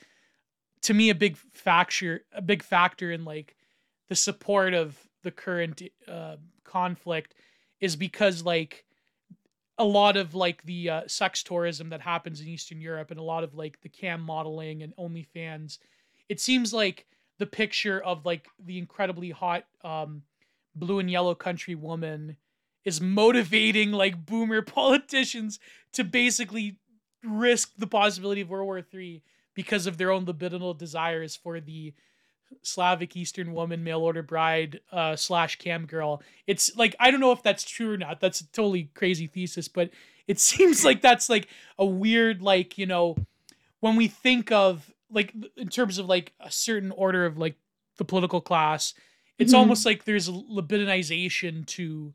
to 0.83 0.93
me 0.93 1.09
a 1.09 1.15
big 1.15 1.35
factor 1.37 2.25
a 2.31 2.43
big 2.43 2.61
factor 2.61 3.11
in 3.11 3.25
like 3.25 3.55
the 4.09 4.15
support 4.15 4.75
of 4.75 4.99
the 5.23 5.31
current 5.31 5.81
uh, 6.07 6.35
conflict 6.63 7.33
is 7.79 7.95
because 7.95 8.43
like 8.43 8.85
a 9.77 9.83
lot 9.83 10.17
of 10.17 10.35
like 10.35 10.63
the 10.63 10.89
uh, 10.89 11.01
sex 11.07 11.43
tourism 11.43 11.89
that 11.89 12.01
happens 12.01 12.41
in 12.41 12.47
Eastern 12.47 12.79
Europe 12.79 13.11
and 13.11 13.19
a 13.19 13.23
lot 13.23 13.43
of 13.43 13.55
like 13.55 13.81
the 13.81 13.89
cam 13.89 14.21
modeling 14.21 14.83
and 14.83 14.95
OnlyFans, 14.95 15.79
it 16.29 16.39
seems 16.39 16.73
like 16.73 17.05
the 17.39 17.45
picture 17.45 18.01
of 18.01 18.25
like 18.25 18.47
the 18.63 18.77
incredibly 18.77 19.31
hot 19.31 19.65
um, 19.83 20.21
blue 20.75 20.99
and 20.99 21.09
yellow 21.09 21.35
country 21.35 21.75
woman 21.75 22.37
is 22.85 23.01
motivating 23.01 23.91
like 23.91 24.25
boomer 24.25 24.61
politicians 24.61 25.59
to 25.93 26.03
basically 26.03 26.77
risk 27.23 27.71
the 27.77 27.87
possibility 27.87 28.41
of 28.41 28.49
World 28.49 28.65
War 28.65 28.81
Three 28.81 29.23
because 29.55 29.87
of 29.87 29.97
their 29.97 30.11
own 30.11 30.25
libidinal 30.25 30.77
desires 30.77 31.35
for 31.35 31.59
the 31.59 31.93
Slavic 32.61 33.15
Eastern 33.15 33.53
woman, 33.53 33.83
mail 33.83 33.99
order 33.99 34.23
bride, 34.23 34.79
uh, 34.91 35.15
slash 35.15 35.57
cam 35.57 35.85
girl. 35.85 36.21
It's 36.47 36.75
like 36.75 36.95
I 36.99 37.11
don't 37.11 37.19
know 37.19 37.31
if 37.31 37.43
that's 37.43 37.63
true 37.63 37.93
or 37.93 37.97
not. 37.97 38.19
That's 38.19 38.41
a 38.41 38.51
totally 38.51 38.89
crazy 38.93 39.27
thesis, 39.27 39.67
but 39.67 39.89
it 40.27 40.39
seems 40.41 40.85
like 40.85 41.01
that's 41.01 41.29
like 41.29 41.47
a 41.77 41.85
weird 41.85 42.41
like 42.41 42.77
you 42.77 42.85
know 42.85 43.15
when 43.79 43.95
we 43.95 44.07
think 44.07 44.51
of 44.51 44.91
like 45.11 45.33
in 45.57 45.67
terms 45.67 45.97
of 45.97 46.07
like 46.07 46.33
a 46.39 46.51
certain 46.51 46.91
order 46.91 47.25
of 47.25 47.37
like 47.37 47.55
the 47.97 48.05
political 48.05 48.41
class, 48.41 48.93
it's 49.37 49.51
mm-hmm. 49.51 49.59
almost 49.59 49.85
like 49.85 50.05
there's 50.05 50.27
a 50.27 50.31
libidinization 50.31 51.65
to 51.67 52.13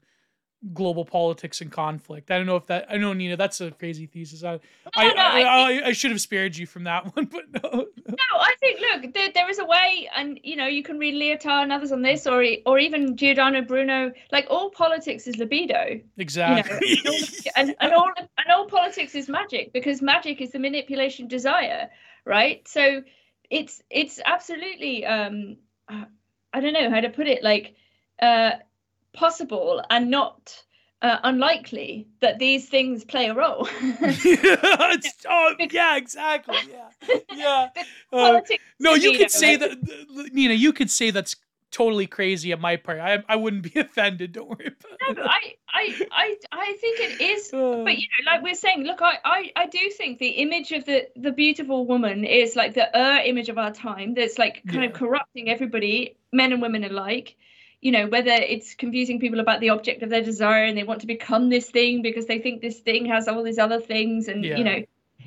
global 0.74 1.04
politics 1.04 1.60
and 1.60 1.70
conflict. 1.70 2.30
I 2.30 2.36
don't 2.36 2.46
know 2.46 2.56
if 2.56 2.66
that 2.66 2.86
I 2.90 2.96
know 2.96 3.12
Nina, 3.12 3.36
that's 3.36 3.60
a 3.60 3.70
crazy 3.70 4.06
thesis. 4.06 4.42
I 4.42 4.54
no, 4.54 4.60
I, 4.96 5.08
no, 5.08 5.14
I, 5.14 5.64
I, 5.64 5.68
think, 5.68 5.82
I, 5.84 5.92
should 5.92 6.10
have 6.10 6.20
spared 6.20 6.56
you 6.56 6.66
from 6.66 6.84
that 6.84 7.04
one, 7.16 7.26
but 7.26 7.44
no. 7.62 7.86
No, 8.08 8.38
I 8.40 8.54
think 8.58 8.80
look, 8.80 9.14
there, 9.14 9.30
there 9.32 9.48
is 9.48 9.58
a 9.60 9.64
way, 9.64 10.10
and 10.16 10.40
you 10.42 10.56
know, 10.56 10.66
you 10.66 10.82
can 10.82 10.98
read 10.98 11.14
Lyotard 11.14 11.62
and 11.62 11.72
others 11.72 11.92
on 11.92 12.02
this, 12.02 12.26
or 12.26 12.44
or 12.66 12.78
even 12.78 13.16
Giordano 13.16 13.62
Bruno. 13.62 14.12
Like 14.32 14.46
all 14.50 14.70
politics 14.70 15.26
is 15.26 15.36
libido. 15.36 16.00
Exactly. 16.16 16.88
You 16.88 17.02
know? 17.04 17.12
and, 17.56 17.76
and 17.80 17.92
all 17.92 18.10
and 18.16 18.52
all 18.52 18.66
politics 18.66 19.14
is 19.14 19.28
magic 19.28 19.72
because 19.72 20.02
magic 20.02 20.40
is 20.40 20.50
the 20.50 20.58
manipulation 20.58 21.28
desire, 21.28 21.88
right? 22.24 22.66
So 22.66 23.02
it's 23.48 23.82
it's 23.90 24.20
absolutely 24.24 25.06
um 25.06 25.56
I 25.88 26.60
don't 26.60 26.72
know 26.72 26.90
how 26.90 27.00
to 27.00 27.10
put 27.10 27.28
it 27.28 27.42
like 27.42 27.74
uh 28.20 28.52
possible 29.18 29.82
and 29.90 30.10
not 30.10 30.62
uh, 31.02 31.18
unlikely 31.24 32.08
that 32.20 32.38
these 32.38 32.68
things 32.68 33.04
play 33.04 33.28
a 33.28 33.34
role. 33.34 33.68
oh, 35.28 35.54
yeah, 35.70 35.96
exactly. 35.96 36.56
Yeah, 36.70 37.18
yeah. 37.34 37.68
Uh, 38.12 38.40
no, 38.80 38.94
you 38.94 39.16
could 39.16 39.30
say 39.30 39.56
that, 39.56 40.30
Nina. 40.32 40.54
You 40.54 40.72
could 40.72 40.90
say 40.90 41.10
that's 41.10 41.36
totally 41.70 42.06
crazy 42.06 42.52
on 42.52 42.60
my 42.60 42.76
part. 42.76 42.98
I 42.98 43.22
I 43.28 43.36
wouldn't 43.36 43.62
be 43.72 43.78
offended. 43.80 44.32
Don't 44.32 44.48
worry 44.48 44.68
about 44.68 45.16
no, 45.16 45.22
I, 45.22 45.54
I 45.68 46.06
I 46.10 46.36
I 46.50 46.76
think 46.80 47.00
it 47.00 47.20
is. 47.20 47.52
Uh, 47.58 47.84
but 47.84 47.96
you 47.96 48.06
know, 48.08 48.32
like 48.32 48.42
we're 48.42 48.54
saying, 48.54 48.84
look, 48.84 49.00
I, 49.00 49.18
I 49.24 49.52
I 49.56 49.66
do 49.66 49.90
think 49.90 50.18
the 50.18 50.28
image 50.28 50.72
of 50.72 50.84
the 50.84 51.08
the 51.16 51.32
beautiful 51.32 51.86
woman 51.86 52.24
is 52.24 52.56
like 52.56 52.74
the 52.74 52.86
er 52.96 53.20
image 53.24 53.48
of 53.48 53.58
our 53.58 53.72
time. 53.72 54.14
That's 54.14 54.38
like 54.38 54.62
kind 54.66 54.82
yeah. 54.82 54.88
of 54.88 54.94
corrupting 54.94 55.48
everybody, 55.48 56.16
men 56.32 56.52
and 56.52 56.60
women 56.60 56.82
alike 56.84 57.36
you 57.80 57.92
know 57.92 58.06
whether 58.06 58.30
it's 58.32 58.74
confusing 58.74 59.20
people 59.20 59.40
about 59.40 59.60
the 59.60 59.70
object 59.70 60.02
of 60.02 60.10
their 60.10 60.22
desire 60.22 60.64
and 60.64 60.76
they 60.76 60.82
want 60.82 61.00
to 61.00 61.06
become 61.06 61.48
this 61.48 61.70
thing 61.70 62.02
because 62.02 62.26
they 62.26 62.38
think 62.38 62.60
this 62.60 62.78
thing 62.80 63.06
has 63.06 63.28
all 63.28 63.42
these 63.42 63.58
other 63.58 63.80
things 63.80 64.28
and 64.28 64.44
yeah. 64.44 64.56
you 64.56 64.64
know 64.64 64.82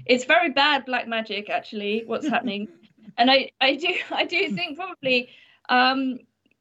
it's 0.05 0.25
very 0.25 0.49
bad 0.49 0.85
black 0.85 1.07
magic 1.07 1.49
actually 1.49 2.03
what's 2.05 2.27
happening 2.35 2.67
and 3.17 3.31
i 3.31 3.51
i 3.59 3.75
do 3.75 3.93
i 4.11 4.25
do 4.25 4.49
think 4.51 4.77
probably 4.77 5.29
um 5.69 6.19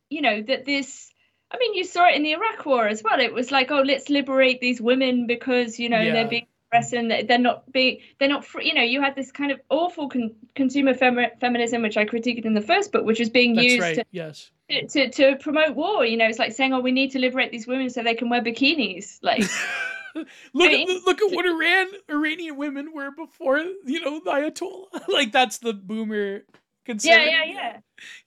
you 0.09 0.23
know 0.23 0.43
that 0.43 0.65
this 0.65 1.11
i 1.51 1.59
mean 1.59 1.75
you 1.75 1.85
saw 1.85 2.07
it 2.07 2.15
in 2.15 2.23
the 2.23 2.33
iraq 2.33 2.65
war 2.65 2.87
as 2.87 3.03
well 3.03 3.21
it 3.21 3.33
was 3.33 3.51
like 3.51 3.71
oh 3.71 3.83
let's 3.83 4.09
liberate 4.09 4.61
these 4.61 4.81
women 4.81 5.27
because 5.27 5.79
you 5.79 5.89
know 5.89 6.01
yeah. 6.01 6.13
they're 6.13 6.29
being 6.29 6.47
and 6.73 7.11
they're 7.29 7.39
not 7.39 7.71
being 7.73 7.99
they're 8.19 8.29
not 8.29 8.45
free 8.45 8.67
you 8.67 8.75
know 8.75 8.83
you 8.83 9.01
had 9.01 9.15
this 9.17 9.33
kind 9.33 9.51
of 9.51 9.61
awful 9.71 10.09
con- 10.09 10.35
consumer 10.55 10.95
fem- 10.95 11.31
feminism 11.41 11.83
which 11.83 11.97
i 11.97 12.05
critiqued 12.05 12.45
in 12.45 12.55
the 12.55 12.61
first 12.61 12.93
book 12.93 13.05
which 13.05 13.19
was 13.19 13.29
being 13.29 13.55
That's 13.55 13.67
used 13.67 13.81
right. 13.81 13.95
to, 13.97 14.05
yes 14.13 14.51
to, 14.71 15.11
to 15.11 15.37
promote 15.37 15.75
war. 15.75 16.05
You 16.05 16.17
know, 16.17 16.27
it's 16.27 16.39
like 16.39 16.53
saying, 16.53 16.73
"Oh, 16.73 16.81
we 16.81 16.93
need 16.93 17.13
to 17.13 17.19
liberate 17.19 17.51
these 17.51 17.67
women 17.67 17.91
so 17.91 18.03
they 18.03 18.15
can 18.15 18.29
wear 18.29 18.43
bikinis." 18.43 19.19
Like, 19.23 19.43
look 20.15 20.71
at 20.71 20.89
look 21.07 21.21
at 21.21 21.33
what 21.33 21.47
Iran 21.47 21.89
Iranian 22.09 22.57
women 22.57 22.93
were 22.95 23.11
before 23.11 23.59
you 23.59 24.01
know 24.01 24.21
the 24.21 24.31
Ayatollah. 24.31 25.09
like 25.09 25.33
that's 25.33 25.59
the 25.59 25.73
boomer. 25.73 26.45
Concern. 26.85 27.13
Yeah, 27.13 27.25
yeah, 27.25 27.45
yeah. 27.45 27.79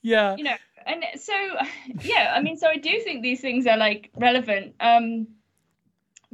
Yeah. 0.01 0.35
You 0.37 0.43
know, 0.43 0.55
and 0.85 1.03
so 1.19 1.33
yeah, 2.01 2.33
I 2.35 2.41
mean, 2.41 2.57
so 2.57 2.67
I 2.67 2.77
do 2.77 2.99
think 3.01 3.23
these 3.23 3.41
things 3.41 3.65
are 3.65 3.77
like 3.77 4.11
relevant, 4.15 4.75
um, 4.79 5.27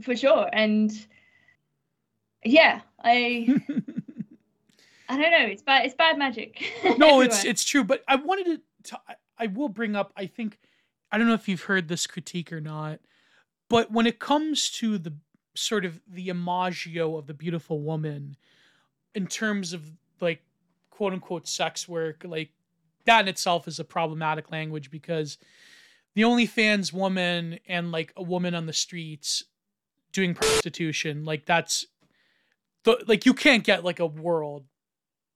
for 0.01 0.15
sure, 0.15 0.49
and 0.51 0.91
yeah, 2.43 2.81
I. 3.03 3.47
I 5.11 5.17
don't 5.17 5.31
know. 5.31 5.47
It's 5.47 5.63
bad. 5.63 5.85
It's 5.85 5.95
bad 5.95 6.19
magic. 6.19 6.63
no, 6.97 7.21
it's 7.21 7.43
it's 7.43 7.63
true. 7.63 7.83
But 7.83 8.03
I 8.07 8.15
wanted 8.15 8.61
to. 8.83 8.99
I 9.39 9.47
will 9.47 9.69
bring 9.69 9.95
up, 9.95 10.11
I 10.17 10.25
think, 10.25 10.59
I 11.11 11.17
don't 11.17 11.27
know 11.27 11.33
if 11.33 11.47
you've 11.47 11.63
heard 11.63 11.87
this 11.87 12.05
critique 12.05 12.51
or 12.51 12.59
not, 12.59 12.99
but 13.69 13.91
when 13.91 14.05
it 14.05 14.19
comes 14.19 14.69
to 14.71 14.97
the 14.97 15.13
sort 15.55 15.85
of 15.85 15.99
the 16.07 16.27
imago 16.27 17.17
of 17.17 17.25
the 17.25 17.33
beautiful 17.33 17.81
woman 17.81 18.35
in 19.15 19.27
terms 19.27 19.73
of 19.73 19.89
like 20.19 20.41
quote 20.89 21.13
unquote 21.13 21.47
sex 21.47 21.87
work, 21.87 22.23
like 22.27 22.49
that 23.05 23.21
in 23.21 23.27
itself 23.27 23.67
is 23.67 23.79
a 23.79 23.83
problematic 23.83 24.51
language 24.51 24.91
because 24.91 25.37
the 26.15 26.21
OnlyFans 26.23 26.91
woman 26.91 27.59
and 27.67 27.91
like 27.91 28.11
a 28.17 28.23
woman 28.23 28.53
on 28.53 28.65
the 28.65 28.73
streets 28.73 29.43
doing 30.11 30.33
prostitution, 30.33 31.23
like 31.23 31.45
that's 31.45 31.85
the 32.83 33.03
like 33.07 33.25
you 33.25 33.33
can't 33.33 33.63
get 33.63 33.83
like 33.83 33.99
a 33.99 34.05
world 34.05 34.65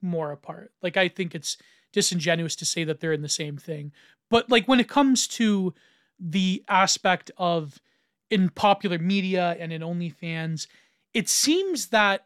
more 0.01 0.31
apart. 0.31 0.71
Like 0.81 0.97
I 0.97 1.07
think 1.07 1.33
it's 1.33 1.57
disingenuous 1.91 2.55
to 2.57 2.65
say 2.65 2.83
that 2.83 2.99
they're 2.99 3.13
in 3.13 3.21
the 3.21 3.29
same 3.29 3.57
thing. 3.57 3.91
But 4.29 4.49
like 4.49 4.67
when 4.67 4.79
it 4.79 4.87
comes 4.87 5.27
to 5.29 5.73
the 6.19 6.63
aspect 6.67 7.31
of 7.37 7.79
in 8.29 8.49
popular 8.49 8.97
media 8.97 9.55
and 9.59 9.71
in 9.71 9.81
OnlyFans, 9.81 10.67
it 11.13 11.29
seems 11.29 11.87
that 11.87 12.25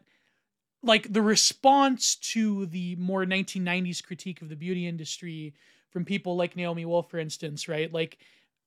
like 0.82 1.12
the 1.12 1.22
response 1.22 2.14
to 2.14 2.66
the 2.66 2.96
more 2.96 3.24
1990s 3.24 4.02
critique 4.02 4.40
of 4.40 4.48
the 4.48 4.56
beauty 4.56 4.86
industry 4.86 5.54
from 5.90 6.04
people 6.04 6.36
like 6.36 6.56
Naomi 6.56 6.84
Wolf, 6.84 7.10
for 7.10 7.18
instance, 7.18 7.68
right? 7.68 7.92
Like 7.92 8.18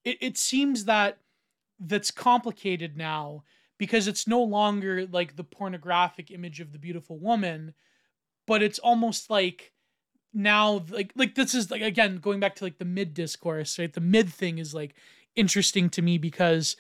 it, 0.04 0.18
it 0.22 0.38
seems 0.38 0.86
that 0.86 1.18
that's 1.80 2.12
complicated 2.12 2.98
now 2.98 3.44
because 3.82 4.08
it's 4.08 4.28
no 4.28 4.44
longer 4.44 5.08
like 5.08 5.38
the 5.38 5.44
pornographic 5.44 6.30
image 6.30 6.60
of 6.60 6.72
the 6.72 6.78
beautiful 6.78 7.18
woman, 7.18 7.74
but 8.46 8.62
it's 8.62 8.78
almost 8.78 9.32
like 9.32 9.74
now 10.36 10.86
like 10.90 11.12
like 11.16 11.34
this 11.34 11.56
is 11.56 11.72
like 11.72 11.82
again 11.82 12.18
going 12.18 12.40
back 12.40 12.54
to 12.54 12.64
like 12.64 12.78
the 12.78 12.86
mid 12.86 13.16
discourse 13.16 13.80
right? 13.80 13.92
The 13.92 14.00
mid 14.00 14.32
thing 14.32 14.60
is 14.60 14.76
like 14.76 14.94
interesting 15.36 15.90
to 15.90 16.04
me 16.04 16.20
because 16.20 16.76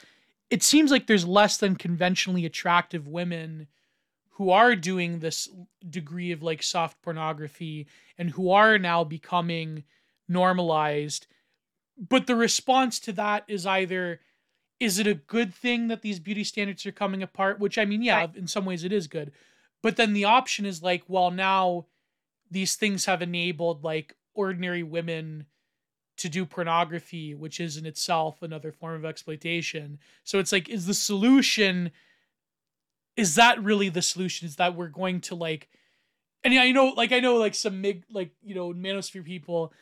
it 0.51 0.61
seems 0.61 0.91
like 0.91 1.07
there's 1.07 1.25
less 1.25 1.57
than 1.57 1.75
conventionally 1.75 2.45
attractive 2.45 3.07
women 3.07 3.65
who 4.33 4.51
are 4.51 4.75
doing 4.75 5.17
this 5.17 5.49
degree 5.89 6.31
of 6.31 6.43
like 6.43 6.61
soft 6.61 7.01
pornography 7.01 7.87
and 8.15 8.29
who 8.29 8.51
are 8.51 8.77
now 8.77 9.03
becoming 9.03 9.85
normalized. 10.29 11.25
But 11.97 12.27
the 12.27 12.35
response 12.35 12.99
to 12.99 13.13
that 13.13 13.43
is 13.47 13.65
either 13.65 14.19
is 14.81 14.97
it 14.97 15.05
a 15.05 15.13
good 15.13 15.53
thing 15.53 15.87
that 15.87 16.01
these 16.01 16.19
beauty 16.19 16.43
standards 16.43 16.85
are 16.85 16.91
coming 16.91 17.21
apart 17.23 17.59
which 17.59 17.77
i 17.77 17.85
mean 17.85 18.01
yeah 18.01 18.21
right. 18.21 18.35
in 18.35 18.47
some 18.47 18.65
ways 18.65 18.83
it 18.83 18.91
is 18.91 19.07
good 19.07 19.31
but 19.81 19.95
then 19.95 20.13
the 20.13 20.25
option 20.25 20.65
is 20.65 20.81
like 20.81 21.03
well 21.07 21.31
now 21.31 21.85
these 22.49 22.75
things 22.75 23.05
have 23.05 23.21
enabled 23.21 23.83
like 23.83 24.15
ordinary 24.33 24.83
women 24.83 25.45
to 26.21 26.29
do 26.29 26.45
pornography, 26.45 27.33
which 27.33 27.59
is 27.59 27.77
in 27.77 27.85
itself 27.87 28.43
another 28.43 28.71
form 28.71 28.95
of 28.95 29.05
exploitation. 29.05 29.97
So 30.23 30.37
it's 30.37 30.51
like, 30.51 30.69
is 30.69 30.85
the 30.85 30.93
solution, 30.93 31.91
is 33.17 33.35
that 33.35 33.61
really 33.63 33.89
the 33.89 34.03
solution? 34.03 34.47
Is 34.47 34.57
that 34.57 34.75
we're 34.75 34.87
going 34.87 35.21
to 35.21 35.35
like, 35.35 35.67
and 36.43 36.53
yeah, 36.53 36.61
I 36.61 36.71
know, 36.71 36.89
like, 36.89 37.11
I 37.11 37.19
know, 37.19 37.37
like, 37.37 37.55
some 37.55 37.81
mig, 37.81 38.03
like, 38.11 38.31
you 38.43 38.55
know, 38.55 38.71
manosphere 38.73 39.23
people, 39.23 39.73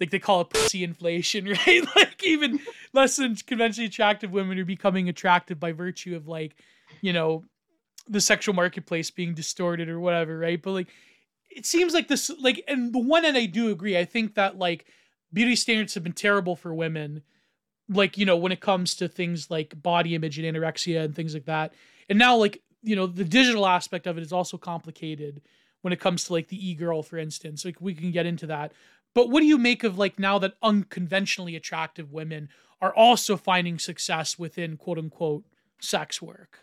like, 0.00 0.10
they 0.10 0.18
call 0.18 0.40
it 0.40 0.50
pussy 0.50 0.84
inflation, 0.84 1.46
right? 1.66 1.82
like, 1.96 2.22
even 2.24 2.60
less 2.92 3.16
than 3.16 3.36
conventionally 3.36 3.86
attractive 3.86 4.32
women 4.32 4.58
are 4.58 4.64
becoming 4.64 5.08
attractive 5.08 5.58
by 5.58 5.72
virtue 5.72 6.16
of, 6.16 6.28
like, 6.28 6.56
you 7.00 7.12
know, 7.12 7.44
the 8.08 8.20
sexual 8.20 8.54
marketplace 8.54 9.10
being 9.10 9.34
distorted 9.34 9.88
or 9.88 10.00
whatever, 10.00 10.38
right? 10.38 10.62
But, 10.62 10.72
like, 10.72 10.88
it 11.50 11.66
seems 11.66 11.94
like 11.94 12.08
this 12.08 12.30
like 12.40 12.62
and 12.68 12.92
the 12.92 12.98
one 12.98 13.24
end 13.24 13.36
I 13.36 13.46
do 13.46 13.70
agree. 13.70 13.98
I 13.98 14.04
think 14.04 14.34
that 14.34 14.58
like 14.58 14.86
beauty 15.32 15.56
standards 15.56 15.94
have 15.94 16.04
been 16.04 16.12
terrible 16.12 16.56
for 16.56 16.74
women. 16.74 17.22
Like, 17.88 18.18
you 18.18 18.26
know, 18.26 18.36
when 18.36 18.52
it 18.52 18.60
comes 18.60 18.94
to 18.96 19.08
things 19.08 19.50
like 19.50 19.80
body 19.82 20.14
image 20.14 20.38
and 20.38 20.56
anorexia 20.56 21.04
and 21.04 21.14
things 21.14 21.32
like 21.32 21.46
that. 21.46 21.72
And 22.08 22.18
now 22.18 22.36
like, 22.36 22.62
you 22.82 22.94
know, 22.94 23.06
the 23.06 23.24
digital 23.24 23.66
aspect 23.66 24.06
of 24.06 24.18
it 24.18 24.22
is 24.22 24.32
also 24.32 24.58
complicated 24.58 25.40
when 25.80 25.92
it 25.92 26.00
comes 26.00 26.24
to 26.24 26.34
like 26.34 26.48
the 26.48 26.70
e-girl, 26.70 27.02
for 27.02 27.16
instance. 27.16 27.64
Like 27.64 27.80
we 27.80 27.94
can 27.94 28.10
get 28.10 28.26
into 28.26 28.46
that. 28.48 28.72
But 29.18 29.30
what 29.30 29.40
do 29.40 29.46
you 29.46 29.58
make 29.58 29.82
of 29.82 29.98
like 29.98 30.16
now 30.20 30.38
that 30.38 30.54
unconventionally 30.62 31.56
attractive 31.56 32.12
women 32.12 32.50
are 32.80 32.94
also 32.94 33.36
finding 33.36 33.80
success 33.80 34.38
within 34.38 34.76
quote 34.76 34.96
unquote 34.96 35.42
sex 35.80 36.22
work? 36.22 36.60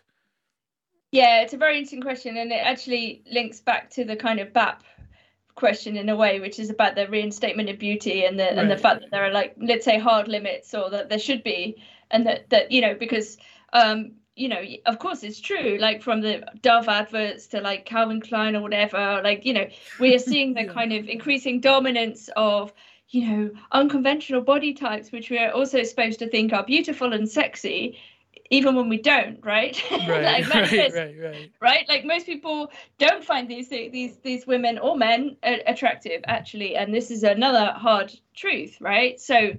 Yeah, 1.12 1.42
it's 1.42 1.52
a 1.52 1.58
very 1.58 1.76
interesting 1.76 2.00
question, 2.00 2.38
and 2.38 2.50
it 2.50 2.62
actually 2.64 3.22
links 3.30 3.60
back 3.60 3.90
to 3.90 4.06
the 4.06 4.16
kind 4.16 4.40
of 4.40 4.54
BAP 4.54 4.82
question 5.54 5.98
in 5.98 6.08
a 6.08 6.16
way, 6.16 6.40
which 6.40 6.58
is 6.58 6.70
about 6.70 6.94
the 6.94 7.06
reinstatement 7.08 7.68
of 7.68 7.78
beauty 7.78 8.24
and 8.24 8.40
the 8.40 8.44
right. 8.44 8.56
and 8.56 8.70
the 8.70 8.78
fact 8.78 9.02
that 9.02 9.10
there 9.10 9.26
are 9.26 9.32
like 9.32 9.54
let's 9.60 9.84
say 9.84 9.98
hard 9.98 10.26
limits 10.26 10.72
or 10.72 10.88
that 10.88 11.10
there 11.10 11.18
should 11.18 11.44
be, 11.44 11.76
and 12.10 12.26
that 12.26 12.48
that 12.48 12.72
you 12.72 12.80
know 12.80 12.94
because 12.94 13.36
um, 13.74 14.12
you 14.36 14.48
know, 14.48 14.62
of 14.84 14.98
course 14.98 15.22
it's 15.22 15.40
true, 15.40 15.78
like 15.80 16.02
from 16.02 16.20
the 16.20 16.44
Dove 16.60 16.88
adverts 16.88 17.46
to 17.48 17.60
like 17.60 17.86
Calvin 17.86 18.20
Klein 18.20 18.54
or 18.54 18.60
whatever, 18.60 19.20
like, 19.24 19.46
you 19.46 19.54
know, 19.54 19.66
we 19.98 20.14
are 20.14 20.18
seeing 20.18 20.52
the 20.52 20.64
kind 20.74 20.92
of 20.92 21.08
increasing 21.08 21.58
dominance 21.58 22.28
of, 22.36 22.72
you 23.08 23.26
know, 23.26 23.50
unconventional 23.72 24.42
body 24.42 24.74
types, 24.74 25.10
which 25.10 25.30
we 25.30 25.38
are 25.38 25.50
also 25.52 25.82
supposed 25.82 26.18
to 26.18 26.28
think 26.28 26.52
are 26.52 26.64
beautiful 26.64 27.14
and 27.14 27.26
sexy, 27.26 27.98
even 28.50 28.76
when 28.76 28.90
we 28.90 28.98
don't, 28.98 29.42
right? 29.42 29.82
Right, 30.06 30.46
like, 30.46 30.48
right, 30.54 30.92
right, 30.92 31.16
right, 31.18 31.50
right. 31.60 31.88
Like 31.88 32.04
most 32.04 32.26
people 32.26 32.70
don't 32.98 33.24
find 33.24 33.48
these 33.48 33.70
these 33.70 34.18
these 34.18 34.46
women 34.46 34.78
or 34.78 34.96
men 34.96 35.36
attractive, 35.42 36.22
actually, 36.26 36.76
and 36.76 36.92
this 36.92 37.10
is 37.10 37.22
another 37.22 37.72
hard 37.72 38.12
truth, 38.34 38.76
right? 38.80 39.18
So 39.18 39.52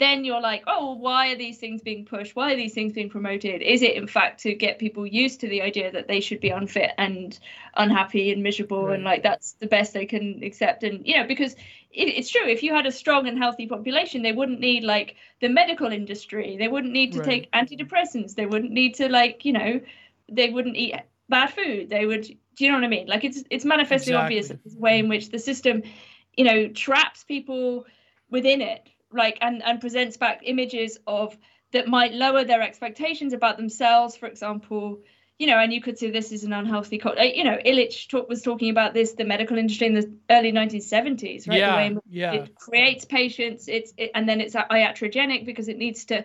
then 0.00 0.24
you're 0.24 0.40
like, 0.40 0.64
oh, 0.66 0.94
why 0.94 1.32
are 1.32 1.36
these 1.36 1.58
things 1.58 1.82
being 1.82 2.06
pushed? 2.06 2.34
Why 2.34 2.52
are 2.52 2.56
these 2.56 2.72
things 2.72 2.92
being 2.92 3.10
promoted? 3.10 3.60
Is 3.60 3.82
it 3.82 3.94
in 3.94 4.06
fact 4.06 4.40
to 4.40 4.54
get 4.54 4.78
people 4.78 5.06
used 5.06 5.40
to 5.40 5.48
the 5.48 5.62
idea 5.62 5.92
that 5.92 6.08
they 6.08 6.20
should 6.20 6.40
be 6.40 6.48
unfit 6.48 6.90
and 6.96 7.38
unhappy 7.76 8.32
and 8.32 8.42
miserable 8.42 8.86
right. 8.86 8.94
and 8.94 9.04
like 9.04 9.22
that's 9.22 9.52
the 9.52 9.66
best 9.66 9.92
they 9.92 10.06
can 10.06 10.42
accept? 10.42 10.82
And 10.82 11.06
you 11.06 11.18
know, 11.18 11.26
because 11.26 11.52
it, 11.92 12.08
it's 12.08 12.30
true, 12.30 12.46
if 12.46 12.62
you 12.62 12.74
had 12.74 12.86
a 12.86 12.92
strong 12.92 13.28
and 13.28 13.38
healthy 13.38 13.66
population, 13.66 14.22
they 14.22 14.32
wouldn't 14.32 14.58
need 14.58 14.84
like 14.84 15.16
the 15.40 15.48
medical 15.48 15.92
industry. 15.92 16.56
They 16.58 16.68
wouldn't 16.68 16.92
need 16.92 17.12
to 17.12 17.18
right. 17.20 17.28
take 17.28 17.52
antidepressants. 17.52 18.34
They 18.34 18.46
wouldn't 18.46 18.72
need 18.72 18.94
to 18.96 19.08
like, 19.08 19.44
you 19.44 19.52
know, 19.52 19.80
they 20.30 20.48
wouldn't 20.48 20.76
eat 20.76 20.94
bad 21.28 21.50
food. 21.50 21.90
They 21.90 22.06
would. 22.06 22.22
Do 22.22 22.64
you 22.64 22.72
know 22.72 22.78
what 22.78 22.84
I 22.84 22.88
mean? 22.88 23.06
Like 23.06 23.24
it's 23.24 23.44
it's 23.50 23.64
manifestly 23.64 24.12
exactly. 24.14 24.38
obvious 24.38 24.48
the 24.48 24.78
way 24.78 24.98
in 24.98 25.08
which 25.08 25.28
the 25.30 25.38
system, 25.38 25.82
you 26.36 26.44
know, 26.44 26.68
traps 26.68 27.22
people 27.24 27.86
within 28.30 28.62
it 28.62 28.88
like 29.12 29.38
and 29.40 29.62
and 29.62 29.80
presents 29.80 30.16
back 30.16 30.40
images 30.44 30.98
of 31.06 31.36
that 31.72 31.86
might 31.86 32.12
lower 32.12 32.44
their 32.44 32.62
expectations 32.62 33.32
about 33.32 33.56
themselves 33.56 34.16
for 34.16 34.26
example 34.26 35.00
you 35.38 35.46
know 35.46 35.58
and 35.58 35.72
you 35.72 35.80
could 35.80 35.98
say 35.98 36.10
this 36.10 36.32
is 36.32 36.44
an 36.44 36.52
unhealthy 36.52 36.98
culture 36.98 37.24
you 37.24 37.44
know 37.44 37.58
illich 37.64 38.08
talk, 38.08 38.28
was 38.28 38.42
talking 38.42 38.70
about 38.70 38.94
this 38.94 39.12
the 39.14 39.24
medical 39.24 39.58
industry 39.58 39.86
in 39.86 39.94
the 39.94 40.12
early 40.30 40.52
1970s 40.52 41.48
right 41.48 41.58
yeah, 41.58 41.70
the 41.70 41.94
way 41.94 42.00
yeah. 42.08 42.32
it 42.32 42.54
creates 42.54 43.04
patients 43.04 43.66
it's 43.66 43.92
it, 43.96 44.10
and 44.14 44.28
then 44.28 44.40
it's 44.40 44.54
iatrogenic 44.54 45.46
because 45.46 45.68
it 45.68 45.78
needs 45.78 46.04
to 46.04 46.24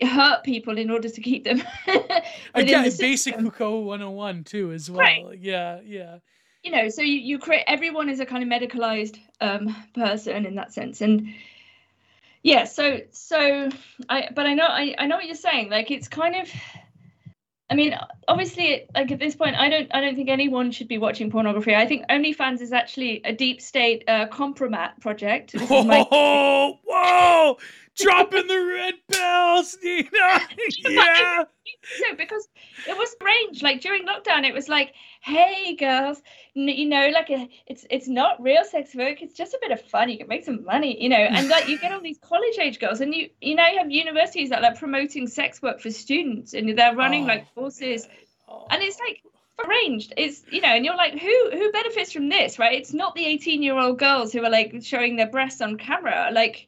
hurt 0.00 0.42
people 0.42 0.78
in 0.78 0.90
order 0.90 1.08
to 1.08 1.20
keep 1.20 1.44
them 1.44 1.62
again 2.54 2.84
the 2.84 2.96
basic 2.98 3.34
Foucault 3.38 3.80
101 3.80 4.44
too 4.44 4.72
as 4.72 4.90
well 4.90 5.00
right. 5.00 5.38
yeah 5.38 5.80
yeah 5.84 6.18
you 6.62 6.70
know 6.70 6.88
so 6.88 7.02
you, 7.02 7.14
you 7.14 7.38
create 7.38 7.64
everyone 7.66 8.08
is 8.08 8.20
a 8.20 8.26
kind 8.26 8.42
of 8.42 8.48
medicalized 8.48 9.18
um, 9.40 9.74
person 9.94 10.46
in 10.46 10.54
that 10.54 10.72
sense 10.72 11.00
and 11.00 11.34
yeah 12.42 12.64
so 12.64 13.00
so 13.10 13.68
i 14.08 14.28
but 14.34 14.46
i 14.46 14.54
know 14.54 14.66
I, 14.66 14.94
I 14.98 15.06
know 15.06 15.16
what 15.16 15.26
you're 15.26 15.34
saying 15.34 15.70
like 15.70 15.90
it's 15.90 16.08
kind 16.08 16.36
of 16.36 16.48
I 17.72 17.74
mean, 17.74 17.98
obviously, 18.28 18.86
like 18.94 19.10
at 19.12 19.18
this 19.18 19.34
point, 19.34 19.56
I 19.56 19.70
don't, 19.70 19.88
I 19.94 20.02
don't 20.02 20.14
think 20.14 20.28
anyone 20.28 20.72
should 20.72 20.88
be 20.88 20.98
watching 20.98 21.30
pornography. 21.30 21.74
I 21.74 21.86
think 21.86 22.06
OnlyFans 22.10 22.60
is 22.60 22.70
actually 22.70 23.22
a 23.24 23.32
deep 23.32 23.62
state 23.62 24.04
uh, 24.06 24.26
compromat 24.26 25.00
project. 25.00 25.52
Whoa, 25.58 25.82
my- 25.82 26.02
whoa! 26.02 27.56
Dropping 27.96 28.46
the 28.46 28.58
red 28.58 28.94
bells, 29.08 29.76
Nina. 29.82 30.08
yeah. 30.78 31.44
So 31.98 32.16
because 32.16 32.48
it 32.88 32.96
was 32.96 33.10
strange, 33.10 33.62
like 33.62 33.80
during 33.82 34.06
lockdown, 34.06 34.44
it 34.44 34.54
was 34.54 34.68
like, 34.68 34.94
"Hey, 35.20 35.76
girls, 35.76 36.22
you 36.54 36.86
know, 36.86 37.08
like 37.08 37.28
a, 37.30 37.48
it's 37.66 37.84
it's 37.90 38.08
not 38.08 38.42
real 38.42 38.64
sex 38.64 38.94
work. 38.94 39.20
It's 39.20 39.34
just 39.34 39.52
a 39.52 39.58
bit 39.60 39.72
of 39.72 39.82
fun. 39.82 40.08
You 40.08 40.18
can 40.18 40.28
make 40.28 40.44
some 40.44 40.64
money, 40.64 41.02
you 41.02 41.10
know." 41.10 41.16
And 41.16 41.48
like 41.48 41.68
you 41.68 41.78
get 41.78 41.92
all 41.92 42.00
these 42.00 42.18
college 42.18 42.58
age 42.58 42.78
girls, 42.80 43.00
and 43.02 43.14
you 43.14 43.28
you 43.40 43.54
know 43.54 43.66
you 43.66 43.78
have 43.78 43.90
universities 43.90 44.48
that 44.50 44.60
are 44.60 44.70
like 44.70 44.78
promoting 44.78 45.26
sex 45.26 45.60
work 45.60 45.80
for 45.80 45.90
students, 45.90 46.54
and 46.54 46.78
they're 46.78 46.96
running 46.96 47.24
oh, 47.24 47.28
like 47.28 47.54
courses, 47.54 48.08
oh. 48.48 48.66
and 48.70 48.82
it's 48.82 48.98
like 49.00 49.22
arranged 49.66 50.14
it's 50.16 50.42
you 50.50 50.60
know 50.60 50.68
and 50.68 50.84
you're 50.84 50.96
like 50.96 51.12
who 51.12 51.50
who 51.52 51.70
benefits 51.72 52.10
from 52.10 52.30
this 52.30 52.58
right 52.58 52.78
it's 52.78 52.94
not 52.94 53.14
the 53.14 53.24
18 53.24 53.62
year 53.62 53.78
old 53.78 53.98
girls 53.98 54.32
who 54.32 54.42
are 54.42 54.50
like 54.50 54.74
showing 54.82 55.14
their 55.16 55.28
breasts 55.28 55.60
on 55.60 55.76
camera 55.76 56.30
like 56.32 56.66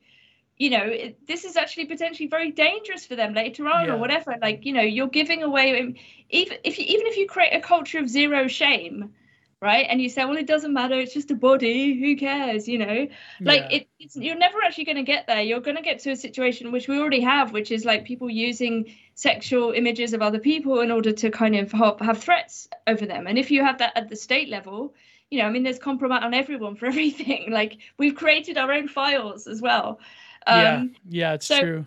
you 0.57 0.71
know 0.71 0.85
it, 0.85 1.27
this 1.27 1.45
is 1.45 1.57
actually 1.57 1.87
potentially 1.87 2.29
very 2.29 2.53
dangerous 2.53 3.05
for 3.07 3.17
them 3.17 3.35
later 3.35 3.69
on 3.69 3.87
yeah. 3.87 3.95
or 3.95 3.99
whatever. 3.99 4.37
Like 4.41 4.65
you 4.65 4.73
know 4.73 4.83
you're 4.83 5.09
giving 5.09 5.43
away 5.43 5.81
um, 5.81 5.95
even 6.31 6.59
if 6.65 6.79
you, 6.79 6.85
even 6.87 7.07
if 7.07 7.17
you 7.17 7.27
create 7.27 7.55
a 7.55 7.61
culture 7.61 7.99
of 7.99 8.09
zero 8.09 8.47
shame 8.47 9.15
right 9.61 9.87
and 9.89 10.01
you 10.01 10.09
say 10.09 10.25
well 10.25 10.37
it 10.37 10.47
doesn't 10.47 10.75
matter 10.75 10.99
it's 10.99 11.15
just 11.15 11.31
a 11.31 11.35
body 11.35 11.99
who 11.99 12.17
cares 12.17 12.69
you 12.69 12.79
know? 12.79 13.09
Like 13.41 13.63
yeah. 13.63 13.77
it, 13.77 13.89
it's 13.99 14.17
you're 14.17 14.37
never 14.37 14.59
actually 14.63 14.85
going 14.85 14.97
to 14.97 15.03
get 15.03 15.27
there. 15.27 15.41
You're 15.41 15.61
going 15.61 15.77
to 15.77 15.83
get 15.83 16.01
to 16.01 16.11
a 16.11 16.17
situation 16.17 16.71
which 16.71 16.87
we 16.87 16.99
already 16.99 17.23
have 17.23 17.53
which 17.53 17.71
is 17.71 17.85
like 17.85 18.05
people 18.05 18.31
using 18.31 18.95
sexual 19.15 19.73
images 19.73 20.13
of 20.13 20.23
other 20.23 20.39
people 20.39 20.81
in 20.81 20.91
order 20.91 21.13
to 21.13 21.31
kind 21.31 21.57
of 21.57 21.73
have, 21.73 21.99
have 22.01 22.19
threats 22.19 22.69
over 22.87 23.07
them. 23.07 23.27
And 23.27 23.39
if 23.39 23.51
you 23.51 23.65
have 23.65 23.79
that 23.79 23.97
at 23.97 24.09
the 24.09 24.17
state 24.17 24.49
level 24.49 24.95
you 25.31 25.39
know 25.39 25.47
i 25.47 25.51
mean 25.51 25.63
there's 25.63 25.79
compromat 25.79 26.23
on 26.23 26.35
everyone 26.35 26.77
for 26.77 26.87
everything. 26.93 27.51
Like 27.51 27.79
we've 27.99 28.15
created 28.15 28.59
our 28.59 28.71
own 28.71 28.87
files 28.89 29.47
as 29.47 29.61
well 29.61 29.99
um, 30.47 30.61
yeah, 30.61 30.85
yeah, 31.09 31.33
it's 31.35 31.47
so, 31.47 31.61
true. 31.61 31.87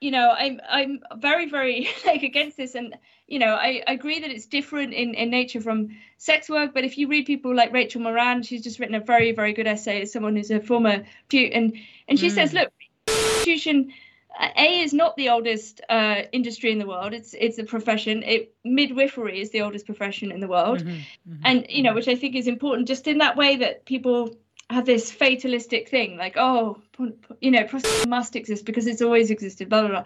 You 0.00 0.10
know, 0.10 0.30
I'm 0.30 0.60
I'm 0.68 1.00
very 1.16 1.48
very 1.48 1.88
like 2.06 2.22
against 2.22 2.56
this, 2.56 2.74
and 2.74 2.94
you 3.26 3.38
know, 3.38 3.54
I, 3.54 3.82
I 3.86 3.92
agree 3.92 4.20
that 4.20 4.30
it's 4.30 4.46
different 4.46 4.92
in, 4.92 5.14
in 5.14 5.30
nature 5.30 5.60
from 5.60 5.96
sex 6.18 6.48
work. 6.50 6.74
But 6.74 6.84
if 6.84 6.98
you 6.98 7.08
read 7.08 7.26
people 7.26 7.54
like 7.54 7.72
Rachel 7.72 8.00
Moran, 8.00 8.42
she's 8.42 8.62
just 8.62 8.78
written 8.78 8.94
a 8.94 9.00
very 9.00 9.32
very 9.32 9.52
good 9.52 9.66
essay 9.66 10.02
as 10.02 10.12
someone 10.12 10.36
who's 10.36 10.50
a 10.50 10.60
former 10.60 11.04
and 11.32 11.76
and 12.08 12.18
she 12.18 12.28
mm. 12.28 12.32
says, 12.32 12.52
look, 12.52 12.72
prostitution. 13.42 13.92
A 14.56 14.80
is 14.80 14.94
not 14.94 15.14
the 15.16 15.28
oldest 15.28 15.82
uh, 15.90 16.22
industry 16.32 16.72
in 16.72 16.78
the 16.78 16.86
world. 16.86 17.12
It's 17.12 17.34
it's 17.38 17.58
a 17.58 17.64
profession. 17.64 18.22
It 18.22 18.54
midwifery 18.64 19.40
is 19.40 19.50
the 19.50 19.60
oldest 19.60 19.84
profession 19.84 20.32
in 20.32 20.40
the 20.40 20.48
world, 20.48 20.80
mm-hmm, 20.80 20.90
mm-hmm, 20.90 21.42
and 21.44 21.66
you 21.68 21.82
know, 21.82 21.90
mm-hmm. 21.90 21.96
which 21.96 22.08
I 22.08 22.14
think 22.14 22.34
is 22.34 22.46
important, 22.46 22.88
just 22.88 23.06
in 23.06 23.18
that 23.18 23.36
way 23.36 23.56
that 23.56 23.84
people 23.84 24.34
have 24.70 24.86
this 24.86 25.10
fatalistic 25.10 25.88
thing 25.88 26.16
like 26.16 26.34
oh 26.36 26.78
you 27.40 27.50
know 27.50 27.64
prostitution 27.64 28.10
must 28.10 28.36
exist 28.36 28.64
because 28.64 28.86
it's 28.86 29.02
always 29.02 29.30
existed 29.30 29.68
blah 29.68 29.82
blah 29.82 29.90
blah. 29.90 30.04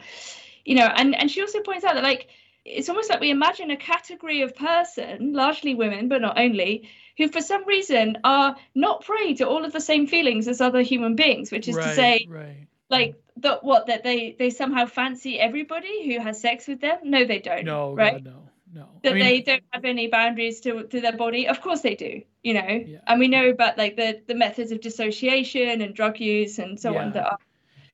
You 0.65 0.77
know 0.77 0.87
and 0.87 1.15
and 1.15 1.31
she 1.31 1.41
also 1.41 1.61
points 1.61 1.85
out 1.85 1.95
that 1.95 2.03
like 2.03 2.29
it's 2.65 2.89
almost 2.89 3.09
like 3.09 3.21
we 3.21 3.31
imagine 3.31 3.71
a 3.71 3.77
category 3.77 4.43
of 4.43 4.57
person 4.57 5.33
largely 5.33 5.75
women 5.75 6.09
but 6.09 6.21
not 6.21 6.39
only 6.39 6.89
who 7.17 7.29
for 7.29 7.41
some 7.41 7.67
reason 7.67 8.19
are 8.25 8.57
not 8.75 9.05
prey 9.05 9.35
to 9.35 9.47
all 9.47 9.65
of 9.65 9.73
the 9.73 9.81
same 9.81 10.07
feelings 10.07 10.49
as 10.49 10.61
other 10.61 10.83
human 10.83 11.15
beings 11.15 11.53
which 11.53 11.69
is 11.69 11.77
right, 11.77 11.87
to 11.87 11.95
say 11.95 12.27
right. 12.29 12.67
like 12.91 13.15
that 13.39 13.63
what 13.63 13.87
that 13.87 14.03
they 14.03 14.35
they 14.39 14.51
somehow 14.51 14.87
fancy 14.87 15.39
everybody 15.39 16.07
who 16.07 16.21
has 16.21 16.41
sex 16.41 16.67
with 16.67 16.81
them? 16.81 16.99
No 17.05 17.25
they 17.25 17.39
don't 17.39 17.65
no 17.65 17.95
right? 17.95 18.25
God, 18.25 18.25
no 18.25 18.43
no. 18.73 18.89
That 19.03 19.13
I 19.13 19.15
mean, 19.15 19.25
they 19.25 19.41
don't 19.43 19.63
have 19.71 19.85
any 19.85 20.09
boundaries 20.09 20.61
to 20.63 20.85
to 20.85 21.01
their 21.01 21.17
body. 21.17 21.49
Of 21.49 21.61
course 21.61 21.81
they 21.81 21.95
do, 21.95 22.23
you 22.43 22.55
know. 22.55 22.85
Yeah. 22.87 22.99
And 23.07 23.21
we 23.21 23.29
know 23.29 23.49
about 23.49 23.79
like 23.79 23.97
the 23.97 24.21
the 24.27 24.35
methods 24.35 24.73
of 24.73 24.81
dissociation 24.81 25.81
and 25.81 25.95
drug 25.95 26.21
use 26.21 26.59
and 26.59 26.79
so 26.79 26.93
yeah. 26.93 27.03
on 27.03 27.13
that 27.13 27.27
are 27.27 27.39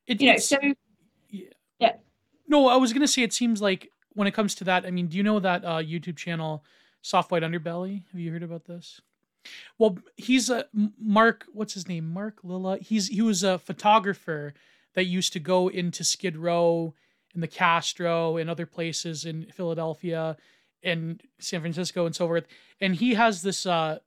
it, 0.07 0.21
you 0.21 0.31
know, 0.31 0.37
so 0.37 0.57
yeah. 1.29 1.45
yeah. 1.79 1.93
No, 2.47 2.67
I 2.67 2.75
was 2.75 2.93
gonna 2.93 3.07
say 3.07 3.21
it 3.21 3.33
seems 3.33 3.61
like 3.61 3.89
when 4.13 4.27
it 4.27 4.33
comes 4.33 4.55
to 4.55 4.63
that, 4.65 4.85
I 4.85 4.91
mean, 4.91 5.07
do 5.07 5.17
you 5.17 5.23
know 5.23 5.39
that 5.39 5.63
uh, 5.63 5.77
YouTube 5.77 6.17
channel 6.17 6.63
Soft 7.01 7.31
White 7.31 7.43
Underbelly? 7.43 8.03
Have 8.11 8.19
you 8.19 8.31
heard 8.31 8.43
about 8.43 8.65
this? 8.65 9.01
Well, 9.77 9.97
he's 10.15 10.49
a 10.49 10.65
Mark. 10.99 11.45
What's 11.53 11.73
his 11.73 11.87
name? 11.87 12.11
Mark 12.11 12.39
Lilla. 12.43 12.77
He's 12.77 13.07
he 13.07 13.21
was 13.21 13.43
a 13.43 13.59
photographer 13.59 14.53
that 14.93 15.05
used 15.05 15.33
to 15.33 15.39
go 15.39 15.67
into 15.67 16.03
Skid 16.03 16.37
Row 16.37 16.93
and 17.33 17.41
the 17.41 17.47
Castro 17.47 18.37
and 18.37 18.49
other 18.49 18.65
places 18.65 19.25
in 19.25 19.45
Philadelphia 19.51 20.37
in 20.83 21.19
San 21.39 21.61
Francisco 21.61 22.05
and 22.05 22.15
so 22.15 22.27
forth. 22.27 22.45
And 22.81 22.95
he 22.95 23.13
has 23.15 23.41
this 23.41 23.65
uh, 23.65 23.99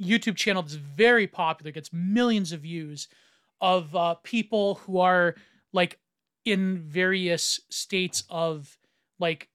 YouTube 0.00 0.36
channel 0.36 0.62
that's 0.62 0.74
very 0.74 1.26
popular, 1.26 1.70
gets 1.70 1.92
millions 1.92 2.52
of 2.52 2.60
views 2.60 3.08
of 3.60 3.94
uh, 3.94 4.14
people 4.22 4.76
who 4.76 4.98
are 4.98 5.34
like 5.72 5.98
in 6.44 6.78
various 6.78 7.60
states 7.70 8.24
of 8.30 8.76
like 9.18 9.48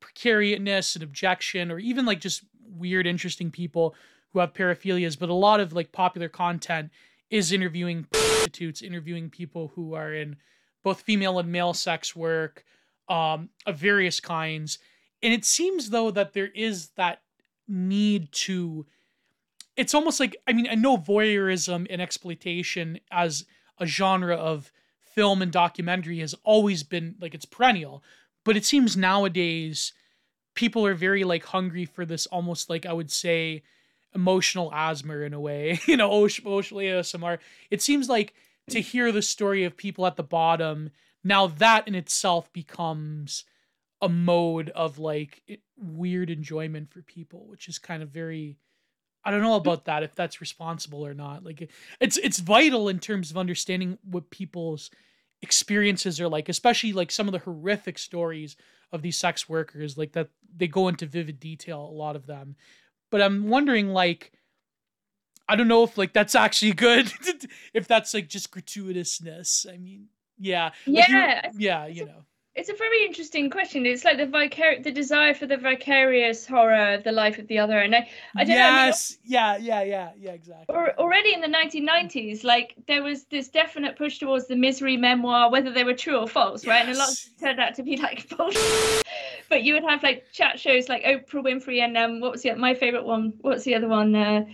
precariousness 0.00 0.94
and 0.94 1.02
objection, 1.02 1.70
or 1.70 1.78
even 1.78 2.06
like 2.06 2.20
just 2.20 2.42
weird, 2.68 3.06
interesting 3.06 3.50
people 3.50 3.94
who 4.32 4.40
have 4.40 4.52
paraphilias. 4.52 5.18
But 5.18 5.28
a 5.28 5.34
lot 5.34 5.60
of 5.60 5.72
like 5.72 5.92
popular 5.92 6.28
content 6.28 6.90
is 7.30 7.52
interviewing 7.52 8.06
prostitutes, 8.12 8.82
interviewing 8.82 9.30
people 9.30 9.72
who 9.74 9.94
are 9.94 10.12
in 10.12 10.36
both 10.84 11.00
female 11.00 11.38
and 11.38 11.50
male 11.50 11.74
sex 11.74 12.14
work 12.14 12.64
um, 13.08 13.48
of 13.66 13.76
various 13.76 14.20
kinds 14.20 14.78
and 15.22 15.32
it 15.32 15.44
seems 15.44 15.90
though 15.90 16.10
that 16.10 16.32
there 16.32 16.50
is 16.54 16.90
that 16.96 17.22
need 17.68 18.30
to 18.32 18.86
it's 19.76 19.94
almost 19.94 20.20
like 20.20 20.36
i 20.46 20.52
mean 20.52 20.68
i 20.70 20.74
know 20.74 20.96
voyeurism 20.96 21.86
and 21.90 22.00
exploitation 22.00 22.98
as 23.10 23.44
a 23.78 23.86
genre 23.86 24.36
of 24.36 24.70
film 25.16 25.40
and 25.40 25.50
documentary 25.50 26.18
has 26.20 26.34
always 26.44 26.82
been 26.82 27.16
like 27.20 27.34
it's 27.34 27.46
perennial. 27.46 28.04
But 28.44 28.56
it 28.56 28.64
seems 28.64 28.96
nowadays 28.96 29.92
people 30.54 30.86
are 30.86 30.94
very 30.94 31.24
like 31.24 31.44
hungry 31.44 31.86
for 31.86 32.04
this 32.06 32.26
almost 32.26 32.70
like 32.70 32.86
i 32.86 32.92
would 32.92 33.10
say 33.10 33.62
emotional 34.14 34.70
ASMR 34.70 35.26
in 35.26 35.34
a 35.34 35.40
way 35.40 35.80
you 35.86 35.96
know 35.96 36.26
emotionally 36.26 36.86
asmr 36.86 37.38
it 37.70 37.82
seems 37.82 38.08
like 38.08 38.32
to 38.70 38.80
hear 38.80 39.12
the 39.12 39.20
story 39.20 39.64
of 39.64 39.76
people 39.76 40.06
at 40.06 40.16
the 40.16 40.22
bottom 40.22 40.90
now 41.22 41.46
that 41.46 41.86
in 41.86 41.94
itself 41.94 42.50
becomes 42.52 43.44
a 44.02 44.08
mode 44.08 44.70
of 44.70 44.98
like 44.98 45.42
weird 45.76 46.30
enjoyment 46.30 46.90
for 46.92 47.02
people, 47.02 47.46
which 47.48 47.68
is 47.68 47.78
kind 47.78 48.02
of 48.02 48.10
very 48.10 48.58
I 49.24 49.32
don't 49.32 49.42
know 49.42 49.58
hmm. 49.58 49.68
about 49.68 49.86
that 49.86 50.04
if 50.04 50.14
that's 50.14 50.40
responsible 50.40 51.04
or 51.04 51.14
not. 51.14 51.44
Like 51.44 51.70
it's 52.00 52.16
it's 52.16 52.38
vital 52.38 52.88
in 52.88 53.00
terms 53.00 53.30
of 53.30 53.36
understanding 53.36 53.98
what 54.04 54.30
people's 54.30 54.90
experiences 55.42 56.20
are 56.20 56.28
like, 56.28 56.48
especially 56.48 56.92
like 56.92 57.10
some 57.10 57.26
of 57.26 57.32
the 57.32 57.40
horrific 57.40 57.98
stories 57.98 58.56
of 58.92 59.02
these 59.02 59.18
sex 59.18 59.48
workers, 59.48 59.98
like 59.98 60.12
that 60.12 60.28
they 60.56 60.68
go 60.68 60.88
into 60.88 61.06
vivid 61.06 61.40
detail, 61.40 61.82
a 61.82 61.90
lot 61.90 62.16
of 62.16 62.26
them. 62.26 62.54
But 63.10 63.20
I'm 63.20 63.48
wondering 63.48 63.88
like 63.88 64.32
I 65.48 65.56
don't 65.56 65.68
know 65.68 65.84
if 65.84 65.96
like 65.98 66.12
that's 66.12 66.34
actually 66.34 66.72
good, 66.72 67.12
if 67.74 67.88
that's 67.88 68.14
like 68.14 68.28
just 68.28 68.52
gratuitousness. 68.52 69.72
I 69.72 69.78
mean, 69.78 70.06
yeah, 70.38 70.70
like 70.86 71.08
yeah, 71.08 71.50
yeah, 71.56 71.86
you 71.86 72.06
know 72.06 72.26
it's 72.56 72.70
a 72.70 72.74
very 72.74 73.04
interesting 73.04 73.50
question. 73.50 73.84
It's 73.84 74.02
like 74.02 74.16
the 74.16 74.26
vicar, 74.26 74.76
the 74.82 74.90
desire 74.90 75.34
for 75.34 75.46
the 75.46 75.58
vicarious 75.58 76.46
horror 76.46 76.94
of 76.94 77.04
the 77.04 77.12
life 77.12 77.38
of 77.38 77.46
the 77.48 77.58
other, 77.58 77.78
and 77.78 77.94
I, 77.94 78.08
I 78.34 78.44
don't 78.44 78.56
yes. 78.56 78.66
know. 78.70 78.76
Yes, 78.86 79.18
yeah, 79.24 79.56
yeah, 79.58 79.82
yeah, 79.82 80.10
yeah, 80.18 80.32
exactly. 80.32 80.74
Or, 80.74 80.98
already 80.98 81.34
in 81.34 81.42
the 81.42 81.48
1990s, 81.48 82.44
like 82.44 82.74
there 82.88 83.02
was 83.02 83.24
this 83.24 83.48
definite 83.48 83.96
push 83.96 84.18
towards 84.18 84.46
the 84.46 84.56
misery 84.56 84.96
memoir, 84.96 85.50
whether 85.50 85.70
they 85.70 85.84
were 85.84 85.94
true 85.94 86.16
or 86.16 86.26
false, 86.26 86.64
yes. 86.64 86.70
right? 86.70 86.88
And 86.88 86.96
a 86.96 86.98
lot 86.98 87.14
turned 87.38 87.60
out 87.60 87.74
to 87.74 87.82
be 87.82 87.98
like 87.98 88.26
bullshit. 88.36 89.04
but 89.50 89.62
you 89.62 89.74
would 89.74 89.84
have 89.84 90.02
like 90.02 90.32
chat 90.32 90.58
shows 90.58 90.88
like 90.88 91.04
Oprah 91.04 91.44
Winfrey 91.44 91.80
and 91.82 91.96
um, 91.98 92.20
what 92.20 92.32
was 92.32 92.42
the 92.42 92.54
my 92.54 92.72
favorite 92.72 93.04
one? 93.04 93.34
What's 93.42 93.64
the 93.64 93.74
other 93.74 93.88
one? 93.88 94.14
Uh, 94.14 94.46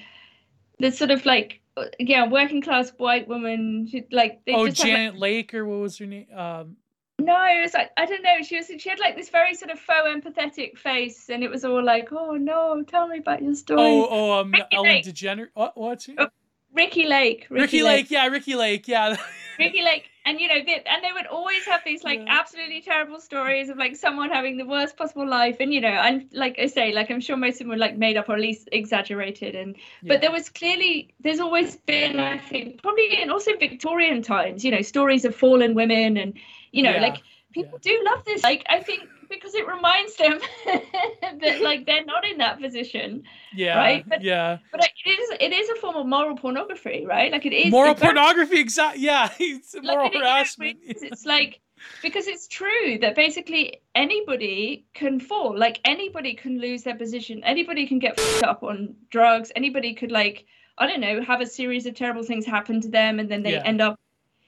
the 0.80 0.90
sort 0.90 1.12
of 1.12 1.24
like 1.24 1.60
yeah, 1.98 2.28
working 2.28 2.60
class 2.60 2.90
white 2.96 3.28
woman. 3.28 3.86
She, 3.90 4.04
like 4.10 4.40
oh, 4.48 4.68
Janet 4.68 5.14
like, 5.14 5.20
Lake 5.20 5.54
or 5.54 5.64
what 5.64 5.78
was 5.78 5.98
her 5.98 6.06
name? 6.06 6.26
Um, 6.34 6.76
no, 7.24 7.46
it 7.46 7.60
was 7.62 7.74
like 7.74 7.90
I 7.96 8.06
don't 8.06 8.22
know. 8.22 8.42
She 8.42 8.56
was 8.56 8.70
she 8.78 8.88
had 8.88 8.98
like 8.98 9.16
this 9.16 9.30
very 9.30 9.54
sort 9.54 9.70
of 9.70 9.78
faux 9.78 10.08
empathetic 10.08 10.76
face, 10.76 11.28
and 11.28 11.42
it 11.42 11.50
was 11.50 11.64
all 11.64 11.82
like, 11.82 12.08
"Oh 12.12 12.36
no, 12.36 12.82
tell 12.82 13.08
me 13.08 13.18
about 13.18 13.42
your 13.42 13.54
story." 13.54 13.80
Oh, 13.80 14.08
oh, 14.10 14.40
um, 14.40 14.52
Ricki 14.52 14.66
Ellen 14.72 14.90
Lake. 14.90 15.04
DeGeneres. 15.04 15.48
What? 15.54 15.76
What's 15.76 16.08
oh, 16.16 16.28
Ricki 16.74 17.06
Lake. 17.06 17.46
Ricky, 17.50 17.62
Ricki 17.62 17.82
Lake. 17.82 17.96
Lake. 17.96 18.10
Yeah, 18.10 18.26
Ricki 18.26 18.54
Lake. 18.54 18.88
Yeah. 18.88 19.16
Ricki 19.58 19.82
Lake, 19.82 20.08
and 20.24 20.40
you 20.40 20.48
know, 20.48 20.64
they, 20.64 20.82
and 20.86 21.04
they 21.04 21.12
would 21.12 21.26
always 21.26 21.64
have 21.66 21.82
these 21.84 22.02
like 22.02 22.20
yeah. 22.20 22.38
absolutely 22.40 22.80
terrible 22.80 23.20
stories 23.20 23.68
of 23.68 23.76
like 23.76 23.96
someone 23.96 24.30
having 24.30 24.56
the 24.56 24.64
worst 24.64 24.96
possible 24.96 25.28
life, 25.28 25.56
and 25.60 25.72
you 25.72 25.80
know, 25.80 25.88
and 25.88 26.28
like 26.32 26.58
I 26.58 26.66
say, 26.66 26.92
like 26.92 27.10
I'm 27.10 27.20
sure 27.20 27.36
most 27.36 27.54
of 27.54 27.58
them 27.60 27.68
were 27.68 27.76
like 27.76 27.96
made 27.96 28.16
up 28.16 28.28
or 28.28 28.34
at 28.34 28.40
least 28.40 28.68
exaggerated, 28.72 29.54
and 29.54 29.76
yeah. 29.76 30.08
but 30.08 30.20
there 30.20 30.32
was 30.32 30.48
clearly 30.48 31.14
there's 31.20 31.40
always 31.40 31.76
been 31.76 32.18
I 32.18 32.38
think 32.38 32.82
probably 32.82 33.20
in 33.20 33.30
also 33.30 33.56
Victorian 33.58 34.22
times, 34.22 34.64
you 34.64 34.70
know, 34.70 34.82
stories 34.82 35.24
of 35.24 35.36
fallen 35.36 35.74
women 35.74 36.16
and 36.16 36.38
you 36.72 36.82
know, 36.82 36.90
yeah. 36.90 37.00
like 37.00 37.22
people 37.52 37.78
yeah. 37.82 37.92
do 37.92 38.04
love 38.04 38.24
this. 38.24 38.42
Like 38.42 38.64
I 38.68 38.80
think 38.80 39.02
because 39.28 39.54
it 39.54 39.66
reminds 39.66 40.16
them 40.16 40.38
that 41.40 41.60
like 41.62 41.86
they're 41.86 42.04
not 42.04 42.24
in 42.24 42.38
that 42.38 42.60
position. 42.60 43.24
Yeah. 43.54 43.76
Right. 43.76 44.08
But, 44.08 44.22
yeah. 44.22 44.58
But 44.70 44.84
it 44.84 45.10
is 45.10 45.30
it 45.40 45.52
is 45.52 45.68
a 45.70 45.74
form 45.76 45.96
of 45.96 46.06
moral 46.06 46.36
pornography, 46.36 47.04
right? 47.06 47.32
Like 47.32 47.46
it 47.46 47.52
is 47.52 47.70
moral 47.70 47.94
pornography. 47.94 48.60
Exactly. 48.60 49.02
Yeah. 49.02 49.30
It's 49.38 49.74
moral 49.80 50.04
like, 50.04 50.14
harassment. 50.14 50.78
It, 50.84 50.98
it's 51.02 51.26
like 51.26 51.60
because 52.00 52.26
it's 52.26 52.46
true 52.46 52.98
that 53.00 53.16
basically 53.16 53.80
anybody 53.94 54.86
can 54.94 55.20
fall. 55.20 55.58
Like 55.58 55.80
anybody 55.84 56.34
can 56.34 56.60
lose 56.60 56.82
their 56.82 56.96
position. 56.96 57.42
Anybody 57.44 57.86
can 57.86 57.98
get 57.98 58.20
up 58.44 58.62
on 58.62 58.94
drugs. 59.10 59.50
Anybody 59.54 59.94
could 59.94 60.12
like 60.12 60.46
I 60.78 60.86
don't 60.86 61.00
know 61.00 61.22
have 61.22 61.40
a 61.40 61.46
series 61.46 61.86
of 61.86 61.94
terrible 61.94 62.22
things 62.22 62.46
happen 62.46 62.80
to 62.80 62.88
them, 62.88 63.18
and 63.18 63.30
then 63.30 63.42
they 63.42 63.52
yeah. 63.52 63.62
end 63.64 63.80
up, 63.80 64.00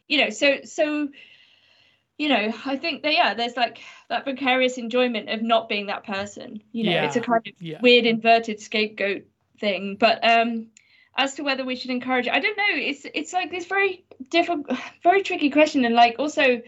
you 0.08 0.18
know. 0.18 0.30
So 0.30 0.60
so 0.64 1.08
you 2.18 2.28
know, 2.28 2.52
I 2.64 2.76
think 2.76 3.02
that 3.02 3.12
yeah, 3.12 3.34
there's 3.34 3.56
like 3.56 3.80
that 4.08 4.24
vicarious 4.24 4.78
enjoyment 4.78 5.28
of 5.30 5.42
not 5.42 5.68
being 5.68 5.86
that 5.86 6.04
person. 6.04 6.62
You 6.72 6.84
know, 6.84 6.92
yeah, 6.92 7.06
it's 7.06 7.16
a 7.16 7.20
kind 7.20 7.46
of 7.46 7.60
yeah. 7.60 7.80
weird 7.80 8.06
inverted 8.06 8.60
scapegoat 8.60 9.24
thing. 9.58 9.96
But 9.98 10.20
um 10.22 10.68
as 11.16 11.34
to 11.34 11.42
whether 11.42 11.64
we 11.64 11.76
should 11.76 11.90
encourage 11.90 12.26
it, 12.26 12.32
I 12.32 12.40
don't 12.40 12.56
know. 12.56 12.64
It's 12.72 13.06
it's 13.14 13.32
like 13.32 13.50
this 13.50 13.66
very 13.66 14.04
difficult, 14.30 14.66
very 15.02 15.22
tricky 15.22 15.50
question 15.50 15.84
and 15.84 15.94
like 15.94 16.16
also 16.18 16.62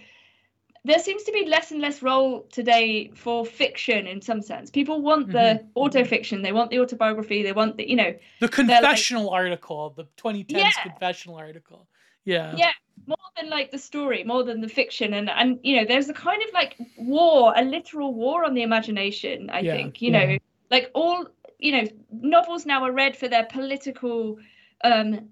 there 0.85 0.99
seems 1.01 1.25
to 1.25 1.33
be 1.33 1.47
less 1.47 1.73
and 1.73 1.81
less 1.81 2.01
role 2.01 2.47
today 2.53 3.11
for 3.15 3.45
fiction 3.45 4.07
in 4.07 4.23
some 4.23 4.41
sense. 4.41 4.71
People 4.71 5.03
want 5.03 5.27
the 5.33 5.39
mm-hmm. 5.39 5.67
auto 5.75 6.05
fiction, 6.05 6.43
they 6.43 6.53
want 6.53 6.71
the 6.71 6.79
autobiography, 6.79 7.43
they 7.43 7.53
want 7.53 7.77
the 7.77 7.89
you 7.89 7.97
know 7.97 8.15
the 8.41 8.49
confessional 8.49 9.27
like, 9.27 9.33
article, 9.33 9.91
the 9.97 10.05
2010s 10.17 10.47
yeah. 10.49 10.71
confessional 10.83 11.37
article. 11.37 11.89
Yeah. 12.25 12.55
Yeah, 12.57 12.73
more 13.07 13.17
than 13.37 13.51
like 13.51 13.71
the 13.71 13.79
story, 13.79 14.25
more 14.25 14.43
than 14.43 14.61
the 14.61 14.69
fiction, 14.69 15.15
and 15.15 15.31
and 15.31 15.59
you 15.63 15.77
know, 15.77 15.85
there's 15.85 16.09
a 16.09 16.15
kind 16.15 16.43
of 16.43 16.53
like 16.53 16.77
war, 16.97 17.53
a 17.57 17.63
literal 17.63 18.15
war 18.15 18.45
on 18.45 18.55
the 18.55 18.63
imagination. 18.63 19.51
I 19.51 19.61
yeah. 19.61 19.73
think 19.73 20.03
you 20.03 20.11
know, 20.11 20.39
like 20.71 20.91
all 20.95 21.27
you 21.59 21.73
know, 21.73 21.89
novels 22.11 22.67
now 22.67 22.83
are 22.85 22.93
read 22.93 23.17
for 23.17 23.29
their 23.29 23.45
political 23.45 24.39
um 24.85 25.29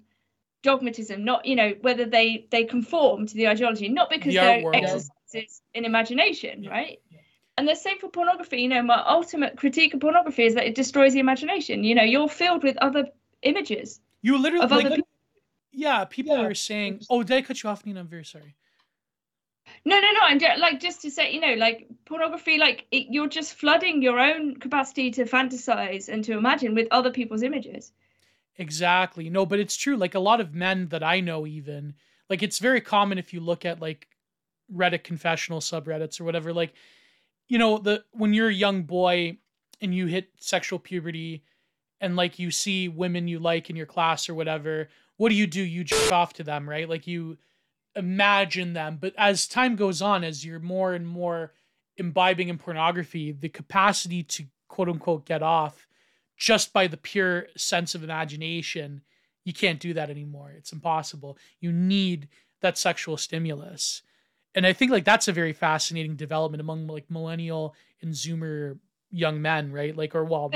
dogmatism, 0.63 1.23
not 1.23 1.45
you 1.45 1.55
know 1.55 1.73
whether 1.81 2.05
they 2.05 2.47
they 2.49 2.63
conform 2.65 3.27
to 3.27 3.33
the 3.33 3.47
ideology, 3.47 3.89
not 3.89 4.09
because 4.09 4.33
the 4.33 4.39
they're 4.39 4.75
exercises 4.75 5.61
in 5.73 5.85
imagination, 5.85 6.63
yeah. 6.63 6.71
right? 6.71 6.99
And 7.57 7.67
the 7.67 7.75
same 7.75 7.99
for 7.99 8.09
pornography. 8.09 8.61
You 8.61 8.67
know, 8.67 8.81
my 8.81 9.01
ultimate 9.07 9.55
critique 9.57 9.93
of 9.93 10.01
pornography 10.01 10.45
is 10.45 10.55
that 10.55 10.65
it 10.65 10.75
destroys 10.75 11.13
the 11.13 11.19
imagination. 11.19 11.83
You 11.83 11.95
know, 11.95 12.03
you're 12.03 12.27
filled 12.27 12.63
with 12.63 12.77
other 12.77 13.05
images. 13.43 14.01
You 14.21 14.37
literally 14.37 14.65
of 14.65 14.71
like, 14.71 15.05
yeah, 15.75 16.05
people 16.05 16.37
yeah. 16.37 16.45
are 16.45 16.53
saying, 16.53 17.01
"Oh, 17.09 17.23
did 17.23 17.35
I 17.35 17.41
cut 17.41 17.61
you 17.61 17.69
off, 17.69 17.85
Nina? 17.85 17.99
I'm 17.99 18.07
very 18.07 18.25
sorry." 18.25 18.55
No, 19.83 19.99
no, 19.99 20.11
no. 20.11 20.19
I'm 20.23 20.39
just, 20.39 20.59
like 20.59 20.79
just 20.79 21.01
to 21.01 21.11
say, 21.11 21.33
you 21.33 21.39
know, 21.39 21.53
like 21.55 21.87
pornography, 22.05 22.57
like 22.57 22.85
it, 22.91 23.07
you're 23.09 23.27
just 23.27 23.55
flooding 23.55 24.01
your 24.01 24.19
own 24.19 24.55
capacity 24.55 25.11
to 25.11 25.25
fantasize 25.25 26.07
and 26.07 26.23
to 26.23 26.37
imagine 26.37 26.75
with 26.75 26.87
other 26.91 27.11
people's 27.11 27.43
images. 27.43 27.91
Exactly. 28.57 29.29
No, 29.29 29.45
but 29.45 29.59
it's 29.59 29.75
true. 29.75 29.97
Like 29.97 30.15
a 30.15 30.19
lot 30.19 30.39
of 30.39 30.53
men 30.53 30.87
that 30.89 31.03
I 31.03 31.19
know, 31.19 31.45
even 31.45 31.95
like 32.29 32.41
it's 32.41 32.59
very 32.59 32.81
common 32.81 33.17
if 33.17 33.33
you 33.33 33.39
look 33.39 33.65
at 33.65 33.81
like 33.81 34.07
Reddit 34.73 35.03
confessional 35.03 35.59
subreddits 35.59 36.21
or 36.21 36.23
whatever. 36.23 36.53
Like, 36.53 36.73
you 37.47 37.57
know, 37.57 37.77
the 37.77 38.03
when 38.11 38.33
you're 38.33 38.49
a 38.49 38.53
young 38.53 38.83
boy 38.83 39.37
and 39.81 39.93
you 39.93 40.05
hit 40.07 40.29
sexual 40.39 40.79
puberty, 40.79 41.43
and 42.01 42.15
like 42.15 42.39
you 42.39 42.51
see 42.51 42.87
women 42.87 43.27
you 43.27 43.39
like 43.39 43.69
in 43.69 43.75
your 43.75 43.85
class 43.85 44.29
or 44.29 44.35
whatever 44.35 44.89
what 45.17 45.29
do 45.29 45.35
you 45.35 45.47
do? 45.47 45.61
You 45.61 45.83
jerk 45.83 46.11
off 46.11 46.33
to 46.33 46.43
them, 46.43 46.69
right? 46.69 46.89
Like 46.89 47.07
you 47.07 47.37
imagine 47.95 48.73
them. 48.73 48.97
But 48.99 49.13
as 49.17 49.47
time 49.47 49.75
goes 49.75 50.01
on, 50.01 50.23
as 50.23 50.45
you're 50.45 50.59
more 50.59 50.93
and 50.93 51.07
more 51.07 51.53
imbibing 51.97 52.49
in 52.49 52.57
pornography, 52.57 53.31
the 53.31 53.49
capacity 53.49 54.23
to 54.23 54.45
quote 54.67 54.89
unquote 54.89 55.25
get 55.25 55.41
off 55.41 55.87
just 56.37 56.73
by 56.73 56.87
the 56.87 56.97
pure 56.97 57.47
sense 57.55 57.95
of 57.95 58.03
imagination, 58.03 59.01
you 59.45 59.53
can't 59.53 59.79
do 59.79 59.93
that 59.93 60.09
anymore. 60.09 60.53
It's 60.57 60.73
impossible. 60.73 61.37
You 61.61 61.71
need 61.71 62.27
that 62.61 62.77
sexual 62.77 63.15
stimulus. 63.15 64.01
And 64.53 64.65
I 64.65 64.73
think 64.73 64.91
like 64.91 65.05
that's 65.05 65.27
a 65.27 65.33
very 65.33 65.53
fascinating 65.53 66.15
development 66.15 66.61
among 66.61 66.87
like 66.87 67.09
millennial 67.09 67.75
and 68.01 68.13
zoomer 68.13 68.77
young 69.11 69.41
men, 69.41 69.71
right? 69.71 69.95
Like 69.95 70.15
or 70.15 70.25
well 70.25 70.51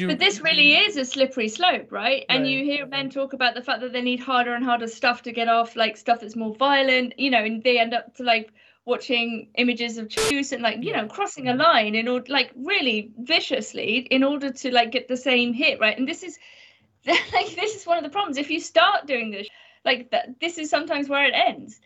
But 0.00 0.18
this 0.18 0.40
really 0.40 0.74
is 0.74 0.96
a 0.96 1.04
slippery 1.04 1.48
slope, 1.48 1.92
right? 1.92 2.24
And 2.28 2.44
right. 2.44 2.50
you 2.50 2.64
hear 2.64 2.86
men 2.86 3.10
talk 3.10 3.34
about 3.34 3.54
the 3.54 3.62
fact 3.62 3.80
that 3.82 3.92
they 3.92 4.00
need 4.00 4.20
harder 4.20 4.54
and 4.54 4.64
harder 4.64 4.86
stuff 4.86 5.22
to 5.22 5.32
get 5.32 5.48
off, 5.48 5.76
like 5.76 5.96
stuff 5.96 6.20
that's 6.20 6.36
more 6.36 6.54
violent, 6.54 7.18
you 7.18 7.30
know, 7.30 7.44
and 7.44 7.62
they 7.62 7.78
end 7.78 7.92
up 7.92 8.14
to 8.16 8.22
like 8.22 8.52
watching 8.84 9.48
images 9.56 9.98
of 9.98 10.08
juice 10.08 10.50
and 10.50 10.60
like 10.60 10.82
you 10.82 10.92
know 10.92 11.06
crossing 11.06 11.46
a 11.48 11.54
line 11.54 11.94
in 11.94 12.08
order 12.08 12.32
like 12.32 12.50
really 12.56 13.12
viciously 13.16 13.98
in 14.10 14.24
order 14.24 14.50
to 14.50 14.72
like 14.72 14.90
get 14.90 15.06
the 15.06 15.16
same 15.16 15.52
hit 15.52 15.78
right? 15.78 15.96
And 15.96 16.08
this 16.08 16.22
is 16.22 16.38
like 17.06 17.54
this 17.54 17.76
is 17.76 17.86
one 17.86 17.98
of 17.98 18.04
the 18.04 18.10
problems. 18.10 18.38
If 18.38 18.50
you 18.50 18.60
start 18.60 19.06
doing 19.06 19.30
this 19.30 19.48
like 19.84 20.10
that 20.10 20.40
this 20.40 20.58
is 20.58 20.70
sometimes 20.70 21.08
where 21.08 21.26
it 21.26 21.34
ends 21.34 21.80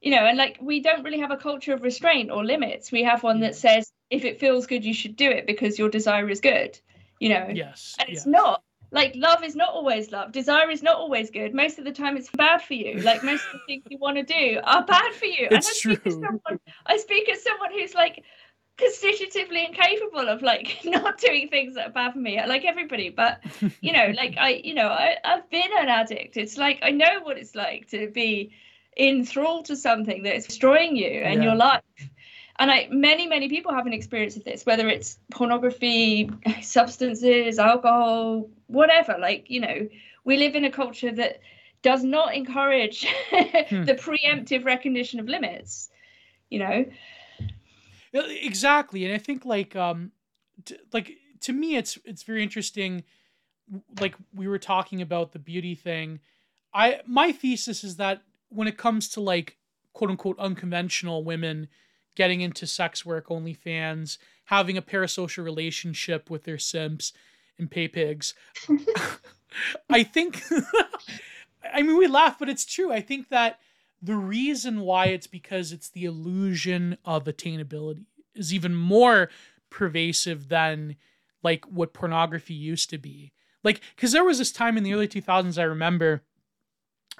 you 0.00 0.10
know? 0.10 0.24
And 0.24 0.38
like 0.38 0.58
we 0.60 0.80
don't 0.80 1.02
really 1.02 1.20
have 1.20 1.30
a 1.30 1.36
culture 1.36 1.74
of 1.74 1.82
restraint 1.82 2.30
or 2.30 2.44
limits. 2.44 2.90
We 2.90 3.02
have 3.04 3.22
one 3.22 3.40
that 3.40 3.54
says 3.54 3.92
if 4.08 4.24
it 4.24 4.40
feels 4.40 4.66
good 4.66 4.84
you 4.84 4.94
should 4.94 5.16
do 5.16 5.30
it 5.30 5.46
because 5.46 5.78
your 5.78 5.88
desire 5.88 6.28
is 6.30 6.40
good 6.40 6.78
you 7.20 7.28
know? 7.28 7.48
Yes 7.52 7.94
and 7.98 8.08
it's 8.08 8.26
not 8.26 8.62
like 8.92 9.12
love 9.14 9.44
is 9.44 9.54
not 9.54 9.70
always 9.70 10.10
love. 10.10 10.32
Desire 10.32 10.70
is 10.70 10.82
not 10.82 10.96
always 10.96 11.30
good. 11.30 11.54
Most 11.54 11.78
of 11.78 11.84
the 11.84 11.92
time 11.92 12.16
it's 12.16 12.30
bad 12.30 12.62
for 12.62 12.74
you. 12.74 13.00
Like 13.00 13.22
most 13.22 13.44
of 13.46 13.52
the 13.52 13.60
things 13.66 13.84
you 13.88 13.98
want 13.98 14.16
to 14.16 14.24
do 14.24 14.60
are 14.64 14.84
bad 14.84 15.14
for 15.14 15.26
you. 15.26 15.46
It's 15.50 15.84
and 15.84 15.94
I 15.94 15.96
true. 15.96 16.12
Someone, 16.12 16.60
I 16.86 16.96
speak 16.96 17.28
as 17.28 17.42
someone 17.42 17.70
who's 17.72 17.94
like 17.94 18.24
constitutively 18.76 19.66
incapable 19.66 20.28
of 20.28 20.42
like 20.42 20.78
not 20.84 21.18
doing 21.18 21.48
things 21.48 21.74
that 21.74 21.88
are 21.88 21.92
bad 21.92 22.14
for 22.14 22.18
me 22.18 22.40
like 22.46 22.64
everybody. 22.64 23.10
But 23.10 23.40
you 23.80 23.92
know 23.92 24.12
like 24.16 24.36
i 24.38 24.60
you 24.64 24.74
know 24.74 24.88
I, 24.88 25.16
i've 25.24 25.48
been 25.50 25.70
an 25.78 25.88
addict. 25.88 26.36
It's 26.36 26.56
like 26.56 26.80
i 26.82 26.90
know 26.90 27.20
what 27.22 27.38
it's 27.38 27.54
like 27.54 27.88
to 27.90 28.10
be 28.10 28.52
enthralled 28.96 29.66
to 29.66 29.76
something 29.76 30.24
that 30.24 30.34
is 30.34 30.46
destroying 30.46 30.96
you 30.96 31.06
and 31.06 31.42
yeah. 31.42 31.48
your 31.48 31.56
life 31.56 31.82
and 32.60 32.70
I 32.70 32.88
many 32.90 33.26
many 33.26 33.48
people 33.48 33.72
have 33.74 33.86
an 33.86 33.94
experience 33.94 34.36
of 34.36 34.44
this, 34.44 34.64
whether 34.66 34.88
it's 34.88 35.18
pornography, 35.32 36.30
substances, 36.62 37.58
alcohol, 37.58 38.48
whatever. 38.66 39.16
Like 39.18 39.50
you 39.50 39.60
know, 39.60 39.88
we 40.24 40.36
live 40.36 40.54
in 40.54 40.66
a 40.66 40.70
culture 40.70 41.10
that 41.10 41.40
does 41.82 42.04
not 42.04 42.34
encourage 42.34 43.06
hmm. 43.30 43.84
the 43.84 43.94
preemptive 43.94 44.64
recognition 44.64 45.18
of 45.18 45.26
limits. 45.26 45.88
You 46.50 46.58
know. 46.58 46.84
exactly 48.12 49.04
and 49.04 49.14
i 49.14 49.18
think 49.18 49.44
like 49.44 49.76
um 49.76 50.10
t- 50.64 50.76
like 50.92 51.12
to 51.40 51.52
me 51.52 51.76
it's 51.76 51.96
it's 52.04 52.24
very 52.24 52.42
interesting 52.42 53.04
like 54.00 54.16
we 54.34 54.48
were 54.48 54.58
talking 54.58 55.00
about 55.00 55.30
the 55.30 55.38
beauty 55.38 55.76
thing 55.76 56.18
i 56.74 57.00
my 57.06 57.30
thesis 57.30 57.84
is 57.84 57.98
that 57.98 58.22
when 58.48 58.66
it 58.66 58.76
comes 58.76 59.08
to 59.08 59.20
like 59.20 59.58
quote 59.92 60.10
unquote 60.10 60.36
unconventional 60.40 61.22
women 61.22 61.68
getting 62.20 62.42
into 62.42 62.66
sex 62.66 63.06
work 63.06 63.28
OnlyFans, 63.28 64.18
having 64.44 64.76
a 64.76 64.82
parasocial 64.82 65.42
relationship 65.42 66.28
with 66.28 66.44
their 66.44 66.58
simps 66.58 67.14
and 67.58 67.70
pay 67.70 67.88
pigs. 67.88 68.34
I 69.88 70.02
think 70.02 70.42
I 71.72 71.80
mean 71.80 71.96
we 71.96 72.06
laugh, 72.06 72.38
but 72.38 72.50
it's 72.50 72.66
true. 72.66 72.92
I 72.92 73.00
think 73.00 73.30
that 73.30 73.58
the 74.02 74.16
reason 74.16 74.80
why 74.80 75.06
it's 75.06 75.26
because 75.26 75.72
it's 75.72 75.88
the 75.88 76.04
illusion 76.04 76.98
of 77.06 77.24
attainability 77.24 78.04
is 78.34 78.52
even 78.52 78.74
more 78.74 79.30
pervasive 79.70 80.50
than 80.50 80.96
like 81.42 81.64
what 81.68 81.94
pornography 81.94 82.52
used 82.52 82.90
to 82.90 82.98
be. 82.98 83.32
Like, 83.64 83.80
because 83.96 84.12
there 84.12 84.24
was 84.24 84.36
this 84.36 84.52
time 84.52 84.76
in 84.76 84.84
the 84.84 84.92
early 84.92 85.08
2000s, 85.08 85.58
I 85.58 85.62
remember, 85.62 86.22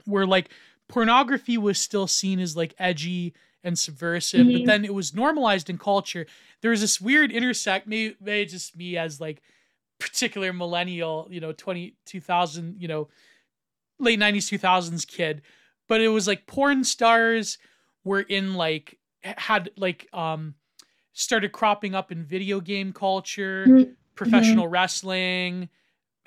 where 0.04 0.26
like 0.26 0.50
pornography 0.88 1.56
was 1.56 1.80
still 1.80 2.06
seen 2.06 2.38
as 2.38 2.54
like 2.54 2.74
edgy 2.78 3.32
and 3.62 3.78
subversive, 3.78 4.46
mm-hmm. 4.46 4.58
but 4.58 4.66
then 4.66 4.84
it 4.84 4.94
was 4.94 5.14
normalized 5.14 5.68
in 5.68 5.78
culture. 5.78 6.26
There 6.62 6.70
was 6.70 6.80
this 6.80 7.00
weird 7.00 7.30
intersect, 7.30 7.86
maybe, 7.86 8.16
maybe 8.20 8.50
just 8.50 8.76
me 8.76 8.96
as 8.96 9.20
like 9.20 9.42
particular 9.98 10.52
millennial, 10.52 11.28
you 11.30 11.40
know, 11.40 11.52
20, 11.52 11.94
2000, 12.06 12.80
you 12.80 12.88
know, 12.88 13.08
late 13.98 14.18
90s, 14.18 14.58
2000s 14.58 15.06
kid, 15.06 15.42
but 15.88 16.00
it 16.00 16.08
was 16.08 16.26
like 16.26 16.46
porn 16.46 16.84
stars 16.84 17.58
were 18.04 18.20
in 18.20 18.54
like, 18.54 18.98
had 19.22 19.70
like, 19.76 20.08
um, 20.12 20.54
started 21.12 21.52
cropping 21.52 21.94
up 21.94 22.10
in 22.10 22.24
video 22.24 22.60
game 22.60 22.92
culture, 22.92 23.66
mm-hmm. 23.66 23.90
professional 24.14 24.64
mm-hmm. 24.64 24.72
wrestling, 24.72 25.68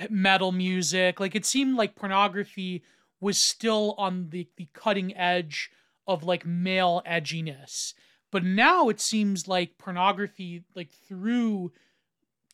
metal 0.09 0.51
music. 0.51 1.19
Like 1.19 1.35
it 1.35 1.45
seemed 1.45 1.75
like 1.77 1.95
pornography 1.95 2.83
was 3.19 3.37
still 3.37 3.95
on 3.97 4.29
the, 4.29 4.47
the 4.57 4.67
cutting 4.73 5.15
edge 5.15 5.71
of 6.07 6.23
like 6.23 6.45
male 6.45 7.01
edginess. 7.07 7.93
But 8.31 8.43
now 8.43 8.89
it 8.89 8.99
seems 8.99 9.47
like 9.47 9.77
pornography, 9.77 10.63
like 10.75 10.91
through 10.91 11.71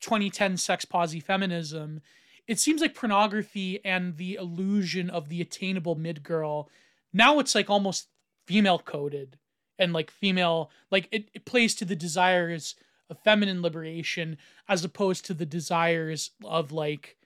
2010 0.02 0.58
sex 0.58 0.86
posi 0.86 1.24
feminism, 1.24 2.02
it 2.48 2.60
seems 2.60 2.82
like 2.82 2.96
pornography 2.96 3.80
and 3.86 4.18
the 4.18 4.36
illusion 4.36 5.10
of 5.10 5.30
the 5.30 5.42
attainable 5.42 5.96
mid 5.96 6.24
girl, 6.24 6.70
now 7.14 7.40
it's 7.40 7.56
like 7.56 7.70
almost 7.70 8.08
female 8.46 8.80
coded 8.80 9.38
and 9.78 9.94
like 9.94 10.12
female, 10.12 10.72
like 10.92 11.08
it, 11.12 11.30
it 11.34 11.46
plays 11.46 11.76
to 11.76 11.86
the 11.86 11.96
desires 11.96 12.76
of 13.10 13.20
feminine 13.20 13.62
liberation 13.62 14.38
as 14.68 14.84
opposed 14.84 15.26
to 15.26 15.34
the 15.34 15.46
desires 15.46 16.32
of 16.44 16.72
like, 16.72 17.18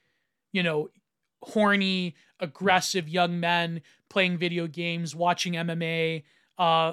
you 0.52 0.62
know, 0.62 0.88
horny, 1.44 2.16
aggressive 2.40 3.08
young 3.08 3.40
men 3.40 3.82
playing 4.08 4.38
video 4.38 4.66
games, 4.66 5.14
watching 5.14 5.54
MMA. 5.54 6.22
Uh, 6.58 6.92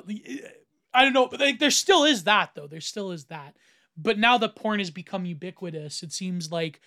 I 0.93 1.03
don't 1.03 1.13
know, 1.13 1.27
but 1.27 1.39
like, 1.39 1.59
there 1.59 1.71
still 1.71 2.03
is 2.03 2.23
that 2.25 2.51
though. 2.55 2.67
There 2.67 2.81
still 2.81 3.11
is 3.11 3.25
that. 3.25 3.55
But 3.97 4.17
now 4.17 4.37
that 4.37 4.55
porn 4.55 4.79
has 4.79 4.89
become 4.89 5.25
ubiquitous, 5.25 6.01
it 6.01 6.13
seems 6.13 6.51
like 6.51 6.81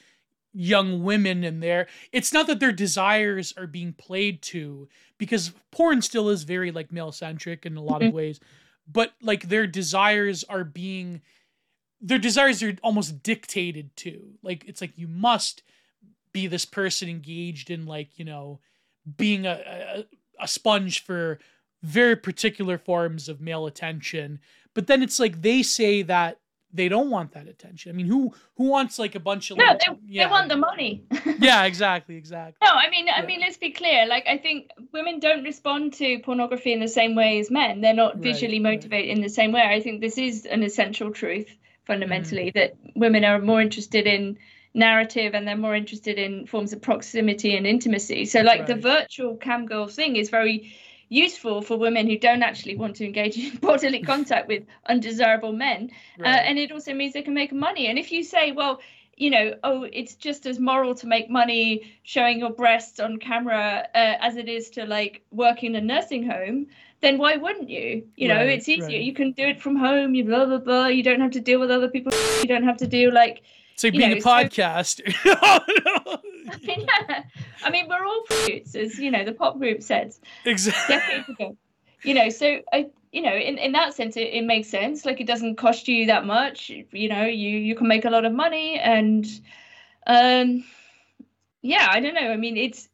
young 0.53 1.03
women 1.03 1.45
in 1.45 1.61
there. 1.61 1.89
It's 2.13 2.33
not 2.33 2.47
that 2.47 2.61
their 2.61 2.73
desires 2.73 3.53
are 3.57 3.67
being 3.67 3.93
played 3.93 4.41
to, 4.43 4.89
because 5.19 5.53
porn 5.71 6.01
still 6.01 6.29
is 6.29 6.45
very 6.45 6.71
like 6.71 6.93
male 6.93 7.13
centric 7.13 7.67
in 7.67 7.77
a 7.77 7.83
lot 7.83 8.03
of 8.03 8.09
mm-hmm. 8.09 8.17
ways, 8.17 8.41
but 8.91 9.13
like 9.21 9.49
their 9.49 9.67
desires 9.67 10.45
are 10.45 10.65
being 10.65 11.23
their 12.01 12.19
desires 12.19 12.63
are 12.63 12.77
almost 12.83 13.23
dictated 13.23 13.97
to. 13.97 14.35
Like 14.43 14.65
it's 14.67 14.81
like 14.81 14.97
you 14.97 15.09
must 15.09 15.63
be 16.35 16.47
this 16.47 16.67
person 16.67 17.09
engaged 17.09 17.71
in 17.71 17.87
like 17.87 18.19
you 18.19 18.25
know 18.27 18.61
being 19.17 19.47
a, 19.47 19.53
a, 19.97 20.05
a 20.45 20.49
sponge 20.49 21.03
for 21.03 21.39
very 21.83 22.17
particular 22.17 22.77
forms 22.77 23.31
of 23.31 23.41
male 23.41 23.65
attention 23.65 24.39
but 24.75 24.87
then 24.87 25.03
it's 25.03 25.19
like 25.19 25.41
they 25.41 25.63
say 25.63 26.03
that 26.03 26.39
they 26.75 26.89
don't 26.89 27.09
want 27.09 27.33
that 27.33 27.47
attention. 27.47 27.93
I 27.93 27.95
mean, 27.95 28.07
who 28.07 28.35
who 28.57 28.65
wants 28.65 28.99
like 28.99 29.15
a 29.15 29.21
bunch 29.21 29.51
of 29.51 29.59
no? 29.59 29.65
Like, 29.65 29.79
they, 29.79 29.93
yeah. 30.07 30.27
they 30.27 30.31
want 30.31 30.49
the 30.49 30.57
money. 30.57 31.05
yeah, 31.39 31.65
exactly, 31.65 32.17
exactly. 32.17 32.59
No, 32.67 32.73
I 32.73 32.91
mean, 32.91 33.07
I 33.09 33.25
mean, 33.25 33.41
let's 33.41 33.57
be 33.57 33.71
clear. 33.71 34.07
Like, 34.07 34.27
I 34.27 34.39
think 34.39 34.71
women 34.93 35.21
don't 35.21 35.45
respond 35.45 35.95
to 35.95 36.19
pornography 36.19 36.73
in 36.73 36.81
the 36.81 36.89
same 36.89 37.15
way 37.15 37.39
as 37.39 37.51
men. 37.51 37.81
They're 37.81 37.95
not 37.95 38.17
visually 38.17 38.61
right, 38.61 38.75
motivated 38.75 39.09
right. 39.09 39.17
in 39.17 39.23
the 39.23 39.29
same 39.29 39.53
way. 39.53 39.63
I 39.63 39.81
think 39.81 40.01
this 40.01 40.19
is 40.19 40.47
an 40.47 40.65
essential 40.65 41.13
truth 41.13 41.57
fundamentally 41.87 42.51
mm. 42.51 42.55
that 42.55 42.75
women 42.97 43.25
are 43.25 43.39
more 43.39 43.61
interested 43.61 44.09
in 44.09 44.37
narrative 44.75 45.35
and 45.35 45.47
they're 45.47 45.57
more 45.57 45.75
interested 45.75 46.19
in 46.19 46.47
forms 46.47 46.73
of 46.73 46.83
proximity 46.83 47.57
and 47.57 47.67
intimacy. 47.67 48.25
So 48.27 48.41
like 48.43 48.61
right. 48.61 48.67
the 48.67 48.75
virtual 48.75 49.37
cam 49.37 49.67
girl 49.67 49.87
thing 49.87 50.17
is 50.17 50.31
very 50.31 50.75
useful 51.09 51.63
for 51.63 51.77
women 51.77 52.09
who 52.09 52.19
don't 52.19 52.43
actually 52.43 52.77
want 52.77 52.97
to 52.97 53.05
engage 53.05 53.39
in 53.39 53.57
bodily 53.63 54.03
contact 54.13 54.49
with 54.49 54.65
undesirable 54.87 55.53
men. 55.53 55.91
Uh, 56.19 56.23
right. 56.23 56.35
Uh, 56.35 56.39
and 56.39 56.59
it 56.59 56.73
also 56.73 56.93
means 56.93 57.13
they 57.13 57.23
can 57.23 57.35
make 57.35 57.53
money. 57.53 57.87
And 57.87 57.99
if 57.99 58.11
you 58.11 58.25
say, 58.25 58.53
well, 58.53 58.81
you 59.17 59.31
know, 59.31 59.55
oh, 59.63 59.85
it's 59.93 60.17
just 60.17 60.45
as 60.45 60.59
moral 60.59 60.93
to 60.97 61.07
make 61.07 61.31
money 61.31 61.97
showing 62.03 62.41
your 62.41 62.51
breasts 62.51 62.99
on 62.99 63.19
camera 63.19 63.87
uh, 63.95 64.15
as 64.21 64.37
it 64.37 64.49
is 64.49 64.71
to 64.71 64.87
like 64.87 65.23
work 65.31 65.63
in 65.63 65.77
a 65.77 65.81
nursing 65.81 66.29
home, 66.29 66.67
then 67.01 67.19
why 67.19 67.37
wouldn't 67.37 67.71
you? 67.71 68.09
You 68.17 68.27
know, 68.27 68.37
right, 68.39 68.49
it's 68.49 68.69
easier. 68.69 68.87
Right. 68.87 69.03
You 69.03 69.13
can 69.13 69.31
do 69.31 69.45
it 69.45 69.61
from 69.61 69.77
home. 69.77 70.17
You 70.17 70.25
blah 70.25 70.47
blah 70.47 70.59
blah. 70.59 70.87
You 70.87 71.05
don't 71.05 71.21
have 71.21 71.33
to 71.33 71.41
deal 71.41 71.61
with 71.61 71.71
other 71.71 71.89
people. 71.89 72.13
You 72.41 72.49
don't 72.49 72.65
have 72.65 72.79
to 72.79 72.89
deal 72.89 73.13
like 73.13 73.43
it's 73.75 73.85
like 73.85 73.93
being 73.93 74.11
know, 74.11 74.17
a 74.17 74.21
podcast. 74.21 75.03
So, 75.23 75.31
yeah. 76.63 77.23
I 77.65 77.71
mean, 77.71 77.89
we're 77.89 78.05
all 78.05 78.23
producers, 78.23 78.99
you 78.99 79.11
know, 79.11 79.25
the 79.25 79.33
pop 79.33 79.59
group 79.59 79.83
said. 79.83 80.15
Exactly. 80.45 81.57
You 82.05 82.15
know, 82.15 82.29
so 82.29 82.61
I, 82.73 82.91
you 83.13 83.23
know, 83.23 83.35
in, 83.35 83.59
in 83.59 83.73
that 83.73 83.95
sense, 83.95 84.17
it, 84.17 84.29
it 84.33 84.45
makes 84.45 84.69
sense. 84.69 85.05
Like 85.05 85.21
it 85.21 85.27
doesn't 85.27 85.57
cost 85.57 85.89
you 85.89 86.07
that 86.07 86.25
much. 86.25 86.71
You 86.71 87.09
know, 87.09 87.25
you 87.25 87.51
you 87.51 87.75
can 87.75 87.89
make 87.89 88.05
a 88.05 88.11
lot 88.11 88.25
of 88.25 88.33
money, 88.33 88.79
and 88.79 89.27
um, 90.07 90.65
yeah, 91.63 91.89
I 91.91 92.01
don't 92.01 92.15
know. 92.15 92.31
I 92.31 92.37
mean, 92.37 92.57
it's 92.57 92.89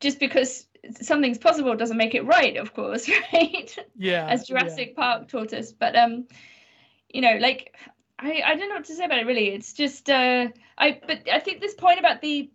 just 0.00 0.18
because 0.18 0.66
something's 1.00 1.38
possible 1.38 1.74
doesn't 1.76 1.96
make 1.96 2.14
it 2.14 2.24
right, 2.26 2.56
of 2.56 2.74
course, 2.74 3.08
right? 3.32 3.76
Yeah. 3.96 4.26
As 4.26 4.46
Jurassic 4.46 4.94
yeah. 4.96 5.02
Park 5.02 5.28
taught 5.28 5.52
us, 5.52 5.72
but 5.72 5.96
um, 5.96 6.26
you 7.08 7.20
know, 7.20 7.36
like 7.40 7.76
I, 8.18 8.42
I 8.44 8.54
don't 8.56 8.68
know 8.68 8.76
what 8.76 8.84
to 8.86 8.94
say 8.94 9.04
about 9.04 9.18
it 9.18 9.26
really. 9.26 9.48
It's 9.48 9.72
just 9.72 10.08
uh, 10.08 10.48
I 10.78 11.00
but 11.06 11.28
I 11.30 11.40
think 11.40 11.60
this 11.60 11.74
point 11.74 11.98
about 11.98 12.22
the 12.22 12.50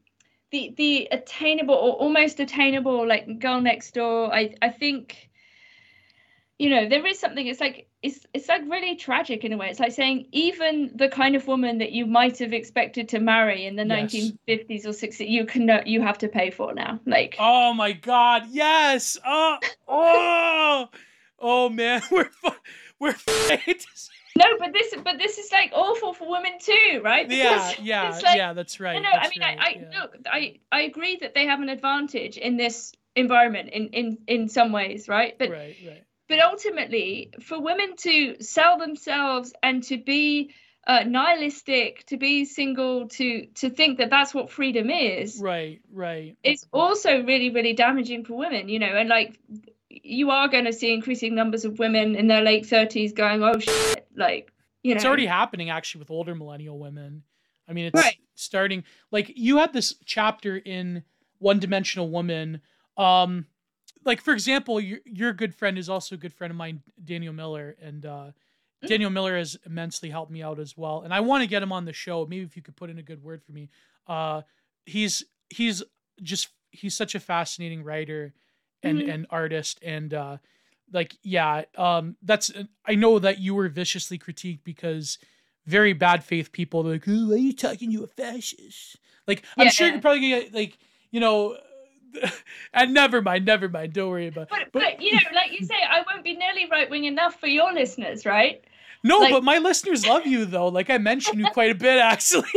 the 0.51 0.73
the 0.77 1.07
attainable 1.11 1.75
or 1.75 1.93
almost 1.93 2.39
attainable 2.39 3.07
like 3.07 3.39
girl 3.39 3.61
next 3.61 3.93
door. 3.93 4.33
I 4.33 4.55
I 4.61 4.69
think 4.69 5.29
you 6.57 6.69
know 6.69 6.89
there 6.89 7.05
is 7.05 7.19
something. 7.19 7.45
It's 7.45 7.61
like 7.61 7.87
it's 8.01 8.25
it's 8.33 8.47
like 8.47 8.63
really 8.63 8.95
tragic 8.95 9.43
in 9.43 9.53
a 9.53 9.57
way. 9.57 9.69
It's 9.69 9.79
like 9.79 9.91
saying 9.91 10.27
even 10.31 10.91
the 10.95 11.09
kind 11.09 11.35
of 11.35 11.45
woman 11.47 11.77
that 11.77 11.91
you 11.91 12.07
might 12.07 12.39
have 12.39 12.53
expected 12.53 13.07
to 13.09 13.19
marry 13.19 13.67
in 13.67 13.75
the 13.75 13.85
yes. 13.85 14.13
1950s 14.13 14.85
or 14.85 14.89
60s, 14.89 15.29
you 15.29 15.45
can 15.45 15.69
you 15.85 16.01
have 16.01 16.17
to 16.19 16.27
pay 16.27 16.49
for 16.49 16.73
now. 16.73 16.99
Like 17.05 17.35
oh 17.37 17.73
my 17.73 17.91
god, 17.91 18.47
yes. 18.49 19.15
Oh 19.23 19.57
oh 19.87 20.89
oh 21.37 21.69
man, 21.69 22.01
we're 22.11 22.31
we're 22.99 23.15
no, 24.37 24.45
but 24.59 24.73
this, 24.73 24.93
but 25.03 25.17
this 25.17 25.37
is 25.37 25.51
like 25.51 25.71
awful 25.73 26.13
for 26.13 26.29
women 26.29 26.53
too, 26.59 27.01
right? 27.03 27.27
Because 27.27 27.77
yeah, 27.79 28.09
yeah, 28.09 28.19
like, 28.23 28.37
yeah. 28.37 28.53
That's 28.53 28.79
right. 28.79 29.01
No, 29.01 29.09
I 29.09 29.29
mean, 29.29 29.41
right, 29.41 29.57
I, 29.59 29.63
I 29.63 29.69
yeah. 29.69 30.01
look, 30.01 30.15
I, 30.25 30.59
I 30.71 30.81
agree 30.81 31.17
that 31.21 31.33
they 31.33 31.45
have 31.45 31.61
an 31.61 31.69
advantage 31.69 32.37
in 32.37 32.57
this 32.57 32.93
environment 33.15 33.69
in 33.69 33.87
in 33.89 34.17
in 34.27 34.49
some 34.49 34.71
ways, 34.71 35.07
right? 35.07 35.37
But 35.37 35.49
right, 35.49 35.75
right. 35.85 36.03
But 36.29 36.39
ultimately, 36.39 37.31
for 37.41 37.59
women 37.59 37.97
to 37.97 38.37
sell 38.39 38.77
themselves 38.77 39.53
and 39.61 39.83
to 39.83 39.97
be 39.97 40.53
uh, 40.87 41.03
nihilistic, 41.05 42.05
to 42.05 42.17
be 42.17 42.45
single, 42.45 43.09
to 43.09 43.47
to 43.55 43.69
think 43.69 43.97
that 43.97 44.09
that's 44.09 44.33
what 44.33 44.49
freedom 44.49 44.89
is, 44.89 45.39
right, 45.41 45.81
right, 45.91 46.37
it's 46.41 46.65
also 46.71 47.23
really, 47.23 47.49
really 47.49 47.73
damaging 47.73 48.23
for 48.23 48.35
women, 48.35 48.69
you 48.69 48.79
know. 48.79 48.87
And 48.87 49.09
like 49.09 49.37
you 49.89 50.31
are 50.31 50.47
going 50.47 50.65
to 50.65 50.73
see 50.73 50.93
increasing 50.93 51.35
numbers 51.35 51.65
of 51.65 51.79
women 51.79 52.15
in 52.15 52.27
their 52.27 52.41
late 52.41 52.65
30s 52.65 53.13
going, 53.13 53.43
oh 53.43 53.59
shit, 53.59 54.00
like, 54.15 54.51
you 54.83 54.93
know. 54.93 54.97
It's 54.97 55.05
already 55.05 55.25
happening 55.25 55.69
actually 55.69 55.99
with 55.99 56.11
older 56.11 56.35
millennial 56.35 56.79
women. 56.79 57.23
I 57.67 57.73
mean, 57.73 57.85
it's 57.85 58.01
right. 58.01 58.17
starting 58.35 58.83
like 59.11 59.31
you 59.35 59.57
had 59.57 59.73
this 59.73 59.95
chapter 60.05 60.57
in 60.57 61.03
One 61.39 61.59
Dimensional 61.59 62.09
Woman. 62.09 62.61
Um, 62.97 63.45
like 64.03 64.21
for 64.21 64.33
example, 64.33 64.79
your 64.79 64.99
your 65.05 65.33
good 65.33 65.55
friend 65.55 65.77
is 65.77 65.89
also 65.89 66.15
a 66.15 66.17
good 66.17 66.33
friend 66.33 66.51
of 66.51 66.57
mine, 66.57 66.81
Daniel 67.03 67.33
Miller, 67.33 67.75
and 67.81 68.05
uh, 68.05 68.31
mm. 68.83 68.87
Daniel 68.87 69.09
Miller 69.09 69.37
has 69.37 69.57
immensely 69.65 70.09
helped 70.09 70.31
me 70.31 70.41
out 70.41 70.59
as 70.59 70.75
well. 70.75 71.01
And 71.01 71.13
I 71.13 71.19
want 71.19 71.43
to 71.43 71.47
get 71.47 71.63
him 71.63 71.71
on 71.71 71.85
the 71.85 71.93
show. 71.93 72.25
Maybe 72.25 72.43
if 72.43 72.55
you 72.55 72.61
could 72.61 72.75
put 72.75 72.89
in 72.89 72.99
a 72.99 73.03
good 73.03 73.23
word 73.23 73.43
for 73.43 73.51
me. 73.51 73.69
Uh, 74.07 74.41
he's 74.85 75.23
he's 75.49 75.83
just 76.21 76.49
he's 76.71 76.95
such 76.95 77.15
a 77.15 77.19
fascinating 77.19 77.83
writer 77.83 78.33
and 78.83 78.99
mm-hmm. 78.99 79.09
and 79.09 79.27
artist 79.29 79.79
and 79.81 80.13
uh 80.13 80.37
like 80.91 81.15
yeah, 81.23 81.63
um, 81.77 82.15
that's 82.21 82.51
I 82.85 82.95
know 82.95 83.19
that 83.19 83.39
you 83.39 83.55
were 83.55 83.69
viciously 83.69 84.17
critiqued 84.19 84.63
because 84.63 85.17
very 85.65 85.93
bad 85.93 86.23
faith 86.23 86.51
people 86.51 86.83
like, 86.83 87.05
why 87.05 87.33
are 87.33 87.37
you 87.37 87.53
talking 87.53 87.91
to 87.93 88.03
a 88.03 88.07
fascist? 88.07 88.97
Like 89.27 89.43
I'm 89.57 89.69
sure 89.69 89.87
Yeah. 89.87 89.93
you're 89.93 90.01
probably 90.01 90.29
gonna 90.31 90.41
get 90.43 90.53
like 90.53 90.77
you 91.11 91.19
know. 91.19 91.57
And 92.73 92.93
never 92.93 93.21
mind, 93.21 93.45
never 93.45 93.69
mind. 93.69 93.93
Don't 93.93 94.09
worry 94.09 94.27
about. 94.27 94.49
But, 94.49 94.71
but 94.73 95.01
you 95.01 95.13
know, 95.13 95.19
like 95.33 95.57
you 95.57 95.65
say, 95.65 95.75
I 95.75 96.03
won't 96.09 96.23
be 96.23 96.35
nearly 96.35 96.67
right 96.69 96.89
wing 96.89 97.05
enough 97.05 97.39
for 97.39 97.47
your 97.47 97.73
listeners, 97.73 98.25
right? 98.25 98.63
No, 99.03 99.19
Like- 99.19 99.31
but 99.31 99.43
my 99.43 99.57
listeners 99.59 100.05
love 100.05 100.25
you 100.25 100.45
though. 100.45 100.67
Like 100.67 100.89
I 100.89 100.97
mentioned 100.97 101.39
you 101.39 101.45
quite 101.51 101.71
a 101.71 101.75
bit 101.75 101.99
actually. 102.13 102.49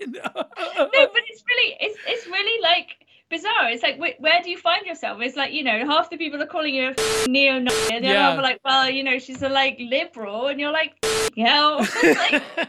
You 0.00 0.06
know? 0.08 0.20
no, 0.34 0.42
but 0.90 1.22
it's 1.28 1.44
really, 1.48 1.76
it's 1.80 1.98
it's 2.06 2.26
really 2.26 2.62
like 2.62 2.96
bizarre. 3.36 3.68
It's 3.70 3.82
like, 3.82 3.96
wh- 3.96 4.20
where 4.20 4.40
do 4.42 4.50
you 4.50 4.58
find 4.58 4.86
yourself? 4.86 5.20
It's 5.20 5.36
like, 5.36 5.52
you 5.52 5.64
know, 5.64 5.78
half 5.86 6.10
the 6.10 6.16
people 6.16 6.40
are 6.42 6.46
calling 6.46 6.74
you 6.74 6.92
a 6.94 7.28
neo 7.28 7.58
Nazi, 7.58 7.94
and 7.94 8.04
the 8.04 8.08
Yeah. 8.08 8.14
other 8.14 8.20
half 8.30 8.38
are 8.38 8.42
like, 8.42 8.60
well, 8.64 8.88
you 8.90 9.02
know, 9.02 9.18
she's 9.18 9.42
a 9.42 9.48
like 9.48 9.76
liberal, 9.80 10.46
and 10.48 10.60
you're 10.60 10.72
like, 10.72 10.92
hell. 11.36 11.86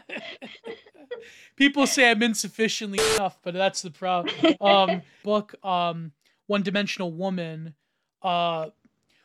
People 1.55 1.87
say 1.87 2.11
I'm 2.11 2.21
insufficiently 2.21 2.99
enough, 3.15 3.37
but 3.41 3.53
that's 3.53 3.81
the 3.81 3.91
problem. 3.91 4.35
Um, 4.59 5.01
book, 5.23 5.55
um, 5.63 6.11
One 6.47 6.63
Dimensional 6.63 7.11
Woman. 7.13 7.75
Uh, 8.21 8.69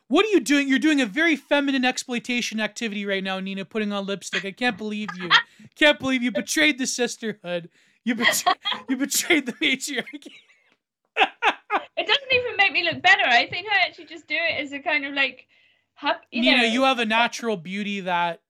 what 0.07 0.25
are 0.25 0.29
you 0.29 0.41
doing? 0.41 0.69
You're 0.69 0.79
doing 0.79 1.01
a 1.01 1.07
very 1.07 1.35
feminine 1.37 1.85
exploitation 1.85 2.61
activity 2.61 3.05
right 3.07 3.23
now, 3.25 3.41
Nina. 3.41 3.65
Putting 3.65 3.93
on 3.93 4.07
lipstick. 4.07 4.45
I 4.45 4.53
can't 4.53 4.77
believe 4.79 5.09
you. 5.17 5.29
Can't 5.77 5.99
believe 5.99 6.23
you 6.23 6.31
betrayed 6.31 6.79
the 6.79 6.87
sisterhood. 6.87 7.69
You 8.05 8.15
betrayed. 8.15 8.57
you 8.89 8.97
betrayed 8.97 9.47
the 9.47 9.53
matriarchy. 9.61 10.33
It 11.17 12.07
doesn't 12.07 12.33
even 12.33 12.57
make 12.57 12.73
me 12.73 12.85
look 12.85 13.03
better. 13.03 13.25
I 13.25 13.47
think 13.47 13.67
I 13.71 13.87
actually 13.87 14.07
just 14.07 14.27
do 14.27 14.35
it 14.35 14.63
as 14.63 14.73
a 14.73 14.79
kind 14.79 15.05
of 15.05 15.13
like, 15.15 15.47
hap- 15.95 16.25
you 16.31 16.43
Nina, 16.43 16.59
know. 16.59 16.65
you 16.65 16.83
have 16.85 16.99
a 16.99 17.05
natural 17.05 17.57
beauty 17.57 18.01
that 18.01 18.41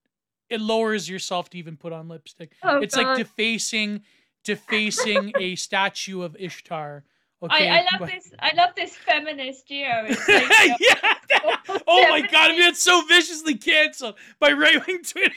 it 0.49 0.61
lowers 0.61 1.09
yourself 1.09 1.51
to 1.51 1.59
even 1.59 1.77
put 1.77 1.93
on 1.93 2.09
lipstick. 2.09 2.53
Oh, 2.63 2.79
it's 2.79 2.97
like 2.97 3.17
defacing, 3.17 4.03
defacing 4.45 5.33
a 5.39 5.55
statue 5.57 6.23
of 6.23 6.37
Ishtar. 6.39 7.05
Okay. 7.43 7.69
I, 7.69 7.79
I 7.79 7.81
love 7.81 8.01
but- 8.01 8.11
this. 8.11 8.33
I 8.39 8.53
love 8.55 8.71
this 8.77 8.95
feminist 8.97 9.67
Gio. 9.69 10.09
Like, 10.09 10.19
you 10.81 10.89
know, 10.91 11.57
yeah. 11.69 11.79
Oh 11.89 12.07
my 12.09 12.21
god, 12.21 12.51
I'm 12.51 12.57
getting 12.57 12.75
so 12.75 13.03
viciously 13.07 13.55
canceled 13.57 14.15
by 14.39 14.53
right 14.53 14.87
wing 14.87 15.03
Twitter. 15.03 15.35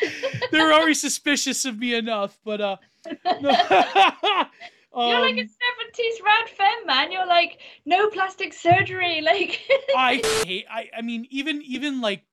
They're 0.52 0.72
already 0.72 0.94
suspicious 0.94 1.64
of 1.64 1.78
me 1.78 1.94
enough, 1.94 2.38
but 2.44 2.60
uh. 2.60 2.76
no. 3.40 3.56
You're 4.94 5.20
like 5.20 5.36
a 5.36 5.40
Um, 5.40 5.46
70s 5.46 6.22
rad 6.24 6.48
femme, 6.50 6.86
man. 6.86 7.12
You're 7.12 7.26
like, 7.26 7.58
no 7.86 8.08
plastic 8.10 8.52
surgery. 8.52 9.20
Like, 9.24 9.60
I 9.96 10.20
hate. 10.44 10.66
I. 10.70 10.90
I 10.96 11.02
mean, 11.02 11.26
even 11.30 11.62
even 11.62 12.00
like, 12.00 12.24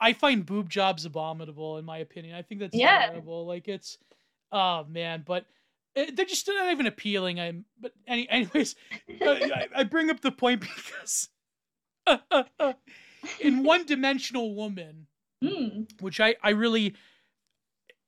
I 0.00 0.12
find 0.14 0.44
boob 0.46 0.70
jobs 0.70 1.04
abominable 1.04 1.78
in 1.78 1.84
my 1.84 1.98
opinion. 1.98 2.34
I 2.34 2.42
think 2.42 2.60
that's 2.60 2.76
Yeah. 2.76 3.08
terrible. 3.08 3.46
Like 3.46 3.68
it's, 3.68 3.98
oh 4.50 4.84
man, 4.88 5.22
but 5.26 5.44
it, 5.94 6.16
they're 6.16 6.24
just 6.24 6.48
not 6.48 6.72
even 6.72 6.86
appealing. 6.86 7.38
I'm. 7.38 7.64
But 7.80 7.92
any, 8.06 8.28
anyways, 8.28 8.74
I, 9.20 9.68
I 9.76 9.84
bring 9.84 10.08
up 10.10 10.20
the 10.20 10.32
point 10.32 10.62
because, 10.62 11.28
in 13.40 13.62
one 13.64 13.84
dimensional 13.84 14.54
woman, 14.54 15.06
hmm. 15.42 15.82
which 16.00 16.20
I 16.20 16.36
I 16.42 16.50
really, 16.50 16.94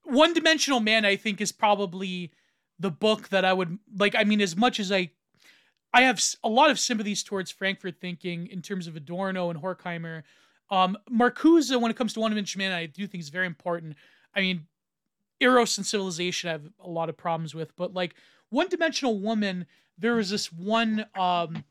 one 0.04 0.32
dimensional 0.32 0.80
man, 0.80 1.04
I 1.04 1.16
think 1.16 1.40
is 1.40 1.52
probably 1.52 2.32
the 2.78 2.90
book 2.90 3.28
that 3.28 3.44
I 3.44 3.52
would 3.52 3.78
like. 3.96 4.14
I 4.16 4.24
mean, 4.24 4.40
as 4.40 4.56
much 4.56 4.80
as 4.80 4.90
I 4.90 5.10
I 5.94 6.02
have 6.02 6.20
a 6.42 6.48
lot 6.48 6.70
of 6.70 6.78
sympathies 6.80 7.22
towards 7.22 7.52
Frankfurt 7.52 8.00
thinking 8.00 8.48
in 8.48 8.62
terms 8.62 8.88
of 8.88 8.96
Adorno 8.96 9.50
and 9.50 9.62
Horkheimer. 9.62 10.24
Um, 10.68 10.98
Marcuse, 11.08 11.80
when 11.80 11.90
it 11.90 11.96
comes 11.96 12.14
to 12.14 12.20
one 12.20 12.32
dimensional 12.32 12.66
man, 12.66 12.76
I 12.76 12.86
do 12.86 13.06
think 13.06 13.22
is 13.22 13.28
very 13.28 13.46
important. 13.46 13.96
I 14.34 14.40
mean, 14.40 14.66
Eros 15.38 15.78
and 15.78 15.86
Civilization, 15.86 16.48
I 16.48 16.52
have 16.52 16.68
a 16.80 16.88
lot 16.88 17.08
of 17.08 17.16
problems 17.16 17.54
with, 17.54 17.76
but 17.76 17.94
like 17.94 18.16
one 18.48 18.68
dimensional 18.68 19.20
woman, 19.20 19.66
there 19.96 20.16
was 20.16 20.30
this 20.30 20.52
one 20.52 21.06
um, 21.14 21.62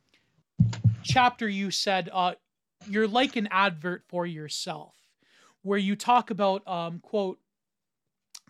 chapter 1.03 1.49
you 1.49 1.69
said, 1.69 2.09
uh, 2.13 2.35
you're 2.87 3.07
like 3.07 3.35
an 3.35 3.49
advert 3.51 4.03
for 4.07 4.25
yourself, 4.25 4.95
where 5.63 5.79
you 5.79 5.97
talk 5.97 6.29
about, 6.29 6.65
um, 6.65 6.99
quote, 6.99 7.39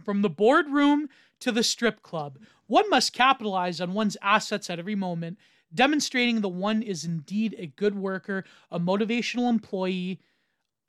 from 0.03 0.21
the 0.21 0.29
boardroom 0.29 1.09
to 1.43 1.51
the 1.51 1.63
strip 1.63 2.01
club, 2.01 2.39
one 2.67 2.89
must 2.89 3.13
capitalize 3.13 3.81
on 3.81 3.93
one's 3.93 4.17
assets 4.21 4.69
at 4.69 4.79
every 4.79 4.95
moment, 4.95 5.37
demonstrating 5.73 6.41
the 6.41 6.49
one 6.49 6.81
is 6.81 7.03
indeed 7.03 7.53
a 7.57 7.67
good 7.67 7.95
worker, 7.95 8.45
a 8.71 8.79
motivational 8.79 9.49
employee, 9.49 10.19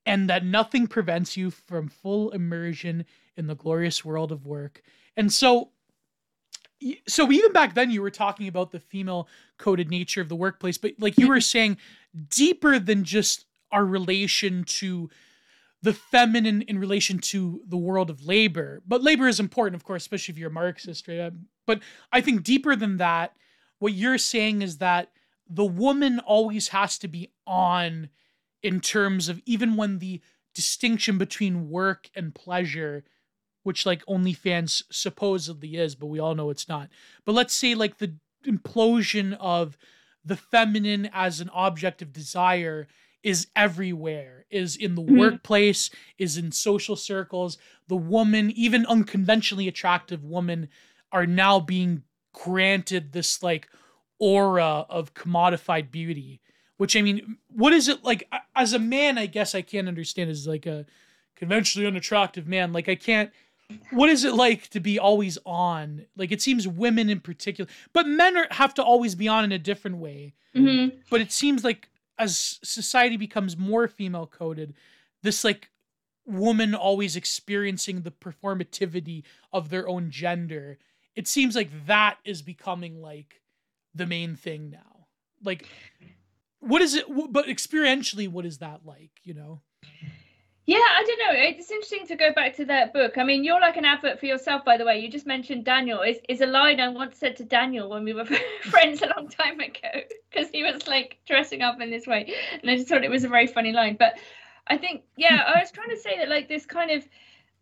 and 0.07 0.31
that 0.31 0.45
nothing 0.45 0.87
prevents 0.87 1.37
you 1.37 1.51
from 1.51 1.89
full 1.89 2.31
immersion 2.31 3.05
in 3.37 3.49
the 3.49 3.57
glorious 3.57 4.05
world 4.05 4.31
of 4.31 4.47
work. 4.47 4.83
And 5.17 5.33
so 5.33 5.71
so 7.07 7.33
even 7.33 7.53
back 7.53 7.75
then 7.75 7.91
you 7.91 8.03
were 8.03 8.11
talking 8.11 8.47
about 8.47 8.71
the 8.71 8.81
female 8.81 9.27
coded 9.59 9.91
nature 9.91 10.21
of 10.21 10.29
the 10.29 10.37
workplace, 10.37 10.77
but 10.77 10.93
like 10.99 11.17
you 11.17 11.25
mm-hmm. 11.25 11.35
were 11.35 11.41
saying 11.41 11.79
deeper 12.29 12.79
than 12.79 13.05
just 13.05 13.47
our 13.73 13.85
relation 13.85 14.65
to 14.65 15.09
the 15.85 15.93
feminine 15.93 16.63
in 16.63 16.79
relation 16.79 17.19
to 17.19 17.61
the 17.69 17.77
world 17.77 18.09
of 18.09 18.25
labor. 18.25 18.83
But 18.87 19.03
labor 19.03 19.29
is 19.29 19.39
important, 19.39 19.75
of 19.75 19.85
course, 19.85 20.03
especially 20.03 20.33
if 20.33 20.39
you're 20.39 20.49
a 20.49 20.53
Marxist, 20.53 21.07
right? 21.07 21.21
Um, 21.21 21.47
But 21.67 21.81
I 22.11 22.23
think 22.23 22.43
deeper 22.43 22.75
than 22.75 22.97
that, 22.97 23.37
what 23.81 23.93
you're 23.93 24.17
saying 24.17 24.63
is 24.63 24.79
that 24.79 25.13
the 25.47 25.65
woman 25.67 26.21
always 26.21 26.69
has 26.69 26.97
to 27.01 27.09
be 27.09 27.33
on 27.47 28.09
in 28.63 28.81
terms 28.81 29.29
of 29.29 29.43
even 29.45 29.77
when 29.77 29.99
the 29.99 30.23
distinction 30.55 31.19
between 31.19 31.69
work 31.69 32.09
and 32.17 32.35
pleasure, 32.35 33.05
which 33.63 33.85
like 33.85 34.07
OnlyFans 34.07 34.85
supposedly 34.91 35.77
is, 35.77 35.95
but 35.95 36.07
we 36.07 36.19
all 36.19 36.35
know 36.35 36.49
it's 36.49 36.69
not. 36.69 36.89
But 37.27 37.35
let's 37.35 37.55
say 37.55 37.75
like 37.75 37.99
the 37.99 38.15
implosion 38.47 39.37
of 39.39 39.77
the 40.25 40.37
feminine 40.37 41.11
as 41.13 41.41
an 41.41 41.51
object 41.51 42.01
of 42.01 42.11
desire 42.11 42.87
is 43.25 43.49
everywhere 43.57 44.45
is 44.51 44.77
in 44.77 44.95
the 44.95 45.03
Mhm. 45.03 45.19
workplace 45.19 45.91
is 46.19 46.37
in 46.37 46.53
social 46.53 46.95
circles. 46.95 47.59
The 47.89 47.97
woman 47.97 48.51
even 48.53 48.87
unconventionally 48.87 49.67
attractive 49.67 50.23
women 50.25 50.69
are 51.11 51.27
now 51.27 51.59
being 51.59 52.05
granted 52.33 53.13
this 53.13 53.43
like 53.43 53.69
aura 54.21 54.87
of 54.89 55.15
commodified 55.15 55.91
beauty 55.91 56.41
which 56.77 56.97
i 56.97 57.03
mean 57.03 57.37
what 57.49 57.73
is 57.73 57.89
it 57.89 58.03
like 58.05 58.29
as 58.57 58.73
a 58.73 58.79
man 58.79 59.19
i 59.19 59.27
guess 59.27 59.55
i 59.55 59.63
can't 59.63 59.87
understand 59.89 60.29
as 60.31 60.47
like 60.47 60.67
a 60.67 60.85
conventionally 61.37 61.87
unattractive 61.87 62.47
man. 62.47 62.73
Like 62.73 62.89
i 62.89 62.95
can't 62.95 63.31
what 63.91 64.09
is 64.09 64.25
it 64.25 64.35
like 64.35 64.69
to 64.69 64.79
be 64.81 64.99
always 64.99 65.39
on? 65.47 66.05
Like 66.17 66.31
it 66.31 66.43
seems 66.43 66.67
women 66.69 67.09
in 67.09 67.21
particular 67.21 67.69
but 67.93 68.07
men 68.07 68.37
are, 68.37 68.47
have 68.51 68.75
to 68.75 68.83
always 68.83 69.15
be 69.15 69.27
on 69.29 69.45
in 69.45 69.53
a 69.53 69.59
different 69.59 69.97
way. 69.99 70.35
Hmm 70.55 70.89
but 71.11 71.21
it 71.21 71.33
seems 71.33 71.63
like 71.65 71.89
as 72.19 72.59
society 72.63 73.17
becomes 73.17 73.57
more 73.57 73.89
female 73.89 74.27
coded 74.27 74.75
this 75.23 75.45
like 75.45 75.71
woman 76.27 76.75
always 76.75 77.17
experiencing 77.17 78.03
the 78.03 78.11
performativity 78.11 79.23
of 79.53 79.69
their 79.69 79.89
own 79.89 80.11
gender 80.11 80.79
it 81.15 81.29
seems 81.29 81.55
like 81.55 81.71
that 81.87 82.19
is 82.25 82.43
becoming 82.43 83.01
like 83.01 83.41
the 83.95 84.07
main 84.07 84.35
thing 84.37 84.71
now. 84.71 85.07
Like 85.43 85.69
what 86.61 86.83
is 86.83 86.95
it 86.95 87.05
but 87.31 87.47
experientially 87.47 88.27
what 88.29 88.47
is 88.47 88.59
that 88.59 88.81
like 88.87 89.11
you 89.23 89.35
know 89.35 89.61
Yeah, 90.67 90.79
I 90.79 91.05
don't 91.05 91.19
know. 91.19 91.41
It's 91.43 91.71
interesting 91.71 92.07
to 92.07 92.17
go 92.17 92.33
back 92.33 92.57
to 92.57 92.65
that 92.67 92.95
book. 92.95 93.19
I 93.19 93.25
mean, 93.25 93.45
you're 93.45 93.61
like 93.61 93.77
an 93.77 93.85
advert 93.85 94.19
for 94.19 94.25
yourself, 94.25 94.65
by 94.65 94.79
the 94.79 94.87
way. 94.87 94.99
You 94.99 95.11
just 95.11 95.27
mentioned 95.27 95.67
Daniel. 95.67 96.01
Is 96.01 96.19
is 96.27 96.41
a 96.41 96.47
line 96.47 96.81
I 96.81 96.89
once 96.89 97.19
said 97.19 97.37
to 97.37 97.45
Daniel 97.45 97.91
when 97.91 98.03
we 98.03 98.15
were 98.15 98.25
friends 98.63 99.03
a 99.03 99.13
long 99.15 99.29
time 99.29 99.61
ago, 99.61 99.91
because 100.31 100.49
he 100.51 100.63
was 100.63 100.87
like 100.87 101.19
dressing 101.27 101.61
up 101.61 101.81
in 101.83 101.91
this 101.91 102.07
way, 102.07 102.33
and 102.63 102.71
I 102.71 102.77
just 102.77 102.89
thought 102.89 103.05
it 103.05 103.11
was 103.11 103.25
a 103.25 103.29
very 103.29 103.47
funny 103.47 103.73
line. 103.73 103.97
But 103.99 104.15
I 104.67 104.79
think, 104.79 105.03
yeah, 105.19 105.45
I 105.47 105.61
was 105.61 105.71
trying 105.71 105.91
to 105.91 105.99
say 105.99 106.17
that 106.17 106.31
like 106.31 106.49
this 106.49 106.65
kind 106.65 106.91
of, 106.91 107.07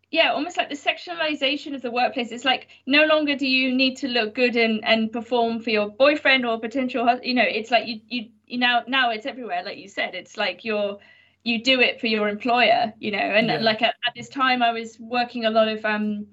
yeah, 0.09 0.31
almost 0.31 0.55
like 0.55 0.69
the 0.69 0.75
sexualization 0.75 1.75
of 1.75 1.81
the 1.81 1.91
workplace. 1.91 2.31
It's 2.31 2.45
like 2.45 2.69
no 2.85 3.03
longer 3.03 3.35
do 3.35 3.47
you 3.47 3.75
need 3.75 3.97
to 3.97 4.07
look 4.07 4.33
good 4.33 4.55
and 4.55 4.79
and 4.85 5.11
perform 5.11 5.59
for 5.59 5.71
your 5.71 5.89
boyfriend 5.89 6.45
or 6.45 6.57
potential, 6.57 7.19
you 7.21 7.33
know, 7.33 7.43
it's 7.45 7.69
like 7.69 7.85
you 7.85 7.99
you 8.07 8.29
you 8.47 8.59
now 8.59 8.83
now 8.87 9.11
it's 9.11 9.25
everywhere. 9.25 9.61
Like 9.65 9.77
you 9.77 9.89
said, 9.89 10.15
it's 10.15 10.37
like 10.37 10.63
you're 10.63 10.99
you 11.43 11.61
do 11.63 11.81
it 11.81 11.99
for 11.99 12.07
your 12.07 12.29
employer, 12.29 12.93
you 12.99 13.11
know. 13.11 13.17
And 13.17 13.47
Yeah. 13.47 13.57
like 13.57 13.81
at, 13.81 13.95
at 14.07 14.13
this 14.15 14.29
time, 14.29 14.61
I 14.63 14.71
was 14.71 14.97
working 14.99 15.45
a 15.45 15.49
lot 15.49 15.67
of 15.67 15.83
um 15.85 16.27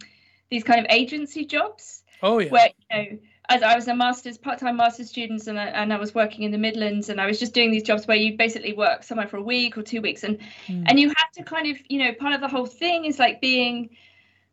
these 0.51 0.65
kind 0.65 0.81
of 0.81 0.87
agency 0.91 1.45
jobs 1.45 2.03
oh 2.23 2.39
yeah 2.39 2.51
where 2.51 2.69
you 2.69 2.97
know 2.97 3.19
as 3.49 3.63
I 3.65 3.75
was 3.75 3.89
a 3.89 3.95
master's 3.95 4.39
part-time 4.39 4.77
master's 4.77 5.11
student 5.11 5.45
and 5.49 5.59
I, 5.59 5.67
and 5.67 5.93
I 5.93 5.99
was 5.99 6.15
working 6.15 6.45
in 6.45 6.53
the 6.53 6.59
Midlands 6.59 7.09
and 7.09 7.21
I 7.21 7.27
was 7.27 7.41
just 7.41 7.53
doing 7.53 7.73
these 7.73 7.83
jobs 7.83 8.07
where 8.07 8.17
you 8.17 8.37
basically 8.37 8.73
work 8.73 9.03
somewhere 9.03 9.27
for 9.27 9.39
a 9.39 9.43
week 9.43 9.77
or 9.77 9.83
two 9.83 10.01
weeks 10.01 10.23
and 10.23 10.39
Hmm. 10.67 10.85
and 10.87 11.01
you 11.01 11.09
have 11.09 11.33
to 11.35 11.43
kind 11.43 11.69
of 11.69 11.77
you 11.89 11.99
know 11.99 12.15
part 12.15 12.35
of 12.35 12.41
the 12.41 12.49
whole 12.49 12.67
thing 12.67 13.05
is 13.05 13.19
like 13.19 13.41
being 13.41 13.91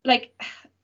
like 0.04 0.32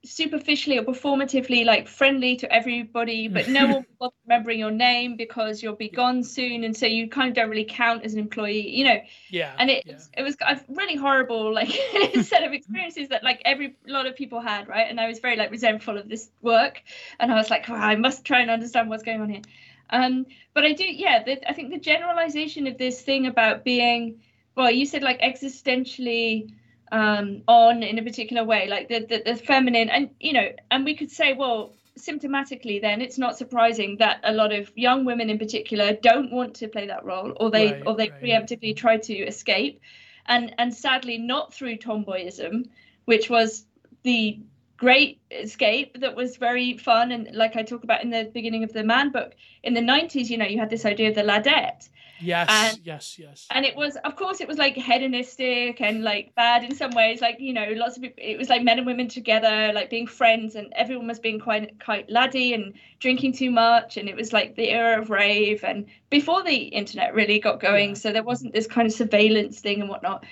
superficially 0.05 0.77
or 0.77 0.83
performatively 0.83 1.65
like 1.65 1.87
friendly 1.87 2.35
to 2.37 2.51
everybody, 2.51 3.27
but 3.27 3.47
no 3.47 3.67
one 3.73 3.85
will 3.99 4.13
remembering 4.25 4.59
your 4.59 4.71
name 4.71 5.15
because 5.15 5.63
you'll 5.63 5.75
be 5.75 5.89
gone 5.89 6.23
soon, 6.23 6.63
and 6.63 6.75
so 6.75 6.85
you 6.85 7.07
kind 7.09 7.29
of 7.29 7.35
don't 7.35 7.49
really 7.49 7.65
count 7.65 8.03
as 8.03 8.13
an 8.13 8.19
employee, 8.19 8.69
you 8.69 8.83
know. 8.85 8.99
Yeah. 9.29 9.53
And 9.57 9.69
it 9.69 9.83
yeah. 9.85 9.99
it 10.17 10.23
was 10.23 10.35
a 10.41 10.59
really 10.67 10.95
horrible 10.95 11.53
like 11.53 11.69
set 12.21 12.43
of 12.43 12.51
experiences 12.51 13.09
that 13.09 13.23
like 13.23 13.41
every 13.45 13.75
lot 13.87 14.05
of 14.05 14.15
people 14.15 14.41
had, 14.41 14.67
right? 14.67 14.87
And 14.89 14.99
I 14.99 15.07
was 15.07 15.19
very 15.19 15.37
like 15.37 15.51
resentful 15.51 15.97
of 15.97 16.09
this 16.09 16.29
work, 16.41 16.81
and 17.19 17.31
I 17.31 17.35
was 17.35 17.49
like, 17.49 17.69
oh, 17.69 17.75
I 17.75 17.95
must 17.95 18.25
try 18.25 18.41
and 18.41 18.51
understand 18.51 18.89
what's 18.89 19.03
going 19.03 19.21
on 19.21 19.29
here. 19.29 19.41
Um, 19.89 20.25
but 20.53 20.65
I 20.65 20.73
do, 20.73 20.85
yeah. 20.85 21.23
The, 21.23 21.49
I 21.49 21.53
think 21.53 21.71
the 21.71 21.79
generalization 21.79 22.67
of 22.67 22.77
this 22.77 23.01
thing 23.01 23.27
about 23.27 23.63
being, 23.63 24.21
well, 24.55 24.71
you 24.71 24.85
said 24.85 25.03
like 25.03 25.21
existentially 25.21 26.51
um, 26.93 27.41
on 27.47 27.81
in 27.81 27.97
a 27.97 28.03
particular 28.03 28.45
way, 28.45 28.67
like 28.69 28.87
the, 28.87 28.99
the, 28.99 29.23
the 29.25 29.35
feminine, 29.35 29.89
and 29.89 30.11
you 30.19 30.31
know, 30.31 30.49
and 30.69 30.85
we 30.85 30.95
could 30.95 31.09
say, 31.11 31.33
well, 31.33 31.73
symptomatically, 31.97 32.79
then 32.79 33.01
it's 33.01 33.17
not 33.17 33.35
surprising 33.35 33.97
that 33.97 34.19
a 34.23 34.31
lot 34.31 34.53
of 34.53 34.71
young 34.77 35.03
women, 35.03 35.29
in 35.31 35.39
particular, 35.39 35.93
don't 35.93 36.31
want 36.31 36.53
to 36.57 36.67
play 36.67 36.87
that 36.87 37.03
role, 37.03 37.33
or 37.37 37.49
they 37.49 37.71
Right, 37.71 37.83
or 37.87 37.95
they 37.95 38.09
right. 38.09 38.21
preemptively 38.21 38.75
try 38.77 38.97
to 38.97 39.13
escape, 39.13 39.81
and 40.27 40.53
and 40.59 40.73
sadly, 40.73 41.17
not 41.17 41.51
through 41.53 41.77
tomboyism, 41.77 42.67
which 43.05 43.27
was 43.29 43.65
the 44.03 44.39
great 44.77 45.19
escape 45.31 45.99
that 46.01 46.15
was 46.15 46.37
very 46.37 46.77
fun 46.77 47.11
and 47.11 47.33
like 47.33 47.55
I 47.55 47.63
talk 47.63 47.83
about 47.83 48.03
in 48.03 48.09
the 48.09 48.29
beginning 48.33 48.63
of 48.63 48.73
the 48.73 48.83
man 48.83 49.11
book. 49.11 49.33
In 49.63 49.73
the 49.73 49.81
90s 49.81 50.29
you 50.29 50.37
know 50.37 50.45
you 50.45 50.59
had 50.59 50.69
this 50.69 50.85
idea 50.85 51.09
of 51.09 51.15
the 51.15 51.23
ladette 51.23 51.87
Yes. 52.21 52.47
and- 52.49 52.79
yes. 52.85 53.17
Yes. 53.19 53.47
and 53.51 53.65
it 53.65 53.75
was 53.75 53.97
of 54.05 54.15
course 54.15 54.39
it 54.39 54.47
was 54.47 54.57
like 54.57 54.75
hedonistic 54.75 55.81
and 55.81 56.03
like 56.03 56.33
bad 56.35 56.63
in 56.63 56.73
some 56.75 56.91
ways 56.91 57.21
like 57.21 57.39
you 57.39 57.53
know 57.53 57.67
lots 57.75 57.97
of 57.97 58.03
people 58.03 58.23
it 58.23 58.37
was 58.37 58.49
like 58.49 58.63
men 58.63 58.77
and 58.77 58.85
women 58.87 59.07
together 59.07 59.71
like 59.73 59.89
being 59.89 60.07
friends 60.07 60.55
and 60.55 60.71
everyone 60.75 61.07
was 61.07 61.19
being 61.19 61.39
quite 61.39 61.77
quite 61.83 62.09
laddie 62.09 62.53
and 62.53 62.73
drinking 62.99 63.33
too 63.33 63.49
much 63.51 63.97
and 63.97 64.07
it 64.07 64.15
was 64.15 64.31
like 64.31 64.55
the 64.55 64.69
era 64.69 65.01
of 65.01 65.09
rave 65.09 65.63
and 65.63 65.85
before 66.09 66.43
the 66.43 66.55
internet 66.55 67.13
really 67.13 67.39
got 67.39 67.59
going 67.59 67.89
Yeah. 67.89 67.95
so 67.95 68.11
there 68.13 68.23
wasn't 68.23 68.53
this 68.53 68.67
kind 68.67 68.85
of 68.87 68.93
surveillance 68.93 69.59
thing 69.59 69.81
and 69.81 69.89
whatnot 69.89 70.23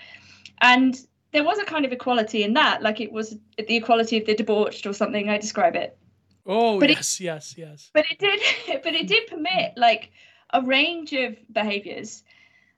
and 0.62 0.98
there 1.34 1.44
was 1.44 1.60
a 1.60 1.66
kind 1.66 1.86
of 1.86 1.92
equality 1.92 2.44
in 2.44 2.54
that 2.54 2.82
like 2.82 3.02
it 3.02 3.12
was 3.12 3.38
the 3.58 3.76
equality 3.76 4.18
of 4.18 4.26
the 4.26 4.36
debauched 4.36 4.86
or 4.86 4.94
something 4.94 5.30
i 5.30 5.38
describe 5.38 5.76
it 5.76 5.98
oh 6.46 6.80
but 6.80 6.90
it- 6.90 6.98
yes. 6.98 7.20
yes. 7.20 7.56
Yes. 7.58 7.90
but 7.94 8.06
it 8.10 8.20
did 8.20 8.40
but 8.84 8.94
it 8.94 9.08
did 9.08 9.28
permit 9.28 9.74
like 9.78 10.12
a 10.54 10.62
range 10.62 11.14
of 11.14 11.38
behaviors 11.52 12.24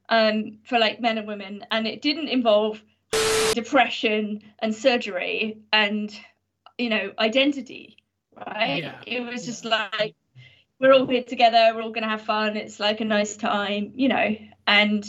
um 0.09 0.57
for 0.63 0.79
like 0.79 0.99
men 0.99 1.17
and 1.17 1.27
women 1.27 1.65
and 1.71 1.87
it 1.87 2.01
didn't 2.01 2.27
involve 2.27 2.81
depression 3.53 4.41
and 4.59 4.73
surgery 4.75 5.57
and 5.71 6.17
you 6.77 6.89
know 6.89 7.11
identity 7.19 7.97
right? 8.47 8.83
Yeah, 8.83 8.95
it 9.05 9.21
was 9.21 9.45
just 9.45 9.63
like 9.63 10.15
we're 10.79 10.93
all 10.93 11.05
here 11.07 11.23
together 11.23 11.71
we're 11.75 11.83
all 11.83 11.91
going 11.91 12.03
to 12.03 12.09
have 12.09 12.23
fun 12.23 12.57
it's 12.57 12.79
like 12.79 12.99
a 12.99 13.05
nice 13.05 13.37
time 13.37 13.91
you 13.95 14.09
know? 14.09 14.35
And 14.65 15.05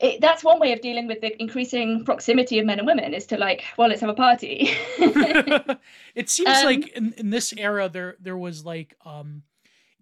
it, 0.00 0.20
that's 0.20 0.42
one 0.42 0.58
way 0.60 0.72
of 0.72 0.80
dealing 0.80 1.06
with 1.06 1.20
the 1.20 1.40
increasing 1.40 2.04
proximity 2.04 2.58
of 2.58 2.64
men 2.64 2.78
and 2.78 2.86
women 2.86 3.12
is 3.12 3.26
to 3.26 3.36
like 3.36 3.64
well 3.76 3.88
let's 3.88 4.00
have 4.00 4.10
a 4.10 4.14
party. 4.14 4.70
It 6.14 6.28
seems 6.28 6.58
Um, 6.58 6.64
like 6.64 6.88
in, 6.88 7.12
in 7.18 7.30
this 7.30 7.52
era 7.56 7.88
there 7.88 8.16
there 8.20 8.36
was 8.36 8.64
like 8.64 8.96
um 9.04 9.42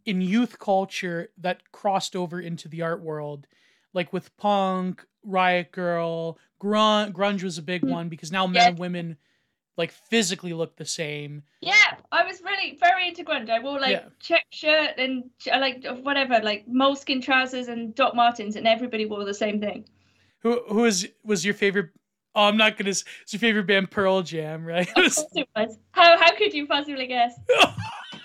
in 0.04 0.20
youth 0.20 0.58
culture 0.58 1.28
that 1.38 1.70
crossed 1.72 2.14
over 2.16 2.40
into 2.40 2.68
the 2.68 2.82
art 2.82 3.00
world 3.02 3.46
like 3.94 4.12
with 4.12 4.36
punk 4.36 5.04
Riot 5.24 5.72
Grrrl 5.72 6.36
grunge 6.62 7.12
grunge 7.12 7.42
was 7.42 7.58
a 7.58 7.62
big 7.62 7.82
Mm. 7.82 7.90
one 7.90 8.08
because 8.08 8.30
now 8.32 8.46
men 8.46 8.62
Yeah. 8.62 8.68
and 8.68 8.78
women 8.78 9.16
like 9.76 9.92
physically 9.92 10.52
look 10.52 10.76
the 10.76 10.84
same 10.84 11.42
Yeah, 11.60 11.72
I 12.10 12.24
was 12.24 12.40
really 12.42 12.76
very 12.80 13.08
into 13.08 13.24
grunge. 13.24 13.48
I 13.50 13.60
wore 13.60 13.78
like 13.80 13.92
Yeah. 13.92 14.08
check 14.20 14.44
shirt 14.52 14.94
and 14.98 15.30
like 15.46 15.84
whatever, 16.02 16.40
like 16.42 16.64
moleskin 16.68 17.20
trousers 17.20 17.68
and 17.68 17.94
Doc 17.94 18.14
Martens, 18.14 18.56
and 18.56 18.66
everybody 18.66 19.06
wore 19.06 19.24
the 19.24 19.34
same 19.34 19.60
thing. 19.60 19.84
who 20.42 20.62
who 20.68 20.82
was 20.82 21.06
was 21.24 21.44
your 21.44 21.54
favorite 21.54 21.90
oh 22.34 22.44
i'm 22.44 22.56
not 22.56 22.76
gonna 22.76 22.90
it's 22.90 23.04
your 23.30 23.40
favorite 23.40 23.66
band 23.66 23.90
pearl 23.90 24.22
jam 24.22 24.64
right 24.64 24.88
Of 24.88 24.94
course 24.94 25.24
it 25.34 25.48
was. 25.56 25.76
How 25.92 26.16
how 26.18 26.32
could 26.36 26.52
you 26.54 26.66
possibly 26.66 27.06
guess? 27.06 27.34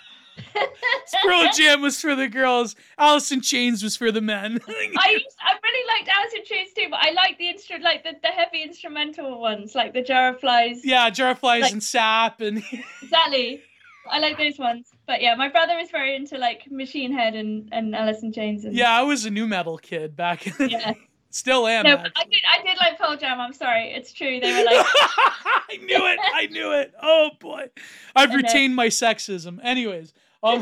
pearl 1.23 1.47
jam 1.55 1.81
was 1.81 1.99
for 1.99 2.15
the 2.15 2.27
girls 2.27 2.75
alice 2.97 3.31
in 3.31 3.41
chains 3.41 3.83
was 3.83 3.95
for 3.95 4.11
the 4.11 4.21
men 4.21 4.59
I 4.67 5.09
used, 5.11 5.35
I 5.41 5.53
really 5.63 5.87
liked 5.87 6.09
Alice 6.15 6.33
in 6.33 6.45
Chains 6.45 6.69
too, 6.75 6.87
but 6.89 6.99
I 7.01 7.11
like 7.11 7.37
the 7.37 7.45
instru 7.45 7.81
like 7.81 8.03
the, 8.03 8.11
the 8.21 8.27
heavy 8.29 8.61
instrumental 8.63 9.39
ones, 9.39 9.75
like 9.75 9.93
the 9.93 10.01
Jar 10.01 10.29
of 10.29 10.39
Flies. 10.39 10.81
yeah 10.83 11.09
jar 11.09 11.31
of 11.31 11.39
flies 11.39 11.63
Like- 11.63 11.73
and 11.73 11.83
sap 11.83 12.41
and 12.41 12.63
Exactly. 13.01 13.61
I 14.09 14.19
like 14.19 14.37
those 14.37 14.59
ones. 14.59 14.89
But 15.07 15.21
yeah, 15.21 15.33
my 15.35 15.47
brother 15.47 15.77
is 15.79 15.89
very 15.89 16.15
into 16.15 16.37
like 16.37 16.69
Machine 16.69 17.13
Head 17.13 17.35
and, 17.35 17.69
and 17.71 17.95
Alice 17.95 18.21
in 18.21 18.33
Chains. 18.33 18.65
And, 18.65 18.75
yeah 18.75 18.91
i 18.97 19.01
was 19.01 19.25
a 19.25 19.29
nu 19.29 19.47
metal 19.47 19.77
kid 19.77 20.15
back 20.15 20.45
in 20.47 20.53
the 20.57 20.69
Yeah. 20.69 20.93
still 21.29 21.65
am 21.67 21.85
No, 21.85 21.91
I 21.97 22.23
did 22.25 22.41
I 22.51 22.63
did 22.63 22.77
like 22.79 22.99
Pearl 22.99 23.17
Jam. 23.17 23.39
I'm 23.39 23.53
sorry, 23.53 23.91
it's 23.95 24.11
true. 24.13 24.39
They 24.39 24.51
were 24.51 24.65
like 24.65 24.85
I 24.85 25.77
knew 25.77 26.05
it. 26.07 26.19
I 26.33 26.47
knew 26.47 26.71
it. 26.73 26.93
Oh 27.01 27.29
boy. 27.39 27.69
I've 28.15 28.33
retained 28.33 28.75
my 28.75 28.87
sexism. 28.87 29.59
Anyways. 29.63 30.13
Um, 30.43 30.61